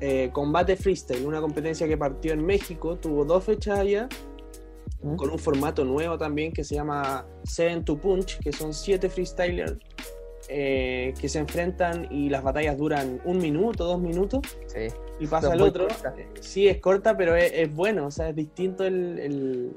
eh, 0.00 0.30
combate 0.32 0.76
freestyle, 0.76 1.24
una 1.26 1.40
competencia 1.40 1.88
que 1.88 1.96
partió 1.96 2.32
en 2.32 2.44
México, 2.46 2.96
tuvo 2.96 3.24
dos 3.24 3.42
fechas 3.42 3.78
allá, 3.80 4.08
¿Mm? 5.02 5.16
con 5.16 5.30
un 5.30 5.38
formato 5.38 5.84
nuevo 5.84 6.16
también 6.16 6.52
que 6.52 6.62
se 6.62 6.74
llama 6.76 7.26
Seven 7.44 7.84
to 7.84 7.96
Punch, 7.96 8.38
que 8.38 8.52
son 8.52 8.72
siete 8.72 9.08
freestylers 9.08 9.78
eh, 10.56 11.14
que 11.20 11.28
se 11.28 11.40
enfrentan 11.40 12.06
y 12.12 12.28
las 12.30 12.44
batallas 12.44 12.78
duran 12.78 13.20
un 13.24 13.38
minuto, 13.38 13.84
dos 13.86 14.00
minutos, 14.00 14.40
Sí. 14.66 14.86
y 15.18 15.26
pasa 15.26 15.50
muy 15.50 15.60
otro. 15.62 15.88
cortas. 15.88 16.14
Eh, 16.16 16.28
Sí, 16.40 16.68
es 16.68 16.80
corta, 16.80 17.16
pero 17.16 17.34
es, 17.34 17.50
es 17.52 17.74
bueno, 17.74 18.06
o 18.06 18.10
sea, 18.12 18.28
es 18.28 18.36
distinto 18.36 18.84
el... 18.84 19.18
el... 19.18 19.76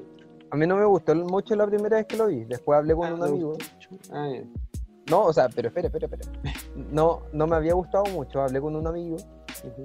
A 0.52 0.56
mí 0.56 0.66
no 0.68 0.76
me 0.76 0.84
gustó 0.84 1.14
mucho 1.16 1.56
la 1.56 1.66
primera 1.66 1.96
vez 1.96 2.06
que 2.06 2.16
lo 2.16 2.28
vi. 2.28 2.44
Después 2.44 2.78
hablé 2.78 2.94
con 2.94 3.06
Ah, 3.08 3.14
un 3.14 3.20
¿te 3.20 3.26
amigo. 3.26 3.52
Ah. 4.12 4.30
No, 5.10 5.24
o 5.24 5.32
sea, 5.32 5.48
pero 5.48 5.66
espera, 5.68 5.88
espera, 5.88 6.06
espera. 6.06 6.30
No, 6.92 7.22
no 7.32 7.46
me 7.48 7.56
había 7.56 7.74
gustado 7.74 8.04
mucho. 8.06 8.40
Hablé 8.40 8.60
con 8.60 8.76
un 8.76 8.86
amigo 8.86 9.16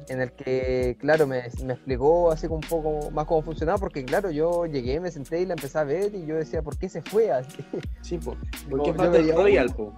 en 0.08 0.22
el 0.22 0.32
que, 0.34 0.96
claro, 1.00 1.26
me, 1.26 1.42
me 1.66 1.74
explicó 1.74 2.32
así 2.32 2.46
un 2.48 2.62
poco 2.62 3.10
más 3.10 3.26
cómo 3.26 3.42
funcionaba, 3.42 3.80
porque, 3.80 4.06
claro, 4.06 4.30
yo 4.30 4.68
llegué, 4.68 5.00
me 5.00 5.10
senté 5.10 5.42
y 5.42 5.46
la 5.48 5.54
empecé 5.56 5.80
a 5.80 5.84
ver 5.84 6.14
y 6.14 6.26
yo 6.28 6.36
decía, 6.36 6.62
¿por 6.62 6.78
qué 6.78 6.88
se 6.88 7.02
fue 7.02 7.32
así? 7.32 7.66
Sí, 8.02 8.18
po. 8.20 8.36
Battle 8.70 9.10
veía- 9.10 9.34
Royale, 9.36 9.74
po. 9.74 9.92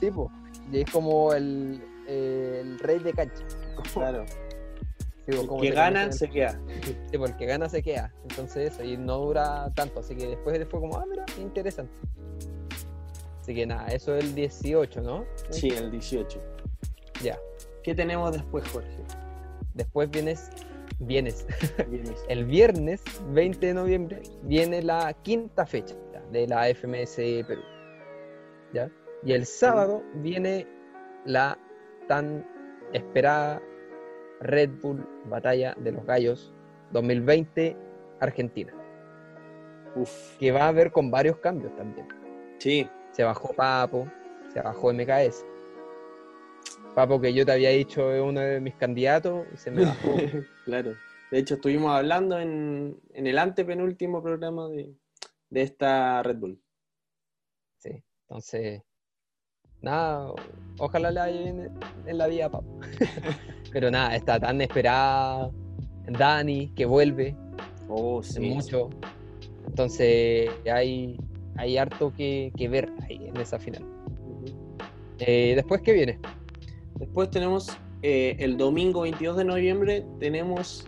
Sí, 0.00 0.10
po. 0.10 0.30
Y 0.72 0.80
es 0.80 0.90
como 0.90 1.32
el, 1.32 1.82
eh, 2.08 2.60
el 2.62 2.78
rey 2.78 2.98
de 2.98 3.12
cancha. 3.12 3.44
Claro. 3.92 4.24
Sí, 5.28 5.36
po, 5.46 5.62
El 5.62 5.68
que 5.68 5.76
gana 5.76 6.10
se 6.10 6.28
queda. 6.28 6.58
Sí, 7.10 7.18
po, 7.18 7.26
el 7.26 7.36
que 7.36 7.46
gana 7.46 7.68
se 7.68 7.82
queda. 7.82 8.12
Entonces 8.28 8.72
eso, 8.72 8.82
y 8.82 8.96
no 8.96 9.18
dura 9.18 9.70
tanto. 9.74 10.00
Así 10.00 10.16
que 10.16 10.28
después 10.28 10.58
fue 10.68 10.80
como, 10.80 10.96
ah, 10.96 11.04
mira, 11.08 11.24
interesante. 11.38 11.92
Así 13.40 13.54
que 13.54 13.66
nada, 13.66 13.86
eso 13.88 14.16
es 14.16 14.24
el 14.24 14.34
18, 14.34 15.02
¿no? 15.02 15.24
Sí, 15.50 15.68
el 15.68 15.90
18. 15.90 16.40
Ya. 17.22 17.38
¿Qué 17.82 17.94
tenemos 17.94 18.32
después, 18.32 18.66
Jorge? 18.68 18.88
Después 19.74 20.10
vienes, 20.10 20.50
vienes. 20.98 21.46
Vienes. 21.88 22.24
El 22.28 22.44
viernes 22.44 23.02
20 23.32 23.66
de 23.66 23.74
noviembre 23.74 24.22
viene 24.42 24.82
la 24.82 25.12
quinta 25.22 25.66
fecha 25.66 25.94
de 26.32 26.46
la 26.48 26.74
FMS 26.74 27.16
Perú. 27.46 27.62
¿ya? 28.72 28.90
Y 29.22 29.32
el 29.32 29.44
sábado 29.46 30.02
viene 30.14 30.66
la 31.24 31.58
tan 32.08 32.46
esperada 32.92 33.62
Red 34.40 34.70
Bull 34.80 35.06
Batalla 35.26 35.74
de 35.78 35.92
los 35.92 36.04
Gallos 36.06 36.54
2020 36.92 37.76
Argentina, 38.20 38.72
Uf. 39.94 40.36
que 40.38 40.50
va 40.52 40.64
a 40.64 40.68
haber 40.68 40.90
con 40.90 41.10
varios 41.10 41.36
cambios 41.38 41.74
también. 41.76 42.08
Sí, 42.58 42.88
Se 43.12 43.24
bajó 43.24 43.54
Papo, 43.54 44.06
se 44.52 44.60
bajó 44.60 44.92
MKS. 44.92 45.44
Papo 46.94 47.20
que 47.20 47.32
yo 47.32 47.44
te 47.46 47.52
había 47.52 47.70
dicho 47.70 48.12
es 48.12 48.20
uno 48.22 48.40
de 48.40 48.60
mis 48.60 48.74
candidatos 48.74 49.46
y 49.52 49.56
se 49.56 49.70
me 49.70 49.84
bajó. 49.84 50.14
claro. 50.64 50.94
De 51.30 51.38
hecho, 51.38 51.54
estuvimos 51.54 51.92
hablando 51.92 52.38
en, 52.40 53.00
en 53.14 53.26
el 53.26 53.38
antepenúltimo 53.38 54.22
programa 54.22 54.68
de, 54.68 54.92
de 55.48 55.62
esta 55.62 56.22
Red 56.22 56.36
Bull. 56.38 56.60
Sí, 57.78 58.02
entonces, 58.28 58.82
nada, 59.82 60.32
ojalá 60.78 61.10
le 61.10 61.20
vaya 61.20 61.40
bien 61.40 61.70
en- 62.06 62.18
la 62.18 62.26
vida, 62.26 62.50
Papo. 62.50 62.66
Pero 63.72 63.90
nada, 63.90 64.16
está 64.16 64.38
tan 64.40 64.60
esperada 64.60 65.50
Dani, 66.08 66.68
que 66.74 66.84
vuelve 66.86 67.36
Oh, 67.88 68.22
sí. 68.22 68.40
mucho. 68.40 68.90
Entonces, 69.66 70.48
hay, 70.72 71.16
hay 71.56 71.76
harto 71.76 72.12
que, 72.16 72.52
que 72.56 72.68
ver 72.68 72.92
ahí 73.08 73.26
en 73.28 73.36
esa 73.36 73.58
final. 73.58 73.84
Eh, 75.18 75.52
Después, 75.56 75.82
¿qué 75.82 75.92
viene? 75.92 76.18
Después 76.98 77.30
tenemos 77.30 77.68
eh, 78.02 78.36
el 78.38 78.56
domingo 78.56 79.02
22 79.02 79.36
de 79.36 79.44
noviembre, 79.44 80.04
tenemos 80.18 80.86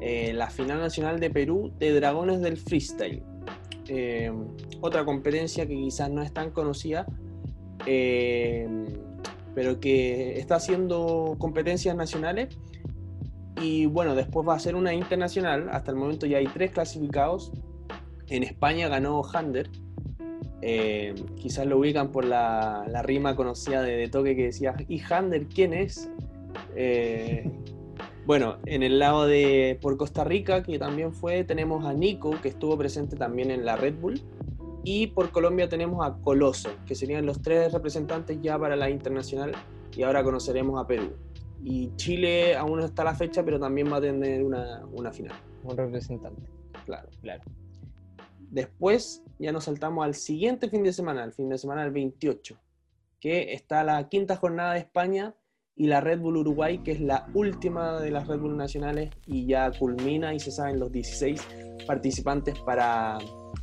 eh, 0.00 0.32
la 0.32 0.48
final 0.50 0.78
nacional 0.80 1.20
de 1.20 1.30
Perú 1.30 1.72
de 1.78 1.92
Dragones 1.92 2.40
del 2.40 2.56
Freestyle. 2.56 3.22
Otra 4.80 5.04
competencia 5.04 5.66
que 5.66 5.74
quizás 5.74 6.10
no 6.10 6.22
es 6.22 6.32
tan 6.32 6.50
conocida, 6.50 7.06
eh, 7.90 8.68
pero 9.54 9.80
que 9.80 10.38
está 10.38 10.56
haciendo 10.56 11.36
competencias 11.38 11.96
nacionales. 11.96 12.58
Y 13.60 13.86
bueno, 13.86 14.14
después 14.14 14.46
va 14.46 14.54
a 14.54 14.58
ser 14.58 14.76
una 14.76 14.92
internacional. 14.92 15.68
Hasta 15.72 15.90
el 15.90 15.96
momento 15.96 16.26
ya 16.26 16.38
hay 16.38 16.46
tres 16.46 16.70
clasificados. 16.70 17.50
En 18.28 18.42
España 18.42 18.88
ganó 18.88 19.22
Hander. 19.24 19.70
Eh, 20.60 21.14
quizás 21.36 21.66
lo 21.66 21.78
ubican 21.78 22.12
por 22.12 22.24
la, 22.24 22.84
la 22.88 23.02
rima 23.02 23.34
conocida 23.34 23.80
de, 23.80 24.08
Toque 24.08 24.36
que 24.36 24.44
decía, 24.44 24.76
¿y 24.86 25.00
Hander 25.00 25.46
quién 25.46 25.72
es? 25.72 26.10
Eh, 26.76 27.50
bueno, 28.26 28.58
en 28.66 28.82
el 28.82 28.98
lado 28.98 29.26
de 29.26 29.78
por 29.80 29.96
Costa 29.96 30.24
Rica, 30.24 30.62
que 30.62 30.78
también 30.78 31.14
fue, 31.14 31.42
tenemos 31.44 31.86
a 31.86 31.94
Nico, 31.94 32.38
que 32.42 32.48
estuvo 32.48 32.76
presente 32.76 33.16
también 33.16 33.50
en 33.50 33.64
la 33.64 33.76
Red 33.76 33.94
Bull. 33.98 34.20
Y 34.90 35.08
por 35.08 35.30
Colombia 35.30 35.68
tenemos 35.68 36.02
a 36.02 36.16
Coloso, 36.16 36.70
que 36.86 36.94
serían 36.94 37.26
los 37.26 37.42
tres 37.42 37.74
representantes 37.74 38.38
ya 38.40 38.58
para 38.58 38.74
la 38.74 38.88
internacional. 38.88 39.52
Y 39.94 40.02
ahora 40.02 40.24
conoceremos 40.24 40.82
a 40.82 40.86
Perú. 40.86 41.12
Y 41.62 41.94
Chile 41.96 42.56
aún 42.56 42.78
no 42.78 42.86
está 42.86 43.02
a 43.02 43.04
la 43.04 43.14
fecha, 43.14 43.44
pero 43.44 43.60
también 43.60 43.92
va 43.92 43.98
a 43.98 44.00
tener 44.00 44.42
una, 44.42 44.86
una 44.86 45.12
final. 45.12 45.36
Un 45.62 45.76
representante. 45.76 46.40
Claro. 46.86 47.06
Claro. 47.20 47.42
Después 48.50 49.22
ya 49.38 49.52
nos 49.52 49.64
saltamos 49.64 50.06
al 50.06 50.14
siguiente 50.14 50.70
fin 50.70 50.82
de 50.82 50.94
semana, 50.94 51.22
el 51.22 51.32
fin 51.32 51.50
de 51.50 51.58
semana 51.58 51.82
del 51.82 51.90
28, 51.90 52.58
que 53.20 53.52
está 53.52 53.84
la 53.84 54.08
quinta 54.08 54.36
jornada 54.36 54.72
de 54.72 54.78
España 54.78 55.34
y 55.76 55.88
la 55.88 56.00
Red 56.00 56.20
Bull 56.20 56.38
Uruguay, 56.38 56.78
que 56.78 56.92
es 56.92 57.00
la 57.02 57.28
última 57.34 58.00
de 58.00 58.10
las 58.10 58.26
Red 58.26 58.40
Bull 58.40 58.56
nacionales 58.56 59.10
y 59.26 59.46
ya 59.46 59.70
culmina 59.70 60.32
y 60.32 60.40
se 60.40 60.50
saben 60.50 60.80
los 60.80 60.90
16 60.90 61.46
participantes 61.86 62.58
para 62.60 63.18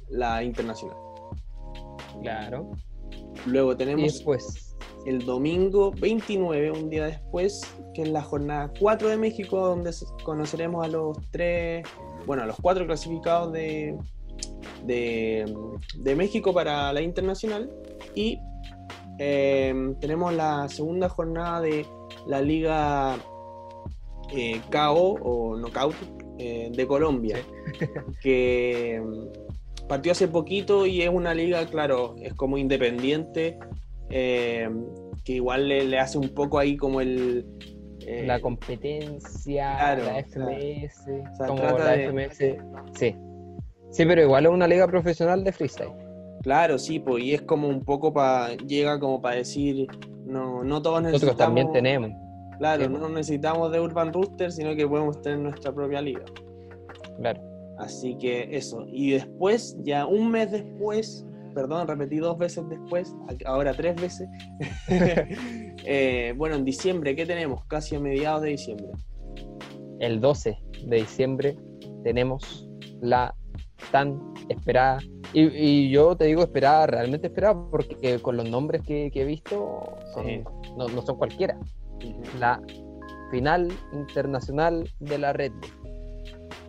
la 0.07 0.43
internacional. 0.43 1.04
Claro. 2.21 2.71
Luego 3.45 3.77
tenemos 3.77 4.13
después, 4.13 4.75
el 5.05 5.25
domingo 5.25 5.91
29, 5.91 6.71
un 6.71 6.89
día 6.89 7.05
después, 7.05 7.61
que 7.93 8.03
es 8.03 8.09
la 8.09 8.21
jornada 8.21 8.71
4 8.79 9.09
de 9.09 9.17
México, 9.17 9.59
donde 9.59 9.91
conoceremos 10.23 10.83
a 10.83 10.87
los 10.87 11.17
tres, 11.31 11.85
bueno, 12.25 12.43
a 12.43 12.45
los 12.45 12.57
cuatro 12.59 12.85
clasificados 12.85 13.53
de, 13.53 13.95
de, 14.83 15.53
de 15.97 16.15
México 16.15 16.53
para 16.53 16.91
la 16.91 17.01
internacional. 17.01 17.71
Y 18.15 18.39
eh, 19.19 19.93
tenemos 19.99 20.33
la 20.33 20.67
segunda 20.69 21.07
jornada 21.07 21.61
de 21.61 21.85
la 22.25 22.41
Liga 22.41 23.17
eh, 24.31 24.59
KO 24.71 25.17
o 25.21 25.57
Knockout 25.57 25.95
eh, 26.39 26.71
de 26.73 26.87
Colombia, 26.87 27.37
que 28.21 29.01
partió 29.87 30.11
hace 30.11 30.27
poquito 30.27 30.85
y 30.85 31.01
es 31.01 31.09
una 31.09 31.33
liga, 31.33 31.65
claro, 31.65 32.15
es 32.21 32.33
como 32.33 32.57
independiente, 32.57 33.57
eh, 34.09 34.69
que 35.23 35.33
igual 35.33 35.67
le, 35.67 35.85
le 35.85 35.99
hace 35.99 36.17
un 36.17 36.29
poco 36.29 36.59
ahí 36.59 36.77
como 36.77 37.01
el... 37.01 37.45
eh, 38.05 38.23
la 38.25 38.39
competencia, 38.39 39.75
claro, 39.77 40.03
la 40.05 40.19
FMS, 40.23 41.07
o 41.31 41.35
sea, 41.35 41.47
como 41.47 41.61
trata 41.61 41.83
la 41.85 41.91
de- 41.97 42.05
FMS. 42.07 42.37
Sí. 42.97 43.15
Sí, 43.91 44.05
pero 44.05 44.21
igual 44.21 44.45
es 44.45 44.51
una 44.51 44.67
liga 44.67 44.87
profesional 44.87 45.43
de 45.43 45.51
freestyle. 45.51 45.91
Claro, 46.43 46.77
sí, 46.77 46.99
pues, 46.99 47.23
y 47.23 47.33
es 47.33 47.41
como 47.41 47.67
un 47.67 47.83
poco 47.83 48.13
para, 48.13 48.55
llega 48.57 48.99
como 48.99 49.21
para 49.21 49.37
decir, 49.37 49.87
no, 50.25 50.63
no 50.63 50.81
todos 50.81 51.01
Nosotros 51.01 51.21
necesitamos, 51.23 51.37
también 51.37 51.71
tenemos. 51.71 52.11
claro, 52.59 52.83
sí, 52.83 52.89
no 52.89 53.09
necesitamos 53.09 53.71
de 53.71 53.79
Urban 53.79 54.13
Rooster, 54.13 54.51
sino 54.51 54.75
que 54.75 54.87
podemos 54.87 55.21
tener 55.21 55.39
nuestra 55.39 55.73
propia 55.73 56.01
liga. 56.01 56.23
Claro. 57.19 57.41
Así 57.77 58.17
que 58.17 58.55
eso, 58.55 58.85
y 58.87 59.11
después, 59.11 59.77
ya 59.83 60.05
un 60.05 60.31
mes 60.31 60.51
después, 60.51 61.25
perdón, 61.53 61.87
repetí 61.87 62.17
dos 62.17 62.37
veces 62.37 62.63
después, 62.69 63.13
ahora 63.45 63.73
tres 63.73 63.95
veces, 63.99 64.27
eh, 65.85 66.33
bueno, 66.37 66.55
en 66.55 66.65
diciembre, 66.65 67.15
¿qué 67.15 67.25
tenemos? 67.25 67.65
Casi 67.65 67.95
a 67.95 67.99
mediados 67.99 68.41
de 68.43 68.49
diciembre. 68.49 68.87
El 69.99 70.19
12 70.19 70.57
de 70.85 70.95
diciembre 70.97 71.57
tenemos 72.03 72.67
la 73.01 73.33
tan 73.91 74.19
esperada. 74.49 74.99
Y, 75.33 75.41
y 75.47 75.89
yo 75.89 76.15
te 76.15 76.25
digo 76.25 76.41
esperada, 76.43 76.87
realmente 76.87 77.27
esperada, 77.27 77.55
porque 77.69 78.19
con 78.19 78.37
los 78.37 78.49
nombres 78.49 78.81
que, 78.83 79.09
que 79.11 79.21
he 79.21 79.25
visto 79.25 79.81
son- 80.13 80.25
Sí. 80.25 80.43
no, 80.77 80.87
no 80.87 81.01
son 81.01 81.17
cualquiera. 81.17 81.57
La 82.39 82.61
final 83.31 83.69
internacional 83.93 84.89
de 84.99 85.17
la 85.17 85.33
red. 85.33 85.51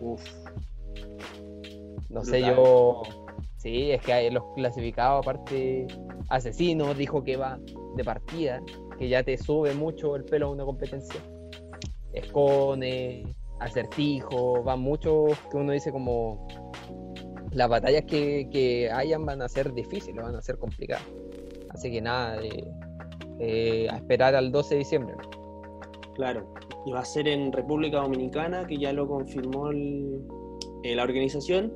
Uf, 0.01 0.23
No 2.09 2.23
sé, 2.23 2.41
yo. 2.41 3.03
Sí, 3.57 3.91
es 3.91 4.01
que 4.01 4.13
hay 4.13 4.29
los 4.29 4.43
clasificados, 4.55 5.25
aparte, 5.25 5.87
Asesino 6.29 6.93
dijo 6.93 7.23
que 7.23 7.37
va 7.37 7.59
de 7.95 8.03
partida, 8.03 8.61
que 8.97 9.09
ya 9.09 9.23
te 9.23 9.37
sube 9.37 9.73
mucho 9.73 10.15
el 10.15 10.23
pelo 10.25 10.47
a 10.47 10.51
una 10.51 10.63
competencia. 10.63 11.19
Escone, 12.13 13.35
Acertijo, 13.59 14.63
van 14.63 14.79
muchos 14.79 15.37
que 15.49 15.57
uno 15.57 15.73
dice 15.73 15.91
como 15.91 16.47
las 17.51 17.67
batallas 17.67 18.05
que, 18.05 18.47
que 18.51 18.91
hayan 18.91 19.25
van 19.25 19.41
a 19.41 19.49
ser 19.49 19.73
difíciles, 19.73 20.23
van 20.23 20.35
a 20.35 20.41
ser 20.41 20.57
complicadas. 20.59 21.05
Así 21.69 21.91
que 21.91 22.01
nada, 22.01 22.39
a 22.39 23.95
esperar 23.95 24.35
al 24.35 24.51
12 24.51 24.75
de 24.75 24.79
diciembre. 24.79 25.15
Claro, 26.15 26.51
y 26.85 26.91
va 26.91 27.01
a 27.01 27.05
ser 27.05 27.27
en 27.27 27.51
República 27.51 27.97
Dominicana, 27.97 28.65
que 28.65 28.77
ya 28.77 28.93
lo 28.93 29.07
confirmó 29.07 29.71
eh, 29.71 30.95
la 30.95 31.03
organización. 31.03 31.73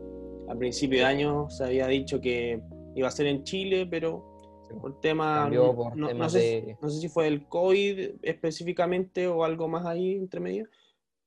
A 0.50 0.56
principio 0.56 1.00
de 1.00 1.06
año 1.06 1.50
se 1.50 1.64
había 1.64 1.88
dicho 1.88 2.20
que 2.20 2.62
iba 2.96 3.08
a 3.08 3.12
ser 3.12 3.28
en 3.28 3.44
Chile, 3.44 3.88
pero 3.90 4.32
por 4.80 5.00
tema, 5.00 5.50
no, 5.50 6.30
sé, 6.30 6.78
si 6.88 7.10
fue 7.10 7.28
el 7.28 7.48
COVID 7.48 8.12
específicamente 8.22 9.28
o 9.28 9.44
algo 9.44 9.68
más 9.68 9.86
ahí 9.86 10.14
entre 10.14 10.40
medio, 10.40 10.68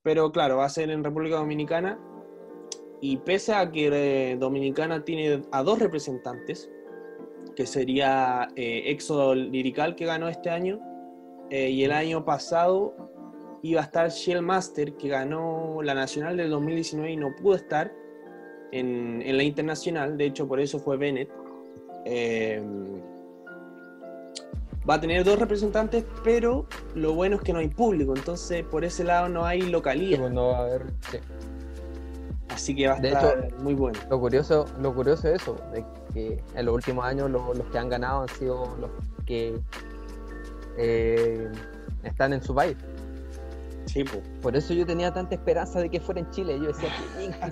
pero 0.02 0.32
claro, 0.32 0.58
va 0.58 0.66
a 0.66 0.70
ser 0.70 0.90
en 0.90 1.04
República 1.04 1.36
Dominicana. 1.36 1.98
Y 3.00 3.18
pese 3.18 3.52
a 3.52 3.70
que 3.70 3.90
eh, 3.92 4.36
Dominicana 4.36 5.04
tiene 5.04 5.42
a 5.52 5.62
dos 5.62 5.78
representantes, 5.78 6.70
que 7.54 7.66
sería 7.66 8.48
eh, 8.56 8.84
Éxodo 8.86 9.34
Lirical 9.34 9.94
que 9.94 10.06
ganó 10.06 10.28
este 10.28 10.48
año, 10.48 10.80
eh, 11.50 11.68
y 11.68 11.84
el 11.84 11.92
año 11.92 12.24
pasado 12.24 12.94
iba 13.62 13.80
a 13.80 13.84
estar 13.84 14.10
Shell 14.10 14.42
Master, 14.42 14.94
que 14.96 15.08
ganó 15.08 15.82
la 15.82 15.94
nacional 15.94 16.36
del 16.36 16.50
2019 16.50 17.12
y 17.12 17.16
no 17.16 17.34
pudo 17.36 17.56
estar 17.56 17.92
en, 18.74 19.22
en 19.24 19.36
la 19.36 19.44
internacional, 19.44 20.18
de 20.18 20.26
hecho 20.26 20.48
por 20.48 20.60
eso 20.60 20.78
fue 20.78 20.96
Bennett. 20.96 21.30
Eh, 22.04 22.60
va 24.88 24.94
a 24.94 25.00
tener 25.00 25.24
dos 25.24 25.38
representantes, 25.38 26.04
pero 26.24 26.66
lo 26.94 27.14
bueno 27.14 27.36
es 27.36 27.42
que 27.42 27.52
no 27.52 27.60
hay 27.60 27.68
público, 27.68 28.14
entonces 28.16 28.64
por 28.64 28.84
ese 28.84 29.04
lado 29.04 29.28
no 29.28 29.46
hay 29.46 29.62
localía. 29.62 30.18
Pues 30.18 30.32
no 30.32 30.48
va 30.48 30.58
a 30.58 30.60
haber, 30.62 30.82
Así 32.48 32.74
que 32.74 32.86
va 32.86 32.94
a 32.94 32.98
estar 32.98 33.52
muy 33.62 33.74
bueno. 33.74 33.98
Lo 34.10 34.20
curioso, 34.20 34.66
lo 34.80 34.94
curioso 34.94 35.28
es 35.28 35.42
eso, 35.42 35.56
de 35.72 35.84
que 36.12 36.42
en 36.54 36.66
los 36.66 36.74
últimos 36.74 37.04
años 37.04 37.30
los, 37.30 37.42
que 37.70 37.78
han 37.78 37.88
ganado 37.88 38.22
han 38.22 38.28
sido 38.28 38.76
los 38.80 38.90
que 39.24 39.58
eh, 40.78 41.48
están 42.02 42.32
en 42.32 42.42
su 42.42 42.54
país. 42.54 42.76
Sí. 43.86 44.04
Por 44.40 44.56
eso 44.56 44.74
yo 44.74 44.86
tenía 44.86 45.12
tanta 45.12 45.34
esperanza 45.34 45.80
de 45.80 45.88
que 45.88 46.00
fuera 46.00 46.20
en 46.20 46.30
Chile. 46.30 46.58
Yo 46.58 46.68
decía 46.68 46.88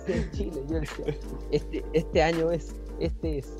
que 0.07 0.13
en 0.13 0.31
Chile. 0.33 0.63
Yo 0.69 0.81
decía, 0.81 1.05
este, 1.51 1.85
este 1.93 2.23
año 2.23 2.51
es, 2.51 2.75
este 2.99 3.39
es. 3.39 3.53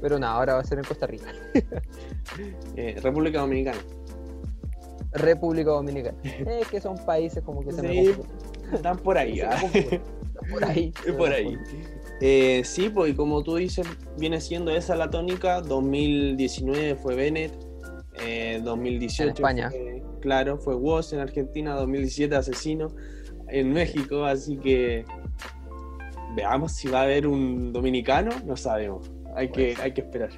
Pero 0.00 0.18
nada, 0.18 0.34
ahora 0.34 0.54
va 0.54 0.60
a 0.60 0.64
ser 0.64 0.78
en 0.78 0.84
Costa 0.84 1.06
Rica. 1.06 1.32
Eh, 2.76 2.98
República 3.00 3.38
Dominicana. 3.38 3.78
República 5.12 5.70
Dominicana. 5.70 6.18
Es 6.24 6.66
que 6.66 6.80
son 6.80 6.96
países 7.04 7.44
como 7.44 7.60
que 7.60 7.70
se 7.70 7.82
me 7.82 8.16
Están 8.72 8.98
por 8.98 9.16
ahí. 9.16 9.40
¿ah? 9.40 9.56
por 10.50 10.64
ahí. 10.64 10.92
por 11.16 11.32
ahí. 11.32 11.56
Eh, 12.20 12.62
sí, 12.64 12.88
pues 12.88 13.12
y 13.12 13.14
como 13.14 13.44
tú 13.44 13.56
dices, 13.56 13.86
viene 14.18 14.40
siendo 14.40 14.72
esa 14.72 14.96
la 14.96 15.10
tónica. 15.10 15.60
2019 15.60 16.96
fue 16.96 17.14
Bennett, 17.14 17.52
2018 18.64 19.22
en 19.22 19.28
España. 19.28 19.70
Claro, 20.24 20.56
fue 20.56 20.74
Woz 20.74 21.12
en 21.12 21.20
Argentina, 21.20 21.74
2017 21.74 22.34
Asesino 22.34 22.88
en 23.48 23.74
México, 23.74 24.24
así 24.24 24.56
que 24.56 25.04
veamos 26.34 26.72
si 26.72 26.88
va 26.88 27.00
a 27.00 27.02
haber 27.02 27.26
un 27.26 27.74
dominicano, 27.74 28.30
no 28.46 28.56
sabemos, 28.56 29.12
hay, 29.36 29.50
que, 29.50 29.76
hay 29.82 29.92
que 29.92 30.00
esperar. 30.00 30.30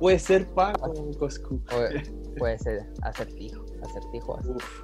Puede 0.00 0.18
ser 0.18 0.48
Paco 0.48 0.92
Coscu. 1.16 1.62
Puede, 2.38 2.58
ser 2.58 2.80
acertijo, 3.02 3.64
acertijo. 3.84 4.40
Uf. 4.48 4.82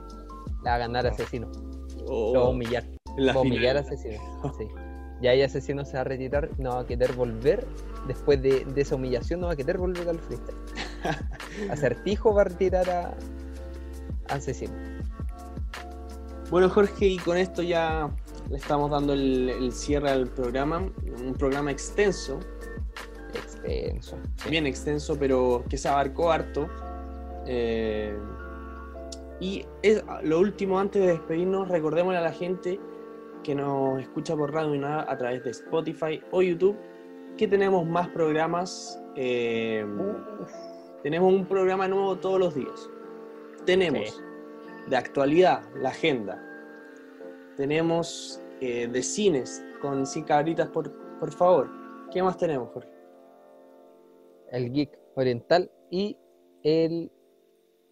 La 0.63 0.71
va 0.71 0.75
a 0.77 0.79
ganar 0.79 1.07
Asesino. 1.09 1.51
Oh. 2.07 2.33
Lo 2.33 2.41
va 2.43 2.47
a 2.47 2.51
humillar. 2.51 2.85
va 3.19 3.33
a 3.33 3.41
humillar 3.41 3.77
Asesino. 3.79 4.21
Sí. 4.59 4.69
Y 5.23 5.27
ahí 5.27 5.43
Asesino 5.43 5.85
se 5.85 5.95
va 5.95 6.03
a 6.03 6.05
retirar, 6.05 6.51
no 6.59 6.71
va 6.71 6.81
a 6.81 6.87
querer 6.87 7.13
volver. 7.15 7.67
Después 8.07 8.41
de, 8.43 8.65
esa 8.77 8.95
humillación, 8.95 9.41
no 9.41 9.49
va 9.49 9.55
a 9.55 9.57
querer 9.57 9.79
volver 9.79 10.09
al 10.09 10.21
freestyle. 10.21 10.57
Acertijo 11.71 12.33
va 12.33 12.43
a 12.43 12.45
retirar 12.45 12.89
a, 12.91 13.15
Asesino. 14.29 14.75
Bueno, 16.51 16.69
Jorge, 16.69 17.07
y 17.07 17.19
con 17.19 17.37
esto 17.37 17.63
ya 17.63 18.09
le 18.51 18.57
estamos 18.57 18.91
dando 18.91 19.13
el, 19.15 19.73
cierre 19.73 20.11
al 20.11 20.29
programa. 20.29 20.79
Un 20.79 21.35
programa 21.35 21.73
extenso. 21.73 22.39
Extenso. 23.35 24.17
Bien 24.49 24.67
extenso, 24.67 25.19
pero 25.19 25.65
que 25.69 25.77
se 25.77 25.89
abarcó 25.89 26.31
harto. 26.31 26.69
Eh, 27.47 28.17
y 29.41 29.65
lo 30.23 30.39
último, 30.39 30.79
antes 30.79 31.03
de 31.03 31.09
despedirnos, 31.09 31.69
recordémosle 31.69 32.19
a 32.19 32.23
la 32.23 32.33
gente 32.33 32.79
que 33.43 33.55
nos 33.55 34.01
escucha 34.01 34.37
por 34.37 34.53
Radio 34.53 34.81
Nada 34.81 35.05
a 35.09 35.17
través 35.17 35.45
de 35.45 35.51
Spotify 35.51 36.21
o 36.31 36.43
YouTube, 36.43 36.77
que 37.37 37.47
tenemos 37.47 37.85
más 37.87 38.09
programas. 38.09 39.01
Eh, 39.17 39.85
tenemos 41.03 41.33
un 41.33 41.45
programa 41.45 41.89
nuevo 41.89 42.17
todos 42.17 42.39
los 42.39 42.55
días. 42.55 42.89
Tenemos 43.67 44.23
de 44.89 44.97
actualidad 44.97 45.63
la 45.75 45.89
agenda. 45.89 46.41
Tenemos 47.57 48.41
eh, 48.61 48.87
de 48.87 49.03
cines 49.03 49.65
con 49.83 50.07
cinco 50.07 50.29
cabritas, 50.29 50.69
por, 50.69 50.93
por 51.19 51.33
favor. 51.33 51.69
¿Qué 52.13 52.23
más 52.23 52.37
tenemos, 52.37 52.73
Jorge? 52.73 52.89
El 54.53 54.73
geek 54.73 54.97
oriental 55.17 55.69
y 55.91 56.17
el, 56.63 57.11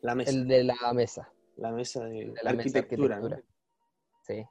la 0.01 0.15
mesa. 0.15 0.31
el 0.31 0.47
de 0.47 0.63
la 0.63 0.93
mesa. 0.95 1.33
La 1.57 1.73
mesa 1.73 2.05
de, 2.05 2.33
la, 2.41 2.51
arquitectura. 2.51 3.21
Sí. 4.23 4.45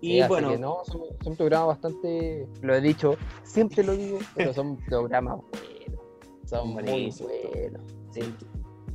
Y 0.00 0.22
bueno. 0.26 0.58
no, 0.58 0.82
son, 0.84 1.36
programas 1.36 1.68
bastante. 1.68 2.48
Lo 2.60 2.74
he 2.74 2.80
dicho, 2.80 3.16
siempre 3.44 3.84
lo 3.84 3.96
digo, 3.96 4.18
pero 4.34 4.52
son 4.52 4.76
programas 4.88 5.40
buenos. 5.52 6.04
Son 6.44 6.68
muy 6.70 6.82
buenos. 6.82 7.82
Sí. 8.10 8.22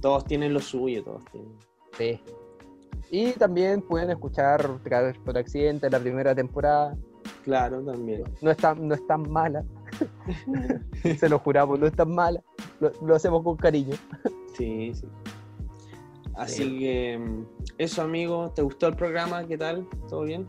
Todos 0.02 0.26
tienen 0.26 0.54
lo 0.54 0.60
suyo, 0.60 1.04
todos 1.04 1.24
tienen. 1.32 1.54
Sí. 1.98 2.20
Y 3.12 3.32
también 3.34 3.82
pueden 3.82 4.10
escuchar 4.10 4.80
por 5.24 5.38
accidente 5.38 5.90
la 5.90 6.00
primera 6.00 6.34
temporada. 6.34 6.98
Claro, 7.44 7.82
también. 7.84 8.24
No 8.42 8.52
es 8.52 8.58
tan, 8.58 8.88
no 8.88 8.96
es 8.96 9.06
tan 9.06 9.30
mala. 9.30 9.64
Se 11.20 11.30
lo 11.30 11.40
juramos, 11.40 11.80
no 11.80 11.88
es 11.88 11.94
tan 11.94 12.14
mala. 12.14 12.42
Lo, 12.80 13.16
hacemos 13.16 13.44
con 13.44 13.58
cariño. 13.58 13.96
Sí, 14.58 14.94
sí. 14.94 15.08
Así 16.36 16.80
que 16.80 17.20
eso, 17.78 18.02
amigo. 18.02 18.52
¿Te 18.56 18.62
gustó 18.62 18.88
el 18.88 18.96
programa? 18.96 19.46
¿Qué 19.46 19.58
tal? 19.58 19.88
¿Todo 20.10 20.24
bien? 20.24 20.48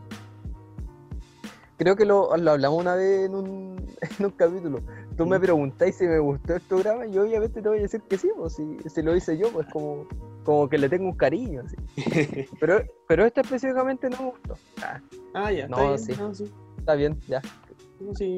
creo 1.77 1.95
que 1.95 2.05
lo, 2.05 2.31
hablamos 2.33 2.79
una 2.79 2.95
vez 2.95 3.25
en 3.25 3.35
un, 3.35 3.75
en 4.19 4.25
un 4.25 4.31
capítulo. 4.31 4.79
Tú 5.17 5.25
me 5.25 5.39
preguntáis 5.39 5.95
si 5.95 6.05
me 6.05 6.19
gustó 6.19 6.55
el 6.55 6.61
programa 6.61 7.05
y 7.05 7.17
obviamente 7.17 7.61
te 7.61 7.67
voy 7.67 7.79
a 7.79 7.81
decir 7.81 8.01
que 8.09 8.17
sí, 8.17 8.29
pues 8.35 8.55
si, 8.55 9.01
lo 9.01 9.15
hice 9.15 9.37
yo, 9.37 9.51
pues 9.51 9.67
como, 9.67 10.07
como 10.43 10.67
que 10.67 10.77
le 10.77 10.89
tengo 10.89 11.05
un 11.05 11.15
cariño. 11.15 11.61
Así. 11.61 12.47
pero, 12.59 12.83
pero 13.07 13.25
este 13.25 13.41
específicamente 13.41 14.09
no 14.09 14.17
me 14.17 14.29
gustó. 14.31 14.55
Ah, 14.81 15.01
ah 15.33 15.51
ya, 15.51 15.67
no, 15.67 15.93
está, 15.93 16.33
sí. 16.33 16.51
está 16.77 16.95
bien, 16.95 17.19
ya. 17.27 17.41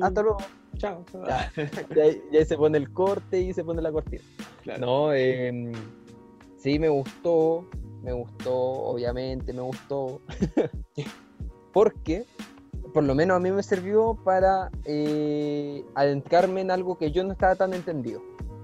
Hasta 0.01 0.21
luego. 0.21 0.37
Chao. 0.77 1.05
Ya, 1.25 1.51
ya, 1.95 2.03
ahí 2.03 2.45
se 2.45 2.57
pone 2.57 2.77
el 2.77 2.91
corte 2.91 3.39
y 3.39 3.53
se 3.53 3.63
pone 3.63 3.81
la 3.81 3.91
cortina. 3.91 4.23
No, 4.79 5.13
eh, 5.13 5.71
sí 6.57 6.79
me 6.79 6.89
gustó, 6.89 7.65
me 8.03 8.11
gustó, 8.11 8.53
obviamente 8.53 9.53
me 9.53 9.61
gustó. 9.61 10.21
Porque 11.73 12.25
por 12.95 13.03
lo 13.03 13.13
menos 13.13 13.35
a 13.35 13.39
mí 13.41 13.51
me 13.51 13.61
sirvió 13.61 14.17
para 14.23 14.71
eh, 14.85 15.83
adentrarme 15.95 16.61
en 16.61 16.71
algo 16.71 16.97
que 16.97 17.11
yo 17.11 17.25
no 17.25 17.33
estaba 17.33 17.53
tan 17.53 17.73
entendido. 17.73 18.21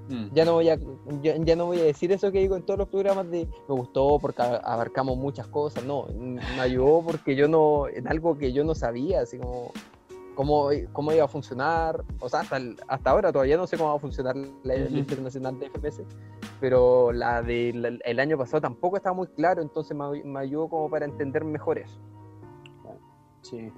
Mm. 0.08 0.28
Ya, 0.34 0.46
no 0.46 0.54
voy 0.54 0.70
a, 0.70 0.80
ya, 1.22 1.56
no 1.58 1.66
voy 1.66 1.82
a 1.82 1.84
decir 1.84 2.14
eso 2.14 2.32
que 2.32 2.40
digo 2.40 2.56
en 2.56 2.64
todos 2.64 2.80
los 2.80 2.88
programas 2.88 3.30
de 3.30 3.46
me 3.68 3.76
gustó 3.76 4.20
porque 4.20 4.42
abarcamos 4.42 5.18
muchas 5.18 5.48
cosas, 5.48 5.84
no, 5.84 6.08
me 6.16 6.62
ayudó 6.62 7.02
porque 7.06 7.36
yo 7.36 7.50
no, 7.50 7.90
en 7.90 8.08
algo 8.08 8.38
que 8.38 8.54
yo 8.54 8.64
no 8.64 8.74
sabía, 8.74 9.20
así 9.20 9.38
como 9.38 9.74
cómo, 10.34 10.70
cómo 10.94 11.12
iba 11.12 11.26
a 11.26 11.28
funcionar, 11.28 12.02
o 12.22 12.30
sea, 12.30 12.40
hasta, 12.40 12.58
hasta 12.88 13.10
ahora 13.10 13.34
todavía 13.34 13.58
no 13.58 13.68
sé 13.68 13.76
cómo 13.76 13.90
va 13.90 13.98
a 13.98 14.00
funcionar 14.00 14.38
la, 14.64 14.78
internacional 14.78 15.60
de 15.60 15.70
FPS, 15.70 16.04
pero 16.62 17.12
la 17.12 17.42
del 17.42 18.00
el 18.06 18.20
año 18.22 18.38
pasado 18.38 18.62
tampoco 18.62 18.96
estaba 18.96 19.14
muy 19.14 19.28
claro, 19.28 19.62
entonces 19.62 19.96
me, 19.96 20.24
me 20.24 20.40
ayudó 20.40 20.70
como 20.70 20.90
para 20.90 21.04
entender 21.04 21.44
mejor 21.44 21.80
eso. 21.80 22.00
Sí, 23.42 23.72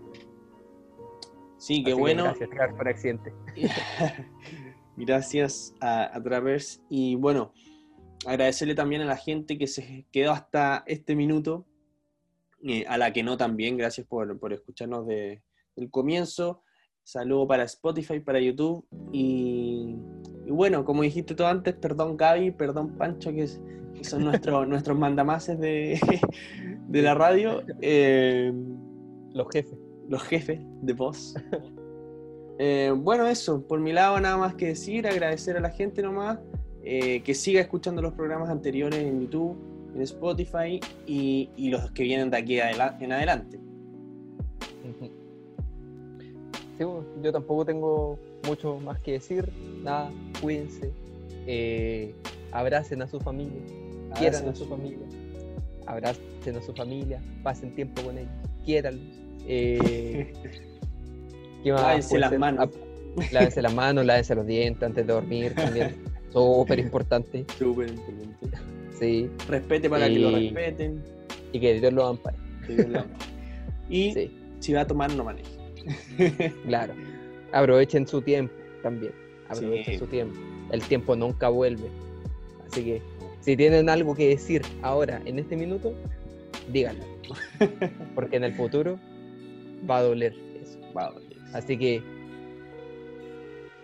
Sí, 1.64 1.82
qué 1.82 1.94
bueno. 1.94 2.26
gracias, 2.26 2.50
por 2.76 2.90
accidente. 2.90 3.34
gracias 4.98 5.74
a, 5.80 6.14
a 6.14 6.22
Travers. 6.22 6.84
Y 6.90 7.16
bueno, 7.16 7.54
agradecerle 8.26 8.76
también 8.76 9.02
a 9.02 9.06
la 9.06 9.16
gente 9.16 9.58
que 9.58 9.68
se 9.68 10.06
quedó 10.12 10.34
hasta 10.34 10.84
este 10.88 11.16
minuto, 11.16 11.66
eh, 12.64 12.84
a 12.86 12.98
la 12.98 13.14
que 13.14 13.24
no 13.24 13.38
también, 13.38 13.78
gracias 13.78 14.06
por, 14.06 14.38
escucharnos 14.52 15.08
de, 15.08 15.42
del 15.78 15.90
comienzo. 15.90 16.64
Saludo 17.02 17.48
para 17.48 17.64
Spotify, 17.64 18.20
para 18.20 18.42
YouTube. 18.42 18.86
Y, 19.14 19.96
bueno, 20.50 20.84
como 20.84 21.04
dijiste 21.04 21.34
tú 21.34 21.46
antes, 21.46 21.76
perdón 21.76 22.18
Gaby, 22.18 22.52
perdón 22.52 22.98
Pancho, 22.98 23.32
que, 23.32 23.48
son 23.48 24.26
nuestros 24.26 24.68
nuestros 24.68 25.00
mandamases 25.00 25.58
de, 25.58 25.98
de 26.90 27.02
la 27.02 27.14
radio. 27.14 27.64
eh, 27.80 28.52
Los 29.32 29.48
jefes. 29.50 29.83
Los 30.10 30.22
jefes 30.24 30.60
de 30.82 30.94
voz. 30.94 31.36
Eh, 32.60 32.94
bueno, 32.96 33.26
eso, 33.28 33.62
por 33.64 33.80
mi 33.80 33.92
lado 33.94 34.20
nada 34.20 34.38
más 34.38 34.54
que 34.56 34.68
decir, 34.68 35.08
agradecer 35.08 35.58
a 35.58 35.60
la 35.60 35.72
gente 35.72 36.02
nomás, 36.04 36.38
eh, 36.84 37.22
que 37.24 37.34
siga 37.34 37.60
escuchando 37.62 38.02
los 38.02 38.14
programas 38.14 38.50
anteriores 38.50 39.00
en 39.00 39.22
YouTube, 39.22 39.58
en 39.96 40.02
Spotify 40.04 40.80
y, 41.08 41.50
y 41.58 41.70
los 41.70 41.90
que 41.92 42.04
vienen 42.04 42.30
de 42.30 42.38
aquí 42.38 42.60
adela- 42.60 42.98
en 43.02 43.12
adelante. 43.12 43.60
Sí, 46.78 46.84
bueno, 46.84 47.06
yo 47.22 47.32
tampoco 47.32 47.66
tengo 47.66 48.20
mucho 48.48 48.80
más 48.80 49.00
que 49.00 49.12
decir. 49.14 49.48
Nada, 49.84 50.12
cuídense. 50.42 50.92
eh, 51.46 52.16
abracen 52.52 53.02
a 53.04 53.08
su 53.08 53.20
familia. 53.20 53.62
Quieran 54.18 54.50
a 54.50 54.56
su 54.56 54.66
familia. 54.66 55.06
Abracen 55.86 56.56
a 56.58 56.62
su 56.62 56.74
familia. 56.74 57.22
Pasen 57.44 57.76
tiempo 57.76 58.02
con 58.02 58.18
ellos. 58.18 58.32
Quiéranlos. 58.66 59.18
Eh, 59.48 60.34
¿qué 61.64 61.72
más 61.72 61.82
Lávense 61.82 62.10
puede 62.10 62.22
las 62.22 62.38
manos. 62.40 62.70
Ah, 62.70 63.26
lávense 63.32 63.62
las 63.62 63.74
manos, 63.74 64.06
lávense 64.06 64.36
los 64.36 64.46
dientes 64.46 64.84
antes 64.84 65.06
de 65.08 65.14
dormir 65.14 65.54
también. 65.56 65.96
Súper 66.34 66.80
importante. 66.80 67.46
Súper 67.58 67.90
importante. 67.90 68.58
Sí. 69.00 69.30
Respete 69.48 69.90
para 69.90 70.08
que 70.08 70.20
lo 70.20 70.32
respeten. 70.32 71.04
Y 71.52 71.60
que 71.60 71.80
Dios 71.80 71.94
los 71.94 72.10
ampare. 72.10 72.38
que 72.66 72.76
Dios 72.76 72.88
lo 72.90 73.00
ama. 73.02 73.10
Y 73.90 74.12
Sí, 74.14 74.32
si 74.60 74.74
va 74.74 74.82
a 74.82 74.88
tomar, 74.88 75.14
no 75.14 75.24
maneje. 75.26 75.50
claro. 76.66 76.94
Aprovechen 77.52 78.08
su 78.08 78.22
tiempo 78.22 78.54
también. 78.82 79.14
Aprovechen 79.50 79.94
Sí. 79.94 80.00
su 80.00 80.08
tiempo. 80.08 80.36
El 80.72 80.82
tiempo 80.82 81.16
nunca 81.16 81.50
vuelve. 81.50 81.88
Así 82.68 82.84
que 82.84 83.02
si 83.42 83.56
tienen 83.58 83.90
algo 83.90 84.16
que 84.16 84.30
decir 84.30 84.62
ahora, 84.82 85.22
en 85.26 85.38
este 85.38 85.56
minuto, 85.56 85.94
díganlo. 86.72 87.04
Porque 88.16 88.38
en 88.38 88.46
el 88.46 88.54
futuro 88.56 88.98
va 89.90 89.98
a 89.98 90.04
doler 90.04 90.34
eso. 90.62 90.80
Vamos. 90.94 91.22
Así 91.54 91.78
que 91.78 92.02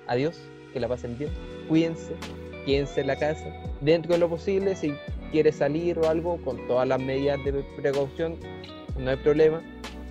adiós, 0.08 0.40
que 0.74 0.80
la 0.80 0.88
pasen 0.88 1.18
bien. 1.18 1.32
Cuídense, 1.68 2.14
quédense 2.66 3.02
en 3.02 3.08
la 3.08 3.16
casa. 3.16 3.46
Dentro 3.82 4.14
de 4.14 4.20
lo 4.20 4.30
posible, 4.30 4.76
si 4.76 4.94
quiere 5.32 5.52
salir 5.52 5.98
o 6.00 6.08
algo, 6.08 6.38
con 6.44 6.66
todas 6.68 6.88
las 6.88 7.02
medidas 7.02 7.44
de 7.46 7.64
precaución, 7.78 8.38
no 8.98 9.12
hay 9.12 9.18
problema. 9.18 9.62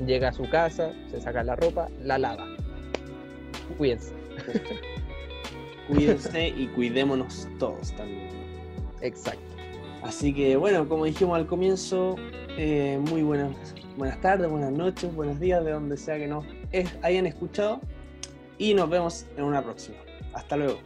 Llega 0.07 0.29
a 0.29 0.33
su 0.33 0.49
casa, 0.49 0.93
se 1.11 1.21
saca 1.21 1.43
la 1.43 1.57
ropa, 1.57 1.89
la 2.01 2.19
lava. 2.19 2.47
Cuídense. 3.77 4.13
Cuídense 5.89 6.49
y 6.49 6.69
cuidémonos 6.69 7.49
todos 7.59 7.93
también. 7.93 8.29
Exacto. 9.01 9.43
Así 10.03 10.33
que 10.33 10.57
bueno, 10.57 10.89
como 10.89 11.05
dijimos 11.05 11.37
al 11.37 11.47
comienzo, 11.47 12.17
eh, 12.57 13.01
muy 13.11 13.23
buenas, 13.23 13.75
buenas 13.99 14.21
tardes, 14.21 14.49
buenas 14.49 14.73
noches, 14.73 15.15
buenos 15.15 15.41
días, 15.41 15.65
de 15.65 15.73
donde 15.73 15.97
sea 15.97 16.17
que 16.19 16.29
nos 16.29 16.45
hayan 17.03 17.27
escuchado. 17.27 17.81
Y 18.57 18.75
nos 18.75 18.89
vemos 18.89 19.27
en 19.37 19.45
una 19.45 19.63
próxima. 19.63 19.99
Hasta 20.33 20.57
luego. 20.57 20.79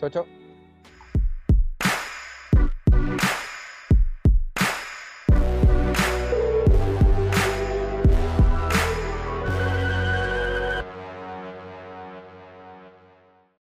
Chao, 0.00 0.10
chao. 0.10 0.43